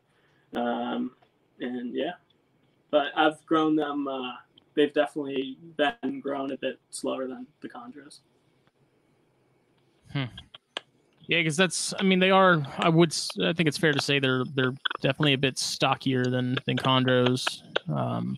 Um, 0.55 1.11
and 1.59 1.93
yeah, 1.93 2.13
but 2.91 3.07
I've 3.17 3.45
grown 3.45 3.75
them. 3.75 4.07
Uh, 4.07 4.31
they've 4.75 4.93
definitely 4.93 5.57
been 5.77 6.19
grown 6.19 6.51
a 6.51 6.57
bit 6.57 6.79
slower 6.89 7.27
than 7.27 7.47
the 7.61 7.69
chondros. 7.69 8.19
Yeah, 11.27 11.39
because 11.39 11.57
that's. 11.57 11.93
I 11.99 12.03
mean, 12.03 12.19
they 12.19 12.31
are. 12.31 12.65
I 12.77 12.89
would. 12.89 13.15
I 13.43 13.53
think 13.53 13.67
it's 13.67 13.77
fair 13.77 13.91
to 13.91 14.01
say 14.01 14.19
they're 14.19 14.43
they're 14.53 14.73
definitely 15.01 15.33
a 15.33 15.37
bit 15.37 15.57
stockier 15.57 16.23
than 16.25 16.57
than 16.65 16.77
chondros. 16.77 17.63
Um, 17.89 18.37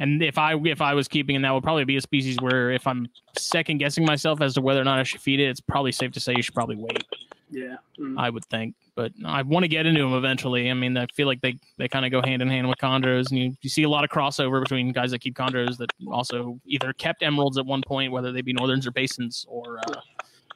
and 0.00 0.22
if 0.22 0.38
I 0.38 0.54
if 0.64 0.80
I 0.80 0.94
was 0.94 1.08
keeping, 1.08 1.36
and 1.36 1.44
that 1.44 1.54
would 1.54 1.62
probably 1.62 1.84
be 1.84 1.96
a 1.96 2.00
species 2.00 2.36
where 2.40 2.70
if 2.70 2.86
I'm 2.86 3.08
second 3.36 3.78
guessing 3.78 4.04
myself 4.04 4.40
as 4.40 4.54
to 4.54 4.60
whether 4.60 4.80
or 4.80 4.84
not 4.84 4.98
I 4.98 5.04
should 5.04 5.20
feed 5.20 5.40
it, 5.40 5.48
it's 5.48 5.60
probably 5.60 5.92
safe 5.92 6.12
to 6.12 6.20
say 6.20 6.34
you 6.36 6.42
should 6.42 6.54
probably 6.54 6.76
wait. 6.76 7.04
Yeah. 7.50 7.76
Mm. 7.98 8.18
I 8.18 8.30
would 8.30 8.44
think, 8.46 8.74
but 8.94 9.12
I 9.24 9.42
want 9.42 9.64
to 9.64 9.68
get 9.68 9.86
into 9.86 10.00
them 10.02 10.12
eventually. 10.14 10.70
I 10.70 10.74
mean, 10.74 10.96
I 10.96 11.06
feel 11.14 11.26
like 11.26 11.40
they 11.40 11.56
they 11.78 11.88
kind 11.88 12.04
of 12.04 12.10
go 12.10 12.20
hand 12.22 12.42
in 12.42 12.48
hand 12.48 12.68
with 12.68 12.78
chondros, 12.78 13.30
and 13.30 13.38
you, 13.38 13.56
you 13.62 13.70
see 13.70 13.84
a 13.84 13.88
lot 13.88 14.04
of 14.04 14.10
crossover 14.10 14.60
between 14.62 14.92
guys 14.92 15.10
that 15.12 15.20
keep 15.20 15.34
chondros 15.36 15.76
that 15.78 15.90
also 16.06 16.60
either 16.66 16.92
kept 16.92 17.22
emeralds 17.22 17.58
at 17.58 17.64
one 17.66 17.82
point, 17.82 18.12
whether 18.12 18.32
they 18.32 18.42
be 18.42 18.52
northerns 18.52 18.86
or 18.86 18.90
basins, 18.90 19.46
or 19.48 19.78
uh, 19.78 20.00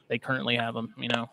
they 0.07 0.17
currently 0.19 0.55
have 0.55 0.73
them. 0.73 0.93
You 0.97 1.09
know. 1.09 1.29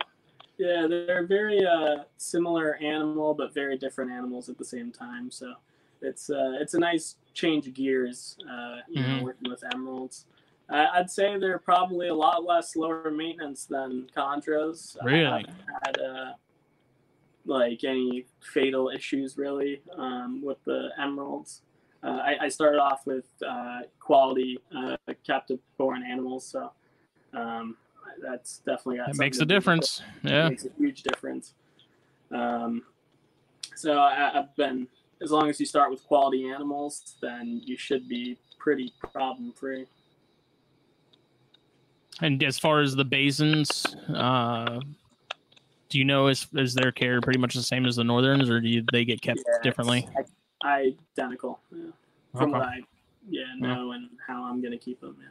Yeah, 0.58 0.86
they're 0.88 1.26
very 1.26 1.64
uh, 1.64 2.04
similar 2.18 2.76
animal, 2.76 3.32
but 3.34 3.54
very 3.54 3.78
different 3.78 4.10
animals 4.10 4.48
at 4.48 4.58
the 4.58 4.64
same 4.64 4.92
time. 4.92 5.30
So 5.30 5.54
it's 6.02 6.30
uh, 6.30 6.58
it's 6.60 6.74
a 6.74 6.78
nice 6.78 7.16
change 7.34 7.66
of 7.66 7.74
gears. 7.74 8.36
Uh, 8.50 8.76
you 8.88 9.02
Mhm. 9.02 9.18
know, 9.18 9.24
working 9.24 9.50
with 9.50 9.62
emeralds. 9.74 10.26
I'd 10.70 11.10
say 11.10 11.38
they're 11.38 11.58
probably 11.58 12.08
a 12.08 12.14
lot 12.14 12.44
less 12.44 12.76
lower 12.76 13.10
maintenance 13.10 13.64
than 13.64 14.06
chondros. 14.16 14.96
I 15.02 15.04
Really? 15.04 15.24
haven't 15.24 15.50
had 15.84 16.00
uh, 16.00 16.32
like 17.44 17.82
any 17.84 18.26
fatal 18.40 18.90
issues 18.90 19.36
really 19.36 19.82
um, 19.96 20.42
with 20.44 20.62
the 20.64 20.90
emeralds. 20.98 21.62
Uh, 22.02 22.18
I, 22.22 22.36
I 22.42 22.48
started 22.48 22.78
off 22.78 23.06
with 23.06 23.26
uh, 23.46 23.80
quality 23.98 24.58
uh, 24.76 24.96
captive 25.26 25.58
born 25.76 26.02
animals, 26.02 26.46
so 26.46 26.72
um, 27.34 27.76
that's 28.22 28.58
definitely 28.58 28.98
got 28.98 29.08
That 29.08 29.18
makes 29.18 29.38
a 29.38 29.42
it 29.42 29.48
difference. 29.48 30.02
Yeah. 30.22 30.48
makes 30.48 30.64
a 30.64 30.70
huge 30.78 31.02
difference. 31.02 31.54
Um, 32.30 32.84
so 33.74 33.98
I, 33.98 34.38
I've 34.38 34.54
been 34.56 34.86
as 35.22 35.30
long 35.30 35.50
as 35.50 35.60
you 35.60 35.66
start 35.66 35.90
with 35.90 36.02
quality 36.04 36.48
animals, 36.48 37.16
then 37.20 37.60
you 37.64 37.76
should 37.76 38.08
be 38.08 38.38
pretty 38.58 38.92
problem 39.12 39.52
free. 39.52 39.86
And 42.20 42.42
as 42.42 42.58
far 42.58 42.80
as 42.80 42.94
the 42.94 43.04
basins, 43.04 43.86
uh, 44.14 44.80
do 45.88 45.98
you 45.98 46.04
know 46.04 46.28
is 46.28 46.46
is 46.54 46.74
their 46.74 46.92
care 46.92 47.20
pretty 47.20 47.38
much 47.38 47.54
the 47.54 47.62
same 47.62 47.86
as 47.86 47.96
the 47.96 48.04
northerns, 48.04 48.48
or 48.50 48.60
do 48.60 48.68
you, 48.68 48.84
they 48.92 49.04
get 49.04 49.20
kept 49.22 49.40
Yeah, 49.46 49.62
differently? 49.62 50.06
i- 50.62 50.94
identical 51.16 51.60
yeah. 51.74 51.90
from 52.36 52.52
what 52.52 52.62
Okay. 52.62 52.70
I 52.70 52.80
yeah 53.28 53.44
know 53.56 53.92
and 53.92 54.08
how 54.26 54.44
I'm 54.44 54.62
gonna 54.62 54.78
keep 54.78 55.00
them. 55.00 55.16
Yeah. 55.20 55.28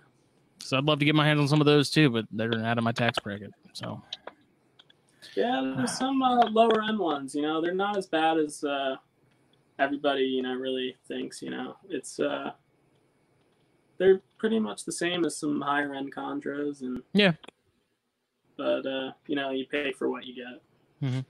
So 0.59 0.77
I'd 0.77 0.83
love 0.85 0.99
to 0.99 1.05
get 1.05 1.15
my 1.15 1.25
hands 1.25 1.39
on 1.39 1.47
some 1.47 1.61
of 1.61 1.65
those 1.65 1.89
too, 1.89 2.09
but 2.09 2.25
they're 2.31 2.53
out 2.65 2.77
of 2.77 2.83
my 2.83 2.91
tax 2.91 3.19
bracket. 3.19 3.53
So 3.73 4.01
Yeah, 5.35 5.73
there's 5.77 5.97
some 5.97 6.21
uh, 6.21 6.49
lower 6.49 6.83
end 6.83 6.99
ones. 6.99 7.33
You 7.35 7.43
know, 7.43 7.61
they're 7.61 7.73
not 7.75 7.95
as 7.97 8.07
bad 8.07 8.37
as 8.37 8.63
uh, 8.63 8.95
everybody 9.77 10.23
you 10.23 10.41
know 10.41 10.53
really 10.55 10.97
thinks. 11.07 11.41
You 11.41 11.51
know, 11.51 11.75
it's 11.89 12.19
uh, 12.19 12.51
they're 13.97 14.21
pretty 14.39 14.59
much 14.59 14.85
the 14.85 14.91
same 14.91 15.25
as 15.25 15.37
some 15.37 15.61
higher 15.61 15.93
end 15.93 16.13
chondros 16.15 16.81
and 16.81 17.03
Yeah. 17.13 17.33
But 18.57 18.85
uh, 18.85 19.11
you 19.27 19.35
know, 19.35 19.51
you 19.51 19.65
pay 19.67 19.91
for 19.91 20.09
what 20.09 20.25
you 20.25 20.33
get. 21.01 21.23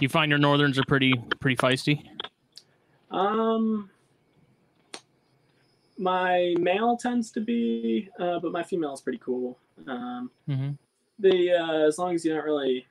you 0.00 0.08
find 0.08 0.30
your 0.30 0.38
northerns 0.38 0.78
are 0.78 0.84
pretty 0.84 1.14
pretty 1.40 1.56
feisty. 1.56 2.04
Um, 3.10 3.90
my 5.98 6.54
male 6.58 6.96
tends 6.96 7.30
to 7.32 7.40
be, 7.40 8.08
uh, 8.18 8.38
but 8.40 8.52
my 8.52 8.62
female 8.62 8.92
is 8.94 9.00
pretty 9.00 9.18
cool. 9.18 9.58
Um, 9.86 10.30
Mm-hmm. 10.48 10.70
they 11.18 11.52
uh, 11.52 11.86
as 11.86 11.96
long 11.98 12.14
as 12.14 12.22
you 12.24 12.34
don't 12.34 12.44
really 12.44 12.86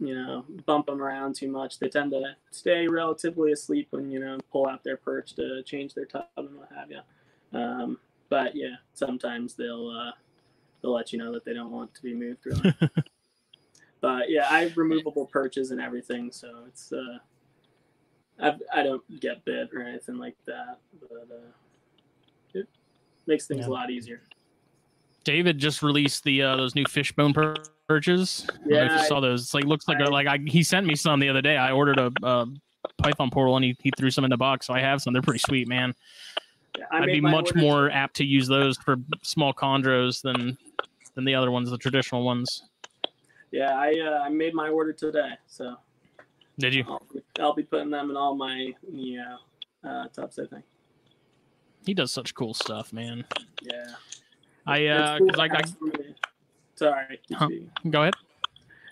you 0.00 0.14
know 0.14 0.44
bump 0.66 0.86
them 0.86 1.02
around 1.02 1.34
too 1.34 1.48
much 1.50 1.78
they 1.78 1.88
tend 1.88 2.10
to 2.10 2.22
stay 2.50 2.86
relatively 2.88 3.52
asleep 3.52 3.88
when 3.90 4.10
you 4.10 4.18
know 4.20 4.38
pull 4.50 4.66
out 4.66 4.82
their 4.84 4.96
perch 4.96 5.34
to 5.34 5.62
change 5.62 5.92
their 5.94 6.04
tub 6.06 6.24
and 6.36 6.56
what 6.58 6.68
have 6.74 6.90
you 6.90 7.00
um, 7.58 7.98
but 8.28 8.54
yeah 8.56 8.74
sometimes 8.94 9.54
they'll 9.54 9.88
uh, 9.88 10.12
they'll 10.82 10.92
let 10.94 11.12
you 11.12 11.18
know 11.18 11.32
that 11.32 11.44
they 11.44 11.52
don't 11.54 11.70
want 11.70 11.94
to 11.94 12.02
be 12.02 12.14
moved 12.14 12.44
really 12.46 12.74
but 14.00 14.30
yeah 14.30 14.46
i 14.50 14.60
have 14.60 14.76
removable 14.76 15.26
perches 15.26 15.70
and 15.70 15.80
everything 15.80 16.30
so 16.30 16.64
it's 16.66 16.92
uh 16.92 17.18
I've, 18.40 18.60
i 18.74 18.82
don't 18.82 19.02
get 19.20 19.44
bit 19.44 19.70
or 19.74 19.80
anything 19.82 20.16
like 20.18 20.36
that 20.46 20.78
but 21.00 21.28
uh 21.30 21.50
it 22.54 22.66
makes 23.26 23.46
things 23.46 23.60
Yeah. 23.60 23.68
a 23.68 23.72
lot 23.72 23.90
easier 23.90 24.22
David 25.24 25.58
just 25.58 25.82
released 25.82 26.22
the 26.22 26.40
uh, 26.40 26.54
those 26.56 26.76
new 26.76 26.84
fishbone 26.88 27.32
per- 27.32 27.56
perches. 27.88 28.46
I 28.48 28.52
don't 28.52 28.66
know 28.70 28.76
if 28.76 28.78
Yeah, 28.90 28.94
you 28.96 29.00
I- 29.02 29.08
saw 29.08 29.18
those. 29.18 29.42
It's 29.42 29.54
like 29.54 29.64
looks 29.64 29.88
like 29.88 29.98
a, 29.98 30.04
I- 30.04 30.06
like 30.06 30.28
I, 30.28 30.38
he 30.46 30.62
sent 30.62 30.86
me 30.86 30.94
some 30.94 31.18
the 31.18 31.28
other 31.28 31.42
day. 31.42 31.56
I 31.56 31.72
ordered 31.72 31.98
a, 31.98 32.12
a 32.22 32.46
Python 32.98 33.30
portal 33.30 33.56
and 33.56 33.64
he, 33.64 33.76
he 33.80 33.90
threw 33.98 34.08
some 34.12 34.22
in 34.22 34.30
the 34.30 34.36
box, 34.36 34.68
so 34.68 34.72
I 34.74 34.78
have 34.78 35.02
some. 35.02 35.12
They're 35.12 35.22
pretty 35.22 35.40
sweet, 35.40 35.66
man. 35.66 35.92
I 36.90 36.98
I'd 36.98 37.06
be 37.06 37.20
much 37.20 37.48
order 37.48 37.58
more 37.60 37.90
apt 37.90 38.16
to 38.16 38.24
use 38.24 38.46
those 38.48 38.76
for 38.78 38.96
small 39.22 39.52
chondros 39.52 40.20
than 40.22 40.56
than 41.14 41.24
the 41.24 41.34
other 41.34 41.50
ones, 41.50 41.70
the 41.70 41.78
traditional 41.78 42.24
ones. 42.24 42.64
Yeah, 43.50 43.78
I 43.78 43.98
uh, 44.00 44.24
I 44.24 44.28
made 44.28 44.54
my 44.54 44.68
order 44.68 44.92
today, 44.92 45.34
so 45.46 45.76
Did 46.58 46.74
you? 46.74 46.84
I'll, 46.88 47.02
I'll 47.40 47.54
be 47.54 47.62
putting 47.62 47.90
them 47.90 48.10
in 48.10 48.16
all 48.16 48.34
my 48.34 48.72
yeah 48.90 49.36
uh, 49.84 50.08
tubs. 50.08 50.38
I 50.38 50.46
think. 50.46 50.64
He 51.84 51.94
does 51.94 52.10
such 52.10 52.34
cool 52.34 52.52
stuff, 52.52 52.92
man. 52.92 53.24
Yeah. 53.62 53.86
I 54.66 54.86
uh, 54.86 55.18
cool 55.18 55.30
like 55.36 55.54
I 55.54 55.62
Sorry. 56.74 57.20
Huh. 57.32 57.48
go 57.88 58.02
ahead. 58.02 58.14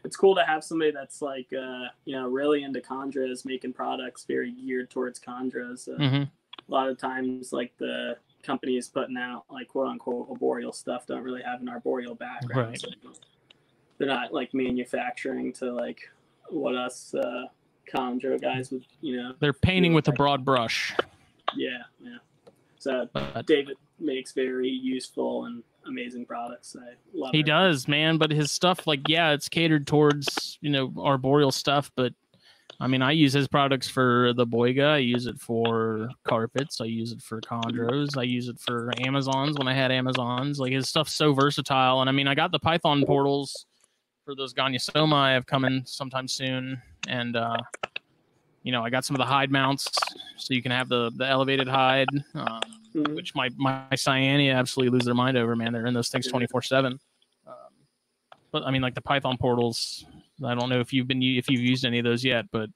It's 0.04 0.16
cool 0.16 0.34
to 0.36 0.44
have 0.44 0.62
somebody 0.62 0.90
that's 0.90 1.20
like 1.20 1.48
uh, 1.52 1.86
you 2.04 2.14
know 2.14 2.28
really 2.28 2.62
into 2.62 2.80
chondros, 2.80 3.44
making 3.44 3.72
products 3.72 4.24
very 4.24 4.52
geared 4.52 4.90
towards 4.90 5.18
chondros. 5.18 5.88
Uh, 5.88 6.08
hmm 6.08 6.22
A 6.68 6.72
lot 6.72 6.88
of 6.88 6.98
times, 6.98 7.52
like 7.52 7.72
the 7.78 8.16
companies 8.42 8.88
putting 8.88 9.16
out 9.16 9.44
like 9.50 9.68
quote 9.68 9.88
unquote 9.88 10.28
arboreal 10.30 10.72
stuff 10.72 11.06
don't 11.06 11.22
really 11.22 11.42
have 11.42 11.60
an 11.60 11.68
arboreal 11.68 12.14
background. 12.14 12.68
Right. 12.68 12.80
So 12.80 12.88
they're 13.98 14.08
not 14.08 14.32
like 14.32 14.52
manufacturing 14.54 15.52
to 15.54 15.72
like 15.72 16.00
what 16.50 16.74
us 16.74 17.14
uh, 17.14 17.44
chondro 17.92 18.40
guys 18.40 18.70
would 18.70 18.84
you 19.00 19.16
know 19.16 19.34
They're 19.40 19.52
painting 19.52 19.94
with 19.94 20.08
a 20.08 20.12
broad 20.12 20.44
brush. 20.44 20.94
Yeah, 21.54 21.82
yeah. 22.00 22.16
So 22.78 23.08
But 23.12 23.46
David 23.46 23.76
makes 23.98 24.32
very 24.32 24.68
useful 24.68 25.46
and 25.46 25.62
amazing 25.86 26.26
products. 26.26 26.76
I 26.78 26.94
love 27.14 27.30
he 27.32 27.40
it. 27.40 27.46
does, 27.46 27.88
man. 27.88 28.18
But 28.18 28.30
his 28.30 28.50
stuff, 28.50 28.86
like, 28.86 29.00
yeah, 29.08 29.32
it's 29.32 29.48
catered 29.48 29.86
towards 29.86 30.58
you 30.60 30.70
know 30.70 30.92
arboreal 30.98 31.52
stuff. 31.52 31.90
But 31.96 32.12
I 32.84 32.86
mean, 32.86 33.00
I 33.00 33.12
use 33.12 33.32
his 33.32 33.48
products 33.48 33.88
for 33.88 34.34
the 34.34 34.46
boiga. 34.46 34.88
I 34.88 34.98
use 34.98 35.26
it 35.26 35.40
for 35.40 36.10
carpets. 36.24 36.82
I 36.82 36.84
use 36.84 37.12
it 37.12 37.22
for 37.22 37.40
chondros. 37.40 38.18
I 38.18 38.24
use 38.24 38.48
it 38.48 38.58
for 38.60 38.90
Amazons 39.00 39.56
when 39.56 39.66
I 39.66 39.72
had 39.72 39.90
Amazons. 39.90 40.58
Like 40.58 40.72
his 40.72 40.86
stuff's 40.86 41.14
so 41.14 41.32
versatile. 41.32 42.02
And 42.02 42.10
I 42.10 42.12
mean, 42.12 42.28
I 42.28 42.34
got 42.34 42.52
the 42.52 42.58
Python 42.58 43.02
portals 43.06 43.64
for 44.26 44.34
those 44.34 44.52
Gonyosoma. 44.52 45.14
I 45.14 45.32
have 45.32 45.46
coming 45.46 45.82
sometime 45.86 46.28
soon, 46.28 46.82
and 47.08 47.36
uh, 47.36 47.56
you 48.64 48.70
know, 48.72 48.84
I 48.84 48.90
got 48.90 49.06
some 49.06 49.16
of 49.16 49.18
the 49.18 49.24
hide 49.32 49.50
mounts, 49.50 49.90
so 50.36 50.52
you 50.52 50.60
can 50.62 50.70
have 50.70 50.90
the 50.90 51.10
the 51.16 51.26
elevated 51.26 51.66
hide. 51.68 52.08
Um, 52.34 52.60
Mhm. 52.94 53.14
which 53.16 53.34
my 53.34 53.48
my 53.56 53.82
Cyanea 53.94 54.54
absolutely 54.54 54.96
lose 54.96 55.04
their 55.04 55.14
mind 55.14 55.36
over, 55.36 55.56
man. 55.56 55.72
They're 55.72 55.86
in 55.86 55.94
those 55.94 56.10
things 56.10 56.28
twenty 56.28 56.46
four 56.46 56.60
seven. 56.62 57.00
Um, 57.46 57.54
But 58.52 58.62
I 58.62 58.70
mean, 58.70 58.82
like 58.82 58.94
the 58.94 59.00
Python 59.00 59.36
portals. 59.36 60.04
I 60.44 60.54
don't 60.54 60.68
know 60.68 60.80
if 60.80 60.92
you've 60.92 61.06
been 61.06 61.22
if 61.22 61.48
you've 61.48 61.60
used 61.60 61.84
any 61.84 61.98
of 61.98 62.04
those 62.04 62.24
yet, 62.24 62.46
but 62.50 62.70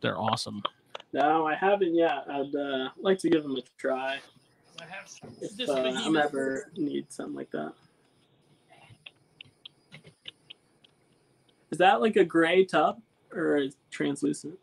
they're 0.00 0.18
awesome. 0.18 0.62
No, 1.12 1.46
I 1.46 1.54
haven't 1.54 1.94
yet. 1.94 2.24
I'd 2.30 2.54
uh, 2.54 2.88
like 3.00 3.18
to 3.18 3.28
give 3.28 3.42
them 3.42 3.56
a 3.56 3.62
try 3.76 4.18
I 4.80 4.84
have 4.86 5.10
if 5.40 5.68
uh, 5.68 5.74
I'm 5.74 6.16
ever 6.16 6.70
need 6.76 7.12
something 7.12 7.34
like 7.34 7.50
that. 7.50 7.72
Is 11.70 11.78
that 11.78 12.00
like 12.00 12.16
a 12.16 12.24
gray 12.24 12.64
tub 12.64 13.00
or 13.32 13.56
is 13.56 13.76
translucent? 13.90 14.58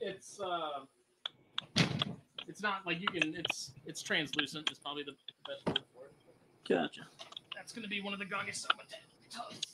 It's 0.00 0.40
uh, 0.40 0.84
it's 2.48 2.62
not 2.62 2.86
like 2.86 3.00
you 3.00 3.06
can. 3.08 3.34
It's 3.34 3.72
it's 3.86 4.02
translucent. 4.02 4.68
It's 4.70 4.80
probably 4.80 5.04
the 5.04 5.14
best 5.46 5.66
word 5.66 5.80
for 5.94 6.04
it. 6.04 6.68
Gotcha. 6.68 7.02
That's 7.54 7.72
gonna 7.72 7.88
be 7.88 8.00
one 8.00 8.12
of 8.12 8.18
the 8.18 8.24
Gagisama 8.24 8.84
tubs. 9.30 9.66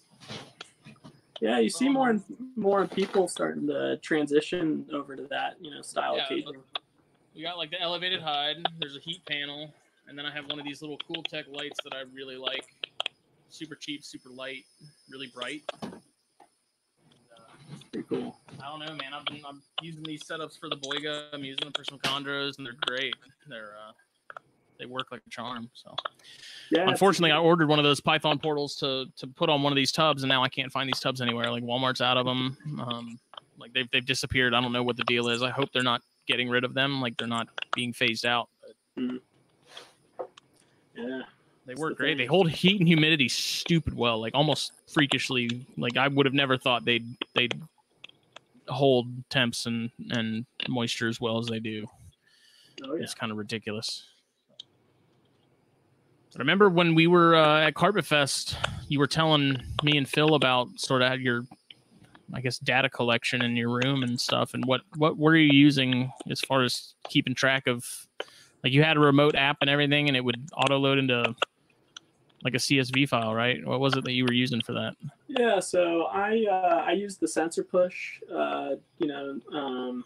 Yeah, 1.41 1.59
you 1.59 1.69
see 1.69 1.89
more 1.89 2.11
and 2.11 2.23
more 2.57 2.87
people 2.87 3.29
starting 3.29 3.67
to 3.67 3.99
transition 3.99 4.87
over 4.93 5.17
to 5.17 5.27
that, 5.29 5.57
you 5.61 5.71
know, 5.71 5.83
style 5.83 6.17
Yeah, 6.17 6.25
occasion. 6.25 6.63
We 7.35 7.43
got 7.43 7.59
like 7.59 7.71
the 7.71 7.81
elevated 7.81 8.23
hide. 8.23 8.57
There's 8.81 8.97
a 8.97 9.01
heat 9.01 9.25
panel, 9.27 9.73
and 10.09 10.19
then 10.19 10.25
I 10.25 10.33
have 10.33 10.47
one 10.47 10.59
of 10.59 10.65
these 10.65 10.81
little 10.81 10.99
Cool 11.07 11.23
Tech 11.25 11.45
lights 11.53 11.79
that 11.85 11.95
I 11.95 12.05
really 12.15 12.37
like. 12.37 12.65
Super 13.51 13.75
cheap, 13.75 14.05
super 14.05 14.31
light, 14.31 14.65
really 15.11 15.27
bright. 15.35 15.63
And, 15.83 15.93
uh, 15.93 17.53
Pretty 17.93 18.09
cool. 18.09 18.39
I 18.63 18.69
don't 18.69 18.81
know, 18.81 18.95
man. 18.95 19.13
I've 19.15 19.25
been 19.27 19.43
I'm 19.47 19.63
using 19.83 20.03
these 20.03 20.25
setups 20.25 20.59
for 20.59 20.69
the 20.71 20.77
Boiga. 20.77 21.25
I'm 21.33 21.45
using 21.45 21.65
them 21.65 21.73
for 21.77 21.85
some 21.85 21.99
chondros, 21.99 22.57
and 22.57 22.67
they're 22.67 22.77
great. 22.87 23.15
They're 23.49 23.75
uh, 23.87 23.93
they 24.79 24.87
work 24.87 25.09
like 25.11 25.23
a 25.27 25.31
charm. 25.31 25.71
So 25.75 25.95
Yeah. 26.71 26.89
unfortunately, 26.89 27.33
I 27.33 27.39
ordered 27.39 27.69
one 27.69 27.79
of 27.79 27.85
those 27.85 28.01
Python 28.01 28.39
portals 28.39 28.77
to 28.77 29.07
to 29.17 29.27
put 29.27 29.49
on 29.49 29.63
one 29.63 29.73
of 29.73 29.77
these 29.77 29.93
tubs, 29.93 30.23
and 30.23 30.29
now 30.29 30.43
I 30.43 30.49
can't 30.49 30.71
find 30.73 30.89
these 30.89 31.01
tubs 31.01 31.21
anywhere. 31.21 31.51
Like 31.51 31.63
Walmart's 31.65 32.01
out 32.01 32.17
of 32.17 32.27
them. 32.27 32.57
Um, 32.87 33.19
like 33.59 33.73
they've 33.73 33.91
they've 33.91 34.05
disappeared. 34.05 34.55
I 34.55 34.61
don't 34.61 34.73
know 34.73 34.83
what 34.83 34.97
the 34.97 35.05
deal 35.05 35.29
is. 35.29 35.43
I 35.43 35.51
hope 35.51 35.71
they're 35.73 35.83
not 35.83 36.03
getting 36.27 36.49
rid 36.49 36.65
of 36.65 36.75
them. 36.75 37.01
Like 37.01 37.17
they're 37.17 37.27
not 37.29 37.49
being 37.75 37.93
phased 37.93 38.27
out. 38.27 38.49
But 38.97 39.11
yeah. 40.97 41.23
they 41.67 41.75
work 41.75 41.93
the 41.93 41.97
great. 41.97 42.11
thing. 42.13 42.19
They 42.19 42.27
hold 42.27 42.51
heat 42.51 42.79
and 42.81 42.89
humidity 42.89 43.29
stupid 43.29 43.95
well. 43.95 44.21
Like 44.21 44.35
almost 44.35 44.73
freakishly. 44.93 45.67
Like 45.77 45.97
I 45.97 46.09
would 46.09 46.27
have 46.27 46.35
never 46.35 46.57
thought 46.59 46.85
they'd 46.85 47.07
they'd 47.35 47.55
hold 48.69 49.07
temps 49.31 49.67
and 49.67 49.91
and 50.11 50.45
moisture 50.69 51.09
as 51.09 51.21
well 51.21 51.39
as 51.39 51.47
they 51.47 51.61
do. 51.61 51.87
Oh 52.85 52.95
yeah. 52.95 53.03
It's 53.05 53.15
kind 53.15 53.31
of 53.33 53.39
ridiculous. 53.39 54.05
Remember 56.39 56.69
when 56.69 56.95
we 56.95 57.07
were 57.07 57.35
uh, 57.35 57.67
at 57.67 57.75
Carpet 57.75 58.05
Fest, 58.05 58.57
you 58.89 58.99
were 58.99 59.07
telling 59.07 59.63
me 59.83 59.97
and 59.97 60.09
Phil 60.09 60.35
about 60.35 60.69
sort 60.79 61.03
of 61.03 61.21
your, 61.21 61.45
I 62.35 62.41
guess, 62.41 62.59
data 62.59 62.91
collection 62.91 63.43
in 63.43 63.57
your 63.57 63.71
room 63.71 64.03
and 64.03 64.21
stuff. 64.21 64.55
And 64.55 64.65
what 64.67 64.83
what 64.97 65.17
were 65.17 65.35
you 65.35 65.51
using 65.53 66.13
as 66.31 66.41
far 66.41 66.63
as 66.63 66.95
keeping 67.09 67.35
track 67.35 67.67
of? 67.67 67.87
Like 68.63 68.73
you 68.73 68.83
had 68.83 68.97
a 68.97 69.01
remote 69.01 69.35
app 69.35 69.59
and 69.61 69.71
everything, 69.71 70.09
and 70.09 70.17
it 70.17 70.25
would 70.25 70.51
auto 70.57 70.79
load 70.79 70.99
into 70.99 71.35
like 72.43 72.55
a 72.55 72.59
CSV 72.59 73.09
file, 73.09 73.35
right? 73.35 73.65
What 73.65 73.81
was 73.81 73.97
it 73.97 74.05
that 74.05 74.13
you 74.13 74.25
were 74.25 74.33
using 74.33 74.61
for 74.61 74.73
that? 74.75 74.95
Yeah, 75.29 75.61
so 75.61 76.05
I 76.05 76.45
uh, 76.51 76.85
I 76.87 76.93
use 76.93 77.17
the 77.17 77.27
SensorPush, 77.27 77.93
uh, 78.35 78.77
you 78.99 79.07
know, 79.07 79.41
um, 79.53 80.05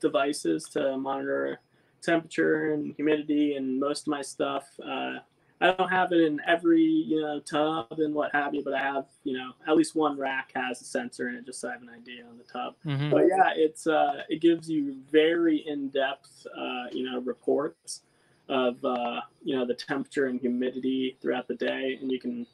devices 0.00 0.64
to 0.72 0.96
monitor 0.98 1.60
temperature 2.02 2.74
and 2.74 2.94
humidity 2.96 3.54
and 3.56 3.80
most 3.80 4.02
of 4.02 4.08
my 4.08 4.20
stuff. 4.22 4.66
Uh, 4.84 5.18
I 5.60 5.72
don't 5.72 5.88
have 5.88 6.12
it 6.12 6.20
in 6.20 6.40
every 6.46 6.82
you 6.82 7.20
know 7.20 7.40
tub 7.40 7.98
and 7.98 8.14
what 8.14 8.32
have 8.32 8.54
you, 8.54 8.62
but 8.64 8.74
I 8.74 8.80
have 8.80 9.06
you 9.22 9.34
know 9.34 9.52
at 9.66 9.76
least 9.76 9.94
one 9.94 10.18
rack 10.18 10.50
has 10.54 10.80
a 10.80 10.84
sensor 10.84 11.28
in 11.28 11.36
it, 11.36 11.46
just 11.46 11.60
so 11.60 11.68
I 11.68 11.72
have 11.72 11.82
an 11.82 11.90
idea 11.90 12.24
on 12.28 12.36
the 12.36 12.44
tub. 12.44 12.74
Mm-hmm. 12.84 13.10
But 13.10 13.28
yeah, 13.28 13.52
it's 13.54 13.86
uh, 13.86 14.22
it 14.28 14.40
gives 14.40 14.68
you 14.68 14.96
very 15.10 15.58
in 15.66 15.88
depth 15.90 16.46
uh, 16.56 16.86
you 16.92 17.10
know 17.10 17.20
reports 17.20 18.02
of 18.48 18.84
uh, 18.84 19.20
you 19.42 19.56
know 19.56 19.64
the 19.64 19.74
temperature 19.74 20.26
and 20.26 20.40
humidity 20.40 21.16
throughout 21.22 21.48
the 21.48 21.54
day, 21.54 21.98
and 22.00 22.10
you 22.10 22.20
can 22.20 22.46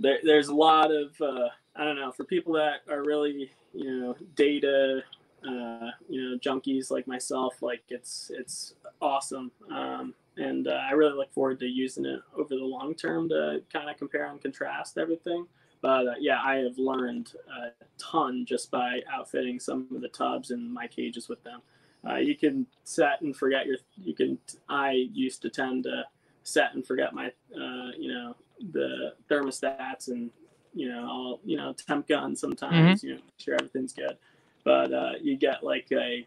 there, 0.00 0.18
there's 0.24 0.48
a 0.48 0.54
lot 0.54 0.90
of 0.90 1.20
uh, 1.20 1.48
I 1.76 1.84
don't 1.84 1.96
know 1.96 2.12
for 2.12 2.24
people 2.24 2.54
that 2.54 2.80
are 2.90 3.04
really 3.04 3.50
you 3.74 4.00
know 4.00 4.16
data 4.34 5.02
uh, 5.46 5.90
you 6.08 6.22
know 6.22 6.38
junkies 6.38 6.90
like 6.90 7.06
myself 7.06 7.62
like 7.62 7.82
it's 7.88 8.30
it's 8.34 8.74
awesome 9.00 9.50
um, 9.70 10.14
and 10.36 10.68
uh, 10.68 10.70
I 10.88 10.92
really 10.92 11.16
look 11.16 11.32
forward 11.32 11.60
to 11.60 11.66
using 11.66 12.06
it 12.06 12.20
over 12.36 12.54
the 12.54 12.64
long 12.64 12.94
term 12.94 13.28
to 13.30 13.62
kind 13.72 13.90
of 13.90 13.96
compare 13.96 14.26
and 14.26 14.40
contrast 14.40 14.98
everything. 14.98 15.46
But 15.80 16.06
uh, 16.06 16.14
yeah 16.20 16.40
I 16.42 16.56
have 16.56 16.78
learned 16.78 17.32
a 17.50 17.70
ton 17.98 18.46
just 18.46 18.70
by 18.70 19.00
outfitting 19.12 19.60
some 19.60 19.88
of 19.94 20.00
the 20.00 20.08
tubs 20.08 20.50
and 20.50 20.72
my 20.72 20.86
cages 20.86 21.28
with 21.28 21.42
them. 21.44 21.60
Uh, 22.08 22.16
you 22.16 22.36
can 22.36 22.66
set 22.84 23.20
and 23.20 23.36
forget 23.36 23.66
your 23.66 23.76
you 23.96 24.14
can 24.14 24.38
I 24.68 25.08
used 25.12 25.42
to 25.42 25.50
tend 25.50 25.84
to 25.84 26.04
set 26.42 26.74
and 26.74 26.86
forget 26.86 27.14
my 27.14 27.26
uh, 27.26 27.90
you 27.98 28.12
know 28.12 28.34
the 28.72 29.14
thermostats 29.30 30.08
and 30.08 30.30
you 30.74 30.88
know 30.88 31.06
all 31.08 31.40
you 31.44 31.56
know 31.56 31.72
temp 31.72 32.08
gun 32.08 32.34
sometimes 32.34 33.02
you 33.02 33.10
know 33.10 33.16
make 33.16 33.38
sure 33.38 33.54
everything's 33.54 33.92
good. 33.92 34.16
But 34.64 34.92
uh, 34.92 35.12
you 35.20 35.36
get 35.36 35.62
like 35.64 35.88
a 35.92 36.26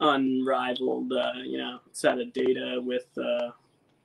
unrivaled 0.00 1.12
uh, 1.12 1.32
you 1.44 1.58
know 1.58 1.80
set 1.92 2.18
of 2.18 2.32
data 2.32 2.80
with 2.84 3.06
uh, 3.18 3.50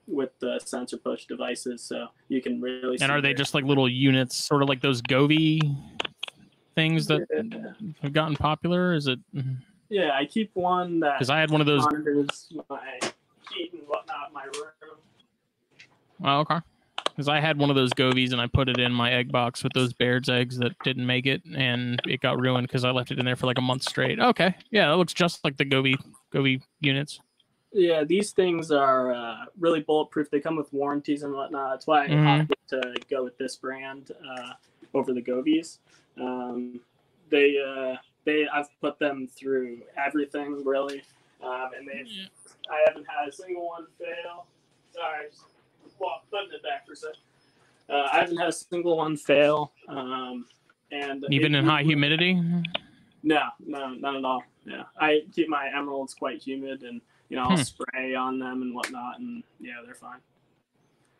with 0.08 0.32
the 0.40 0.60
SensorPush 0.64 1.28
devices 1.28 1.82
so 1.84 2.08
you 2.28 2.42
can 2.42 2.60
really 2.60 2.98
see 2.98 3.04
And 3.04 3.12
are 3.12 3.22
they 3.22 3.34
just 3.34 3.54
like 3.54 3.64
little 3.64 3.88
units, 3.88 4.36
sort 4.36 4.62
of 4.64 4.70
like 4.70 4.82
those 4.82 5.02
Govee 5.02 5.62
things 6.76 7.08
that 7.08 7.22
Yeah. 7.32 7.74
have 8.02 8.12
gotten 8.14 8.36
popular? 8.36 8.94
Is 8.94 9.08
it? 9.08 9.20
yeah 9.90 10.12
i 10.16 10.26
keep 10.26 10.50
one 10.56 11.00
that 11.02 11.20
Because 11.20 11.30
I 11.30 11.40
had 11.40 11.52
one 11.52 11.62
of 11.62 11.68
those. 11.68 11.84
monitors 11.84 12.52
my 12.70 13.00
heat 13.54 13.72
and 13.74 13.84
whatnot 13.88 14.30
in 14.30 14.34
my 14.34 14.46
room 14.46 14.98
Oh, 16.26 16.40
okay. 16.40 16.60
Because 17.16 17.28
I 17.28 17.40
had 17.40 17.60
one 17.60 17.70
of 17.70 17.76
those 17.76 17.92
Govies 17.92 18.32
and 18.32 18.42
I 18.42 18.48
put 18.48 18.70
it 18.70 18.80
in 18.80 18.92
my 18.92 19.12
egg 19.12 19.32
box 19.32 19.64
with 19.64 19.74
those 19.74 19.94
Baird's 19.94 20.30
eggs 20.30 20.58
that 20.58 20.72
didn't 20.84 21.06
make 21.06 21.28
it, 21.28 21.44
and 21.56 22.02
it 22.08 22.22
got 22.22 22.40
ruined 22.40 22.68
because 22.68 22.84
I 22.84 22.90
left 22.90 23.12
it 23.12 23.20
in 23.20 23.26
there 23.26 23.36
for 23.36 23.46
like 23.46 23.60
a 23.60 23.62
month 23.62 23.84
straight. 23.84 24.20
Okay, 24.20 24.56
yeah, 24.72 24.90
that 24.90 24.98
looks 24.98 25.14
just 25.14 25.44
like 25.44 25.58
the 25.58 25.66
Govee 25.66 25.96
Govee 26.34 26.62
units. 26.80 27.20
Yeah, 27.72 28.04
these 28.04 28.32
things 28.32 28.72
are 28.72 29.14
uh, 29.14 29.46
really 29.60 29.82
bulletproof. 29.82 30.30
They 30.30 30.40
come 30.40 30.56
with 30.56 30.72
warranties 30.74 31.24
and 31.24 31.34
whatnot. 31.34 31.72
That's 31.72 31.88
why 31.88 32.06
I 32.06 32.10
Mhm. 32.10 32.42
opted 32.42 32.58
to 32.70 32.94
go 33.10 33.24
with 33.24 33.38
this 33.38 33.56
brand 33.56 34.12
uh, 34.28 34.54
over 34.94 35.14
the 35.14 35.22
Govies. 35.22 35.80
Um, 36.20 36.80
they, 37.30 37.58
uh, 37.60 37.98
they, 38.26 38.48
I've 38.48 38.70
put 38.80 39.00
them 39.00 39.28
through 39.28 39.82
everything 39.98 40.64
really, 40.64 41.02
um, 41.44 41.72
and 41.76 41.88
they, 41.88 42.06
I 42.70 42.84
haven't 42.88 43.08
had 43.08 43.28
a 43.28 43.32
single 43.32 43.68
one 43.68 43.88
fail. 43.98 44.46
Sorry, 44.94 45.26
well, 46.04 46.22
putting 46.32 46.54
it 46.54 46.64
back 46.64 46.86
for 46.86 46.94
a 46.94 46.96
sec. 46.96 47.12
Uh, 47.90 48.08
I 48.12 48.20
haven't 48.20 48.38
had 48.38 48.48
a 48.48 48.52
single 48.54 48.98
one 48.98 49.18
fail. 49.18 49.74
Um, 49.88 50.46
and 50.92 51.26
Even 51.30 51.56
it- 51.56 51.60
in 51.60 51.66
high 51.66 51.84
humidity. 51.84 52.34
no, 53.24 53.42
no, 53.66 53.94
not 53.94 54.16
at 54.16 54.26
all. 54.26 54.44
Yeah, 54.66 54.84
I 55.00 55.22
keep 55.34 55.50
my 55.50 55.70
emeralds 55.76 56.14
quite 56.14 56.42
humid, 56.42 56.84
and 56.84 57.02
you 57.30 57.36
know 57.38 57.44
I'll 57.44 57.58
Hmm. 57.58 57.64
spray 57.64 58.16
on 58.16 58.40
them 58.40 58.62
and 58.62 58.74
whatnot, 58.74 59.20
and 59.20 59.44
yeah, 59.60 59.74
they're 59.86 59.96
fine. 59.96 60.20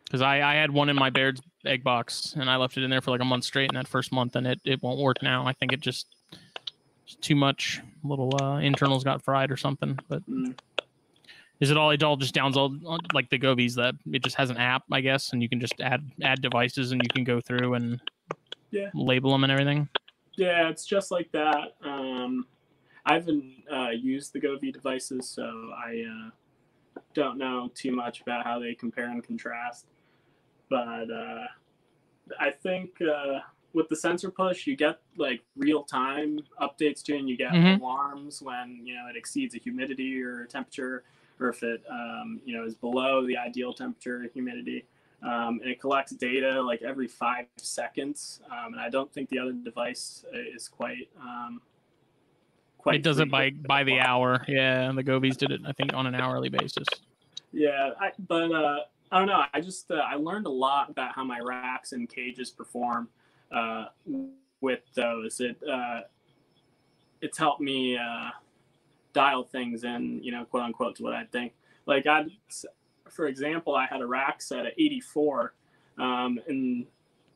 Because 0.04 0.22
I, 0.22 0.40
I 0.42 0.54
had 0.54 0.70
one 0.70 0.88
in 0.88 0.96
my 0.96 1.10
Baird's 1.10 1.42
egg 1.66 1.82
box 1.82 2.34
and 2.38 2.48
I 2.48 2.56
left 2.56 2.76
it 2.76 2.84
in 2.84 2.90
there 2.90 3.00
for 3.00 3.10
like 3.10 3.20
a 3.20 3.24
month 3.24 3.44
straight 3.44 3.70
in 3.70 3.74
that 3.74 3.88
first 3.88 4.12
month, 4.12 4.36
and 4.36 4.46
it, 4.46 4.60
it 4.64 4.82
won't 4.82 5.00
work 5.00 5.22
now. 5.22 5.46
I 5.46 5.52
think 5.54 5.72
it 5.72 5.80
just 5.80 6.06
too 7.20 7.34
much. 7.34 7.80
Little 8.04 8.30
uh, 8.40 8.58
internals 8.60 9.02
got 9.02 9.22
fried 9.22 9.50
or 9.50 9.56
something. 9.56 9.98
But 10.08 10.22
Mm. 10.30 10.56
Is 11.60 11.70
it 11.70 11.76
all? 11.76 11.90
It 11.90 12.02
all 12.02 12.16
just 12.16 12.34
downs 12.34 12.56
all 12.56 12.76
like 13.12 13.30
the 13.30 13.38
Govies 13.38 13.74
that 13.76 13.94
it 14.12 14.22
just 14.22 14.36
has 14.36 14.50
an 14.50 14.56
app, 14.56 14.82
I 14.90 15.00
guess, 15.00 15.32
and 15.32 15.42
you 15.42 15.48
can 15.48 15.60
just 15.60 15.80
add 15.80 16.08
add 16.22 16.42
devices 16.42 16.92
and 16.92 17.02
you 17.02 17.08
can 17.08 17.24
go 17.24 17.40
through 17.40 17.74
and 17.74 18.00
Yeah. 18.70 18.90
label 18.92 19.30
them 19.32 19.44
and 19.44 19.52
everything. 19.52 19.88
Yeah, 20.36 20.68
it's 20.68 20.84
just 20.84 21.10
like 21.12 21.30
that. 21.32 21.76
Um, 21.82 22.46
I 23.06 23.14
haven't 23.14 23.62
uh, 23.72 23.90
used 23.90 24.32
the 24.32 24.40
Govee 24.40 24.72
devices, 24.72 25.28
so 25.28 25.44
I 25.76 26.04
uh, 26.10 27.00
don't 27.14 27.38
know 27.38 27.70
too 27.74 27.92
much 27.92 28.20
about 28.20 28.44
how 28.44 28.58
they 28.58 28.74
compare 28.74 29.08
and 29.08 29.22
contrast. 29.22 29.86
But 30.68 31.08
uh, 31.10 31.46
I 32.40 32.50
think 32.50 33.00
uh, 33.00 33.40
with 33.74 33.88
the 33.88 33.94
SensorPush, 33.94 34.66
you 34.66 34.74
get 34.76 35.00
like 35.16 35.42
real 35.56 35.84
time 35.84 36.40
updates 36.60 37.00
to, 37.04 37.16
and 37.16 37.28
you 37.28 37.36
get 37.36 37.52
Mhm. 37.52 37.78
alarms 37.80 38.42
when 38.42 38.80
you 38.84 38.96
know 38.96 39.06
it 39.08 39.16
exceeds 39.16 39.54
a 39.54 39.58
humidity 39.58 40.20
or 40.20 40.42
a 40.42 40.48
temperature, 40.48 41.04
or 41.40 41.48
if 41.48 41.62
it 41.62 41.82
um, 41.90 42.40
you 42.44 42.56
know 42.56 42.64
is 42.64 42.74
below 42.74 43.26
the 43.26 43.36
ideal 43.36 43.72
temperature 43.72 44.24
or 44.24 44.28
humidity. 44.32 44.86
Um, 45.22 45.60
and 45.62 45.70
it 45.70 45.80
collects 45.80 46.12
data 46.12 46.60
like 46.60 46.82
every 46.82 47.08
five 47.08 47.46
seconds. 47.56 48.42
Um, 48.50 48.74
and 48.74 48.80
I 48.80 48.90
don't 48.90 49.10
think 49.10 49.30
the 49.30 49.38
other 49.38 49.52
device 49.52 50.22
is 50.34 50.68
quite 50.68 51.08
um, 51.18 51.62
quite. 52.84 52.96
it 52.96 53.02
does 53.02 53.18
it 53.18 53.30
by 53.30 53.50
by 53.50 53.84
the 53.84 54.00
hour. 54.00 54.44
Yeah, 54.46 54.88
and 54.88 54.96
the 54.96 55.04
Govies 55.04 55.36
did 55.36 55.50
it, 55.50 55.62
I 55.66 55.72
think, 55.72 55.94
on 55.94 56.06
an 56.06 56.14
hourly 56.14 56.50
basis. 56.50 56.86
Yeah, 57.52 57.90
I, 57.98 58.10
but 58.28 58.52
uh, 58.52 58.80
I 59.10 59.18
don't 59.18 59.28
know. 59.28 59.44
I 59.52 59.60
just 59.60 59.90
uh, 59.90 59.94
I 59.94 60.16
learned 60.16 60.46
a 60.46 60.50
lot 60.50 60.90
about 60.90 61.14
how 61.14 61.24
my 61.24 61.38
racks 61.40 61.92
and 61.92 62.08
cages 62.08 62.50
perform 62.50 63.08
uh, 63.50 63.86
with 64.60 64.80
those. 64.94 65.40
It 65.40 65.56
uh, 65.68 66.00
it's 67.20 67.38
helped 67.38 67.60
me 67.60 67.96
uh, 67.96 68.30
dial 69.14 69.44
things 69.44 69.84
in, 69.84 70.22
you 70.22 70.30
know, 70.32 70.44
quote 70.44 70.64
unquote, 70.64 70.96
to 70.96 71.02
what 71.02 71.14
I 71.14 71.24
think. 71.24 71.54
Like 71.86 72.06
I, 72.06 72.26
for 73.08 73.26
example, 73.26 73.74
I 73.74 73.86
had 73.86 74.02
a 74.02 74.06
rack 74.06 74.42
set 74.42 74.66
at 74.66 74.74
84, 74.78 75.54
um, 75.98 76.38
and 76.48 76.86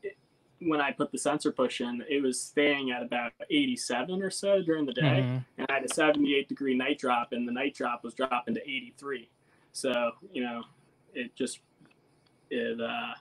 it, 0.03 0.15
when 0.59 0.81
I 0.81 0.91
put 0.91 1.11
the 1.11 1.17
SensorPush 1.17 1.81
in, 1.81 2.03
it 2.09 2.21
was 2.21 2.39
staying 2.41 2.91
at 2.91 3.01
about 3.01 3.31
87 3.49 4.21
or 4.21 4.29
so 4.29 4.61
during 4.61 4.85
the 4.85 4.93
day, 4.93 5.21
Mhm. 5.23 5.45
and 5.57 5.67
I 5.69 5.73
had 5.75 5.85
a 5.85 5.93
78 5.93 6.47
degree 6.49 6.75
night 6.75 6.99
drop, 6.99 7.31
and 7.31 7.47
the 7.47 7.51
night 7.51 7.73
drop 7.73 8.03
was 8.03 8.13
dropping 8.13 8.53
to 8.55 8.61
83. 8.69 9.29
So 9.71 10.11
you 10.33 10.43
know, 10.43 10.63
it 11.13 11.35
just 11.35 11.59
it 12.49 12.79
uh, 12.81 13.13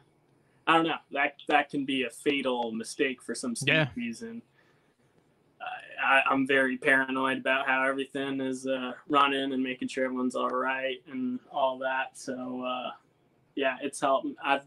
I 0.67 0.75
don't 0.77 0.87
know 0.87 0.97
that 1.13 1.37
that 1.49 1.71
can 1.71 1.85
be 1.85 2.05
a 2.05 2.11
fatal 2.11 2.73
mistake 2.73 3.23
for 3.23 3.35
some 3.35 3.55
Yeah. 3.67 3.87
species, 3.91 4.23
and 4.23 4.43
I, 6.03 6.23
I'm 6.31 6.47
very 6.47 6.77
paranoid 6.77 7.39
about 7.39 7.67
how 7.67 7.85
everything 7.85 8.41
is 8.41 8.67
uh, 8.67 8.93
running 9.09 9.53
and 9.53 9.63
making 9.63 9.89
sure 9.89 10.05
everyone's 10.05 10.35
all 10.35 10.49
right 10.49 10.99
and 11.11 11.41
all 11.53 11.79
that. 11.79 12.19
So 12.19 12.65
uh, 12.65 12.91
yeah, 13.55 13.77
it's 13.83 14.01
helped. 14.01 14.29
I've 14.45 14.65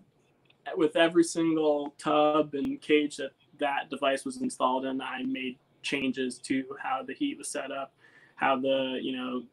with 0.75 0.95
every 0.95 1.23
single 1.23 1.93
tub 1.97 2.53
and 2.53 2.81
cage 2.81 3.17
that 3.17 3.31
that 3.59 3.89
device 3.89 4.25
was 4.25 4.41
installed 4.41 4.85
in, 4.85 5.01
I 5.01 5.23
made 5.23 5.57
changes 5.81 6.37
to 6.39 6.63
how 6.81 7.03
the 7.03 7.13
heat 7.13 7.37
was 7.37 7.47
set 7.47 7.71
up, 7.71 7.93
how 8.35 8.59
the 8.59 8.99
you 9.01 9.15
know 9.15 9.43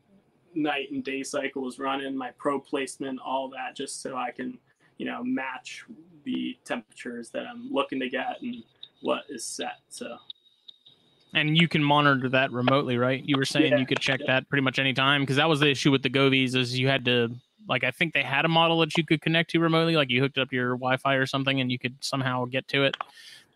night 0.54 0.90
and 0.90 1.04
day 1.04 1.22
cycle 1.22 1.62
was 1.62 1.78
running, 1.78 2.16
my 2.16 2.30
pro 2.32 2.58
placement, 2.58 3.20
all 3.24 3.48
that, 3.50 3.76
just 3.76 4.02
so 4.02 4.16
I 4.16 4.30
can 4.30 4.58
you 4.96 5.06
know 5.06 5.22
match 5.22 5.84
the 6.24 6.56
temperatures 6.64 7.30
that 7.30 7.46
I'm 7.46 7.72
looking 7.72 8.00
to 8.00 8.08
get 8.08 8.42
and 8.42 8.62
what 9.00 9.24
is 9.28 9.44
set. 9.44 9.78
So 9.88 10.16
And 11.34 11.56
you 11.56 11.68
can 11.68 11.82
monitor 11.84 12.28
that 12.30 12.52
remotely, 12.52 12.96
right? 12.96 13.22
You 13.22 13.36
were 13.36 13.44
saying 13.44 13.72
Yeah, 13.72 13.78
you 13.78 13.86
could 13.86 14.00
check 14.00 14.20
that 14.26 14.48
pretty 14.48 14.62
much 14.62 14.78
any 14.78 14.94
time 14.94 15.22
because 15.22 15.36
that 15.36 15.48
was 15.48 15.60
the 15.60 15.68
issue 15.70 15.90
with 15.90 16.02
the 16.02 16.10
Govies 16.10 16.54
is 16.54 16.78
you 16.78 16.88
had 16.88 17.04
to 17.04 17.30
like 17.68 17.84
I 17.84 17.90
think 17.90 18.14
they 18.14 18.22
had 18.22 18.46
a 18.46 18.48
model 18.48 18.78
that 18.80 18.96
you 18.96 19.04
could 19.04 19.20
connect 19.20 19.50
to 19.50 19.60
remotely, 19.60 19.94
like 19.94 20.10
you 20.10 20.22
hooked 20.22 20.38
up 20.38 20.52
your 20.52 20.70
Wi-Fi 20.70 21.14
or 21.14 21.26
something 21.26 21.60
and 21.60 21.70
you 21.70 21.78
could 21.78 21.96
somehow 22.00 22.46
get 22.46 22.66
to 22.68 22.84
it. 22.84 22.96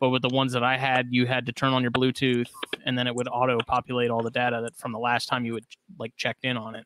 But 0.00 0.10
with 0.10 0.20
the 0.20 0.28
ones 0.28 0.52
that 0.52 0.62
I 0.62 0.76
had, 0.76 1.08
you 1.10 1.26
had 1.26 1.46
to 1.46 1.52
turn 1.52 1.72
on 1.72 1.80
your 1.80 1.92
Bluetooth 1.92 2.50
and 2.84 2.98
then 2.98 3.06
it 3.06 3.14
would 3.14 3.28
auto 3.28 3.58
populate 3.66 4.10
all 4.10 4.22
the 4.22 4.30
data 4.30 4.60
that 4.62 4.76
from 4.76 4.92
the 4.92 4.98
last 4.98 5.26
time 5.26 5.46
you 5.46 5.54
had 5.54 5.64
like 5.98 6.14
checked 6.16 6.44
in 6.44 6.56
on 6.58 6.74
it. 6.74 6.84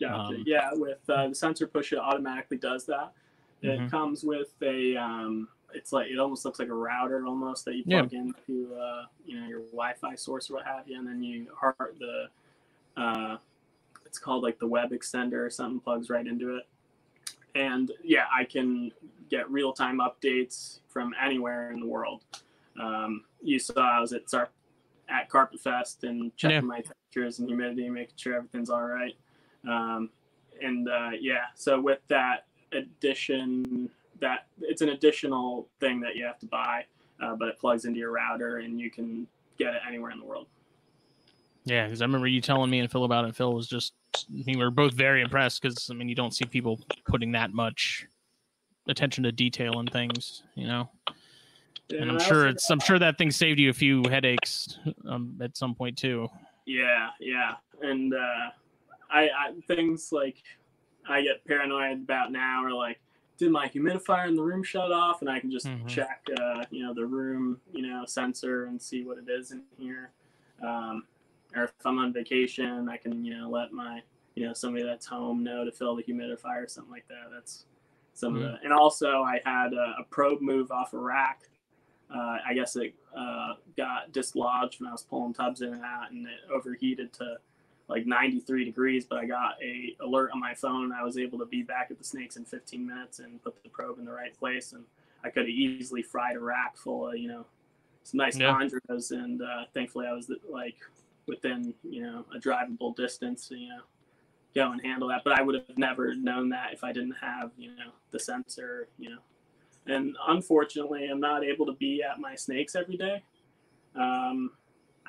Gotcha. 0.00 0.34
Um, 0.34 0.44
yeah, 0.46 0.70
with 0.72 0.98
uh, 1.08 1.28
the 1.28 1.34
SensorPush, 1.34 1.92
it 1.92 1.98
automatically 1.98 2.56
does 2.56 2.86
that. 2.86 3.12
It 3.62 3.80
Mhm. 3.80 3.90
comes 3.90 4.24
with 4.24 4.54
a, 4.62 4.96
um, 4.96 5.48
it's 5.74 5.92
like 5.92 6.08
it 6.10 6.18
almost 6.18 6.44
looks 6.44 6.58
like 6.58 6.68
a 6.68 6.74
router 6.74 7.26
almost 7.26 7.64
that 7.66 7.74
you 7.74 7.84
Yeah. 7.86 8.00
plug 8.00 8.14
into, 8.14 8.74
uh, 8.74 9.06
you 9.26 9.38
know, 9.40 9.46
your 9.46 9.60
Wi-Fi 9.66 10.14
source 10.14 10.50
or 10.50 10.54
what 10.54 10.66
have 10.66 10.88
you, 10.88 10.98
and 10.98 11.06
then 11.06 11.22
you 11.22 11.46
heart 11.54 11.96
the, 11.98 12.28
uh, 12.96 13.36
it's 14.06 14.18
called 14.18 14.42
like 14.42 14.58
the 14.58 14.66
web 14.66 14.90
extender 14.90 15.44
or 15.44 15.50
something 15.50 15.80
plugs 15.80 16.08
right 16.10 16.26
into 16.26 16.56
it, 16.56 16.66
and 17.54 17.92
yeah, 18.02 18.26
I 18.34 18.44
can 18.44 18.92
get 19.28 19.50
real-time 19.50 19.98
updates 19.98 20.80
from 20.88 21.14
anywhere 21.22 21.70
in 21.72 21.80
the 21.80 21.86
world. 21.86 22.24
Um, 22.80 23.24
you 23.42 23.58
saw 23.58 23.74
I 23.78 24.00
was 24.00 24.12
at 24.14 24.30
Sar- 24.30 24.48
at 25.10 25.28
Carpet 25.28 25.60
Fest 25.60 26.04
and 26.04 26.34
checking 26.36 26.56
Yeah. 26.56 26.60
my 26.60 26.80
temperatures 26.80 27.38
and 27.38 27.48
humidity, 27.48 27.88
making 27.90 28.16
sure 28.16 28.34
everything's 28.34 28.70
all 28.70 28.84
right. 28.84 29.16
Um, 29.66 30.10
and 30.62 30.88
uh, 30.88 31.10
yeah, 31.18 31.46
so 31.54 31.80
with 31.80 32.00
that 32.08 32.46
addition, 32.72 33.90
that 34.20 34.46
it's 34.60 34.82
an 34.82 34.90
additional 34.90 35.68
thing 35.80 36.00
that 36.00 36.16
you 36.16 36.24
have 36.24 36.38
to 36.40 36.46
buy, 36.46 36.84
uh, 37.22 37.34
but 37.36 37.48
it 37.48 37.58
plugs 37.58 37.84
into 37.84 37.98
your 37.98 38.12
router 38.12 38.58
and 38.58 38.80
you 38.80 38.90
can 38.90 39.26
get 39.58 39.74
it 39.74 39.80
anywhere 39.86 40.10
in 40.10 40.18
the 40.18 40.24
world. 40.24 40.46
Yeah, 41.64 41.84
because 41.84 42.00
I 42.00 42.06
remember 42.06 42.26
you 42.26 42.40
telling 42.40 42.70
me 42.70 42.78
and 42.78 42.90
Phil 42.90 43.04
about 43.04 43.26
it. 43.26 43.36
Phil 43.36 43.52
was 43.52 43.66
just, 43.66 43.92
I 44.16 44.42
mean, 44.44 44.58
we 44.58 44.64
were 44.64 44.70
both 44.70 44.94
very 44.94 45.20
impressed 45.20 45.60
because 45.60 45.90
I 45.90 45.94
mean, 45.94 46.08
you 46.08 46.14
don't 46.14 46.34
see 46.34 46.46
people 46.46 46.80
putting 47.06 47.32
that 47.32 47.52
much 47.52 48.06
attention 48.88 49.24
to 49.24 49.32
detail 49.32 49.78
and 49.78 49.90
things, 49.92 50.42
you 50.54 50.66
know. 50.66 50.88
Yeah, 51.90 52.02
And 52.02 52.12
I'm 52.12 52.20
sure 52.20 52.46
it's, 52.48 52.70
I'm 52.70 52.80
sure 52.80 52.98
that 52.98 53.18
thing 53.18 53.30
saved 53.30 53.58
you 53.58 53.70
a 53.70 53.74
few 53.74 54.02
headaches 54.08 54.78
um, 55.08 55.38
at 55.42 55.56
some 55.56 55.74
point 55.74 55.96
too. 55.96 56.28
Yeah, 56.66 57.08
yeah, 57.18 57.54
and 57.80 58.12
uh, 58.12 58.50
I, 59.10 59.22
I 59.22 59.52
things 59.66 60.10
like 60.12 60.42
I 61.08 61.22
get 61.22 61.44
paranoid 61.46 62.02
about 62.02 62.30
now 62.30 62.62
are 62.62 62.72
like, 62.72 63.00
did 63.38 63.50
my 63.50 63.68
humidifier 63.68 64.28
in 64.28 64.34
the 64.34 64.42
room 64.42 64.62
shut 64.62 64.92
off? 64.92 65.22
And 65.22 65.30
I 65.30 65.40
can 65.40 65.50
just 65.50 65.68
Mhm. 65.68 65.86
check, 65.86 66.28
uh, 66.38 66.64
you 66.70 66.82
know, 66.82 66.92
the 66.92 67.06
room, 67.06 67.60
you 67.72 67.86
know, 67.86 68.04
sensor 68.04 68.64
and 68.66 68.80
see 68.82 69.04
what 69.04 69.16
it 69.16 69.28
is 69.28 69.52
in 69.52 69.64
here. 69.78 70.10
Um, 70.60 71.06
or 71.54 71.64
if 71.64 71.72
I'm 71.86 71.98
on 71.98 72.12
vacation, 72.12 72.88
I 72.88 72.96
can, 72.96 73.24
you 73.24 73.38
know, 73.38 73.48
let 73.48 73.72
my, 73.72 74.02
you 74.34 74.46
know, 74.46 74.52
somebody 74.52 74.84
that's 74.84 75.06
home 75.06 75.42
know 75.42 75.64
to 75.64 75.72
fill 75.72 75.96
the 75.96 76.02
humidifier 76.02 76.64
or 76.64 76.68
something 76.68 76.92
like 76.92 77.08
that. 77.08 77.30
That's 77.32 77.64
some 78.12 78.34
of 78.34 78.40
the, 78.42 78.58
and 78.64 78.72
also 78.72 79.22
I 79.22 79.40
had 79.44 79.72
a, 79.72 79.94
a 80.00 80.04
probe 80.10 80.42
move 80.42 80.70
off 80.72 80.92
a 80.92 80.98
rack. 80.98 81.48
Uh, 82.10 82.38
I 82.44 82.54
guess 82.54 82.74
it 82.74 82.94
uh, 83.16 83.54
got 83.76 84.12
dislodged 84.12 84.80
when 84.80 84.88
I 84.88 84.92
was 84.92 85.02
pulling 85.02 85.32
tubs 85.32 85.60
in 85.60 85.74
and 85.74 85.84
out, 85.84 86.10
and 86.10 86.26
it 86.26 86.40
overheated 86.52 87.12
to 87.14 87.38
like 87.88 88.06
93 88.06 88.64
degrees. 88.64 89.04
But 89.04 89.18
I 89.18 89.26
got 89.26 89.56
a 89.62 89.96
alert 90.00 90.30
on 90.32 90.40
my 90.40 90.54
phone, 90.54 90.84
and 90.84 90.92
I 90.94 91.02
was 91.02 91.18
able 91.18 91.38
to 91.38 91.46
be 91.46 91.62
back 91.62 91.88
at 91.90 91.98
the 91.98 92.04
snakes 92.04 92.36
in 92.36 92.44
15 92.44 92.86
minutes 92.86 93.18
and 93.18 93.42
put 93.42 93.62
the 93.62 93.68
probe 93.68 93.98
in 93.98 94.04
the 94.04 94.12
right 94.12 94.36
place. 94.38 94.72
And 94.72 94.84
I 95.24 95.30
could 95.30 95.42
have 95.42 95.48
easily 95.48 96.02
fried 96.02 96.36
a 96.36 96.40
rack 96.40 96.76
full 96.76 97.08
of 97.08 97.16
you 97.16 97.28
know 97.28 97.46
some 98.04 98.18
nice 98.18 98.38
Yeah. 98.38 98.52
chondros, 98.52 99.10
and 99.10 99.42
uh, 99.42 99.64
thankfully 99.74 100.06
I 100.06 100.12
was 100.12 100.30
like 100.48 100.76
within 101.26 101.74
you 101.82 102.02
know 102.02 102.24
a 102.34 102.38
drivable 102.38 102.94
distance, 102.96 103.50
you 103.50 103.68
know, 103.68 103.82
go 104.54 104.72
and 104.72 104.80
handle 104.84 105.08
that. 105.08 105.22
But 105.24 105.34
I 105.34 105.42
would 105.42 105.56
have 105.56 105.78
never 105.78 106.14
known 106.14 106.48
that 106.50 106.72
if 106.72 106.84
I 106.84 106.92
didn't 106.92 107.16
have 107.20 107.50
you 107.58 107.74
know 107.76 107.90
the 108.10 108.18
sensor, 108.18 108.88
you 108.98 109.10
know. 109.10 109.18
And 109.86 110.16
unfortunately, 110.26 111.08
I'm 111.10 111.20
not 111.20 111.44
able 111.44 111.64
to 111.66 111.72
be 111.72 112.02
at 112.02 112.20
my 112.20 112.34
snakes 112.34 112.76
every 112.76 112.96
day. 112.96 113.22
Um, 113.96 114.50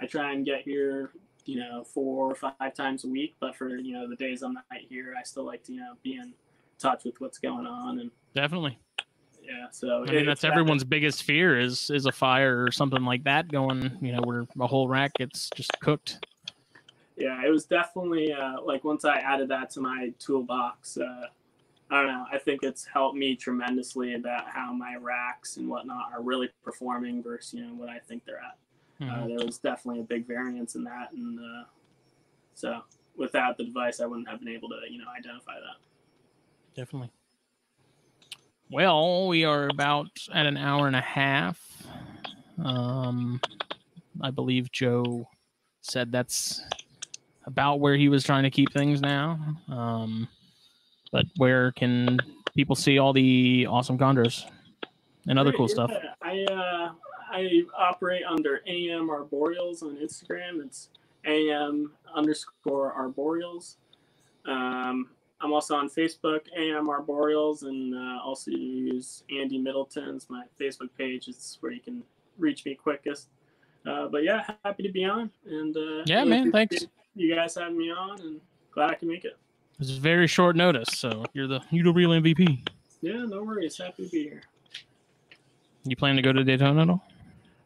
I 0.01 0.05
try 0.05 0.31
and 0.31 0.45
get 0.45 0.61
here, 0.61 1.11
you 1.49 1.59
know, 1.59 1.83
four 1.83 2.31
or 2.31 2.35
five 2.35 2.73
times 2.73 3.03
a 3.03 3.07
week. 3.07 3.35
But 3.39 3.55
for 3.55 3.75
you 3.77 3.93
know 3.93 4.07
the 4.07 4.15
days 4.15 4.41
I'm 4.43 4.53
not 4.53 4.65
here, 4.89 5.15
I 5.19 5.23
still 5.23 5.43
like 5.45 5.63
to 5.65 5.73
you 5.73 5.79
know 5.79 5.93
be 6.03 6.15
in 6.15 6.33
touch 6.77 7.03
with 7.03 7.19
what's 7.19 7.37
going 7.39 7.65
on 7.65 7.99
and 7.99 8.11
Definitely. 8.35 8.77
yeah. 9.43 9.67
So 9.71 10.05
I 10.07 10.11
mean, 10.11 10.25
that's 10.25 10.41
that- 10.41 10.51
everyone's 10.51 10.83
biggest 10.83 11.23
fear 11.23 11.59
is 11.59 11.89
is 11.89 12.05
a 12.05 12.11
fire 12.11 12.63
or 12.63 12.71
something 12.71 13.03
like 13.03 13.23
that 13.23 13.51
going. 13.51 13.97
You 14.01 14.13
know, 14.13 14.21
where 14.23 14.45
a 14.59 14.67
whole 14.67 14.87
rack 14.87 15.11
gets 15.17 15.49
just 15.55 15.71
cooked. 15.81 16.25
yeah 17.17 17.45
it 17.45 17.49
was 17.49 17.65
definitely 17.65 18.31
uh, 18.31 18.61
like 18.61 18.83
once 18.85 19.03
i 19.03 19.17
added 19.17 19.49
that 19.49 19.69
to 19.71 19.81
my 19.81 20.09
toolbox 20.19 20.97
uh, 20.97 21.25
i 21.91 21.95
don't 22.01 22.07
know 22.07 22.25
i 22.31 22.37
think 22.37 22.63
it's 22.63 22.85
helped 22.85 23.17
me 23.17 23.35
tremendously 23.35 24.13
about 24.13 24.47
how 24.49 24.71
my 24.71 24.95
racks 24.95 25.57
and 25.57 25.67
whatnot 25.67 26.13
are 26.13 26.21
really 26.21 26.49
performing 26.63 27.21
versus 27.21 27.53
you 27.55 27.61
know 27.65 27.73
what 27.73 27.89
i 27.89 27.99
think 28.07 28.23
they're 28.25 28.37
at 28.37 28.55
Mhm. 29.01 29.23
uh, 29.23 29.27
there 29.27 29.45
was 29.45 29.57
definitely 29.59 30.01
a 30.01 30.03
big 30.05 30.27
variance 30.27 30.75
in 30.75 30.83
that 30.83 31.11
and 31.13 31.39
uh, 31.39 31.63
so 32.53 32.81
without 33.15 33.57
the 33.57 33.63
device 33.63 33.99
i 34.01 34.05
wouldn't 34.05 34.27
have 34.27 34.39
been 34.39 34.49
able 34.49 34.69
to 34.69 34.79
you 34.89 34.97
know 34.97 35.09
identify 35.17 35.55
that 35.55 35.77
Definitely. 36.75 37.11
Well, 38.71 39.27
we 39.27 39.43
are 39.43 39.67
about 39.67 40.07
at 40.33 40.45
an 40.45 40.55
hour 40.55 40.87
and 40.87 40.95
a 40.95 41.01
half. 41.01 41.59
Um, 42.63 43.41
I 44.21 44.31
believe 44.31 44.71
Joe 44.71 45.27
said 45.81 46.11
that's 46.11 46.61
about 47.45 47.79
where 47.79 47.95
he 47.97 48.07
was 48.07 48.23
trying 48.23 48.43
to 48.43 48.49
keep 48.51 48.71
things 48.71 49.01
now. 49.01 49.39
Um, 49.67 50.27
but 51.11 51.25
where 51.37 51.71
can 51.71 52.19
people 52.55 52.75
see 52.75 52.99
all 52.99 53.11
the 53.11 53.65
awesome 53.67 53.97
chondros 53.97 54.45
and 55.27 55.39
other 55.39 55.51
cool 55.51 55.67
Yeah, 55.67 55.73
stuff? 55.73 55.91
I 56.21 56.43
uh, 56.43 56.91
I 57.29 57.63
operate 57.77 58.23
under 58.23 58.61
AM 58.67 59.09
Arboreals 59.09 59.83
on 59.83 59.97
Instagram. 59.97 60.65
It's 60.65 60.89
AM 61.25 61.91
underscore 62.13 62.93
Arboreals. 62.97 63.75
Um, 64.45 65.09
I'm 65.41 65.53
also 65.53 65.75
on 65.75 65.89
Facebook, 65.89 66.41
AM 66.57 66.87
Arboreals, 66.87 67.63
and 67.63 67.95
uh, 67.95 68.21
also 68.23 68.51
use 68.51 69.23
Andy 69.31 69.57
Middleton's 69.57 70.29
my 70.29 70.43
Facebook 70.59 70.89
page. 70.97 71.27
It's 71.27 71.57
where 71.61 71.71
you 71.71 71.79
can 71.79 72.03
reach 72.37 72.65
me 72.65 72.75
quickest. 72.75 73.27
Uh, 73.85 74.07
but 74.07 74.23
yeah, 74.23 74.43
happy 74.65 74.83
to 74.83 74.91
be 74.91 75.05
on, 75.05 75.29
and 75.45 75.75
uh, 75.77 76.03
Yeah, 76.05 76.23
man, 76.25 76.51
thanks. 76.51 76.85
You 77.15 77.33
guys 77.33 77.55
having 77.55 77.77
me 77.77 77.91
on, 77.91 78.19
and 78.21 78.41
glad 78.71 78.91
I 78.91 78.95
can 78.95 79.07
make 79.07 79.23
it. 79.23 79.37
It's 79.79 79.91
very 79.91 80.27
short 80.27 80.57
notice, 80.57 80.89
so 80.91 81.23
you're 81.33 81.47
the 81.47 81.61
you're 81.71 81.85
the 81.85 81.93
real 81.93 82.09
MVP. 82.09 82.67
Yeah, 83.01 83.23
no 83.25 83.43
worries. 83.43 83.77
Happy 83.77 84.05
to 84.05 84.11
be 84.11 84.23
here. 84.23 84.41
You 85.85 85.95
plan 85.95 86.17
to 86.17 86.21
go 86.21 86.33
to 86.33 86.43
Daytona 86.43 86.81
at 86.81 86.89
all? 86.89 87.03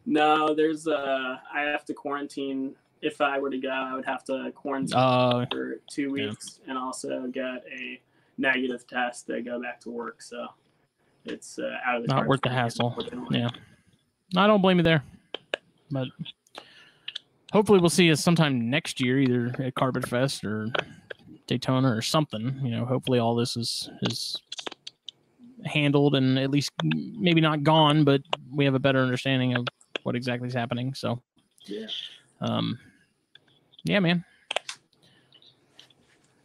No, 0.06 0.54
there's 0.54 0.88
uh 0.88 1.38
I 1.54 1.62
have 1.62 1.86
to 1.86 1.94
quarantine. 1.94 2.76
If 3.02 3.20
I 3.20 3.40
were 3.40 3.50
to 3.50 3.58
go, 3.58 3.70
I 3.70 3.96
would 3.96 4.06
have 4.06 4.24
to 4.26 4.52
quarantine 4.56 4.98
Uh, 4.98 5.46
for 5.52 5.80
two 5.90 6.14
yeah. 6.16 6.30
weeks 6.30 6.60
and 6.68 6.78
also 6.78 7.28
get 7.28 7.66
a 7.72 8.00
negative 8.38 8.88
test 8.88 9.28
to 9.28 9.42
go 9.42 9.62
back 9.62 9.80
to 9.82 9.90
work. 9.90 10.22
So 10.22 10.48
it's 11.26 11.60
uh, 11.60 11.78
out 11.86 11.98
of 11.98 12.02
the 12.04 12.08
Not 12.08 12.28
worth 12.28 12.42
the 12.42 12.50
hassle. 12.50 12.98
Yeah. 13.30 13.50
I 14.36 14.48
don't 14.48 14.62
blame 14.62 14.78
you 14.78 14.84
there. 14.84 15.04
But 15.92 16.08
hopefully 17.52 17.80
we'll 17.80 17.90
see 17.90 18.06
you 18.06 18.16
sometime 18.16 18.70
next 18.70 19.00
year, 19.00 19.20
either 19.20 19.56
at 19.60 19.76
Carpet 19.76 20.08
Fest 20.08 20.44
or 20.44 20.68
Daytona 21.48 21.94
or 21.94 22.02
something. 22.02 22.60
You 22.64 22.72
know, 22.72 22.86
hopefully 22.86 23.20
all 23.20 23.36
this 23.36 23.56
is 23.58 23.90
is 24.04 24.42
handled 25.66 26.16
and 26.16 26.40
at 26.40 26.50
least 26.50 26.72
maybe 26.84 27.42
not 27.42 27.64
gone, 27.64 28.04
but 28.04 28.22
we 28.52 28.66
have 28.66 28.76
a 28.76 28.80
better 28.80 29.00
understanding 29.00 29.56
of 29.56 29.68
what 30.02 30.16
exactly 30.16 30.48
is 30.48 30.54
happening. 30.54 30.94
So, 30.94 31.22
Yeah. 31.66 31.88
um, 32.42 32.80
yeah, 33.84 34.00
man, 34.00 34.26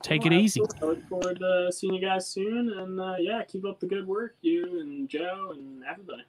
take 0.02 0.26
it 0.26 0.32
easy. 0.32 0.60
I 0.82 0.84
look 0.84 1.08
forward 1.08 1.38
to 1.40 1.72
seeing 1.72 1.94
you 1.94 2.00
guys 2.00 2.28
soon, 2.28 2.70
and 2.78 3.00
uh, 3.00 3.16
yeah, 3.18 3.42
keep 3.44 3.64
up 3.64 3.80
the 3.80 3.86
good 3.86 4.06
work, 4.06 4.36
you 4.42 4.80
and 4.80 5.08
Joe 5.08 5.52
and 5.56 5.82
everybody. 5.84 6.24